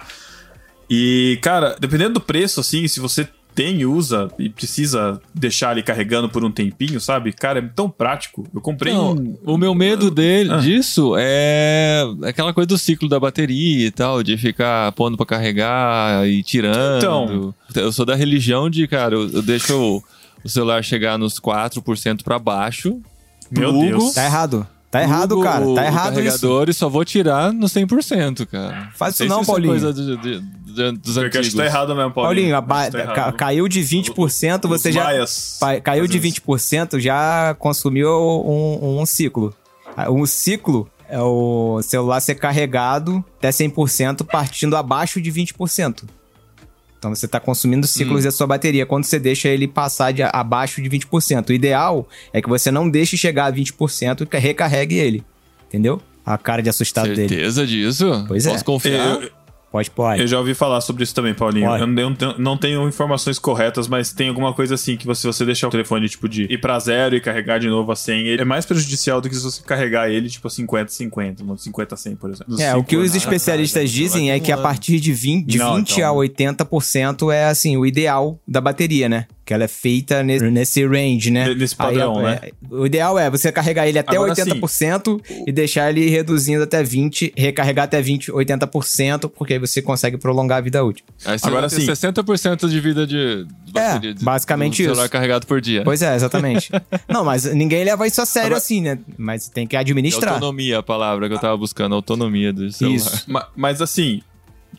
E, 0.89 1.39
cara, 1.41 1.75
dependendo 1.79 2.15
do 2.15 2.21
preço, 2.21 2.59
assim, 2.59 2.87
se 2.87 2.99
você 2.99 3.27
tem 3.55 3.81
e 3.81 3.85
usa 3.85 4.29
e 4.39 4.49
precisa 4.49 5.21
deixar 5.33 5.73
ele 5.73 5.83
carregando 5.83 6.27
por 6.27 6.43
um 6.43 6.51
tempinho, 6.51 6.99
sabe? 6.99 7.31
Cara, 7.31 7.59
é 7.59 7.61
tão 7.61 7.87
prático. 7.87 8.47
Eu 8.53 8.59
comprei 8.59 8.93
Não, 8.93 9.13
um. 9.13 9.37
o 9.45 9.57
meu 9.57 9.75
medo 9.75 10.09
dele, 10.09 10.51
Ah. 10.51 10.57
disso 10.57 11.13
é 11.17 12.03
aquela 12.23 12.51
coisa 12.51 12.67
do 12.67 12.77
ciclo 12.79 13.07
da 13.07 13.19
bateria 13.19 13.85
e 13.87 13.91
tal, 13.91 14.23
de 14.23 14.37
ficar 14.37 14.91
pondo 14.93 15.15
pra 15.15 15.25
carregar 15.25 16.27
e 16.27 16.41
tirando. 16.41 16.97
Então. 16.97 17.53
Eu 17.75 17.91
sou 17.91 18.05
da 18.05 18.15
religião 18.15 18.69
de, 18.71 18.87
cara, 18.87 19.13
eu, 19.15 19.29
eu 19.29 19.41
deixo 19.43 19.77
o, 19.79 20.03
o 20.43 20.49
celular 20.49 20.83
chegar 20.83 21.17
nos 21.19 21.39
4% 21.39 22.23
pra 22.23 22.39
baixo 22.39 22.99
Meu 23.51 23.69
plugo, 23.69 23.85
Deus. 23.99 24.13
Tá 24.15 24.25
errado. 24.25 24.67
Tá 24.93 25.01
errado, 25.01 25.29
plugo 25.29 25.43
cara. 25.43 25.65
o- 25.65 25.73
Tá 25.75 25.81
o 25.81 25.85
errado 25.85 26.11
isso. 26.21 26.39
carregador 26.41 26.69
e 26.69 26.73
só 26.73 26.87
vou 26.87 27.03
tirar 27.03 27.51
no 27.51 27.67
100%, 27.67 28.45
cara. 28.45 28.89
Faz 28.95 29.15
isso 29.15 29.25
não, 29.25 29.37
se 29.43 29.49
é 29.49 29.53
Paulinho. 29.53 29.71
coisa 29.71 29.91
de- 29.93 30.17
de- 30.17 30.39
de- 30.39 30.91
dos 30.91 31.13
Porque 31.15 31.19
acho 31.19 31.19
antigos. 31.39 31.49
que 31.49 31.57
tá 31.57 31.65
errado 31.65 31.95
mesmo, 31.95 32.11
Paulinho. 32.11 32.53
Paulinho, 32.53 32.55
Acho 32.57 32.67
ba- 32.67 32.91
tá 33.07 33.13
ca- 33.13 33.31
caiu 33.31 33.67
de 33.67 33.81
20%, 33.81 34.67
você 34.67 34.89
Os 34.89 34.95
já. 34.95 35.03
maias 35.03 35.57
pa- 35.59 35.79
caiu 35.81 36.03
de 36.07 36.17
fazem 36.17 36.29
isso. 36.29 36.41
20%, 36.41 36.99
já 36.99 37.55
consumiu 37.57 38.09
um, 38.11 39.01
um 39.01 39.05
ciclo. 39.05 39.53
Ah, 39.97 40.11
Um 40.11 40.25
ciclo 40.25 40.87
é 41.09 41.19
o 41.21 41.79
celular 41.83 42.19
ser 42.21 42.35
carregado 42.35 43.23
até 43.39 43.51
100% 43.51 44.23
partindo 44.23 44.75
abaixo 44.75 45.19
de 45.21 45.29
20%. 45.31 46.05
Então 47.03 47.13
você 47.13 47.25
está 47.25 47.37
consumindo 47.37 47.85
ciclos 47.85 48.23
da 48.23 48.31
sua 48.31 48.47
bateria 48.47 48.85
quando 48.85 49.03
você 49.03 49.19
deixa 49.19 49.49
ele 49.49 49.67
passar 49.67 50.13
de 50.13 50.23
abaixo 50.23 50.81
de 50.81 50.89
20%. 50.89 51.49
O 51.49 51.53
ideal 51.53 52.07
é 52.31 52.41
que 52.41 52.47
você 52.47 52.71
não 52.71 52.89
deixe 52.89 53.17
chegar 53.17 53.47
a 53.47 53.51
20% 53.51 54.25
e 54.31 54.37
recarregue 54.39 54.95
ele. 54.95 55.21
Entendeu? 55.67 56.01
A 56.25 56.37
cara 56.37 56.61
de 56.61 56.69
assustado 56.69 57.13
dele. 57.13 57.27
Certeza 57.27 57.67
disso? 57.67 58.23
Pois 58.25 58.45
é. 58.45 58.51
Posso 58.51 58.63
confiar? 58.63 59.21
Eu, 59.21 59.29
Pode, 59.73 59.89
pode. 59.89 60.21
eu 60.21 60.27
já 60.27 60.37
ouvi 60.37 60.53
falar 60.53 60.81
sobre 60.81 61.03
isso 61.03 61.15
também, 61.15 61.33
Paulinho. 61.33 61.65
Pode. 61.65 61.81
Eu 61.81 61.87
não 61.87 62.13
tenho, 62.15 62.35
não 62.37 62.55
tenho 62.57 62.87
informações 62.87 63.39
corretas, 63.39 63.87
mas 63.87 64.13
tem 64.13 64.29
alguma 64.29 64.53
coisa 64.53 64.75
assim 64.75 64.95
que 64.95 65.03
você, 65.03 65.21
se 65.21 65.27
você 65.27 65.43
deixar 65.43 65.67
o 65.67 65.71
telefone, 65.71 66.07
tipo, 66.07 66.29
de 66.29 66.43
ir 66.43 66.59
pra 66.59 66.77
zero 66.77 67.15
e 67.15 67.19
carregar 67.19 67.59
de 67.59 67.67
novo 67.67 67.91
a 67.91 67.95
100, 67.95 68.27
ele 68.27 68.43
é 68.43 68.45
mais 68.45 68.67
prejudicial 68.67 69.19
do 69.19 69.27
que 69.27 69.35
se 69.35 69.41
você 69.41 69.63
carregar 69.63 70.11
ele, 70.11 70.29
tipo, 70.29 70.47
a 70.47 70.51
50, 70.51 70.91
50, 70.91 71.43
no 71.43 71.57
50 71.57 71.95
a 71.95 71.97
100, 71.97 72.15
por 72.17 72.29
exemplo. 72.29 72.61
É, 72.61 72.75
o 72.75 72.83
que 72.83 72.95
os 72.95 73.15
especialistas 73.15 73.89
dizem 73.89 74.31
é 74.31 74.39
que 74.39 74.51
a 74.51 74.57
partir 74.57 74.99
de 74.99 75.11
20, 75.11 75.47
de 75.47 75.57
Não, 75.57 75.75
20 75.77 75.93
então- 75.93 76.07
a 76.07 76.13
80% 76.13 77.31
é 77.31 77.45
assim, 77.45 77.75
o 77.75 77.83
ideal 77.83 78.39
da 78.47 78.61
bateria, 78.61 79.09
né? 79.09 79.25
Que 79.45 79.53
ela 79.53 79.65
é 79.65 79.67
feita 79.67 80.23
nesse, 80.23 80.45
nesse 80.49 80.87
range, 80.87 81.29
né? 81.29 81.53
Nesse 81.53 81.75
padrão, 81.75 82.17
Aí, 82.19 82.23
né? 82.23 82.39
é, 82.43 82.51
O 82.69 82.85
ideal 82.85 83.19
é 83.19 83.29
você 83.29 83.51
carregar 83.51 83.85
ele 83.85 83.99
até 83.99 84.15
Agora, 84.15 84.33
80% 84.33 85.21
e 85.45 85.51
deixar 85.51 85.89
ele 85.89 86.09
reduzindo 86.09 86.63
até 86.63 86.81
20, 86.81 87.33
recarregar 87.35 87.83
até 87.83 88.01
20, 88.01 88.31
80%, 88.31 89.29
porque 89.29 89.53
aí 89.53 89.59
você 89.59 89.81
consegue 89.81 90.17
prolongar 90.17 90.59
a 90.59 90.61
vida 90.61 90.81
útil. 90.83 91.03
Aí 91.25 91.37
você 91.37 91.47
Agora 91.47 91.67
sim. 91.67 91.85
60% 91.85 92.69
de 92.69 92.79
vida 92.79 93.05
de, 93.05 93.45
de 93.65 93.71
bateria. 93.73 94.13
de- 94.13 94.23
basicamente 94.23 94.81
do 94.81 94.85
celular 94.85 95.03
isso. 95.03 95.11
carregado 95.11 95.45
por 95.45 95.59
dia. 95.59 95.83
Pois 95.83 96.01
é, 96.01 96.15
exatamente. 96.15 96.71
Não, 97.09 97.25
mas 97.25 97.43
ninguém 97.45 97.83
leva 97.83 98.07
isso 98.07 98.21
a 98.21 98.25
sério 98.25 98.47
Agora- 98.47 98.57
assim, 98.59 98.79
né? 98.81 98.97
Mas 99.17 99.49
tem 99.49 99.67
que 99.67 99.75
É 99.75 99.79
administrar. 99.79 100.35
autonomia 100.35 100.79
a 100.79 100.83
palavra 100.83 101.27
que 101.27 101.35
eu 101.35 101.39
tava 101.39 101.57
buscando, 101.57 101.93
autonomia 101.95 102.53
do 102.53 102.71
celular. 102.71 102.95
Isso. 102.95 103.23
Ma- 103.29 103.47
Mas 103.55 103.81
assim, 103.81 104.21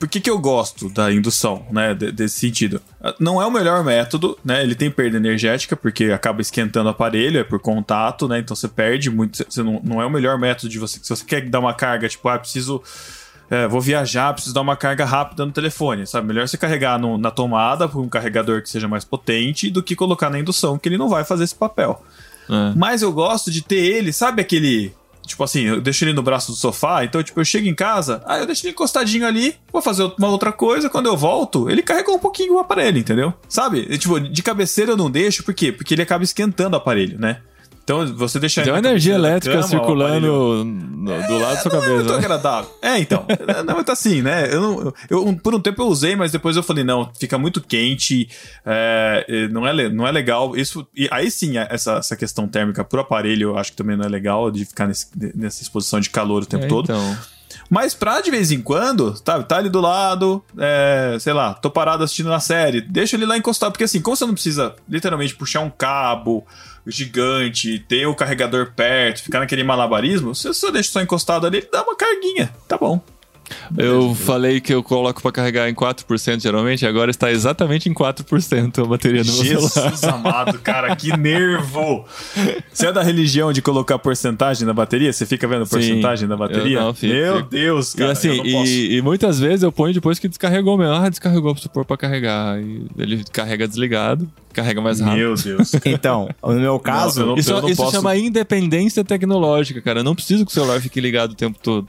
por 0.05 0.09
que, 0.11 0.21
que 0.21 0.29
eu 0.31 0.39
gosto 0.39 0.91
da 0.91 1.11
indução, 1.11 1.65
né? 1.71 1.95
de- 1.95 2.13
desse 2.13 2.39
sentido? 2.39 2.81
Ah, 3.01 3.15
Não 3.19 3.41
é 3.41 3.47
o 3.47 3.51
melhor 3.51 3.83
método, 3.83 4.39
né? 4.45 4.63
Ele 4.63 4.75
tem 4.75 4.91
perda 4.91 5.17
energética, 5.17 5.75
porque 5.75 6.05
acaba 6.07 6.43
esquentando 6.43 6.89
o 6.89 6.91
aparelho, 6.91 7.39
é 7.41 7.45
por 7.45 7.59
contato, 7.59 8.29
né? 8.29 8.39
Então 8.39 8.55
você 8.55 8.69
perde 8.69 9.09
muito. 9.11 9.43
Você 9.49 9.63
não, 9.63 9.81
não 9.83 10.03
é 10.03 10.07
o 10.07 10.11
melhor 10.11 10.39
método 10.39 10.69
de 10.69 10.79
você. 10.79 10.99
Se 11.03 11.09
você 11.09 11.25
quer 11.25 11.49
dar 11.49 11.61
uma 11.61 11.73
carga, 11.73 12.07
tipo, 12.09 12.29
ah, 12.29 12.39
preciso. 12.39 12.83
é, 13.51 13.67
vou 13.67 13.81
viajar, 13.81 14.33
preciso 14.35 14.55
dar 14.55 14.61
uma 14.61 14.77
carga 14.77 15.05
rápida 15.05 15.45
no 15.47 15.53
telefone, 15.53 16.07
sabe? 16.07 16.27
Melhor 16.27 16.47
você 16.49 16.57
carregar 16.59 16.99
no- 16.99 17.17
na 17.19 17.31
tomada 17.31 17.89
por 17.89 18.01
um 18.01 18.09
carregador 18.09 18.61
que 18.63 18.69
seja 18.69 18.87
mais 18.89 19.05
potente 19.05 19.71
do 19.71 19.83
que 19.83 19.97
colocar 19.97 20.29
na 20.31 20.39
indução, 20.39 20.79
que 20.79 20.89
ele 20.89 20.99
não 20.99 21.09
vai 21.09 21.25
fazer 21.25 21.45
esse 21.45 21.55
papel. 21.55 22.03
É. 22.49 22.73
Mas 22.77 23.01
eu 23.03 23.11
gosto 23.13 23.51
de 23.51 23.63
ter 23.63 23.77
ele, 23.77 24.13
sabe 24.13 24.43
aquele. 24.43 24.93
Tipo 25.27 25.43
assim, 25.45 25.63
eu 25.63 25.81
deixo 25.81 26.05
ele 26.05 26.13
no 26.13 26.23
braço 26.23 26.53
do 26.53 26.57
sofá, 26.57 27.05
então, 27.05 27.23
tipo, 27.23 27.41
eu 27.41 27.45
chego 27.45 27.67
em 27.67 27.75
casa, 27.75 28.23
aí 28.27 28.41
eu 28.41 28.47
deixo 28.47 28.65
ele 28.67 28.73
encostadinho 28.73 29.27
ali, 29.27 29.57
vou 29.73 29.81
fazer 29.81 30.11
uma 30.19 30.29
outra 30.29 30.53
coisa, 30.53 30.91
quando 30.91 31.07
eu 31.07 31.17
volto, 31.17 31.71
ele 31.71 31.83
carregou 31.83 32.15
um 32.15 32.19
pouquinho 32.19 32.55
o 32.55 32.59
aparelho, 32.59 32.99
entendeu? 32.99 33.33
Sabe? 33.49 33.87
E, 33.89 33.99
tipo, 33.99 34.21
de 34.21 34.43
cabeceira 34.43 34.93
eu 34.93 34.97
não 34.97 35.11
deixo, 35.11 35.43
por 35.43 35.55
quê? 35.55 35.73
Porque 35.73 35.95
ele 35.95 36.03
acaba 36.03 36.25
esquentando 36.25 36.77
o 36.77 36.79
aparelho, 36.79 37.19
né? 37.19 37.41
Então, 37.85 38.07
você 38.17 38.41
deixa 38.41 38.63
Tem 38.63 38.73
uma 38.73 38.79
energia 38.79 39.15
elétrica 39.15 39.57
cama, 39.59 39.69
circulando 39.69 40.65
no- 40.65 41.23
do 41.27 41.39
lado 41.39 41.55
da 41.55 41.61
sua 41.61 41.71
não 41.73 41.85
é 41.85 41.89
muito 41.89 41.97
cabeça. 41.99 42.13
né? 42.13 42.17
agradável. 42.25 42.71
É, 42.81 42.99
então. 42.99 43.27
não, 43.67 43.75
mas 43.77 43.85
tá 43.85 43.93
assim, 43.93 44.23
né? 44.23 44.49
Eu, 44.51 44.61
não, 44.61 44.95
eu, 45.11 45.37
por 45.43 45.55
um 45.55 45.61
tempo 45.61 45.83
eu 45.83 45.87
usei, 45.89 46.17
mas 46.17 46.33
depois 46.33 46.57
eu 46.57 46.63
falei, 46.63 46.83
não, 46.83 47.11
fica 47.21 47.37
muito 47.37 47.61
quente, 47.61 48.27
é, 48.65 49.27
é, 49.29 49.49
não, 49.49 49.67
é, 49.69 49.89
não 49.91 50.07
é 50.07 50.11
legal. 50.11 50.57
Isso, 50.57 50.87
e 50.97 51.07
aí 51.11 51.31
sim, 51.31 51.59
essa, 51.59 51.97
essa 51.97 52.17
questão 52.17 52.49
térmica 52.49 52.83
pro 52.83 53.01
aparelho, 53.03 53.51
eu 53.51 53.59
acho 53.59 53.73
que 53.73 53.77
também 53.77 53.97
não 53.99 54.05
é 54.07 54.09
legal 54.09 54.51
de 54.51 54.65
ficar 54.65 54.87
nesse- 54.87 55.09
nessa 55.35 55.63
exposição 55.63 56.01
de 56.01 56.09
calor 56.09 56.43
o 56.43 56.47
tempo 56.47 56.65
É, 56.65 56.69
todo. 56.69 56.85
Então, 56.85 57.19
Mas 57.71 57.95
pra 57.95 58.21
de 58.21 58.31
vez 58.31 58.51
em 58.51 58.61
quando, 58.61 59.13
tá, 59.21 59.43
tá 59.43 59.57
ali 59.59 59.69
do 59.69 59.81
lado, 59.81 60.43
é, 60.59 61.17
sei 61.21 61.33
lá, 61.33 61.55
tô 61.55 61.71
parado 61.71 62.03
assistindo 62.03 62.29
na 62.29 62.41
série, 62.41 62.81
deixa 62.81 63.15
ele 63.17 63.27
lá 63.27 63.37
encostado, 63.39 63.73
porque 63.73 63.85
assim, 63.85 64.01
como 64.01 64.17
você 64.17 64.25
não 64.27 64.33
precisa 64.35 64.75
literalmente 64.89 65.35
puxar 65.37 65.61
um 65.61 65.71
cabo 65.71 66.45
gigante, 66.87 67.79
ter 67.79 68.07
o 68.07 68.15
carregador 68.15 68.73
perto, 68.75 69.23
ficar 69.23 69.41
naquele 69.41 69.65
malabarismo, 69.65 70.35
você 70.35 70.73
deixa 70.73 70.93
só 70.93 71.01
encostado 71.01 71.47
ali, 71.47 71.59
ele 71.59 71.69
dá 71.71 71.83
uma 71.83 71.97
carguinha, 71.97 72.55
tá 72.69 72.77
bom. 72.77 73.03
Eu 73.77 74.15
falei 74.15 74.61
que 74.61 74.73
eu 74.73 74.83
coloco 74.83 75.21
pra 75.23 75.33
carregar 75.33 75.69
em 75.69 75.75
4% 75.75 76.41
geralmente, 76.41 76.87
agora 76.87 77.11
está 77.11 77.31
exatamente 77.31 77.89
em 77.89 77.95
4% 77.95 78.83
a 78.83 78.87
bateria 78.87 79.23
do 79.25 79.33
meu 79.33 79.45
celular. 79.45 79.69
Jesus 79.71 80.05
amado, 80.05 80.59
cara, 80.61 80.95
que 80.97 81.17
nervo! 81.17 82.05
Você 82.73 82.87
é 82.87 82.93
da 82.93 83.03
religião 83.03 83.53
de 83.53 83.61
colocar 83.63 83.99
porcentagem 83.99 84.67
na 84.67 84.73
bateria? 84.73 85.13
Você 85.13 85.27
fica 85.27 85.47
vendo 85.47 85.67
porcentagem 85.67 86.29
na 86.29 86.37
bateria? 86.37 86.79
eu 86.79 86.83
não, 86.85 86.95
fico, 86.95 87.13
Meu 87.13 87.37
fico. 87.39 87.49
Deus, 87.51 87.95
cara, 87.95 88.11
e 88.11 88.13
assim, 88.13 88.29
eu 88.29 88.37
não 88.37 88.45
posso. 88.53 88.71
e, 88.71 88.97
e 88.97 89.03
muitas 89.03 89.39
vezes 89.39 89.63
eu 89.63 89.73
ponho 89.73 89.93
depois 89.95 90.19
que 90.19 90.29
descarregou 90.29 90.77
mesmo. 90.77 90.95
Ah, 90.95 91.09
descarregou, 91.09 91.53
preciso 91.53 91.73
pôr 91.73 91.85
pra 91.85 91.97
carregar. 91.97 92.61
E 92.61 92.87
ele 92.99 93.25
carrega 93.33 93.67
desligado, 93.69 94.29
carrega 94.53 94.81
mais 94.81 95.01
rápido. 95.01 95.19
Meu 95.19 95.35
Deus. 95.35 95.73
Então, 95.85 96.29
no 96.43 96.55
meu 96.61 96.79
caso, 96.79 97.21
eu 97.23 97.27
não- 97.27 97.37
Isso, 97.37 97.51
não 97.53 97.69
isso 97.69 97.77
posso- 97.83 97.97
chama 97.97 98.17
independência 98.17 99.05
tecnológica, 99.05 99.81
cara. 99.81 100.01
Eu 100.01 100.05
não 100.05 100.15
preciso 100.15 100.45
que 100.45 100.51
o 100.51 100.55
celular 100.55 100.81
fique 100.81 101.01
ligado 101.01 101.33
o 101.33 101.35
tempo 101.35 101.59
todo. 101.63 101.89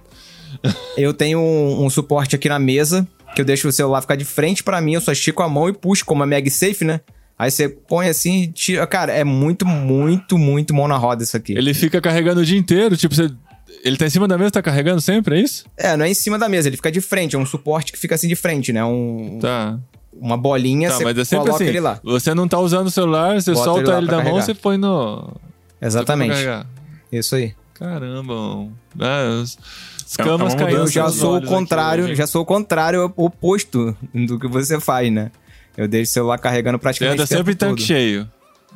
Eu 0.98 1.14
tenho 1.14 1.40
um, 1.40 1.86
um 1.86 1.90
suporte 1.90 2.36
aqui 2.36 2.48
na 2.50 2.60
mesa, 2.60 3.08
que 3.36 3.42
eu 3.42 3.46
deixo 3.46 3.68
o 3.68 3.72
celular 3.72 4.02
ficar 4.02 4.16
de 4.16 4.24
frente 4.26 4.64
pra 4.64 4.80
mim, 4.80 4.94
eu 4.94 5.02
só 5.02 5.12
estico 5.12 5.44
a 5.44 5.50
mão 5.50 5.68
e 5.68 5.74
puxo, 5.74 6.06
como 6.06 6.24
a 6.24 6.26
MagSafe, 6.26 6.86
né? 6.86 7.02
Aí 7.38 7.52
você 7.52 7.68
põe 7.68 8.08
assim 8.08 8.44
e 8.44 8.48
tira. 8.48 8.88
Cara, 8.88 9.12
é 9.12 9.26
muito, 9.26 9.66
muito, 9.66 10.38
muito 10.38 10.74
mão 10.74 10.88
na 10.88 10.96
roda 10.96 11.22
isso 11.22 11.36
aqui. 11.36 11.52
Ele 11.54 11.74
fica 11.74 12.00
carregando 12.00 12.40
o 12.40 12.46
dia 12.46 12.58
inteiro, 12.58 12.96
tipo, 12.96 13.14
você. 13.14 13.30
Ele 13.84 13.98
tá 13.98 14.06
em 14.06 14.10
cima 14.10 14.26
da 14.28 14.38
mesa, 14.38 14.52
tá 14.52 14.62
carregando 14.62 15.02
sempre, 15.02 15.38
é 15.38 15.42
isso? 15.42 15.66
É, 15.78 15.98
não 15.98 16.06
é 16.06 16.10
em 16.10 16.14
cima 16.14 16.40
da 16.40 16.48
mesa, 16.48 16.70
ele 16.70 16.78
fica 16.78 16.90
de 16.92 17.02
frente, 17.02 17.36
é 17.36 17.40
um 17.40 17.46
suporte 17.46 17.92
que 17.92 18.00
fica 18.00 18.16
assim 18.16 18.28
de 18.30 18.36
frente, 18.38 18.72
né? 18.72 18.84
Um, 18.86 19.38
Tá. 19.42 19.78
Uma 20.14 20.38
bolinha, 20.38 20.88
Tá, 20.90 20.96
você 20.96 21.04
mas 21.04 21.18
é 21.18 21.26
sempre 21.26 21.46
coloca 21.46 21.62
assim. 21.62 21.70
ele 21.70 21.80
lá. 21.82 22.00
Você 22.06 22.34
não 22.34 22.48
tá 22.48 22.58
usando 22.58 22.88
o 22.88 22.92
celular, 22.92 23.36
você 23.42 23.52
Bota 23.52 23.64
solta 23.66 23.82
ele 23.92 23.98
ele, 23.98 24.08
da 24.08 24.14
mão, 24.16 24.24
carregar. 24.24 24.42
você 24.46 24.54
põe 24.54 24.78
no. 24.78 25.36
Exatamente. 25.82 26.38
Isso 27.12 27.36
aí. 27.36 27.54
Caramba. 27.74 28.70
Ah, 28.98 29.44
as 30.06 30.20
É 30.20 30.24
camas 30.24 30.56
caindo. 30.56 30.78
Eu 30.78 30.88
já 30.88 31.06
nos 31.06 31.16
sou 31.16 31.34
o 31.34 31.38
aqui 31.38 31.48
contrário, 31.48 32.04
hoje. 32.06 32.16
já 32.16 32.28
sou 32.28 32.42
o 32.44 32.46
contrário, 32.46 33.12
oposto 33.16 33.96
do 34.14 34.40
que 34.40 34.48
você 34.48 34.80
faz, 34.80 35.12
né? 35.12 35.32
Eu 35.76 35.88
deixo 35.88 36.12
o 36.12 36.14
celular 36.14 36.38
carregando 36.38 36.78
Você 36.78 36.84
praticamente 36.84 37.14
anda 37.16 37.24
o 37.24 37.28
tempo 37.28 37.38
sempre 37.40 37.56
tanque 37.56 37.76
todo. 37.76 37.88
cheio. 37.88 38.30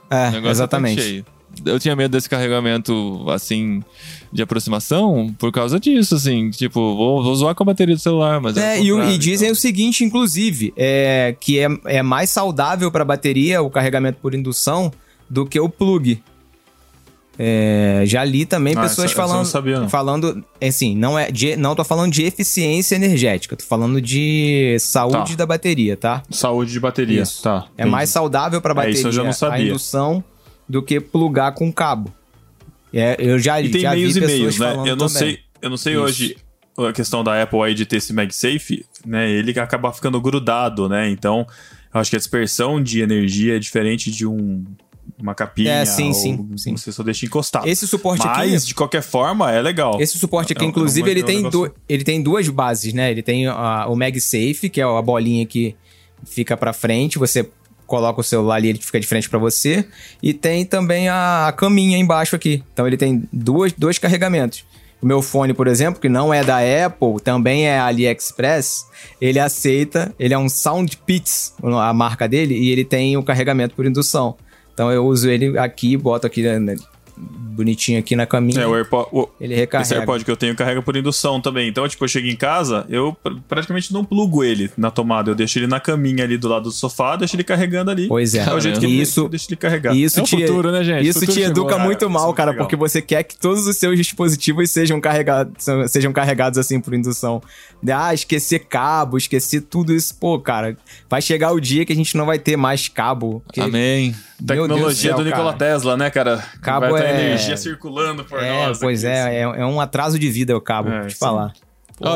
É, 0.09 0.47
é 0.47 0.49
exatamente. 0.49 0.95
tanque 0.97 1.07
cheio. 1.09 1.25
Eu 1.65 1.80
tinha 1.80 1.95
medo 1.95 2.11
desse 2.11 2.30
carregamento, 2.30 3.25
assim, 3.30 3.82
de 4.32 4.41
aproximação 4.41 5.34
por 5.39 5.51
causa 5.51 5.80
disso, 5.80 6.15
assim. 6.15 6.51
Tipo, 6.51 6.95
vou, 6.95 7.23
vou 7.23 7.36
zoar 7.36 7.55
com 7.55 7.63
a 7.63 7.65
bateria 7.65 7.95
do 7.95 8.01
celular, 8.01 8.39
mas. 8.39 8.55
É, 8.55 8.80
o 8.80 9.03
e, 9.03 9.15
e 9.15 9.17
dizem 9.17 9.47
então. 9.47 9.53
o 9.53 9.55
seguinte, 9.55 10.03
inclusive, 10.03 10.73
é, 10.77 11.36
que 11.39 11.59
é, 11.59 11.67
é 11.86 12.03
mais 12.03 12.30
saudável 12.30 12.91
para 12.91 13.01
a 13.01 13.05
bateria 13.05 13.61
o 13.61 13.69
carregamento 13.69 14.19
por 14.21 14.36
indução 14.36 14.91
do 15.30 15.45
que 15.45 15.59
o 15.59 15.67
plug. 15.67 16.21
É, 17.41 18.03
já 18.05 18.21
li 18.25 18.45
também 18.45 18.73
Ah, 18.75 18.81
pessoas 18.81 19.09
essa- 19.09 19.13
essa 19.13 19.21
eu 19.21 19.23
não 19.23 19.29
falando, 19.29 19.45
sabia, 19.45 19.79
não. 19.79 19.89
falando, 19.89 20.45
assim, 20.61 20.93
não 20.93 21.17
é, 21.17 21.31
de, 21.31 21.55
não 21.55 21.73
tô 21.73 21.85
falando 21.85 22.11
de 22.11 22.23
eficiência 22.23 22.95
energética, 22.97 23.55
tô 23.55 23.63
falando 23.63 24.01
de 24.01 24.75
saúde 24.81 25.31
Tá. 25.31 25.35
da 25.37 25.45
bateria, 25.45 25.95
tá? 25.95 26.21
Saúde 26.29 26.73
de 26.73 26.79
bateria. 26.81 27.21
Isso. 27.21 27.41
Tá. 27.41 27.65
É 27.77 27.85
mais 27.85 28.09
saudável 28.09 28.59
para 28.61 28.71
É, 28.71 28.75
bateria 28.75 28.93
isso 28.97 29.07
eu 29.07 29.11
já 29.13 29.23
não 29.23 29.29
a 29.29 29.33
sabia. 29.33 29.69
indução 29.69 30.21
do 30.67 30.83
que 30.83 30.99
plugar 30.99 31.53
com 31.53 31.71
cabo. 31.71 32.13
É, 32.93 33.15
eu 33.17 33.39
já, 33.39 33.61
E 33.61 33.69
tem 33.69 33.81
já 33.81 33.91
meios 33.91 34.15
vi 34.15 34.19
e 34.21 34.25
meios, 34.27 34.59
né? 34.59 34.71
falando 34.71 34.87
Eu 34.87 34.95
não 34.97 35.07
também. 35.07 35.17
sei, 35.35 35.39
eu 35.61 35.69
não 35.69 35.77
sei 35.77 35.93
Isso. 35.93 36.01
hoje 36.03 36.37
a 36.77 36.91
questão 36.91 37.23
da 37.23 37.41
Apple 37.41 37.61
aí 37.61 37.73
de 37.73 37.85
ter 37.85 37.97
esse 37.97 38.11
MagSafe, 38.11 38.85
né? 39.05 39.29
Ele 39.29 39.57
acaba 39.57 39.93
ficando 39.93 40.19
grudado, 40.19 40.89
né? 40.89 41.09
Então, 41.09 41.47
eu 41.93 42.01
acho 42.01 42.09
que 42.09 42.15
a 42.17 42.19
dispersão 42.19 42.83
de 42.83 42.99
energia 43.01 43.55
é 43.55 43.59
diferente 43.59 44.11
de 44.11 44.25
um 44.25 44.63
uma 45.18 45.34
capinha. 45.34 45.72
É, 45.72 45.86
sim, 45.86 46.07
ou 46.10 46.14
sim, 46.14 46.57
sim. 46.57 46.78
Você 46.78 46.91
só 46.91 47.01
deixa 47.03 47.26
encostado. 47.26 47.68
Esse 47.68 47.88
suporte 47.88 48.26
Mas, 48.26 48.53
aqui 48.55 48.68
de 48.68 48.76
qualquer 48.76 49.01
forma, 49.01 49.51
é 49.51 49.62
legal. 49.62 49.99
Esse 50.01 50.18
suporte 50.18 50.53
aqui, 50.53 50.62
É 50.64 50.66
um- 50.66 50.70
inclusive, 50.70 51.07
é 51.07 51.10
um- 51.10 51.12
ele, 51.12 51.24
um 51.24 51.26
tem 51.26 51.38
negócio- 51.38 51.74
ele 51.88 52.03
tem 52.03 52.22
duas 52.22 52.47
bases, 52.49 52.93
né? 52.93 53.10
Ele 53.12 53.22
tem 53.22 53.47
a- 53.47 53.88
o 53.88 53.95
MagSafe, 53.95 54.70
que 54.70 54.80
é 54.82 54.84
a 54.84 55.01
bolinha 55.01 55.45
que 55.45 55.76
fica 56.26 56.55
pra 56.57 56.74
frente, 56.74 57.18
você 57.18 57.49
coloca 57.88 58.22
o 58.22 58.24
celular 58.24 58.55
ali, 58.55 58.70
ele 58.70 58.80
fica 58.80 58.99
de 58.99 59.07
frente 59.07 59.28
pra 59.30 59.39
você. 59.39 59.86
E 60.22 60.34
tem 60.34 60.64
também 60.66 61.10
a, 61.10 61.47
a 61.47 61.51
caminha 61.51 61.97
embaixo 61.97 62.36
aqui. 62.36 62.64
Então 62.74 62.86
ele 62.86 62.97
tem 62.97 63.24
duas, 63.34 63.74
dois 63.74 63.97
carregamentos. 63.97 64.64
O 65.01 65.05
meu 65.05 65.22
fone, 65.22 65.53
por 65.53 65.66
exemplo, 65.66 65.99
que 66.01 66.10
não 66.10 66.34
é 66.34 66.43
da 66.43 66.57
Apple, 66.86 67.22
também 67.24 67.66
é 67.68 67.80
AliExpress, 67.80 68.86
ele 69.22 69.39
aceita, 69.39 70.14
ele 70.20 70.34
é 70.34 70.38
um 70.38 70.49
SoundPits, 70.49 71.53
a 71.64 71.93
marca 71.93 72.28
dele, 72.28 72.53
e 72.53 72.70
ele 72.70 72.84
tem 72.84 73.16
o 73.16 73.24
carregamento 73.24 73.76
por 73.76 73.86
indução. 73.86 74.36
Então 74.80 74.89
eu 74.93 75.05
uso 75.05 75.30
ele 75.30 75.57
aqui, 75.57 75.97
boto 75.97 76.25
aqui 76.25 76.41
né, 76.41 76.77
bonitinho 77.20 77.99
aqui 77.99 78.15
na 78.15 78.26
caminha. 78.26 78.61
É, 78.61 78.67
o 78.67 78.74
AirPod, 78.74 79.09
o- 79.11 79.28
Ele 79.39 79.53
esse 79.53 79.59
recarrega. 79.61 79.95
AirPod 79.97 80.24
que 80.26 80.32
eu 80.32 80.38
tenho 80.38 80.55
carrega 80.55 80.82
por 80.82 80.95
indução 80.95 81.41
também. 81.41 81.67
Então, 81.67 81.86
tipo, 81.88 82.03
eu 82.03 82.07
chego 82.07 82.28
em 82.28 82.36
casa, 82.36 82.86
eu 82.89 83.13
pr- 83.22 83.34
praticamente 83.47 83.91
não 83.91 84.05
plugo 84.05 84.43
ele 84.43 84.72
na 84.78 84.89
tomada. 84.89 85.30
Eu 85.32 85.36
deixo 85.36 85.59
ele 85.59 85.67
na 85.67 85.80
caminha 85.80 86.24
ali 86.24 86.38
do 86.38 86.47
lado 86.47 86.63
do 86.63 86.72
sofá, 86.72 87.15
deixo 87.17 87.36
ele 87.36 87.43
carregando 87.43 87.91
ali. 87.91 88.07
Pois 88.07 88.34
é. 88.34 88.39
É 88.47 88.53
o 88.53 88.59
jeito 88.61 88.80
que 88.80 88.88
E 88.88 88.97
eu 88.97 89.03
isso, 89.03 89.28
deixo 89.28 89.47
ele 89.49 89.57
carregar. 89.57 89.93
isso 89.95 90.20
É 90.20 90.24
o 90.24 90.26
te, 90.26 90.39
futuro, 90.39 90.72
né, 90.72 90.84
gente? 90.84 91.07
Isso 91.07 91.20
te 91.26 91.34
chegou, 91.34 91.49
educa 91.49 91.72
cara. 91.74 91.84
muito 91.84 91.97
Isso 91.97 92.05
é 92.05 92.13
mal, 92.13 92.26
muito 92.28 92.38
cara, 92.38 92.51
legal. 92.51 92.65
porque 92.65 92.76
você 92.78 93.01
quer 93.01 93.24
que 93.24 93.38
todos 93.38 93.67
os 93.67 93.76
seus 93.76 93.97
dispositivos 93.97 94.70
sejam 94.72 95.01
carregados, 95.01 95.53
sejam 95.89 96.13
carregados 96.13 96.57
assim 96.57 96.80
por 96.80 96.93
indução. 96.93 97.41
Ah, 97.93 98.13
esquecer 98.13 98.59
cabo, 98.59 99.17
esquecer 99.17 99.61
tudo 99.61 99.93
isso. 99.93 100.15
Pô, 100.17 100.39
cara, 100.39 100.78
vai 101.09 101.22
chegar 101.22 101.51
o 101.51 101.59
dia 101.59 101.86
que 101.86 101.91
a 101.93 101.95
gente 101.95 102.15
não 102.15 102.26
vai 102.26 102.39
ter 102.39 102.55
mais 102.55 102.88
cabo. 102.88 103.43
que- 103.51 103.59
Amém. 103.59 104.15
Meu 104.41 104.55
Deus 104.55 104.67
do 104.70 104.74
Tecnologia 104.76 105.09
céu, 105.11 105.17
do 105.17 105.26
Nikola 105.26 105.53
cara. 105.53 105.57
Tesla, 105.74 105.97
né, 105.97 106.09
cara? 106.09 106.38
Cabo 106.61 106.89
vai 106.91 107.01
ter 107.01 107.09
é- 107.10 107.26
energia 107.28 107.57
circulando 107.57 108.24
por 108.24 108.41
É, 108.41 108.66
nós. 108.68 108.80
pois 108.80 109.03
aqui, 109.03 109.14
assim. 109.14 109.30
é, 109.30 109.39
é, 109.39 109.41
é 109.62 109.66
um 109.66 109.80
atraso 109.82 110.18
de 110.20 110.30
vida 110.30 110.55
o 110.55 110.62
cabo, 110.62 110.89
É, 110.89 111.10
sim. 111.10 111.18
falar. 111.18 111.53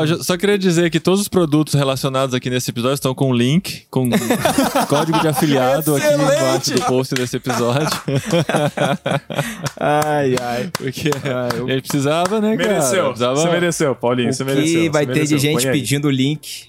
Já- 0.06 0.16
só 0.22 0.34
queria 0.38 0.56
dizer 0.56 0.88
que 0.90 0.98
todos 0.98 1.20
os 1.20 1.28
produtos 1.28 1.74
relacionados 1.74 2.34
aqui 2.34 2.48
nesse 2.48 2.70
episódio 2.70 2.94
estão 2.94 3.14
com 3.14 3.34
link, 3.34 3.82
com 3.90 4.08
código 4.88 5.20
de 5.20 5.28
afiliado 5.28 5.94
aqui 5.94 6.06
embaixo 6.06 6.72
do 6.72 6.80
post 6.86 7.14
desse 7.14 7.36
episódio. 7.36 7.86
Ai, 9.78 10.36
ai. 10.40 10.70
Porque 10.72 11.10
a 11.10 11.72
gente 11.72 11.82
precisava, 11.88 12.40
né, 12.40 12.56
cara? 12.56 12.68
Mereceu. 12.70 13.04
Precisava... 13.08 13.36
Você 13.36 13.50
mereceu, 13.50 13.94
Paulinho. 13.94 14.30
O 14.30 14.32
Você 14.32 14.44
mereceu. 14.44 14.80
que 14.80 14.88
vai 14.88 15.04
ter 15.06 15.12
de 15.12 15.18
mereceu. 15.18 15.38
gente 15.38 15.54
Põe 15.62 15.66
aí. 15.66 15.72
pedindo 15.72 16.10
link 16.10 16.68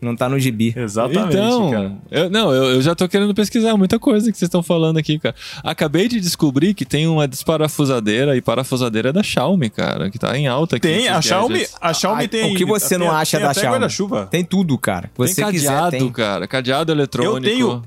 não 0.00 0.14
tá 0.14 0.28
no 0.28 0.38
gibi. 0.38 0.72
Exatamente, 0.76 1.34
então, 1.36 1.70
cara. 1.70 1.92
eu, 2.10 2.30
não, 2.30 2.52
eu, 2.52 2.64
eu 2.74 2.82
já 2.82 2.94
tô 2.94 3.08
querendo 3.08 3.34
pesquisar 3.34 3.76
muita 3.76 3.98
coisa 3.98 4.30
que 4.30 4.38
vocês 4.38 4.46
estão 4.48 4.62
falando 4.62 4.96
aqui, 4.98 5.18
cara. 5.18 5.34
Acabei 5.64 6.08
de 6.08 6.20
descobrir 6.20 6.74
que 6.74 6.84
tem 6.84 7.06
uma 7.06 7.26
desparafusadeira 7.28 8.36
e 8.36 8.40
parafusadeira 8.40 9.12
da 9.12 9.22
Xiaomi, 9.22 9.70
cara, 9.70 10.10
que 10.10 10.18
tá 10.18 10.36
em 10.38 10.46
alta 10.46 10.76
aqui. 10.76 10.86
Tem, 10.88 11.08
a 11.08 11.20
Xiaomi, 11.20 11.66
a 11.80 11.92
Xiaumi 11.92 12.24
Ah, 12.24 12.28
tem. 12.28 12.52
o 12.54 12.56
que 12.56 12.64
você 12.64 12.90
tem- 12.90 12.98
não 12.98 13.10
acha 13.10 13.36
tem 13.38 13.44
da 13.44 13.50
até 13.50 13.60
Xiaomi? 13.60 13.74
guarda-chuva. 13.78 14.26
Tem 14.30 14.44
tudo, 14.44 14.78
cara. 14.78 15.10
Tem 15.16 15.26
Você 15.26 15.44
quiser, 15.50 15.66
cadeado, 15.68 15.90
tem. 15.90 16.08
cara, 16.12 16.46
cadeado 16.46 16.92
eletrônico. 16.92 17.36
Eu 17.36 17.40
tenho, 17.42 17.82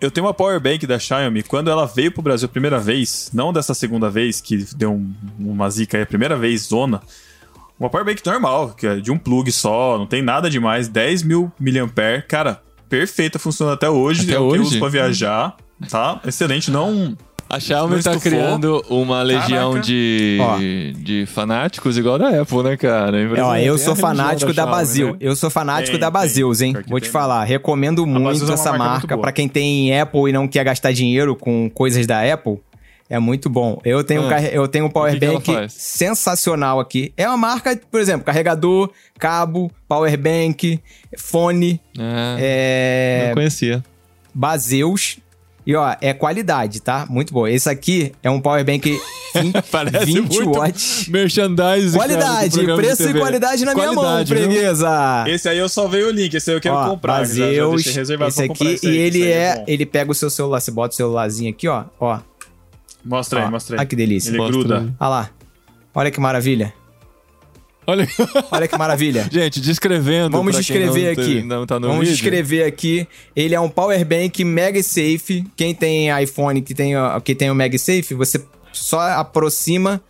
eu 0.00 0.10
tenho 0.10 0.26
uma 0.26 0.34
power 0.34 0.60
bank 0.60 0.86
da 0.86 0.98
Xiaomi. 0.98 1.42
Quando 1.42 1.70
ela 1.70 1.86
veio 1.86 2.12
pro 2.12 2.22
Brasil 2.22 2.46
a 2.46 2.48
primeira 2.48 2.78
vez, 2.78 3.30
não 3.32 3.52
dessa 3.52 3.74
segunda 3.74 4.08
vez, 4.10 4.40
que 4.40 4.64
deu 4.76 4.92
um- 4.92 5.12
uma 5.38 5.68
zica 5.70 5.96
aí, 5.96 6.02
a 6.02 6.06
primeira 6.06 6.36
vez, 6.36 6.62
zona. 6.68 7.00
Uma 7.78 7.90
power 7.90 8.06
bank 8.06 8.24
normal, 8.24 8.70
que 8.70 8.86
é 8.86 8.96
de 8.96 9.10
um 9.12 9.18
plug 9.18 9.50
só, 9.52 9.98
não 9.98 10.06
tem 10.06 10.22
nada 10.22 10.48
demais, 10.48 10.88
10 10.88 11.22
mil 11.22 11.52
mAh. 11.60 12.22
Cara, 12.26 12.60
perfeita, 12.88 13.38
funciona 13.38 13.74
até 13.74 13.88
hoje. 13.90 14.22
Até 14.22 14.32
é 14.32 14.38
o 14.38 14.48
que 14.48 14.56
eu 14.56 14.60
hoje? 14.60 14.70
uso 14.70 14.78
pra 14.78 14.88
viajar. 14.88 15.56
Tá? 15.90 16.20
Excelente. 16.26 16.70
Não. 16.70 17.16
A 17.48 17.60
Xiaomi 17.60 18.02
tá 18.02 18.18
criando 18.18 18.84
uma 18.90 19.22
legião 19.22 19.70
Caraca. 19.74 19.86
de, 19.86 20.36
Ó. 20.40 20.56
de 20.58 21.26
fanáticos 21.26 21.96
igual 21.96 22.18
da 22.18 22.40
Apple, 22.42 22.60
né, 22.64 22.76
cara? 22.76 23.16
É, 23.20 23.40
ó, 23.40 23.54
eu 23.56 23.78
sou 23.78 23.94
fanático 23.94 24.52
da, 24.52 24.62
Xiaomi, 24.64 24.72
Bazil. 24.72 25.10
né? 25.12 25.16
Eu 25.20 25.36
sou 25.36 25.48
fanático 25.48 25.92
Tem, 25.92 26.00
da 26.00 26.06
tem. 26.10 26.12
Bazils, 26.12 26.60
hein? 26.60 26.72
Vou 26.88 26.98
te 26.98 27.04
tem 27.04 27.12
falar. 27.12 27.44
Recomendo 27.44 28.04
muito 28.04 28.50
é 28.50 28.54
essa 28.54 28.70
marca 28.70 28.84
marca. 28.84 29.06
boa. 29.14 29.20
Pra 29.20 29.30
quem 29.32 29.48
tem 29.48 29.96
Apple 29.96 30.28
e 30.28 30.32
não 30.32 30.48
quer 30.48 30.64
gastar 30.64 30.90
dinheiro 30.92 31.36
com 31.36 31.70
coisas 31.70 32.04
da 32.04 32.20
Apple, 32.32 32.58
é 33.08 33.18
muito 33.18 33.48
bom. 33.48 33.80
Eu 33.84 34.02
tenho, 34.04 34.22
um 34.22 34.26
Ah, 34.26 34.30
carre- 34.30 34.50
eu 34.52 34.66
tenho 34.68 34.86
um 34.86 34.90
power 34.90 35.12
que 35.12 35.20
que 35.20 35.26
bank 35.26 35.52
faz? 35.52 35.72
sensacional 35.72 36.80
aqui. 36.80 37.12
É 37.16 37.26
uma 37.28 37.36
marca, 37.36 37.78
por 37.90 38.00
exemplo, 38.00 38.24
carregador, 38.24 38.90
cabo, 39.18 39.70
power 39.88 40.16
bank, 40.18 40.80
fone, 41.16 41.80
É, 41.98 42.36
é, 42.38 43.26
Não 43.28 43.34
conhecia. 43.34 43.84
Baseus. 44.34 45.18
E 45.66 45.74
ó, 45.74 45.96
é 46.00 46.12
qualidade, 46.12 46.80
tá? 46.80 47.06
Muito 47.10 47.32
bom. 47.34 47.44
Esse 47.48 47.68
aqui 47.68 48.12
é 48.22 48.30
um 48.30 48.40
power 48.40 48.64
bank 48.64 49.00
20, 49.34 49.62
Parece 49.68 50.04
20 50.06 50.18
muito 50.38 50.52
watts. 50.52 51.08
Merchandising. 51.08 51.98
cara, 51.98 52.08
Qualidade, 52.14 52.60
de 52.60 52.74
preço 52.76 53.08
e 53.08 53.14
qualidade 53.14 53.64
na 53.64 53.74
minha 53.74 53.86
mão, 53.92 54.04
Qualidade, 54.04 54.32
viu? 54.34 54.44
freguesa. 54.44 55.24
Esse 55.26 55.48
aí 55.48 55.58
eu 55.58 55.68
só 55.68 55.88
veio 55.88 56.06
o 56.06 56.10
link, 56.12 56.32
esse 56.34 56.50
aí 56.50 56.56
eu 56.56 56.60
quero 56.60 56.76
Ó, 56.76 56.90
comprar. 56.90 57.24
já- 57.24 57.34
já 57.34 57.44
Baseus, 57.46 57.74
deixei 57.82 57.92
reservado 57.94 58.28
esse 58.30 58.42
aqui, 58.44 58.66
esse 58.74 58.86
aí, 58.86 58.94
e 58.94 58.96
ele 58.98 59.26
é, 59.28 59.56
bom. 59.56 59.64
ele 59.66 59.84
pega 59.86 60.10
o 60.12 60.14
seu 60.14 60.30
celular, 60.30 60.60
você 60.60 60.70
bota 60.70 60.92
o 60.94 60.96
celularzinho 60.96 61.50
aqui, 61.50 61.66
ó, 61.66 61.84
ó, 61.98 62.20
Mostra 63.06 63.44
aí, 63.44 63.50
mostra 63.50 63.76
aí. 63.76 63.78
Olha 63.80 63.86
que 63.86 63.96
delícia. 63.96 64.30
Ele 64.30 64.38
Mostra 64.38 64.56
gruda. 64.58 64.94
Olha 64.98 65.08
lá, 65.08 65.30
olha 65.94 66.10
que 66.10 66.20
maravilha, 66.20 66.72
Olha. 67.86 68.06
olha 68.50 68.66
que 68.66 68.76
maravilha. 68.76 69.28
Gente, 69.30 69.60
descrevendo. 69.60 70.36
Vamos 70.36 70.56
descrever 70.56 71.10
aqui. 71.10 71.42
Não 71.42 71.64
tá 71.64 71.78
no 71.78 71.86
Vamos 71.86 72.00
vídeo. 72.08 72.14
descrever 72.16 72.64
aqui. 72.64 73.06
Ele 73.34 73.54
é 73.54 73.60
um 73.60 73.68
power 73.68 74.04
bank 74.04 74.42
MagSafe. 74.44 75.46
Quem 75.54 75.72
tem 75.72 76.08
iPhone 76.22 76.60
que 76.62 76.74
tem, 76.74 76.94
que 77.24 77.34
tem 77.34 77.48
o 77.48 77.54
MagSafe, 77.54 78.12
você 78.14 78.44
só 78.72 79.00
aproxima, 79.12 80.00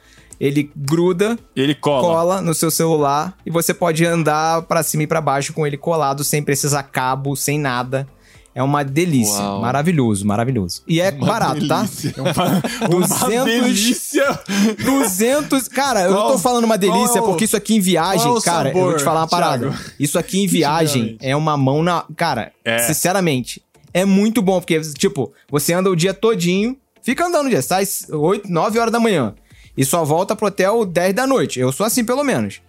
ele 0.40 0.70
gruda, 0.74 1.38
Ele 1.54 1.74
cola. 1.74 2.00
cola 2.02 2.40
no 2.42 2.54
seu 2.54 2.70
celular 2.70 3.36
e 3.44 3.50
você 3.50 3.74
pode 3.74 4.04
andar 4.06 4.62
pra 4.62 4.82
cima 4.82 5.02
e 5.02 5.06
pra 5.06 5.20
baixo 5.20 5.52
com 5.52 5.66
ele 5.66 5.76
colado 5.76 6.24
sem 6.24 6.42
precisar 6.42 6.82
cabo, 6.84 7.36
sem 7.36 7.58
nada. 7.58 8.08
É 8.56 8.62
uma 8.62 8.82
delícia. 8.82 9.38
Uau. 9.38 9.60
Maravilhoso, 9.60 10.26
maravilhoso. 10.26 10.82
E 10.88 10.98
é 10.98 11.10
barato, 11.10 11.60
delícia. 11.60 12.12
tá? 12.14 12.24
Uma 12.88 12.88
200 12.88 13.44
delícia! 13.44 14.40
200. 14.82 15.68
Cara, 15.68 16.02
eu 16.04 16.10
não 16.10 16.16
tô 16.22 16.26
Qual- 16.28 16.38
falando 16.38 16.64
uma 16.64 16.78
delícia 16.78 17.20
qual 17.20 17.24
é 17.24 17.28
porque 17.28 17.44
isso 17.44 17.56
aqui 17.56 17.74
em 17.76 17.80
viagem, 17.80 18.22
qual 18.26 18.38
é 18.38 18.42
cara, 18.42 18.68
eu 18.70 18.72
vou 18.74 18.82
te 18.94 18.98
sabor, 18.98 19.04
falar 19.04 19.20
uma 19.20 19.28
parada. 19.28 19.68
Thiago? 19.70 19.84
Isso 20.00 20.18
aqui 20.18 20.42
em 20.42 20.46
viagem 20.46 21.18
é 21.20 21.36
uma 21.36 21.54
mão 21.56 21.82
na. 21.82 22.04
Cara, 22.16 22.50
É. 22.64 22.78
sinceramente, 22.78 23.62
é 23.92 24.04
muito 24.06 24.40
bom 24.40 24.58
porque, 24.60 24.80
tipo, 24.80 25.32
você 25.50 25.72
anda 25.74 25.90
o 25.90 25.94
dia 25.96 26.14
todinho, 26.14 26.76
fica 27.02 27.26
andando 27.26 27.46
o 27.46 27.50
dia, 27.50 27.60
sai 27.62 27.84
8, 28.10 28.50
9 28.50 28.78
horas 28.78 28.92
da 28.92 28.98
manhã 28.98 29.34
e 29.76 29.84
só 29.84 30.02
volta 30.02 30.34
pro 30.34 30.46
hotel 30.46 30.86
10 30.86 31.14
da 31.14 31.26
noite. 31.26 31.60
Eu 31.60 31.70
sou 31.72 31.84
assim, 31.84 32.04
pelo 32.04 32.24
menos. 32.24 32.60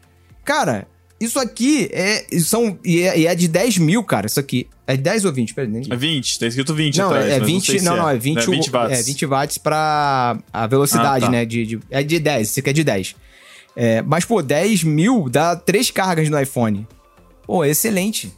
Cara, 0.44 0.86
isso 1.20 1.40
aqui 1.40 1.90
é. 1.94 2.26
São, 2.42 2.78
e 2.84 3.02
é, 3.04 3.20
e 3.20 3.26
é 3.28 3.34
de 3.36 3.48
10 3.48 3.78
mil, 3.78 4.04
cara. 4.04 4.28
Isso 4.28 4.40
aqui. 4.40 4.68
É 4.88 4.96
10 4.96 5.26
ou 5.26 5.34
20? 5.34 5.54
Peraí, 5.54 5.70
nem- 5.70 5.84
É 5.90 5.96
20, 5.98 6.40
tá 6.40 6.48
escrito 6.48 6.74
20 6.74 6.98
não, 6.98 7.08
atrás. 7.08 7.26
é 7.30 7.40
mas 7.40 7.48
20. 7.48 7.66
sei 7.66 7.80
se 7.80 7.86
Não, 7.86 7.98
não, 7.98 8.10
é 8.10 8.18
20, 8.18 8.38
É 8.38 8.46
20 8.46 8.70
watts. 8.72 9.00
É 9.00 9.04
20 9.04 9.26
watts 9.26 9.58
pra 9.58 10.38
a 10.54 10.66
velocidade, 10.66 11.26
Ah, 11.26 11.28
tá. 11.28 11.32
né? 11.32 11.46
De, 11.46 11.66
de- 11.66 11.80
é 11.92 12.02
de 12.02 12.18
10, 12.20 12.50
você 12.50 12.62
quer 12.62 12.72
de 12.74 12.84
10. 12.86 13.14
É, 13.76 14.02
mas, 14.02 14.24
pô, 14.26 14.42
10 14.42 14.84
mil 14.84 15.28
dá 15.30 15.56
3 15.58 15.92
cargas 15.92 16.30
no 16.30 16.40
iPhone. 16.42 16.88
Pô, 17.46 17.64
excelente. 17.66 18.32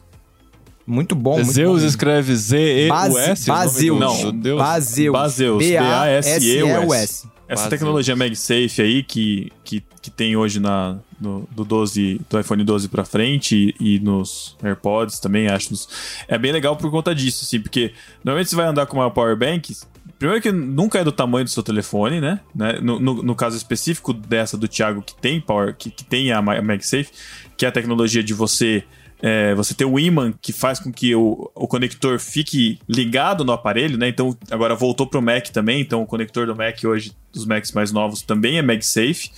Muito 0.87 1.13
bom, 1.13 1.35
muito 1.35 1.51
Zeus 1.51 1.81
bom. 1.81 1.87
escreve 1.87 2.35
Z-E-U-S? 2.35 3.45
Baseus. 3.47 3.95
o 3.95 3.99
nome 3.99 4.23
do- 4.23 4.31
do 4.31 4.41
Deus? 4.41 4.57
Baseus. 4.59 5.13
Baseus, 5.13 5.57
B-A-S-E-U-S. 5.63 7.27
Essa 7.47 7.67
tecnologia 7.69 8.15
MagSafe 8.15 8.81
aí 8.81 9.03
que, 9.03 9.51
que, 9.63 9.83
que 10.09 10.15
tem 10.15 10.35
hoje 10.35 10.59
na, 10.59 10.97
no, 11.19 11.47
do 11.51 11.63
12, 11.63 12.19
do 12.29 12.39
iPhone 12.39 12.63
12 12.63 12.87
pra 12.89 13.05
frente 13.05 13.75
e, 13.79 13.95
e 13.95 13.99
nos 13.99 14.55
AirPods 14.63 15.19
também, 15.19 15.47
acho. 15.47 15.71
nos- 15.71 15.87
é 16.27 16.37
bem 16.37 16.51
legal 16.51 16.75
por 16.75 16.89
conta 16.91 17.13
disso, 17.15 17.43
assim, 17.45 17.59
porque 17.61 17.93
normalmente 18.23 18.49
você 18.49 18.55
vai 18.55 18.65
andar 18.65 18.85
com 18.85 18.97
uma 18.97 19.09
power 19.11 19.35
bank, 19.37 19.75
primeiro 20.17 20.41
que 20.41 20.51
nunca 20.51 20.99
é 20.99 21.03
do 21.03 21.11
tamanho 21.11 21.45
do 21.45 21.49
seu 21.49 21.63
telefone, 21.63 22.19
né? 22.19 22.39
né? 22.53 22.79
No, 22.81 22.99
no, 22.99 23.23
no 23.23 23.35
caso 23.35 23.55
específico 23.55 24.11
dessa 24.13 24.57
do 24.57 24.67
Thiago 24.67 25.01
que 25.01 25.15
tem 25.15 25.39
power, 25.39 25.75
que, 25.75 25.89
que 25.89 26.03
tem 26.03 26.31
a 26.31 26.41
Ma- 26.41 26.61
MagSafe, 26.61 27.09
que 27.55 27.65
é 27.65 27.69
a 27.69 27.71
tecnologia 27.71 28.23
de 28.23 28.33
você 28.33 28.83
é, 29.21 29.53
você 29.53 29.73
ter 29.73 29.83
o 29.83 29.99
imã 29.99 30.33
que 30.41 30.53
faz 30.53 30.79
com 30.79 30.93
que 30.93 31.13
o, 31.13 31.51
o 31.53 31.67
conector 31.67 32.17
fique 32.19 32.79
ligado 32.87 33.43
no 33.43 33.51
aparelho, 33.51 33.97
né? 33.97 34.07
Então 34.07 34.33
agora 34.49 34.73
voltou 34.75 35.05
pro 35.05 35.21
Mac 35.21 35.49
também. 35.49 35.81
Então 35.81 36.01
o 36.01 36.05
conector 36.05 36.47
do 36.47 36.55
Mac 36.55 36.77
hoje, 36.85 37.11
dos 37.33 37.45
Macs 37.45 37.73
mais 37.73 37.91
novos, 37.91 38.21
também 38.21 38.57
é 38.57 38.61
MagSafe. 38.61 39.29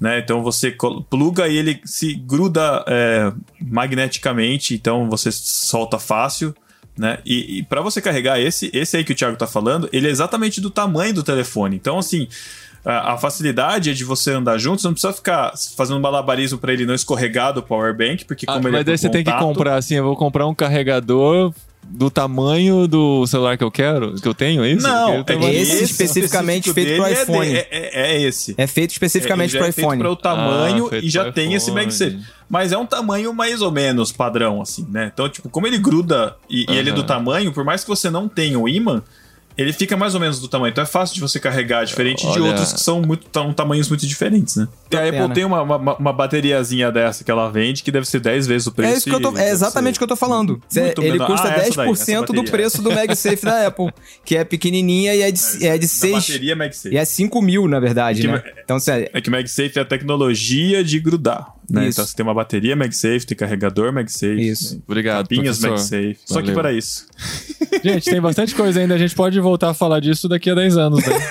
Né? 0.00 0.20
Então 0.20 0.42
você 0.42 0.76
pluga 1.10 1.48
e 1.48 1.56
ele 1.56 1.80
se 1.84 2.14
gruda 2.14 2.84
é, 2.86 3.32
magneticamente, 3.60 4.74
então 4.74 5.08
você 5.08 5.30
solta 5.32 5.98
fácil. 5.98 6.54
Né? 6.96 7.18
E, 7.24 7.58
e 7.58 7.62
para 7.62 7.80
você 7.80 8.00
carregar 8.00 8.40
esse, 8.40 8.70
esse 8.72 8.96
aí 8.96 9.04
que 9.04 9.12
o 9.12 9.14
Thiago 9.14 9.36
tá 9.36 9.46
falando, 9.46 9.88
ele 9.92 10.06
é 10.08 10.10
exatamente 10.10 10.60
do 10.60 10.68
tamanho 10.70 11.14
do 11.14 11.22
telefone. 11.22 11.76
Então, 11.76 11.98
assim, 11.98 12.26
a, 12.84 13.12
a 13.14 13.18
facilidade 13.18 13.90
é 13.90 13.92
de 13.92 14.04
você 14.04 14.32
andar 14.32 14.58
junto, 14.58 14.80
você 14.82 14.88
não 14.88 14.94
precisa 14.94 15.12
ficar 15.12 15.52
fazendo 15.76 16.00
malabarismo 16.00 16.58
para 16.58 16.72
ele 16.72 16.84
não 16.86 16.94
escorregar 16.94 17.52
do 17.52 17.62
power 17.62 17.96
bank, 17.96 18.24
porque 18.24 18.46
Ah, 18.48 18.54
como 18.54 18.66
ele 18.68 18.72
mas 18.72 18.80
é 18.80 18.84
daí 18.84 18.98
você 18.98 19.08
tem 19.08 19.22
que 19.24 19.30
contato- 19.30 19.46
comprar 19.46 19.76
assim, 19.76 19.94
eu 19.94 20.04
vou 20.04 20.16
comprar 20.16 20.46
um 20.46 20.54
carregador 20.54 21.52
do 21.82 22.10
tamanho 22.10 22.86
do 22.86 23.26
celular 23.26 23.56
que 23.56 23.64
eu 23.64 23.70
quero, 23.70 24.14
que 24.14 24.28
eu 24.28 24.34
tenho, 24.34 24.62
é 24.62 24.70
isso? 24.72 24.86
Não, 24.86 25.14
é 25.14 25.22
tenho 25.22 25.38
uma- 25.40 25.50
esse 25.50 25.84
especificamente 25.84 26.72
feito 26.72 26.96
pro 26.96 27.04
é 27.06 27.14
de- 27.14 27.22
iPhone. 27.22 27.54
É, 27.54 27.68
é- 27.70 27.90
é 28.16 28.22
esse. 28.22 28.54
É 28.58 28.66
feito 28.66 28.90
especificamente 28.90 29.50
Ele 29.52 29.58
pro 29.58 29.68
é 29.68 29.72
feito 29.72 29.86
iPhone. 29.86 29.98
para 30.02 30.10
o 30.10 30.16
tamanho 30.16 30.86
Ah, 30.86 30.90
feito 30.90 31.06
e 31.06 31.10
já 31.10 31.32
tem 31.32 31.54
esse 31.54 31.70
iPhone. 31.70 31.84
MagSafe. 31.86 32.18
Mas 32.48 32.72
é 32.72 32.78
um 32.78 32.86
tamanho 32.86 33.32
mais 33.34 33.60
ou 33.62 33.70
menos 33.70 34.10
padrão, 34.12 34.60
assim, 34.62 34.86
né? 34.90 35.10
Então, 35.12 35.28
tipo, 35.28 35.48
como 35.50 35.66
ele 35.66 35.76
gruda 35.78 36.34
e, 36.48 36.64
e 36.70 36.76
ele 36.78 36.90
é 36.90 36.92
do 36.92 37.02
tamanho, 37.04 37.52
por 37.52 37.64
mais 37.64 37.82
que 37.82 37.88
você 37.90 38.08
não 38.10 38.26
tenha 38.28 38.58
o 38.58 38.68
imã, 38.68 39.02
ele 39.58 39.72
fica 39.72 39.96
mais 39.96 40.14
ou 40.14 40.20
menos 40.20 40.38
do 40.40 40.46
tamanho. 40.48 40.70
Então 40.70 40.82
é 40.82 40.86
fácil 40.86 41.14
de 41.16 41.20
você 41.20 41.38
carregar, 41.40 41.84
diferente 41.84 42.20
de 42.20 42.26
Olha- 42.40 42.42
outros 42.44 42.72
que 42.72 42.80
são 42.80 43.02
muito, 43.02 43.26
tão, 43.28 43.52
tamanhos 43.52 43.88
muito 43.88 44.06
diferentes, 44.06 44.56
né? 44.56 44.68
A 44.86 44.88
pena. 44.96 45.24
Apple 45.24 45.34
tem 45.34 45.44
uma, 45.44 45.60
uma, 45.62 45.96
uma 45.96 46.12
bateriazinha 46.12 46.90
dessa 46.92 47.22
que 47.24 47.30
ela 47.30 47.50
vende 47.50 47.82
que 47.82 47.90
deve 47.90 48.06
ser 48.06 48.20
10 48.20 48.46
vezes 48.46 48.66
o 48.68 48.72
preço. 48.72 48.94
É 48.94 48.96
isso 48.96 49.10
que 49.10 49.14
eu 49.14 49.20
tô, 49.20 49.36
é 49.36 49.50
exatamente 49.50 49.96
o 49.96 49.98
que 49.98 50.04
eu 50.04 50.08
tô 50.08 50.16
falando. 50.16 50.62
Muito 50.74 51.02
ele 51.02 51.12
menor. 51.12 51.26
custa 51.26 51.48
Ah, 51.48 51.56
essa 51.56 51.76
daí, 51.76 51.88
10% 51.88 51.92
essa 52.24 52.32
do 52.32 52.44
preço 52.44 52.80
do 52.82 52.90
MagSafe 52.92 53.44
da 53.44 53.66
Apple, 53.66 53.92
que 54.24 54.36
é 54.36 54.44
pequenininha 54.44 55.14
e 55.14 55.22
é 55.22 55.30
de, 55.30 55.40
é 55.66 55.74
de 55.76 55.86
Da 55.86 55.92
6 55.92 56.12
bateria 56.14 56.56
MagSafe. 56.56 56.94
e 56.94 56.96
é 56.98 57.04
5 57.04 57.42
mil, 57.42 57.66
na 57.68 57.80
verdade, 57.80 58.20
Que 58.22 58.28
né? 58.28 58.42
Então, 58.64 58.78
você, 58.78 59.10
É 59.12 59.20
que 59.20 59.28
MagSafe 59.28 59.78
é 59.78 59.82
a 59.82 59.84
tecnologia 59.84 60.84
de 60.84 60.98
grudar. 61.00 61.57
Né? 61.70 61.88
Então 61.88 62.06
você 62.06 62.16
tem 62.16 62.24
uma 62.24 62.32
bateria 62.34 62.74
MagSafe, 62.74 63.26
tem 63.26 63.36
carregador 63.36 63.92
MagSafe. 63.92 64.48
Isso. 64.48 64.82
Obrigado, 64.86 65.24
Capinhas 65.28 65.58
professor. 65.58 65.96
MagSafe. 65.98 66.18
Só 66.24 66.36
que 66.40 66.46
Valeu. 66.46 66.54
para 66.54 66.72
isso. 66.72 67.06
Gente, 67.84 68.10
tem 68.10 68.20
bastante 68.20 68.54
coisa 68.54 68.80
ainda. 68.80 68.94
A 68.94 68.98
gente 68.98 69.14
pode 69.14 69.38
voltar 69.40 69.70
a 69.70 69.74
falar 69.74 70.00
disso 70.00 70.28
daqui 70.28 70.48
a 70.50 70.54
10 70.54 70.76
anos, 70.78 71.04
né? 71.04 71.14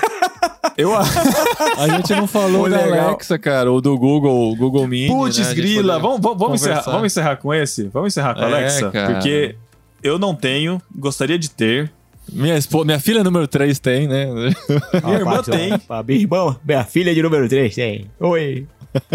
Eu 0.78 0.94
A 0.96 1.88
gente 1.96 2.14
não 2.14 2.28
falou 2.28 2.66
Ô, 2.66 2.68
da 2.68 2.84
legal. 2.84 3.08
Alexa, 3.08 3.36
cara, 3.36 3.68
ou 3.68 3.80
do 3.80 3.98
Google, 3.98 4.54
Google 4.54 4.86
Mini. 4.86 5.08
Putz, 5.08 5.38
né? 5.38 5.44
A 5.44 5.48
gente 5.48 5.56
grila. 5.56 5.98
Vamos, 5.98 6.20
vamos, 6.20 6.38
vamos, 6.38 6.60
encerrar, 6.60 6.82
vamos 6.82 7.06
encerrar 7.06 7.36
com 7.36 7.52
esse? 7.52 7.88
Vamos 7.88 8.12
encerrar 8.12 8.34
com 8.34 8.42
a 8.42 8.44
É, 8.44 8.46
Alexa? 8.46 8.90
cara. 8.92 9.14
Porque 9.14 9.56
eu 10.04 10.20
não 10.20 10.36
tenho, 10.36 10.80
gostaria 10.96 11.36
de 11.36 11.50
ter. 11.50 11.90
Minha, 12.32 12.56
espo- 12.56 12.84
minha 12.84 13.00
filha 13.00 13.24
número 13.24 13.48
3 13.48 13.76
tem, 13.80 14.06
né? 14.06 14.26
Minha 15.04 15.18
irmã 15.18 15.42
tem. 15.42 15.70
Minha 16.06 16.20
irmã, 16.20 16.56
minha 16.64 16.84
filha 16.84 17.12
de 17.12 17.22
número 17.22 17.48
3 17.48 17.74
tem. 17.74 18.06
Oi. 18.20 18.66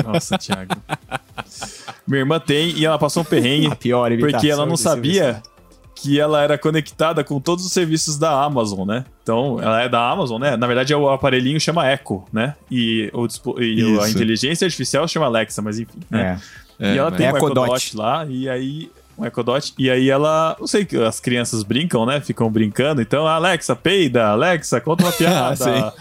Nossa, 0.03 0.37
Thiago. 0.37 0.75
Minha 2.07 2.19
irmã 2.19 2.39
tem 2.39 2.69
e 2.71 2.85
ela 2.85 2.99
passou 2.99 3.21
um 3.21 3.25
perrengue 3.25 3.67
A 3.67 3.75
pior 3.75 4.11
porque 4.17 4.49
ela 4.49 4.65
não 4.65 4.75
sabia 4.75 5.41
que 5.95 6.19
ela 6.19 6.41
era 6.41 6.57
conectada 6.57 7.23
com 7.23 7.39
todos 7.39 7.65
os 7.65 7.71
serviços 7.71 8.17
da 8.17 8.43
Amazon, 8.43 8.85
né? 8.85 9.05
Então, 9.21 9.57
ela 9.61 9.81
é 9.81 9.87
da 9.87 10.09
Amazon, 10.09 10.41
né? 10.41 10.57
Na 10.57 10.67
verdade, 10.67 10.93
o 10.93 11.09
aparelhinho 11.09 11.59
chama 11.61 11.89
Echo, 11.89 12.25
né? 12.33 12.55
E, 12.69 13.09
o, 13.13 13.25
e 13.61 13.99
a 13.99 14.09
inteligência 14.09 14.65
artificial 14.65 15.07
chama 15.07 15.27
Alexa, 15.27 15.61
mas 15.61 15.79
enfim. 15.79 15.99
Né? 16.09 16.37
É. 16.77 16.93
e 16.93 16.97
ela 16.97 17.09
mas- 17.09 17.17
tem 17.17 17.31
um 17.31 17.37
Echo. 17.37 17.49
Dot 17.53 17.97
lá, 17.97 18.25
e 18.25 18.49
aí. 18.49 18.91
Um 19.17 19.25
Echo 19.25 19.43
Dot, 19.43 19.73
e 19.77 19.89
aí 19.89 20.09
ela. 20.09 20.57
Não 20.59 20.67
sei 20.67 20.83
que 20.83 20.97
as 20.97 21.19
crianças 21.19 21.63
brincam, 21.63 22.05
né? 22.05 22.19
Ficam 22.19 22.51
brincando. 22.51 23.01
Então, 23.01 23.25
Alexa, 23.25 23.75
peida, 23.75 24.25
Alexa, 24.27 24.81
conta 24.81 25.05
uma 25.05 25.11
piada. 25.13 25.93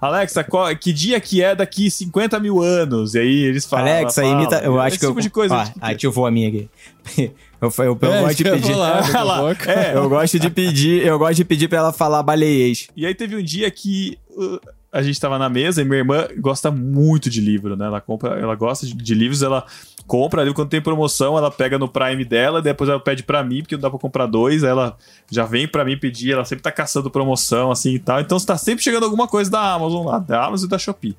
Alexa, 0.00 0.44
qual- 0.44 0.74
que 0.76 0.92
dia 0.92 1.18
que 1.20 1.42
é 1.42 1.54
daqui 1.54 1.90
50 1.90 2.38
mil 2.38 2.60
anos? 2.62 3.14
E 3.14 3.18
aí 3.18 3.44
eles 3.44 3.64
falam. 3.64 3.86
Alexa, 3.86 4.22
fala, 4.22 4.34
imita. 4.34 4.56
Eu 4.58 4.78
acho 4.80 4.88
esse 4.96 4.98
que 5.00 5.06
tipo 5.06 5.18
eu. 5.18 5.22
de 5.22 5.30
coisa. 5.30 5.54
Ó, 5.54 5.64
ativou 5.80 6.26
a 6.26 6.30
minha 6.30 6.48
aqui. 6.48 6.68
Eu, 7.58 7.72
eu, 7.78 7.98
eu, 8.02 8.12
É, 8.12 8.20
gosto 8.20 8.36
de 8.36 8.44
pedir. 8.50 8.74
pouco. 8.76 9.70
é, 9.70 9.96
Eu 9.96 10.08
gosto 10.10 10.38
de 10.38 10.50
pedir, 10.50 11.06
eu 11.06 11.18
gosto 11.18 11.36
de 11.36 11.44
pedir 11.44 11.68
pra 11.68 11.78
ela 11.78 11.90
falar 11.92 12.22
baleiês. 12.22 12.88
E 12.94 13.06
aí 13.06 13.14
teve 13.14 13.34
um 13.34 13.42
dia 13.42 13.70
que 13.70 14.18
uh, 14.36 14.60
a 14.92 15.02
gente 15.02 15.18
tava 15.18 15.38
na 15.38 15.48
mesa 15.48 15.80
e 15.80 15.84
minha 15.86 15.96
irmã 15.96 16.28
gosta 16.38 16.70
muito 16.70 17.30
de 17.30 17.40
livro, 17.40 17.74
né? 17.74 17.86
Ela 17.86 17.98
compra, 17.98 18.38
ela 18.38 18.54
gosta 18.54 18.86
de, 18.86 18.92
de 18.92 19.14
livros, 19.14 19.40
ela 19.42 19.64
compra 20.06 20.42
ali 20.42 20.52
quando 20.54 20.68
tem 20.68 20.80
promoção, 20.80 21.36
ela 21.36 21.50
pega 21.50 21.78
no 21.78 21.88
Prime 21.88 22.24
dela, 22.24 22.62
depois 22.62 22.88
ela 22.88 23.00
pede 23.00 23.22
pra 23.22 23.42
mim, 23.42 23.60
porque 23.62 23.74
não 23.74 23.82
dá 23.82 23.90
pra 23.90 23.98
comprar 23.98 24.26
dois, 24.26 24.62
ela 24.62 24.96
já 25.30 25.44
vem 25.44 25.66
pra 25.66 25.84
mim 25.84 25.98
pedir, 25.98 26.32
ela 26.32 26.44
sempre 26.44 26.62
tá 26.62 26.70
caçando 26.72 27.10
promoção 27.10 27.70
assim 27.70 27.94
e 27.94 27.98
tal. 27.98 28.20
Então 28.20 28.38
tá 28.38 28.56
sempre 28.56 28.82
chegando 28.84 29.04
alguma 29.04 29.26
coisa 29.26 29.50
da 29.50 29.60
Amazon 29.74 30.06
lá, 30.06 30.18
da 30.18 30.44
Amazon 30.44 30.66
e 30.66 30.70
da 30.70 30.78
Shopee. 30.78 31.16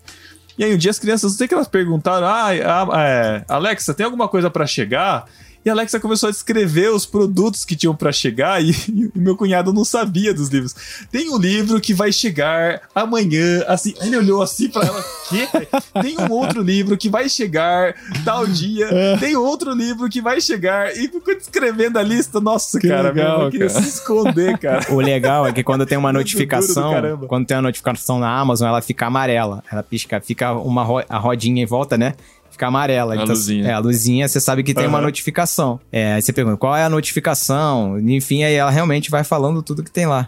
E 0.58 0.64
aí 0.64 0.74
um 0.74 0.78
dia 0.78 0.90
as 0.92 0.98
crianças, 1.00 1.32
não 1.32 1.38
sei 1.38 1.48
que 1.48 1.54
elas 1.54 1.68
perguntaram, 1.68 2.26
ah, 2.26 2.48
a- 2.48 3.02
é, 3.04 3.46
Alexa, 3.48 3.94
tem 3.94 4.06
alguma 4.06 4.28
coisa 4.28 4.50
pra 4.50 4.66
chegar? 4.66 5.26
E 5.68 5.70
a 5.70 5.74
Alexa 5.74 6.00
começou 6.00 6.30
a 6.30 6.32
descrever 6.32 6.94
os 6.94 7.06
produtos 7.06 7.66
que 7.66 7.76
tinham 7.76 7.94
pra 7.94 8.10
chegar 8.10 8.64
e, 8.64 8.72
e 8.88 9.12
meu 9.14 9.36
cunhado 9.36 9.74
não 9.74 9.84
sabia 9.84 10.34
dos 10.34 10.48
livros. 10.48 10.74
Tem 11.12 11.30
um 11.30 11.38
livro 11.38 11.82
que 11.82 11.94
vai 11.94 12.10
chegar 12.10 12.84
amanhã, 12.96 13.66
assim. 13.68 13.94
Aí 14.00 14.08
ele 14.08 14.16
olhou 14.16 14.42
assim 14.42 14.70
pra 14.70 14.86
ela, 14.86 15.04
quê? 15.28 15.46
Tem 16.02 16.18
um 16.18 16.32
outro 16.32 16.62
livro 16.62 16.96
que 16.96 17.10
vai 17.10 17.28
chegar 17.28 17.94
tal 18.24 18.48
dia. 18.48 18.88
Tem 19.20 19.36
outro 19.36 19.74
livro 19.74 20.08
que 20.08 20.22
vai 20.22 20.40
chegar. 20.40 20.96
E 20.96 21.10
ficou 21.10 21.36
descrevendo 21.36 22.00
a 22.00 22.02
lista. 22.02 22.40
Nossa, 22.40 22.80
Que 22.80 22.88
cara, 22.88 23.10
legal, 23.10 23.26
meu 23.26 23.34
irmão 23.36 23.52
queria 23.52 23.68
cara. 23.68 23.82
se 23.82 23.90
esconder, 23.90 24.58
cara. 24.58 24.94
O 24.94 25.02
legal 25.02 25.46
é 25.48 25.52
que 25.52 25.64
quando 25.66 25.86
tem 25.86 25.98
uma 25.98 26.14
notificação, 26.14 26.94
quando 27.28 27.46
tem 27.46 27.58
uma 27.58 27.64
notificação 27.64 28.20
na 28.20 28.40
Amazon, 28.40 28.70
ela 28.70 28.82
fica 28.82 29.08
amarela. 29.08 29.62
Ela 29.70 29.84
pisca, 29.84 30.22
fica 30.22 30.54
uma 30.54 30.84
ro- 30.84 31.04
a 31.10 31.18
rodinha 31.18 31.62
em 31.62 31.66
volta, 31.66 31.98
né? 31.98 32.14
Fica 32.58 32.68
amarela. 32.68 33.14
A 33.14 33.16
então, 33.16 33.28
luzinha. 33.28 33.68
É, 33.68 33.74
a 33.74 33.78
luzinha, 33.78 34.28
você 34.28 34.40
sabe 34.40 34.64
que 34.64 34.74
tem 34.74 34.88
uma 34.88 34.98
Aham. 34.98 35.06
notificação. 35.06 35.80
É, 35.92 36.14
aí 36.14 36.22
você 36.24 36.34
pergunta, 36.34 36.58
qual 36.58 36.76
é 36.76 36.84
a 36.84 36.90
notificação? 36.90 38.00
Enfim, 38.00 38.44
aí 38.44 38.56
ela 38.56 38.72
realmente 38.72 39.12
vai 39.12 39.24
falando 39.24 39.62
tudo 39.62 39.84
que 39.84 39.92
tem 39.92 40.08
lá. 40.08 40.28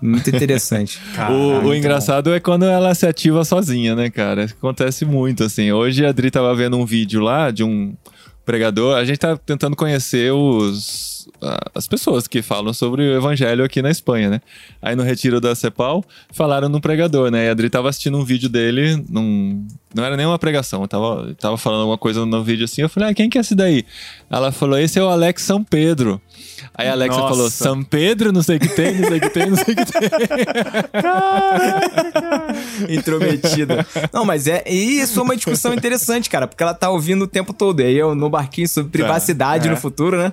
Muito 0.00 0.30
interessante. 0.30 1.00
O, 1.28 1.58
o 1.58 1.62
muito 1.62 1.74
engraçado 1.74 2.32
é 2.32 2.38
quando 2.38 2.64
ela 2.64 2.94
se 2.94 3.04
ativa 3.04 3.44
sozinha, 3.44 3.96
né, 3.96 4.08
cara? 4.08 4.44
Acontece 4.44 5.04
muito, 5.04 5.42
assim. 5.42 5.72
Hoje 5.72 6.06
a 6.06 6.10
Adri 6.10 6.30
tava 6.30 6.54
vendo 6.54 6.78
um 6.78 6.86
vídeo 6.86 7.20
lá 7.20 7.50
de 7.50 7.64
um 7.64 7.94
pregador. 8.46 8.96
A 8.96 9.04
gente 9.04 9.18
tá 9.18 9.36
tentando 9.36 9.74
conhecer 9.74 10.32
os 10.32 11.19
as 11.74 11.86
pessoas 11.86 12.26
que 12.26 12.42
falam 12.42 12.72
sobre 12.72 13.02
o 13.02 13.16
evangelho 13.16 13.64
aqui 13.64 13.80
na 13.82 13.90
Espanha, 13.90 14.30
né? 14.30 14.40
Aí 14.80 14.94
no 14.94 15.02
retiro 15.02 15.40
da 15.40 15.54
Cepal, 15.54 16.04
falaram 16.32 16.68
num 16.68 16.80
pregador, 16.80 17.30
né? 17.30 17.46
E 17.46 17.48
a 17.48 17.52
Adri 17.52 17.70
tava 17.70 17.88
assistindo 17.88 18.18
um 18.18 18.24
vídeo 18.24 18.48
dele, 18.48 19.02
num... 19.08 19.66
não 19.94 20.04
era 20.04 20.16
nem 20.16 20.26
uma 20.26 20.38
pregação, 20.38 20.86
tava, 20.86 21.34
tava 21.38 21.56
falando 21.56 21.80
alguma 21.80 21.98
coisa 21.98 22.24
no 22.26 22.44
vídeo 22.44 22.64
assim, 22.64 22.82
eu 22.82 22.88
falei, 22.88 23.10
ah, 23.10 23.14
quem 23.14 23.30
que 23.30 23.38
é 23.38 23.40
esse 23.40 23.54
daí? 23.54 23.84
Ela 24.30 24.52
falou, 24.52 24.78
esse 24.78 24.98
é 24.98 25.02
o 25.02 25.08
Alex 25.08 25.42
São 25.42 25.62
Pedro. 25.62 26.20
Aí 26.74 26.88
a 26.88 26.92
Alexa 26.92 27.18
Nossa. 27.18 27.34
falou, 27.34 27.50
São 27.50 27.82
Pedro, 27.82 28.32
não 28.32 28.42
sei 28.42 28.56
o 28.56 28.60
que 28.60 28.68
tem, 28.68 28.98
não 28.98 29.08
sei 29.08 29.18
o 29.18 29.20
que 29.20 29.30
tem, 29.30 29.50
não 29.50 29.56
sei 29.56 29.74
o 29.74 29.76
que 29.76 29.84
tem. 29.84 30.00
Intrometida. 32.96 33.86
Não, 34.12 34.24
mas 34.24 34.46
é. 34.46 34.62
E 34.66 35.00
isso 35.00 35.18
é 35.18 35.22
uma 35.22 35.36
discussão 35.36 35.74
interessante, 35.74 36.28
cara, 36.28 36.46
porque 36.46 36.62
ela 36.62 36.74
tá 36.74 36.90
ouvindo 36.90 37.22
o 37.22 37.26
tempo 37.26 37.52
todo. 37.52 37.80
E 37.80 37.84
aí 37.84 37.96
eu 37.96 38.14
no 38.14 38.28
barquinho 38.28 38.68
sobre 38.68 38.90
privacidade 38.90 39.68
é. 39.68 39.70
no 39.70 39.76
futuro, 39.76 40.16
né? 40.16 40.32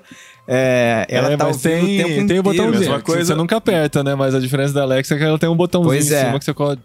É, 0.49 1.05
ela 1.09 1.33
É, 1.33 1.35
tá 1.37 1.43
mas 1.45 1.55
ouvindo 1.57 1.61
tem, 1.61 1.83
o 1.83 1.97
tempo 1.97 2.07
tem 2.07 2.19
inteiro. 2.23 2.39
o 2.39 2.43
botãozinho. 2.43 2.79
mesma 2.79 3.01
coisa- 3.01 3.25
Você 3.25 3.35
nunca 3.35 3.57
aperta, 3.57 4.01
né? 4.03 4.15
Mas 4.15 4.33
a 4.33 4.39
diferença 4.39 4.73
da 4.73 4.83
Alexa 4.83 5.15
é 5.15 5.17
que 5.17 5.23
ela 5.25 5.37
tem 5.37 5.49
um 5.49 5.55
botãozinho 5.55 5.93
Pois 5.93 6.09
em 6.11 6.15
é. 6.15 6.25
cima 6.25 6.39
que 6.39 6.45
você 6.45 6.53
pode 6.53 6.79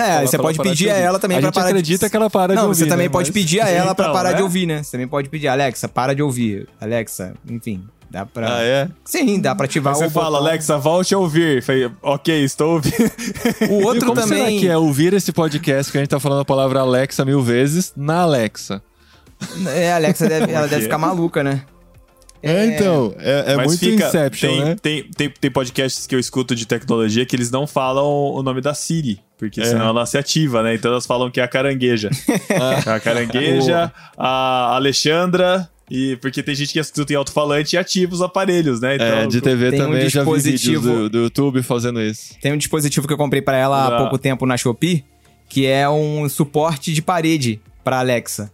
É, 0.00 0.02
falar 0.02 0.26
você 0.26 0.36
pra 0.38 0.44
pode 0.44 0.58
pedir 0.58 0.84
de 0.84 0.90
a 0.90 0.96
ela 0.96 1.18
também 1.18 1.36
a 1.36 1.40
pra 1.40 1.52
parar 1.52 1.66
de- 1.66 1.72
acredita 1.72 2.08
que 2.08 2.16
ela 2.16 2.30
para 2.30 2.54
de 2.54 2.60
Não, 2.60 2.68
ouvir, 2.68 2.78
você 2.78 2.86
também 2.86 3.06
né? 3.06 3.12
pode 3.12 3.28
Mas- 3.28 3.34
pedir 3.34 3.60
a 3.60 3.68
ela 3.70 3.94
pra 3.94 4.06
Então, 4.06 4.14
parar 4.14 4.30
né? 4.30 4.36
de 4.36 4.42
ouvir, 4.42 4.66
né? 4.66 4.82
Você 4.82 4.92
também 4.92 5.06
pode 5.08 5.28
pedir, 5.28 5.48
Alexa, 5.48 5.86
para 5.88 6.14
de 6.14 6.22
ouvir. 6.22 6.66
Alexa, 6.80 7.34
enfim, 7.48 7.82
dá 8.10 8.24
pra. 8.24 8.56
Ah, 8.56 8.62
é? 8.62 8.88
Sim, 9.04 9.38
dá 9.38 9.54
pra 9.54 9.66
ativar 9.66 9.94
Você 9.94 10.06
o 10.06 10.10
fala, 10.10 10.38
botão. 10.38 10.46
Alexa, 10.46 10.78
volte 10.78 11.12
a 11.14 11.18
ouvir. 11.18 11.62
Falei, 11.62 11.90
ok, 12.02 12.42
estou 12.42 12.72
ouvindo. 12.76 13.10
O 13.70 13.80
E 13.82 13.84
outro 13.84 14.06
como 14.06 14.22
será 14.22 14.38
também. 14.40 14.60
que 14.60 14.66
é 14.68 14.76
ouvir 14.78 15.12
esse 15.12 15.30
podcast 15.30 15.92
que 15.92 15.98
a 15.98 16.00
gente 16.00 16.08
tá 16.10 16.18
falando 16.18 16.40
a 16.40 16.44
palavra 16.46 16.80
Alexa 16.80 17.22
mil 17.24 17.42
vezes 17.42 17.92
na 17.94 18.22
Alexa? 18.22 18.82
É, 19.68 19.92
a 19.92 19.96
Alexa 19.96 20.26
deve, 20.26 20.50
ela 20.52 20.66
deve 20.66 20.82
ficar 20.84 20.96
maluca, 20.98 21.44
né? 21.44 21.62
É, 22.42 22.66
então. 22.66 23.14
É, 23.18 23.52
é 23.52 23.56
Mas 23.56 23.66
muito 23.66 23.80
fica, 23.80 24.06
Inception, 24.08 24.48
tem, 24.50 24.64
né? 24.64 24.76
tem, 24.80 25.04
tem, 25.04 25.30
tem 25.30 25.50
podcasts 25.50 26.06
que 26.06 26.14
eu 26.14 26.18
escuto 26.18 26.54
de 26.54 26.66
tecnologia 26.66 27.24
que 27.26 27.34
eles 27.34 27.50
não 27.50 27.66
falam 27.66 28.04
o 28.06 28.42
nome 28.42 28.60
da 28.60 28.74
Siri, 28.74 29.20
porque 29.38 29.60
É. 29.60 29.64
senão 29.64 29.86
ela 29.88 30.06
se 30.06 30.16
ativa, 30.18 30.62
né? 30.62 30.74
Então 30.74 30.90
elas 30.90 31.06
falam 31.06 31.30
que 31.30 31.40
é 31.40 31.42
a 31.42 31.48
carangueja. 31.48 32.10
a 32.86 33.00
carangueja, 33.00 33.92
a 34.16 34.74
Alexandra, 34.76 35.68
e 35.90 36.16
porque 36.16 36.42
tem 36.42 36.54
gente 36.54 36.72
que 36.72 36.78
escuta 36.78 37.12
em 37.12 37.16
alto-falante 37.16 37.74
e 37.74 37.78
ativa 37.78 38.12
os 38.14 38.20
aparelhos, 38.22 38.80
né? 38.80 38.96
Então, 38.96 39.06
É, 39.06 39.26
de 39.26 39.40
TV 39.40 39.70
tem 39.70 39.80
um 39.80 39.84
também 39.86 40.08
já 40.08 40.22
vi 40.22 40.30
vídeos 40.32 40.42
dispositivo- 40.60 40.94
do, 40.94 41.10
do 41.10 41.18
YouTube 41.24 41.62
fazendo 41.62 42.00
isso. 42.00 42.34
Tem 42.40 42.52
um 42.52 42.56
dispositivo 42.58 43.06
que 43.06 43.12
eu 43.12 43.18
comprei 43.18 43.40
pra 43.42 43.56
ela 43.56 43.84
há 43.84 43.86
Ah. 43.96 43.98
pouco 43.98 44.18
tempo 44.18 44.44
na 44.46 44.56
Shopee, 44.56 45.04
que 45.48 45.66
é 45.66 45.88
um 45.88 46.28
suporte 46.28 46.92
de 46.92 47.00
parede 47.00 47.60
pra 47.82 48.00
Alexa. 48.00 48.52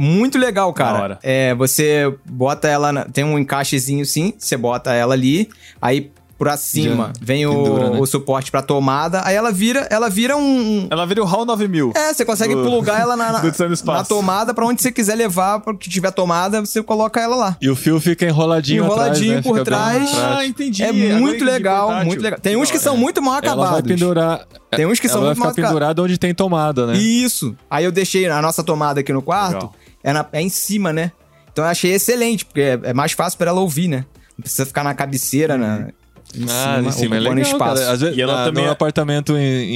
Muito 0.00 0.38
legal, 0.38 0.72
cara. 0.72 0.98
hora. 1.02 1.18
É, 1.22 1.54
você 1.54 2.14
bota 2.24 2.68
ela, 2.68 2.92
na- 2.92 3.04
tem 3.04 3.24
um 3.24 3.38
encaixezinho 3.38 4.04
sim, 4.06 4.32
você 4.38 4.56
bota 4.56 4.92
ela 4.94 5.12
ali, 5.14 5.48
aí 5.82 6.10
pra 6.38 6.56
cima 6.56 7.06
Já 7.06 7.12
vem 7.20 7.46
o, 7.46 7.90
né? 7.94 7.98
o 7.98 8.06
suporte 8.06 8.48
pra 8.48 8.62
tomada, 8.62 9.22
aí 9.24 9.34
ela 9.34 9.50
vira, 9.50 9.88
ela 9.90 10.08
vira 10.08 10.36
um, 10.36 10.86
Ela 10.88 11.04
vira 11.04 11.20
o 11.20 11.26
HAL 11.26 11.44
9000. 11.44 11.92
é, 11.96 12.14
você 12.14 12.24
consegue 12.24 12.54
Do- 12.54 12.62
plugar 12.62 13.00
ela 13.00 13.16
na, 13.16 13.32
na, 13.42 13.42
na 13.86 14.04
tomada 14.04 14.54
pra 14.54 14.64
onde 14.64 14.80
você 14.80 14.92
quiser 14.92 15.16
levar, 15.16 15.58
pra 15.58 15.74
que 15.74 15.90
tiver 15.90 16.12
tomada, 16.12 16.60
você 16.60 16.80
coloca 16.80 17.20
ela 17.20 17.34
lá. 17.34 17.56
E 17.60 17.68
o 17.68 17.74
fio 17.74 17.98
fica 18.00 18.24
enroladinho, 18.24 18.84
Enroladinho 18.84 19.38
atrás, 19.40 19.46
né? 19.46 19.52
por 19.58 19.64
trás. 19.64 20.10
Ah, 20.16 20.46
entendi. 20.46 20.84
É 20.84 20.92
muito 20.92 21.38
entendi, 21.38 21.44
legal, 21.44 21.86
portátil. 21.86 22.06
muito 22.06 22.22
legal. 22.22 22.38
Tem 22.40 22.56
uns 22.56 22.70
que 22.70 22.78
são 22.78 22.96
muito 22.96 23.20
mal 23.20 23.40
Ela 23.42 23.56
vai 23.56 23.64
acabados. 23.66 23.90
pendurar. 23.90 24.46
Tem 24.70 24.86
uns 24.86 25.00
que 25.00 25.08
são 25.08 25.16
ela 25.16 25.26
vai 25.26 25.34
muito 25.34 25.40
mal 25.44 25.48
ficar 25.50 25.62
acabados. 25.62 25.70
pendurada 25.88 26.02
onde 26.04 26.18
tem 26.18 26.32
tomada, 26.32 26.86
né? 26.86 26.96
Isso. 26.96 27.56
Aí 27.68 27.84
eu 27.84 27.90
deixei 27.90 28.28
a 28.28 28.40
nossa 28.40 28.62
tomada 28.62 29.00
aqui 29.00 29.12
no 29.12 29.22
quarto, 29.22 29.54
Legal. 29.54 29.72
É, 30.08 30.12
na- 30.12 30.26
é 30.32 30.40
em 30.42 30.48
cima, 30.48 30.92
né? 30.92 31.12
Então 31.52 31.64
eu 31.64 31.70
achei 31.70 31.92
excelente, 31.92 32.44
porque 32.44 32.60
é, 32.60 32.78
é 32.84 32.92
mais 32.94 33.12
fácil 33.12 33.36
pra 33.38 33.50
ela 33.50 33.60
ouvir, 33.60 33.88
né? 33.88 34.04
Não 34.36 34.42
precisa 34.42 34.64
ficar 34.66 34.84
na 34.84 34.94
cabeceira, 34.94 35.56
né? 35.58 35.88
Em 36.34 36.44
Ah, 36.48 36.80
em 36.84 36.92
cima 36.92 37.16
é 37.16 37.20
legal, 37.20 37.38
espaço. 37.38 37.80
cara. 37.82 37.90
Às 37.92 38.00
vezes, 38.00 38.16
E 38.16 38.20
ela 38.22 38.36
na- 38.40 38.44
também 38.44 38.62
no 38.64 38.68
é- 38.68 38.72
apartamento 38.72 39.36
em, 39.36 39.74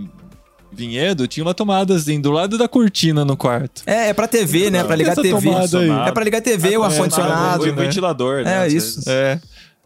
em 0.00 0.10
Vinhedo, 0.74 1.26
tinha 1.28 1.44
uma 1.44 1.52
tomada 1.54 1.94
assim, 1.94 2.18
do 2.20 2.30
lado 2.30 2.56
da 2.56 2.66
cortina 2.66 3.24
no 3.24 3.36
quarto. 3.36 3.82
É, 3.86 4.08
é 4.08 4.12
pra 4.14 4.26
TV, 4.26 4.70
né? 4.70 4.82
Pra 4.82 4.96
ligar 4.96 5.14
TV. 5.14 5.48
É 6.06 6.10
pra 6.12 6.24
ligar 6.24 6.40
TV, 6.40 6.76
o 6.78 6.82
É, 6.82 6.86
ar-condicionado. 6.86 7.62
O 7.70 7.74
ventilador, 7.74 8.42
né? 8.42 8.64
É, 8.64 8.68
isso. 8.68 8.96
vezes. 8.96 9.06
É. 9.06 9.40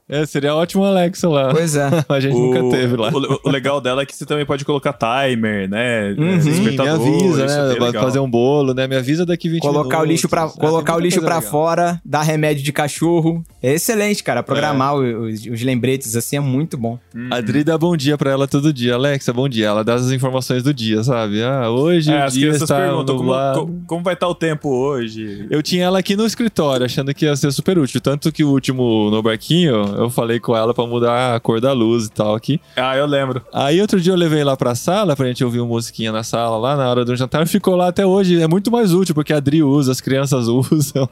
É, 0.08 0.24
seria 0.24 0.54
ótimo 0.54 0.84
Alexa 0.84 1.28
lá. 1.28 1.48
Pois 1.52 1.74
é. 1.76 1.88
a 2.08 2.20
gente 2.20 2.34
nunca 2.34 2.62
teve 2.76 2.96
lá. 2.96 3.10
O, 3.10 3.48
o 3.48 3.50
legal 3.50 3.80
dela 3.80 4.02
é 4.02 4.06
que 4.06 4.14
você 4.14 4.24
também 4.24 4.46
pode 4.46 4.64
colocar 4.64 4.92
timer, 4.92 5.68
né? 5.68 6.14
Uhum. 6.16 6.40
Sim, 6.40 6.60
me 6.60 6.78
avisa, 6.88 7.42
é 7.42 7.46
né? 7.46 7.74
Vai 7.78 7.88
legal. 7.88 8.04
fazer 8.04 8.20
um 8.20 8.30
bolo, 8.30 8.72
né? 8.72 8.86
Me 8.86 8.94
avisa 8.96 9.26
daqui 9.26 9.48
20 9.48 9.62
Colocar 9.62 9.98
o 9.98 10.02
minutos. 10.02 10.08
lixo 10.10 10.28
pra, 10.28 10.44
Ah, 10.44 10.48
colocar 10.48 10.94
o 10.96 11.00
lixo 11.00 11.20
pra 11.20 11.36
legal. 11.36 11.50
fora, 11.50 12.00
dar 12.04 12.22
remédio 12.22 12.62
de 12.62 12.72
cachorro. 12.72 13.44
É 13.62 13.74
excelente, 13.74 14.22
cara. 14.22 14.42
Programar 14.44 14.94
os, 14.94 15.44
os 15.46 15.62
lembretes 15.62 16.14
assim 16.14 16.36
é 16.36 16.40
muito 16.40 16.78
bom. 16.78 16.98
A 17.30 17.40
Dri 17.40 17.64
dá 17.64 17.76
bom 17.76 17.96
dia 17.96 18.16
pra 18.16 18.30
ela 18.30 18.46
todo 18.46 18.72
dia. 18.72 18.94
Alexa, 18.94 19.32
bom 19.32 19.48
dia. 19.48 19.66
Ela 19.66 19.82
dá 19.82 19.94
as 19.94 20.12
informações 20.12 20.62
do 20.62 20.72
dia, 20.72 21.02
sabe? 21.02 21.42
Ah, 21.42 21.68
hoje 21.68 22.12
É, 22.12 22.20
o 22.20 22.24
as 22.24 22.32
dia 22.32 22.42
crianças 22.42 22.62
está 22.62 22.76
perguntam 22.76 23.16
como, 23.16 23.82
como 23.88 24.02
vai 24.04 24.14
estar 24.14 24.28
o 24.28 24.34
tempo 24.36 24.68
hoje. 24.68 25.46
Eu 25.50 25.60
tinha 25.62 25.84
ela 25.86 25.98
aqui 25.98 26.14
no 26.14 26.24
escritório, 26.24 26.86
achando 26.86 27.12
que 27.12 27.24
ia 27.24 27.34
ser 27.34 27.50
super 27.50 27.76
útil. 27.76 28.00
Tanto 28.00 28.30
que 28.30 28.44
o 28.44 28.50
último 28.50 29.10
no 29.10 29.20
barquinho, 29.20 29.95
eu 29.96 30.10
falei 30.10 30.38
com 30.40 30.56
ela 30.56 30.72
pra 30.74 30.86
mudar 30.86 31.34
a 31.34 31.40
cor 31.40 31.60
da 31.60 31.72
luz 31.72 32.06
e 32.06 32.10
tal 32.10 32.34
aqui. 32.34 32.60
Ah, 32.76 32.96
eu 32.96 33.06
lembro. 33.06 33.42
Aí 33.52 33.80
outro 33.80 34.00
dia 34.00 34.12
eu 34.12 34.16
levei 34.16 34.44
lá 34.44 34.56
pra 34.56 34.74
sala 34.74 35.16
pra 35.16 35.26
gente 35.26 35.44
ouvir 35.44 35.60
uma 35.60 35.68
musiquinha 35.68 36.12
na 36.12 36.22
sala 36.22 36.56
lá 36.58 36.76
na 36.76 36.88
hora 36.88 37.04
do 37.04 37.14
jantar. 37.16 37.46
Ficou 37.46 37.74
lá 37.76 37.88
até 37.88 38.04
hoje. 38.06 38.40
É 38.40 38.46
muito 38.48 38.70
mais 38.70 38.92
útil 38.92 39.14
porque 39.14 39.32
a 39.32 39.36
Adri 39.38 39.62
usa, 39.62 39.92
as 39.92 40.00
crianças 40.00 40.46
usam. 40.48 41.08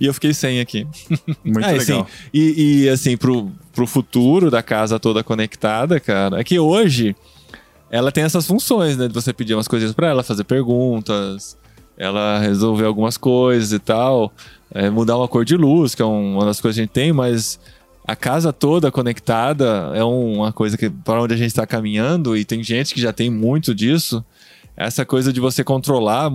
e 0.00 0.06
eu 0.06 0.14
fiquei 0.14 0.32
sem 0.34 0.60
aqui. 0.60 0.86
Muito 1.44 1.64
Ah, 1.64 1.74
e, 1.74 1.78
legal. 1.78 2.00
assim, 2.00 2.06
e, 2.32 2.82
e, 2.84 2.88
assim, 2.88 3.16
pro, 3.16 3.50
pro 3.74 3.86
futuro 3.86 4.50
da 4.50 4.62
casa 4.62 4.98
toda 4.98 5.22
conectada, 5.22 6.00
cara, 6.00 6.40
é 6.40 6.44
que 6.44 6.58
hoje 6.58 7.14
ela 7.90 8.10
tem 8.10 8.24
essas 8.24 8.46
funções, 8.46 8.96
né? 8.96 9.06
De 9.08 9.14
você 9.14 9.32
pedir 9.32 9.54
umas 9.54 9.68
coisinhas 9.68 9.94
pra 9.94 10.08
ela, 10.08 10.22
fazer 10.22 10.42
perguntas, 10.44 11.56
ela 11.96 12.38
resolver 12.38 12.84
algumas 12.84 13.16
coisas 13.16 13.72
e 13.72 13.78
tal, 13.78 14.32
é, 14.74 14.90
mudar 14.90 15.16
uma 15.16 15.28
cor 15.28 15.44
de 15.44 15.56
luz, 15.56 15.94
que 15.94 16.02
é 16.02 16.04
um- 16.04 16.34
uma 16.34 16.44
das 16.44 16.60
coisas 16.60 16.76
que 16.76 16.80
a 16.80 16.84
gente 16.84 16.92
tem, 16.92 17.12
mas 17.12 17.58
a 18.06 18.14
casa 18.14 18.52
toda 18.52 18.90
conectada 18.90 19.90
é 19.94 20.04
um- 20.04 20.36
uma 20.36 20.52
coisa 20.52 20.76
que 20.76 20.88
para 20.88 21.20
onde 21.22 21.34
a 21.34 21.36
gente 21.36 21.48
está 21.48 21.66
caminhando 21.66 22.36
e 22.36 22.44
tem 22.44 22.62
gente 22.62 22.94
que 22.94 23.00
já 23.00 23.12
tem 23.12 23.30
muito 23.30 23.74
disso. 23.74 24.24
Essa 24.76 25.04
coisa 25.04 25.32
de 25.32 25.40
você 25.40 25.64
controlar 25.64 26.30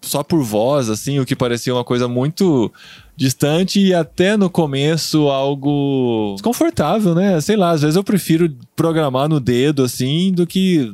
só 0.00 0.22
por 0.22 0.42
voz, 0.42 0.88
assim, 0.88 1.18
o 1.18 1.24
que 1.24 1.34
parecia 1.34 1.74
uma 1.74 1.84
coisa 1.84 2.06
muito 2.06 2.72
distante 3.16 3.80
e 3.80 3.94
até 3.94 4.36
no 4.36 4.50
começo 4.50 5.28
algo 5.28 6.32
desconfortável, 6.34 7.14
né? 7.14 7.40
Sei 7.40 7.56
lá, 7.56 7.70
às 7.70 7.80
vezes 7.82 7.96
eu 7.96 8.04
prefiro 8.04 8.54
programar 8.76 9.28
no 9.28 9.40
dedo, 9.40 9.82
assim, 9.82 10.32
do 10.32 10.46
que 10.46 10.92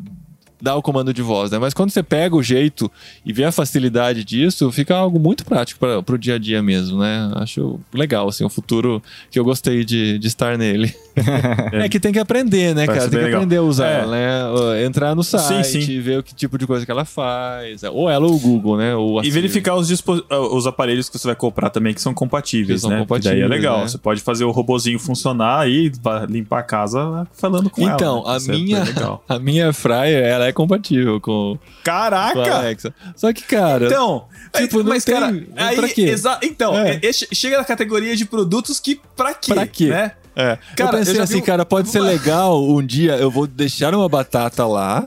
dar 0.60 0.76
o 0.76 0.82
comando 0.82 1.12
de 1.12 1.22
voz, 1.22 1.50
né? 1.50 1.58
Mas 1.58 1.74
quando 1.74 1.90
você 1.90 2.02
pega 2.02 2.36
o 2.36 2.42
jeito 2.42 2.90
e 3.24 3.32
vê 3.32 3.44
a 3.44 3.52
facilidade 3.52 4.24
disso, 4.24 4.70
fica 4.70 4.94
algo 4.94 5.18
muito 5.18 5.44
prático 5.44 5.80
para 5.80 6.02
pro 6.02 6.18
dia 6.18 6.34
a 6.34 6.38
dia 6.38 6.62
mesmo, 6.62 6.98
né? 6.98 7.30
Acho 7.36 7.78
legal, 7.92 8.28
assim, 8.28 8.44
o 8.44 8.48
futuro 8.50 9.02
que 9.30 9.38
eu 9.38 9.44
gostei 9.44 9.84
de, 9.84 10.18
de 10.18 10.26
estar 10.26 10.56
nele. 10.58 10.94
é. 11.72 11.88
que 11.88 11.98
tem 12.00 12.12
que 12.12 12.18
aprender, 12.18 12.74
né, 12.74 12.86
Parece 12.86 13.06
cara? 13.06 13.10
Tem 13.10 13.18
que 13.20 13.24
legal. 13.26 13.40
aprender 13.40 13.56
a 13.56 13.62
usar, 13.62 13.88
É. 13.88 14.06
né? 14.06 14.84
Entrar 14.84 15.14
no 15.14 15.22
site, 15.22 15.82
sim. 15.82 16.00
ver 16.00 16.18
o 16.18 16.22
que 16.22 16.34
tipo 16.34 16.56
de 16.58 16.66
coisa 16.66 16.84
que 16.84 16.90
ela 16.90 17.04
faz. 17.04 17.82
Ou 17.82 18.08
ela 18.08 18.26
ou 18.26 18.34
o 18.34 18.38
Google, 18.38 18.76
né? 18.76 18.94
Ou 18.94 19.22
E 19.24 19.30
verificar 19.30 19.74
os, 19.74 19.90
ah, 20.30 20.38
os 20.40 20.66
aparelhos 20.66 21.08
que 21.08 21.18
você 21.18 21.26
vai 21.26 21.36
comprar 21.36 21.70
também 21.70 21.92
que 21.94 22.00
são 22.00 22.14
compatíveis, 22.14 22.80
Que 22.80 22.88
são 22.88 22.90
né? 22.90 23.04
Porque 23.06 23.22
Daí 23.24 23.40
é 23.40 23.42
compatíveis, 23.42 23.50
legal. 23.50 23.80
né? 23.80 23.88
Você 23.88 23.98
pode 23.98 24.20
fazer 24.20 24.44
o 24.44 24.50
robozinho 24.50 24.98
funcionar 24.98 25.68
e 25.68 25.90
limpar 26.28 26.60
a 26.60 26.62
casa 26.62 27.26
falando 27.32 27.68
com 27.70 27.82
ela. 27.82 27.94
Então, 27.94 28.24
né? 28.24 28.30
a 28.30 28.36
é 28.36 28.56
minha, 28.56 28.84
a 29.28 29.38
minha 29.38 29.72
fryer, 29.72 30.24
ela 30.24 30.46
é 30.46 30.49
compatível 30.52 31.20
com, 31.20 31.56
com 31.56 31.58
Caraca! 31.84 32.40
Alexa. 32.56 32.94
Só 33.16 33.32
que, 33.32 33.42
cara, 33.42 33.86
Então, 33.86 34.24
Tipo, 34.56 34.78
aí- 34.78 34.82
não 34.84 34.90
mas 34.90 35.04
tem- 35.04 35.14
cara, 35.14 35.46
aí, 35.56 35.76
pra 35.76 35.88
quê? 35.88 36.14
então, 36.42 36.76
É. 36.78 37.00
é- 37.02 37.08
é- 37.08 37.12
chega 37.12 37.58
na 37.58 37.64
categoria 37.64 38.16
de 38.16 38.24
produtos 38.24 38.80
que 38.80 39.00
pra 39.16 39.32
quê? 39.34 39.54
Pra 39.54 39.66
quê? 39.66 39.86
Né? 39.88 40.12
É. 40.36 40.58
Cara, 40.76 40.90
eu 40.92 40.98
pensei 40.98 41.18
eu 41.18 41.22
assim, 41.22 41.38
um- 41.38 41.42
cara, 41.42 41.64
pode 41.64 41.88
ser 41.88 42.00
legal 42.00 42.62
um 42.64 42.84
dia 42.84 43.16
eu 43.16 43.30
vou 43.30 43.46
deixar 43.46 43.94
uma 43.94 44.08
batata 44.08 44.66
lá 44.66 45.04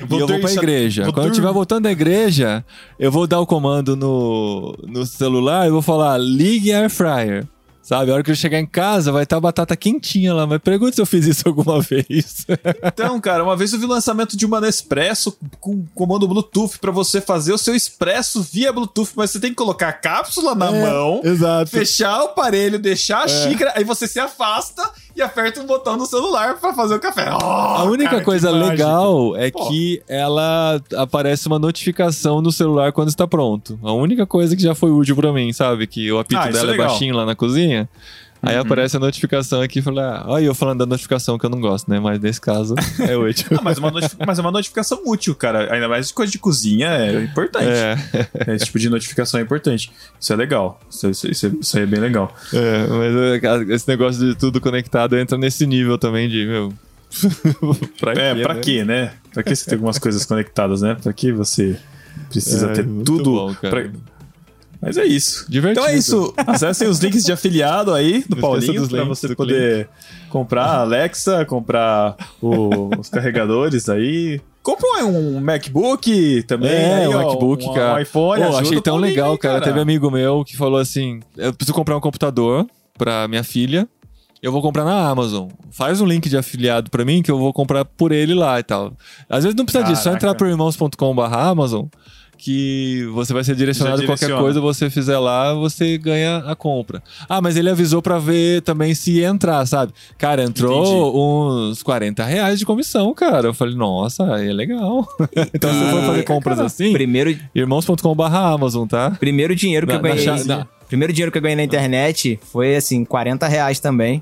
e 0.00 0.18
eu 0.18 0.26
vou 0.26 0.40
pra 0.40 0.52
igreja. 0.52 1.04
vou 1.04 1.12
Quando 1.12 1.26
eu 1.26 1.30
estiver 1.32 1.52
voltando 1.52 1.82
da 1.84 1.92
igreja, 1.92 2.64
eu 2.98 3.10
vou 3.10 3.26
dar 3.26 3.40
o 3.40 3.46
comando 3.46 3.96
no, 3.96 4.76
no 4.86 5.04
celular 5.04 5.66
e 5.66 5.70
vou 5.70 5.82
falar, 5.82 6.16
ligue 6.18 6.72
air 6.72 6.88
fryer. 6.88 7.44
Sabe, 7.82 8.10
a 8.10 8.14
hora 8.14 8.22
que 8.22 8.30
eu 8.30 8.34
chegar 8.36 8.60
em 8.60 8.66
casa, 8.66 9.10
vai 9.10 9.24
estar 9.24 9.36
a 9.36 9.40
batata 9.40 9.76
quentinha 9.76 10.32
lá. 10.32 10.46
Mas 10.46 10.60
pergunta 10.62 10.94
se 10.94 11.00
eu 11.02 11.06
fiz 11.06 11.26
isso 11.26 11.42
alguma 11.48 11.80
vez. 11.82 12.46
Então, 12.84 13.20
cara, 13.20 13.42
uma 13.42 13.56
vez 13.56 13.72
eu 13.72 13.78
vi 13.78 13.86
o 13.86 13.88
lançamento 13.88 14.36
de 14.36 14.46
uma 14.46 14.60
Nespresso 14.60 15.36
com 15.60 15.84
comando 15.94 16.28
Bluetooth 16.28 16.78
pra 16.78 16.92
você 16.92 17.20
fazer 17.20 17.52
o 17.52 17.58
seu 17.58 17.74
expresso 17.74 18.40
via 18.40 18.72
Bluetooth, 18.72 19.10
mas 19.16 19.30
você 19.32 19.40
tem 19.40 19.50
que 19.50 19.56
colocar 19.56 19.88
a 19.88 19.92
cápsula 19.92 20.54
na 20.54 20.70
mão, 20.70 21.20
É, 21.24 21.28
Exato. 21.28 21.70
fechar 21.70 22.22
o 22.22 22.26
aparelho, 22.26 22.78
deixar 22.78 23.24
a 23.24 23.28
xícara, 23.28 23.72
aí 23.74 23.82
você 23.82 24.06
se 24.06 24.20
afasta 24.20 24.88
e 25.14 25.22
aperta 25.22 25.60
um 25.60 25.66
botão 25.66 25.96
no 25.96 26.06
celular 26.06 26.56
pra 26.58 26.72
fazer 26.72 26.94
o 26.94 27.00
café. 27.00 27.28
Oh, 27.32 27.44
A 27.44 27.84
única 27.84 28.10
cara, 28.10 28.24
coisa 28.24 28.50
legal 28.50 29.36
é 29.36 29.50
Pô. 29.50 29.68
que 29.68 30.02
ela 30.08 30.80
aparece 30.96 31.46
uma 31.46 31.58
notificação 31.58 32.40
no 32.40 32.50
celular 32.52 32.92
quando 32.92 33.08
está 33.08 33.26
pronto. 33.26 33.78
A 33.82 33.92
única 33.92 34.26
coisa 34.26 34.56
que 34.56 34.62
já 34.62 34.74
foi 34.74 34.90
útil 34.90 35.14
pra 35.16 35.32
mim, 35.32 35.52
sabe? 35.52 35.86
Que 35.86 36.10
o 36.10 36.18
apito 36.18 36.40
Ah, 36.40 36.48
dela 36.48 36.72
é 36.72 36.74
é 36.74 36.78
baixinho 36.78 37.14
lá 37.14 37.24
na 37.26 37.34
cozinha. 37.34 37.88
Aí 38.42 38.56
aparece 38.56 38.96
a 38.96 39.00
notificação 39.00 39.60
aqui 39.62 39.78
e 39.78 39.82
fala, 39.82 40.24
ah, 40.28 40.42
eu 40.42 40.52
falando 40.54 40.80
da 40.80 40.86
notificação 40.86 41.38
que 41.38 41.46
eu 41.46 41.50
não 41.50 41.60
gosto, 41.60 41.88
né? 41.88 42.00
Mas 42.00 42.18
nesse 42.18 42.40
caso 42.40 42.74
é 42.98 43.16
útil. 43.16 43.46
Ah, 43.56 43.60
mas, 43.62 43.78
é 43.78 43.80
uma 43.80 43.92
mas 44.26 44.38
é 44.38 44.42
uma 44.42 44.50
notificação 44.50 45.00
útil, 45.06 45.34
cara. 45.34 45.72
Ainda 45.72 45.88
mais 45.88 46.08
de 46.08 46.14
coisa 46.14 46.32
de 46.32 46.38
cozinha 46.38 46.88
é 46.88 47.22
importante. 47.22 47.66
é, 47.68 48.54
Esse 48.54 48.64
tipo 48.66 48.78
de 48.80 48.90
notificação 48.90 49.38
é 49.38 49.42
importante. 49.44 49.92
Isso 50.20 50.32
é 50.32 50.36
legal. 50.36 50.80
Isso, 50.90 51.08
isso- 51.08 51.30
isso 51.30 51.46
é- 51.46 51.50
isso 51.60 51.76
aí 51.76 51.82
é 51.84 51.86
bem 51.86 52.00
legal. 52.00 52.34
é, 52.52 52.86
mas 52.88 53.70
é, 53.70 53.74
esse 53.74 53.86
negócio 53.88 54.26
de 54.26 54.34
tudo 54.34 54.60
conectado 54.60 55.16
entra 55.16 55.38
nesse 55.38 55.64
nível 55.66 55.96
também 55.96 56.28
de, 56.28 56.44
meu. 56.44 56.72
pra 58.00 58.12
É, 58.12 58.34
quê, 58.34 58.42
pra 58.42 58.54
né? 58.54 58.60
quê, 58.60 58.84
né? 58.84 59.12
Pra 59.32 59.42
que 59.42 59.54
você 59.54 59.64
tem 59.66 59.74
algumas 59.74 59.98
coisas 59.98 60.24
conectadas, 60.24 60.80
né? 60.82 60.96
Pra 61.00 61.12
que 61.12 61.30
você 61.30 61.76
precisa 62.28 62.70
É, 62.70 62.74
ter 62.74 62.84
tudo. 63.04 63.24
bom, 63.32 63.54
cara. 63.54 63.70
pra- 63.70 63.90
Mas 64.82 64.98
é 64.98 65.04
isso. 65.04 65.46
Divertido. 65.48 65.80
Então 65.80 65.94
é 65.94 65.96
isso. 65.96 66.34
Acessem 66.44 66.88
os 66.88 66.98
links 66.98 67.22
de 67.24 67.30
afiliado 67.30 67.94
aí 67.94 68.24
do 68.28 68.34
Não 68.34 68.40
Paulinho 68.42 68.82
links 68.84 69.06
você 69.06 69.34
poder 69.36 69.88
comprar 70.28 70.64
a 70.64 70.80
Alexa, 70.80 71.44
comprar 71.44 72.16
o- 72.42 72.90
os 72.98 73.08
carregadores 73.08 73.88
aí. 73.88 74.40
Compra 74.60 75.04
um 75.04 75.40
MacBook 75.40 76.42
também. 76.48 76.70
É, 76.70 76.94
aí, 77.02 77.06
o 77.08 77.12
ó, 77.16 77.24
MacBook, 77.28 77.64
um, 77.64 77.72
cara. 77.74 77.98
Um 77.98 78.02
iPhone. 78.02 78.42
Pô, 78.42 78.56
achei 78.56 78.80
tão 78.80 78.96
legal, 78.96 79.32
aí, 79.32 79.38
cara. 79.38 79.60
Teve 79.60 79.78
amigo 79.80 80.10
meu 80.10 80.44
que 80.44 80.56
falou 80.56 80.78
assim: 80.80 81.20
eu 81.36 81.52
preciso 81.54 81.74
comprar 81.74 81.96
um 81.96 82.00
computador 82.00 82.66
pra 82.98 83.26
minha 83.28 83.44
filha. 83.44 83.88
Eu 84.42 84.50
vou 84.50 84.60
comprar 84.60 84.84
na 84.84 85.08
Amazon. 85.08 85.48
Faz 85.70 86.00
um 86.00 86.06
link 86.06 86.28
de 86.28 86.36
afiliado 86.36 86.90
pra 86.90 87.04
mim 87.04 87.22
que 87.22 87.30
eu 87.30 87.38
vou 87.38 87.52
comprar 87.52 87.84
por 87.84 88.10
ele 88.10 88.34
lá 88.34 88.58
e 88.58 88.62
tal. 88.64 88.92
Às 89.30 89.44
vezes 89.44 89.56
não 89.56 89.64
precisa 89.64 89.84
disso, 89.84 90.02
só 90.02 90.10
Caraca. 90.10 90.26
entrar 90.26 90.34
por 90.34 90.48
irmãos.com.br 90.48 91.22
Amazon 91.32 91.84
que 92.44 93.06
você 93.14 93.32
vai 93.32 93.44
ser 93.44 93.54
direcionado 93.54 94.00
Já 94.00 94.06
qualquer 94.06 94.30
coisa 94.36 94.60
você 94.60 94.90
fizer 94.90 95.16
lá, 95.18 95.54
você 95.54 95.96
ganha 95.96 96.38
a 96.38 96.56
compra. 96.56 97.00
Ah, 97.28 97.40
mas 97.40 97.56
ele 97.56 97.70
avisou 97.70 98.02
pra 98.02 98.18
ver 98.18 98.62
também 98.62 98.94
se 98.96 99.22
entrar, 99.22 99.64
sabe? 99.64 99.92
Cara, 100.18 100.42
entrou 100.42 101.70
uns 101.70 101.84
40 101.84 102.24
reais 102.24 102.58
de 102.58 102.66
comissão, 102.66 103.14
cara. 103.14 103.46
Eu 103.48 103.54
falei, 103.54 103.76
nossa, 103.76 104.24
é 104.40 104.52
legal. 104.52 105.06
então 105.54 105.70
se 105.72 105.78
você 105.78 105.90
for 105.92 106.02
fazer 106.06 106.22
compras 106.24 106.58
assim, 106.58 106.92
Primeiro, 106.92 107.36
irmãos.com.br 107.54 108.22
Amazon, 108.34 108.88
tá? 108.88 109.12
primeiro 109.20 109.54
dinheiro 109.54 109.86
que 109.86 109.92
Na- 109.92 109.98
eu 109.98 110.02
na 110.02 110.08
ganhei. 110.08 110.24
cha- 110.24 110.44
na- 110.44 110.66
Primeiro 110.88 111.12
dinheiro 111.12 111.30
que 111.30 111.38
eu 111.38 111.42
ganhei 111.42 111.56
na 111.56 111.62
internet 111.64 112.38
foi 112.52 112.74
assim, 112.76 113.04
40 113.04 113.46
reais 113.46 113.78
também. 113.78 114.20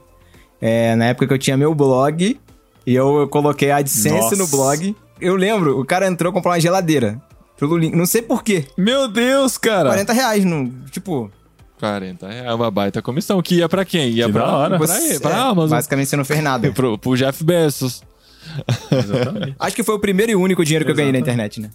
É, 0.61 0.95
na 0.95 1.07
época 1.07 1.27
que 1.27 1.33
eu 1.33 1.39
tinha 1.39 1.57
meu 1.57 1.75
blog 1.75 2.39
e 2.87 2.95
eu, 2.95 3.21
eu 3.21 3.29
coloquei 3.29 3.71
a 3.71 3.79
AdSense 3.79 4.15
Nossa. 4.15 4.37
no 4.37 4.47
blog. 4.47 4.95
Eu 5.21 5.37
lembro, 5.37 5.81
o 5.81 5.85
cara 5.87 6.07
entrou 6.07 6.33
comprar 6.33 6.53
uma 6.53 6.61
geladeira. 6.61 7.19
Pelo 7.61 7.77
link. 7.77 7.95
Não 7.95 8.07
sei 8.07 8.23
porquê. 8.23 8.65
Meu 8.77 9.07
Deus, 9.07 9.57
cara. 9.59 9.91
40 9.91 10.13
reais, 10.13 10.45
no, 10.45 10.69
tipo. 10.91 11.31
40 11.79 12.27
é 12.27 12.53
uma 12.53 12.71
baita 12.71 13.01
comissão. 13.01 13.41
Que 13.41 13.57
ia 13.57 13.69
pra 13.69 13.85
quem? 13.85 14.11
Ia 14.11 14.27
Que 14.27 14.33
pra, 14.33 14.45
hora. 14.57 14.79
pra, 14.79 14.87
você- 14.87 15.21
pra 15.21 15.31
é, 15.31 15.35
Amazon. 15.41 15.71
Basicamente 15.77 16.09
você 16.09 16.17
não 16.17 16.25
fez 16.25 16.43
nada. 16.43 16.71
Pro, 16.73 16.99
pro 16.99 17.17
Jeff 17.17 17.45
Bezos. 17.45 18.03
Exatamente. 18.91 19.55
Acho 19.59 19.77
que 19.77 19.83
foi 19.83 19.95
o 19.95 19.99
primeiro 19.99 20.33
e 20.33 20.35
único 20.35 20.65
dinheiro 20.65 20.85
que 20.85 20.91
eu 20.91 20.95
ganhei 20.95 21.13
na 21.13 21.19
internet, 21.19 21.61
né? 21.61 21.71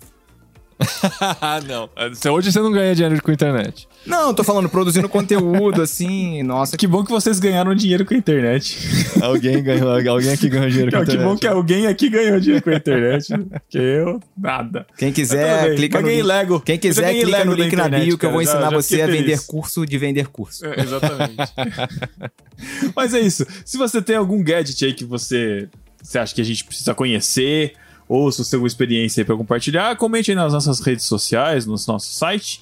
Não. 1.68 1.90
Hoje 2.34 2.52
você 2.52 2.60
não 2.60 2.72
ganha 2.72 2.94
dinheiro 2.94 3.22
com 3.22 3.32
internet. 3.32 3.88
Não, 4.06 4.34
tô 4.34 4.44
falando 4.44 4.68
produzindo 4.70 5.08
conteúdo, 5.08 5.82
assim, 5.82 6.44
nossa. 6.44 6.76
Que 6.78 6.86
bom 6.86 7.04
que 7.04 7.12
vocês 7.12 7.40
ganharam 7.40 7.74
dinheiro 7.74 8.06
com 8.06 8.14
a 8.14 8.18
internet. 8.18 8.78
Alguém 9.22 9.64
ganhou, 9.64 9.90
alguém 9.92 10.32
aqui 10.32 10.50
ganhou 10.50 10.70
dinheiro 10.70 10.92
com 10.92 10.98
que 10.98 11.04
internet. 11.04 11.24
bom 11.26 11.38
que 11.38 11.48
alguém 11.48 11.88
aqui 11.88 12.10
ganhou 12.10 12.40
dinheiro 12.40 12.64
com 12.64 12.70
a 12.70 12.76
internet. 12.76 13.28
que 13.70 13.78
eu, 13.78 14.20
nada. 14.38 14.86
Quem 14.98 15.12
quiser, 15.12 15.70
bem. 15.70 15.76
clica 15.78 16.02
no 16.02 16.08
link. 16.10 16.22
Lego. 16.24 16.60
Quem 16.60 16.76
Eu 16.76 16.80
quiser, 16.82 17.14
clica 17.14 17.38
Lego 17.38 17.50
no 17.52 17.56
link 17.56 17.76
na 17.76 17.86
internet, 17.88 18.06
bio 18.06 18.18
que 18.18 18.26
eu 18.26 18.32
vou 18.32 18.40
cara. 18.40 18.52
Já- 18.52 18.58
ensinar 18.58 18.72
já 18.72 18.78
você 18.78 19.02
a 19.02 19.08
vender 19.08 19.24
feliz. 19.24 19.46
curso 19.46 19.86
de 19.86 19.98
vender 19.98 20.28
curso. 20.28 20.66
É, 20.66 20.82
exatamente. 20.82 21.54
Mas 22.96 23.14
é 23.14 23.20
isso. 23.22 23.46
Se 23.64 23.78
você 23.78 24.02
tem 24.02 24.16
algum 24.18 24.44
gadget 24.44 24.86
aí 24.86 24.94
que 24.94 25.06
você, 25.06 25.68
você 26.02 26.20
acha 26.20 26.36
que 26.36 26.42
a 26.42 26.46
gente 26.46 26.64
precisa 26.64 26.94
conhecer, 26.94 27.74
ou 28.08 28.32
se 28.32 28.44
você 28.44 28.52
tem 28.52 28.58
alguma 28.58 28.68
experiência 28.68 29.22
aí 29.22 29.26
pra 29.26 29.36
compartilhar, 29.36 29.96
comente 29.96 30.32
aí 30.32 30.36
nas 30.36 30.54
nossas 30.54 30.80
redes 30.80 31.06
sociais, 31.06 31.66
no 31.66 31.76
nosso 31.88 32.12
site. 32.14 32.62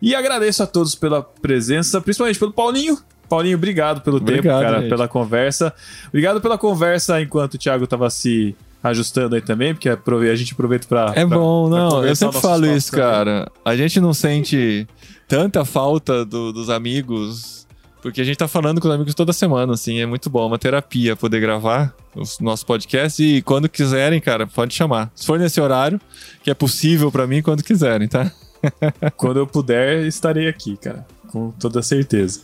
E 0.00 0.14
agradeço 0.14 0.62
a 0.62 0.66
todos 0.66 0.94
pela 0.94 1.22
presença, 1.22 2.00
principalmente 2.00 2.38
pelo 2.38 2.52
Paulinho, 2.52 2.98
Paulinho, 3.28 3.56
obrigado 3.56 4.00
pelo 4.02 4.18
Obrigado, 4.18 4.42
tempo, 4.42 4.60
cara, 4.62 4.80
gente. 4.80 4.88
pela 4.90 5.08
conversa. 5.08 5.72
Obrigado 6.08 6.40
pela 6.40 6.58
conversa 6.58 7.20
enquanto 7.22 7.54
o 7.54 7.58
Thiago 7.58 7.86
tava 7.86 8.08
se 8.10 8.54
ajustando 8.82 9.34
aí 9.34 9.40
também, 9.40 9.74
porque 9.74 9.88
a 9.88 10.34
gente 10.36 10.52
aproveita 10.52 10.86
pra. 10.86 11.12
É 11.16 11.26
pra- 11.26 11.38
bom, 11.38 11.70
pra 11.70 11.78
não. 11.78 12.04
Eu 12.04 12.14
sempre 12.14 12.38
falo 12.40 12.66
isso, 12.66 12.90
também. 12.90 13.06
cara. 13.06 13.50
A 13.64 13.74
gente 13.74 13.98
não 13.98 14.12
sente 14.12 14.86
tanta 15.26 15.64
falta 15.64 16.22
do- 16.24 16.52
dos 16.52 16.68
amigos, 16.68 17.63
porque 18.04 18.20
a 18.20 18.24
gente 18.24 18.36
tá 18.36 18.46
falando 18.46 18.82
com 18.82 18.86
os 18.86 18.94
amigos 18.94 19.14
toda 19.14 19.32
semana, 19.32 19.72
assim. 19.72 19.98
É 19.98 20.04
muito 20.04 20.28
bom, 20.28 20.42
é 20.42 20.46
uma 20.46 20.58
terapia 20.58 21.16
poder 21.16 21.40
gravar 21.40 21.94
os 22.14 22.38
nossos 22.38 22.62
podcasts 22.62 23.18
e 23.18 23.40
quando 23.40 23.66
quiserem, 23.66 24.20
cara, 24.20 24.46
pode 24.46 24.74
chamar. 24.74 25.10
Se 25.14 25.24
for 25.24 25.38
nesse 25.38 25.58
horário, 25.58 25.98
que 26.42 26.50
é 26.50 26.54
possível 26.54 27.10
pra 27.10 27.26
mim, 27.26 27.40
quando 27.40 27.64
quiserem, 27.64 28.06
tá? 28.06 28.30
Quando 29.16 29.38
eu 29.38 29.46
puder, 29.46 30.06
estarei 30.06 30.48
aqui, 30.48 30.76
cara. 30.76 31.06
Com 31.28 31.50
toda 31.50 31.82
certeza. 31.82 32.42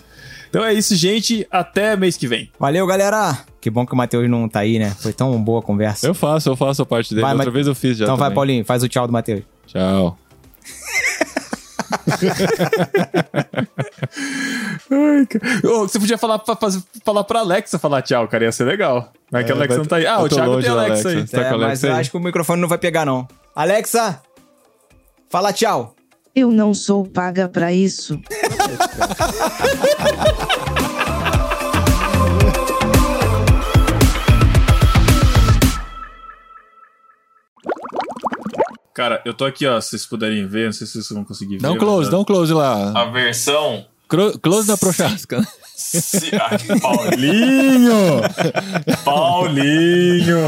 Então 0.49 0.65
é 0.65 0.73
isso, 0.73 0.95
gente. 0.95 1.47
Até 1.51 1.95
mês 1.97 2.17
que 2.17 2.27
vem. 2.27 2.51
Valeu, 2.59 2.87
galera. 2.87 3.39
Que 3.61 3.71
bom 3.71 3.87
que 3.87 3.93
o 3.93 3.97
Matheus 3.97 4.29
não 4.29 4.49
tá 4.49 4.61
aí, 4.61 4.79
né? 4.79 4.91
Foi 4.99 5.13
tão 5.13 5.43
boa 5.43 5.61
a 5.61 5.63
conversa. 5.63 6.07
Eu 6.07 6.15
faço, 6.15 6.49
eu 6.49 6.57
faço 6.57 6.83
a 6.83 6.87
parte 6.87 7.11
dele. 7.11 7.23
Vai, 7.23 7.35
Outra 7.35 7.51
vez 7.51 7.67
eu 7.67 7.75
fiz 7.75 7.99
já. 7.99 8.05
então 8.05 8.17
vai, 8.17 8.27
também. 8.27 8.35
Paulinho, 8.35 8.65
faz 8.65 8.83
o 8.83 8.89
tchau 8.89 9.07
do 9.07 9.13
Matheus. 9.13 9.43
Tchau. 9.67 10.19
Ai, 14.91 15.27
cara. 15.27 15.45
Ô, 15.73 15.81
você 15.89 15.99
podia 15.99 16.19
falar 16.19 16.39
pra, 16.39 16.57
falar 17.05 17.25
pra 17.25 17.41
Alexa 17.41 17.79
falar 17.79 18.03
tchau, 18.03 18.27
cara. 18.29 18.45
Ia 18.45 18.53
ser 18.53 18.65
legal. 18.65 19.13
Mas 19.31 19.45
que 19.47 19.53
a 19.53 19.55
É, 19.55 19.59
Alexa 19.59 19.69
vai- 19.75 19.79
não 19.79 19.85
tá 19.87 19.97
aí. 19.97 20.07
Ah, 20.07 20.21
o 20.21 20.29
Thiago 20.29 20.53
tem 20.61 20.63
da 20.63 20.73
Alexa, 20.73 21.09
aí. 21.09 21.15
Alexa. 21.17 21.37
Tá 21.37 21.43
é, 21.43 21.49
com 21.49 21.55
a 21.55 21.59
mas 21.59 21.65
Alexa 21.67 21.87
eu 21.87 21.93
aí? 21.95 22.01
acho 22.01 22.11
que 22.11 22.17
o 22.17 22.21
microfone 22.21 22.61
não 22.61 22.69
vai 22.69 22.79
pegar, 22.79 23.05
não. 23.07 23.27
Alexa! 23.55 24.21
Fala 25.29 25.53
tchau. 25.53 25.95
Eu 26.35 26.51
não 26.51 26.73
sou 26.75 27.05
paga 27.07 27.49
pra 27.49 27.73
isso. 27.73 28.21
Cara, 39.01 39.23
eu 39.25 39.33
tô 39.33 39.47
aqui, 39.47 39.67
ó. 39.67 39.81
Se 39.81 39.89
vocês 39.91 40.05
puderem 40.05 40.47
ver, 40.47 40.67
não 40.67 40.73
sei 40.75 40.87
se 40.87 40.93
vocês 40.93 41.09
vão 41.09 41.25
conseguir 41.25 41.57
ver. 41.57 41.63
Dá 41.63 41.71
um 41.73 41.79
close, 41.79 42.09
a- 42.09 42.11
dá 42.13 42.19
um 42.19 42.25
close 42.25 42.53
lá. 42.53 42.93
A 42.95 43.07
versão. 43.07 43.87
Cro- 44.07 44.39
Close 44.39 44.69
na 44.69 44.77
prochasca. 44.77 45.41
Se- 45.75 46.31
Ai, 46.37 46.79
Paulinho! 46.81 48.21
Paulinho! 49.03 50.39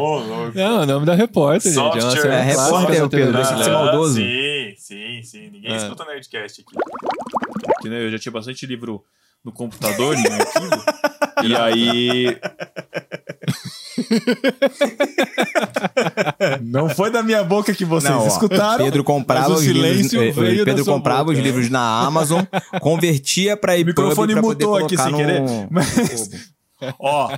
Ô, 0.00 0.18
louco. 0.20 0.52
Não, 0.56 0.80
o 0.82 0.86
nome 0.86 1.04
da 1.04 1.14
repórter, 1.14 1.70
gente. 1.70 1.98
É 1.98 2.00
Software. 2.00 2.20
série 2.22 2.34
É, 2.50 2.54
clássica 2.54 2.78
repórter, 2.78 3.00
da 3.02 3.08
Pedro, 3.10 3.32
deixa 3.34 3.54
de 3.56 3.64
ser 3.64 3.70
maldoso. 3.72 4.14
Sim, 4.14 4.74
sim, 4.78 5.22
sim. 5.22 5.50
Ninguém 5.50 5.72
É. 5.72 5.76
escuta 5.76 6.04
Nerdcast 6.06 6.62
aqui. 6.62 7.88
Né, 7.90 8.06
eu 8.06 8.10
já 8.10 8.18
tinha 8.18 8.32
bastante 8.32 8.64
livro 8.64 9.04
no 9.46 9.52
computador, 9.52 10.16
em 10.16 10.26
arquivo. 10.26 10.84
e 11.44 11.54
aí. 11.54 12.36
Não 16.60 16.88
foi 16.88 17.08
da 17.10 17.22
minha 17.22 17.44
boca 17.44 17.72
que 17.72 17.84
vocês 17.84 18.12
Não, 18.12 18.24
ó, 18.24 18.26
escutaram. 18.26 18.84
Pedro 18.84 19.04
comprava 19.04 19.50
Mas 19.50 19.58
o 19.58 19.60
os 19.60 19.66
livros, 19.66 20.10
da 20.10 20.64
Pedro 20.64 20.84
comprava 20.84 21.24
boca. 21.26 21.38
os 21.38 21.42
livros 21.42 21.70
na 21.70 22.00
Amazon, 22.04 22.42
convertia 22.82 23.56
pra 23.56 23.72
O 23.72 23.76
EPUB 23.76 23.86
microfone 23.86 24.32
pra 24.32 24.42
poder 24.42 24.66
mutou 24.66 24.84
aqui 24.84 24.96
sem 24.98 25.12
no... 25.12 25.18
querer. 25.18 25.42
Mas, 25.70 26.30
ó, 26.98 27.30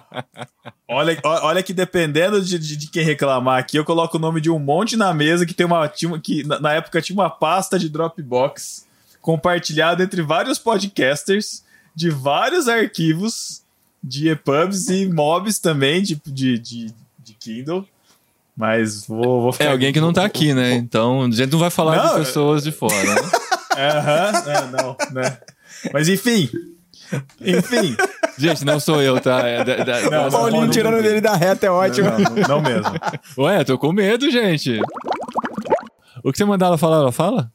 olha, 0.89 1.19
olha 1.23 1.63
que 1.63 1.75
dependendo 1.75 2.41
de, 2.41 2.59
de- 2.59 2.77
de 2.77 2.91
quem 2.91 3.05
reclamar 3.05 3.59
aqui, 3.59 3.77
eu 3.77 3.85
coloco 3.85 4.17
o 4.17 4.21
nome 4.21 4.41
de 4.41 4.51
um 4.51 4.59
monte 4.59 4.97
na 4.97 5.13
mesa 5.13 5.45
que 5.45 5.53
tem 5.55 5.67
uma. 5.67 5.87
Tinha, 5.89 6.19
que 6.19 6.43
na, 6.45 6.59
na 6.59 6.73
época 6.73 7.03
tinha 7.03 7.15
uma 7.15 7.29
pasta 7.29 7.79
de 7.79 7.91
Dropbox 7.91 8.87
compartilhada 9.21 10.03
entre 10.03 10.23
vários 10.23 10.59
podcasters 10.59 11.63
de 11.99 12.11
vários 12.11 12.69
arquivos 12.69 13.63
de 14.03 14.29
EPUBs 14.29 14.89
e 14.89 15.07
mobs 15.09 15.59
também 15.59 16.01
de, 16.01 16.15
de, 16.25 16.57
de, 16.57 16.95
de 17.19 17.35
Kindle. 17.35 17.85
Mas 18.57 19.05
vou, 19.05 19.43
vou 19.43 19.53
ficar. 19.53 19.65
É 19.65 19.73
alguém 19.73 19.93
que 19.93 20.01
não 20.01 20.13
tá 20.13 20.25
aqui, 20.25 20.55
né? 20.55 20.75
Então 20.75 21.23
a 21.23 21.31
gente 21.31 21.51
não 21.51 21.59
vai 21.59 21.71
falar 21.71 21.97
Não, 21.97 22.13
de 22.13 22.25
pessoas 22.27 22.63
de 22.63 22.71
fora. 22.71 22.95
Né? 23.15 23.21
Aham, 23.77 24.33
é, 24.47 24.83
não, 24.83 24.97
né? 25.13 25.39
Mas 25.93 26.09
enfim. 26.09 26.49
Enfim. 27.41 27.97
Gente, 28.39 28.65
não 28.65 28.79
sou 28.79 29.03
eu, 29.03 29.21
tá? 29.21 29.41
É 29.41 29.65
da- 29.65 29.77
da- 29.85 30.01
Não, 30.03 30.23
não, 30.25 30.31
Paulinho 30.31 30.63
não, 30.67 30.71
tirando 30.71 31.03
dele 31.03 31.21
da 31.21 31.35
reta 31.35 31.67
é 31.67 31.71
ótimo. 31.71 32.11
Não, 32.11 32.19
não, 32.19 32.49
não 32.49 32.61
mesmo. 32.63 32.93
Ué, 33.39 33.65
tô 33.65 33.77
com 33.77 33.93
medo, 33.93 34.31
gente. 34.31 34.79
O 36.23 36.31
que 36.31 36.39
você 36.39 36.45
mandar 36.45 36.67
ela 36.67 36.79
falar, 36.79 36.99
ela 36.99 37.13
fala? 37.13 37.51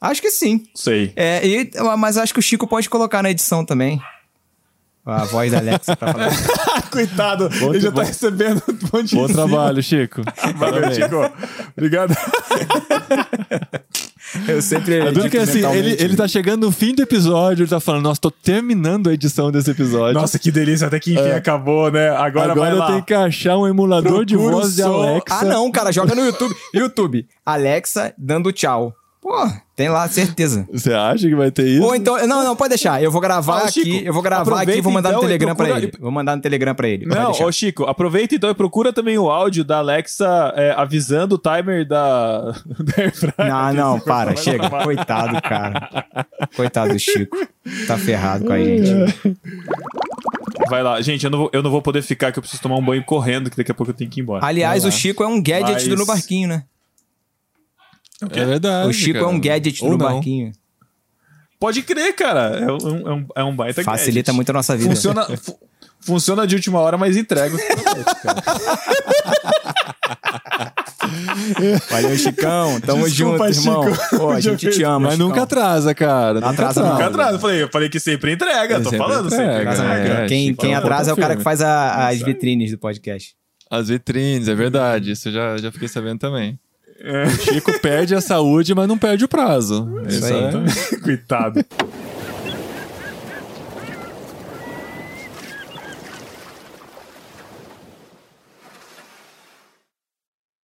Acho 0.00 0.20
que 0.20 0.30
sim. 0.30 0.64
Sei. 0.74 1.12
É, 1.16 1.46
e- 1.46 1.70
mas 1.98 2.16
acho 2.18 2.32
que 2.34 2.38
o 2.40 2.42
Chico 2.42 2.66
pode 2.66 2.88
colocar 2.90 3.22
na 3.22 3.30
edição 3.30 3.64
também. 3.64 4.00
A 5.04 5.24
voz 5.24 5.52
da 5.52 5.58
Alexa 5.58 5.94
pra 5.96 6.12
falar. 6.12 6.30
Coitado, 6.90 7.48
Bom- 7.60 7.70
ele 7.70 7.78
já 7.80 7.90
bom- 7.92 8.00
tá 8.00 8.06
recebendo 8.08 8.60
um 8.68 8.72
monte 8.98 9.14
Bom 9.14 9.26
de 9.28 9.34
trabalho, 9.34 9.80
Chico. 9.82 10.20
Valeu. 10.58 10.92
Chico. 10.92 11.16
Obrigado. 11.76 12.12
Eu 14.48 14.60
sempre. 14.60 14.94
É 14.98 15.12
duro 15.12 15.30
que 15.30 15.38
assim, 15.38 15.64
ele, 15.64 15.92
ele 16.02 16.16
tá 16.16 16.26
chegando 16.26 16.66
no 16.66 16.72
fim 16.72 16.92
do 16.94 17.02
episódio, 17.02 17.62
ele 17.62 17.70
tá 17.70 17.78
falando, 17.78 18.02
nossa, 18.02 18.20
tô 18.20 18.30
terminando 18.30 19.08
a 19.08 19.14
edição 19.14 19.52
desse 19.52 19.70
episódio. 19.70 20.14
Nossa, 20.20 20.38
que 20.38 20.50
delícia, 20.50 20.88
até 20.88 20.98
que 20.98 21.12
enfim 21.14 21.22
É. 21.28 21.36
acabou, 21.36 21.90
né? 21.90 22.08
Agora, 22.10 22.50
Agora 22.52 22.54
vai 22.54 22.72
eu 22.72 22.76
lá. 22.78 22.86
tenho 22.88 23.02
que 23.04 23.14
achar 23.14 23.56
um 23.56 23.66
emulador 23.66 24.24
de 24.24 24.34
Procura 24.34 24.56
voz 24.56 24.74
de. 24.74 24.82
Alexa. 24.82 25.22
Ah, 25.30 25.44
não, 25.44 25.70
cara, 25.70 25.92
joga 25.92 26.14
no 26.16 26.24
YouTube. 26.24 26.54
YouTube, 26.74 27.26
Alexa 27.44 28.12
dando 28.18 28.50
tchau. 28.52 28.92
Pô, 29.28 29.50
tem 29.74 29.88
lá, 29.88 30.06
certeza. 30.06 30.68
Você 30.72 30.92
acha 30.92 31.26
que 31.28 31.34
vai 31.34 31.50
ter 31.50 31.66
isso? 31.66 31.82
Ou 31.82 31.96
então, 31.96 32.16
não, 32.28 32.44
não, 32.44 32.54
pode 32.54 32.68
deixar. 32.68 33.02
Eu 33.02 33.10
vou 33.10 33.20
gravar 33.20 33.62
Ah, 33.62 33.64
aqui, 33.66 33.82
Chico, 33.82 34.06
eu 34.06 34.12
vou 34.12 34.22
gravar 34.22 34.62
aqui 34.62 34.70
e 34.78 34.80
vou 34.80 34.92
mandar 34.92 35.08
então 35.08 35.20
no 35.22 35.26
Telegram 35.26 35.56
pra 35.56 35.64
procura- 35.66 35.82
ele. 35.84 35.92
Vou 35.98 36.10
mandar 36.12 36.36
no 36.36 36.42
Telegram 36.42 36.74
pra 36.76 36.88
ele. 36.88 37.06
Não, 37.06 37.32
ô 37.32 37.50
Chico, 37.50 37.82
aproveita 37.86 38.36
então 38.36 38.48
e 38.48 38.54
procura 38.54 38.92
também 38.92 39.18
o 39.18 39.28
áudio 39.28 39.64
da 39.64 39.78
Alexa 39.78 40.52
é, 40.54 40.70
avisando 40.76 41.34
o 41.34 41.38
timer 41.38 41.84
da, 41.84 42.52
da. 43.36 43.44
Não, 43.48 43.74
não, 43.74 43.98
para, 44.06 44.36
chega. 44.36 44.70
Coitado, 44.70 45.42
cara. 45.42 46.06
Coitado 46.54 46.92
do 46.92 46.98
Chico. 47.00 47.36
Tá 47.88 47.98
ferrado 47.98 48.44
com 48.44 48.52
a 48.52 48.58
gente. 48.60 48.88
Vai 50.70 50.84
lá, 50.84 51.00
gente, 51.02 51.24
eu 51.24 51.30
não, 51.30 51.38
vou, 51.40 51.50
eu 51.52 51.62
não 51.64 51.70
vou 51.72 51.82
poder 51.82 52.00
ficar, 52.02 52.30
que 52.30 52.38
eu 52.38 52.42
preciso 52.42 52.62
tomar 52.62 52.76
um 52.76 52.84
banho 52.84 53.02
correndo, 53.04 53.50
que 53.50 53.56
daqui 53.56 53.72
a 53.72 53.74
pouco 53.74 53.90
eu 53.90 53.96
tenho 53.96 54.08
que 54.08 54.20
ir 54.20 54.22
embora. 54.22 54.46
Aliás, 54.46 54.84
o. 54.84 54.92
Chico 54.92 55.24
é 55.24 55.26
um 55.26 55.42
gadget 55.42 55.72
Mas- 55.72 55.88
do 55.88 55.96
No 55.96 56.06
Barquinho, 56.06 56.48
né? 56.48 56.62
É 58.30 58.44
verdade. 58.44 58.88
O 58.88 58.92
Chico 58.92 59.18
é 59.18 59.20
cara. 59.20 59.32
um 59.32 59.40
gadget 59.40 59.82
Ou 59.84 59.90
do 59.90 59.98
No 59.98 60.04
não. 60.04 60.12
Barquinho. 60.14 60.52
Pode 61.58 61.82
crer, 61.82 62.14
cara. 62.14 62.58
É 62.58 62.70
um, 62.72 62.76
é 63.08 63.12
um, 63.14 63.26
é 63.36 63.44
um 63.44 63.56
baita 63.56 63.82
Facilita 63.82 64.26
gadget. 64.32 64.34
muito 64.36 64.50
a 64.50 64.52
nossa 64.52 64.76
vida. 64.76 64.90
Funciona, 64.94 65.24
fu- 65.36 65.58
funciona 66.00 66.46
de 66.46 66.54
última 66.54 66.78
hora, 66.80 66.96
mas 66.98 67.16
entrega. 67.16 67.56
Valeu, 71.90 72.16
Chicão. 72.16 72.80
Tamo 72.80 73.04
Desculpa, 73.08 73.52
junto, 73.52 73.68
irmão. 73.68 73.94
Chico. 73.94 74.16
Pô, 74.18 74.30
a 74.30 74.40
gente 74.40 74.70
te 74.70 74.82
ama, 74.82 75.00
Mas 75.00 75.12
Chicão. 75.14 75.28
nunca 75.28 75.42
atrasa, 75.42 75.94
cara. 75.94 76.40
Não 76.40 76.48
nunca 76.50 76.50
atrasa, 76.68 76.82
não. 76.82 76.92
Fica 76.96 77.06
atrás. 77.06 77.32
Eu 77.34 77.38
falei, 77.38 77.62
eu 77.62 77.68
falei 77.68 77.88
que 77.88 78.00
sempre 78.00 78.32
entrega. 78.32 78.78
Tô 78.78 78.84
Sempre 78.90 78.98
falando, 78.98 79.30
sempre 79.30 79.44
entrega, 79.46 79.70
Atrasa 79.70 79.98
entrega. 80.00 80.24
É, 80.24 80.26
quem 80.28 80.54
quem 80.54 80.72
é 80.72 80.76
atrasa 80.76 81.10
é 81.10 81.14
o 81.14 81.16
cara 81.16 81.36
que 81.36 81.42
faz 81.42 81.60
a- 81.62 82.08
as 82.08 82.20
vitrines 82.20 82.70
do 82.70 82.78
podcast. 82.78 83.34
As 83.70 83.88
vitrines, 83.88 84.48
é 84.48 84.54
verdade. 84.54 85.12
Isso 85.12 85.28
eu 85.28 85.32
já, 85.32 85.56
já 85.58 85.72
fiquei 85.72 85.88
sabendo 85.88 86.18
também. 86.18 86.58
O 87.26 87.30
Chico 87.42 87.78
perde 87.80 88.14
a 88.14 88.20
saúde, 88.20 88.74
mas 88.74 88.88
não 88.88 88.96
perde 88.98 89.24
o 89.24 89.28
prazo. 89.28 89.88
Isso 90.08 90.18
Isso 90.18 90.26
aí. 90.26 90.32
é- 90.94 90.96
Coitado. 91.02 91.64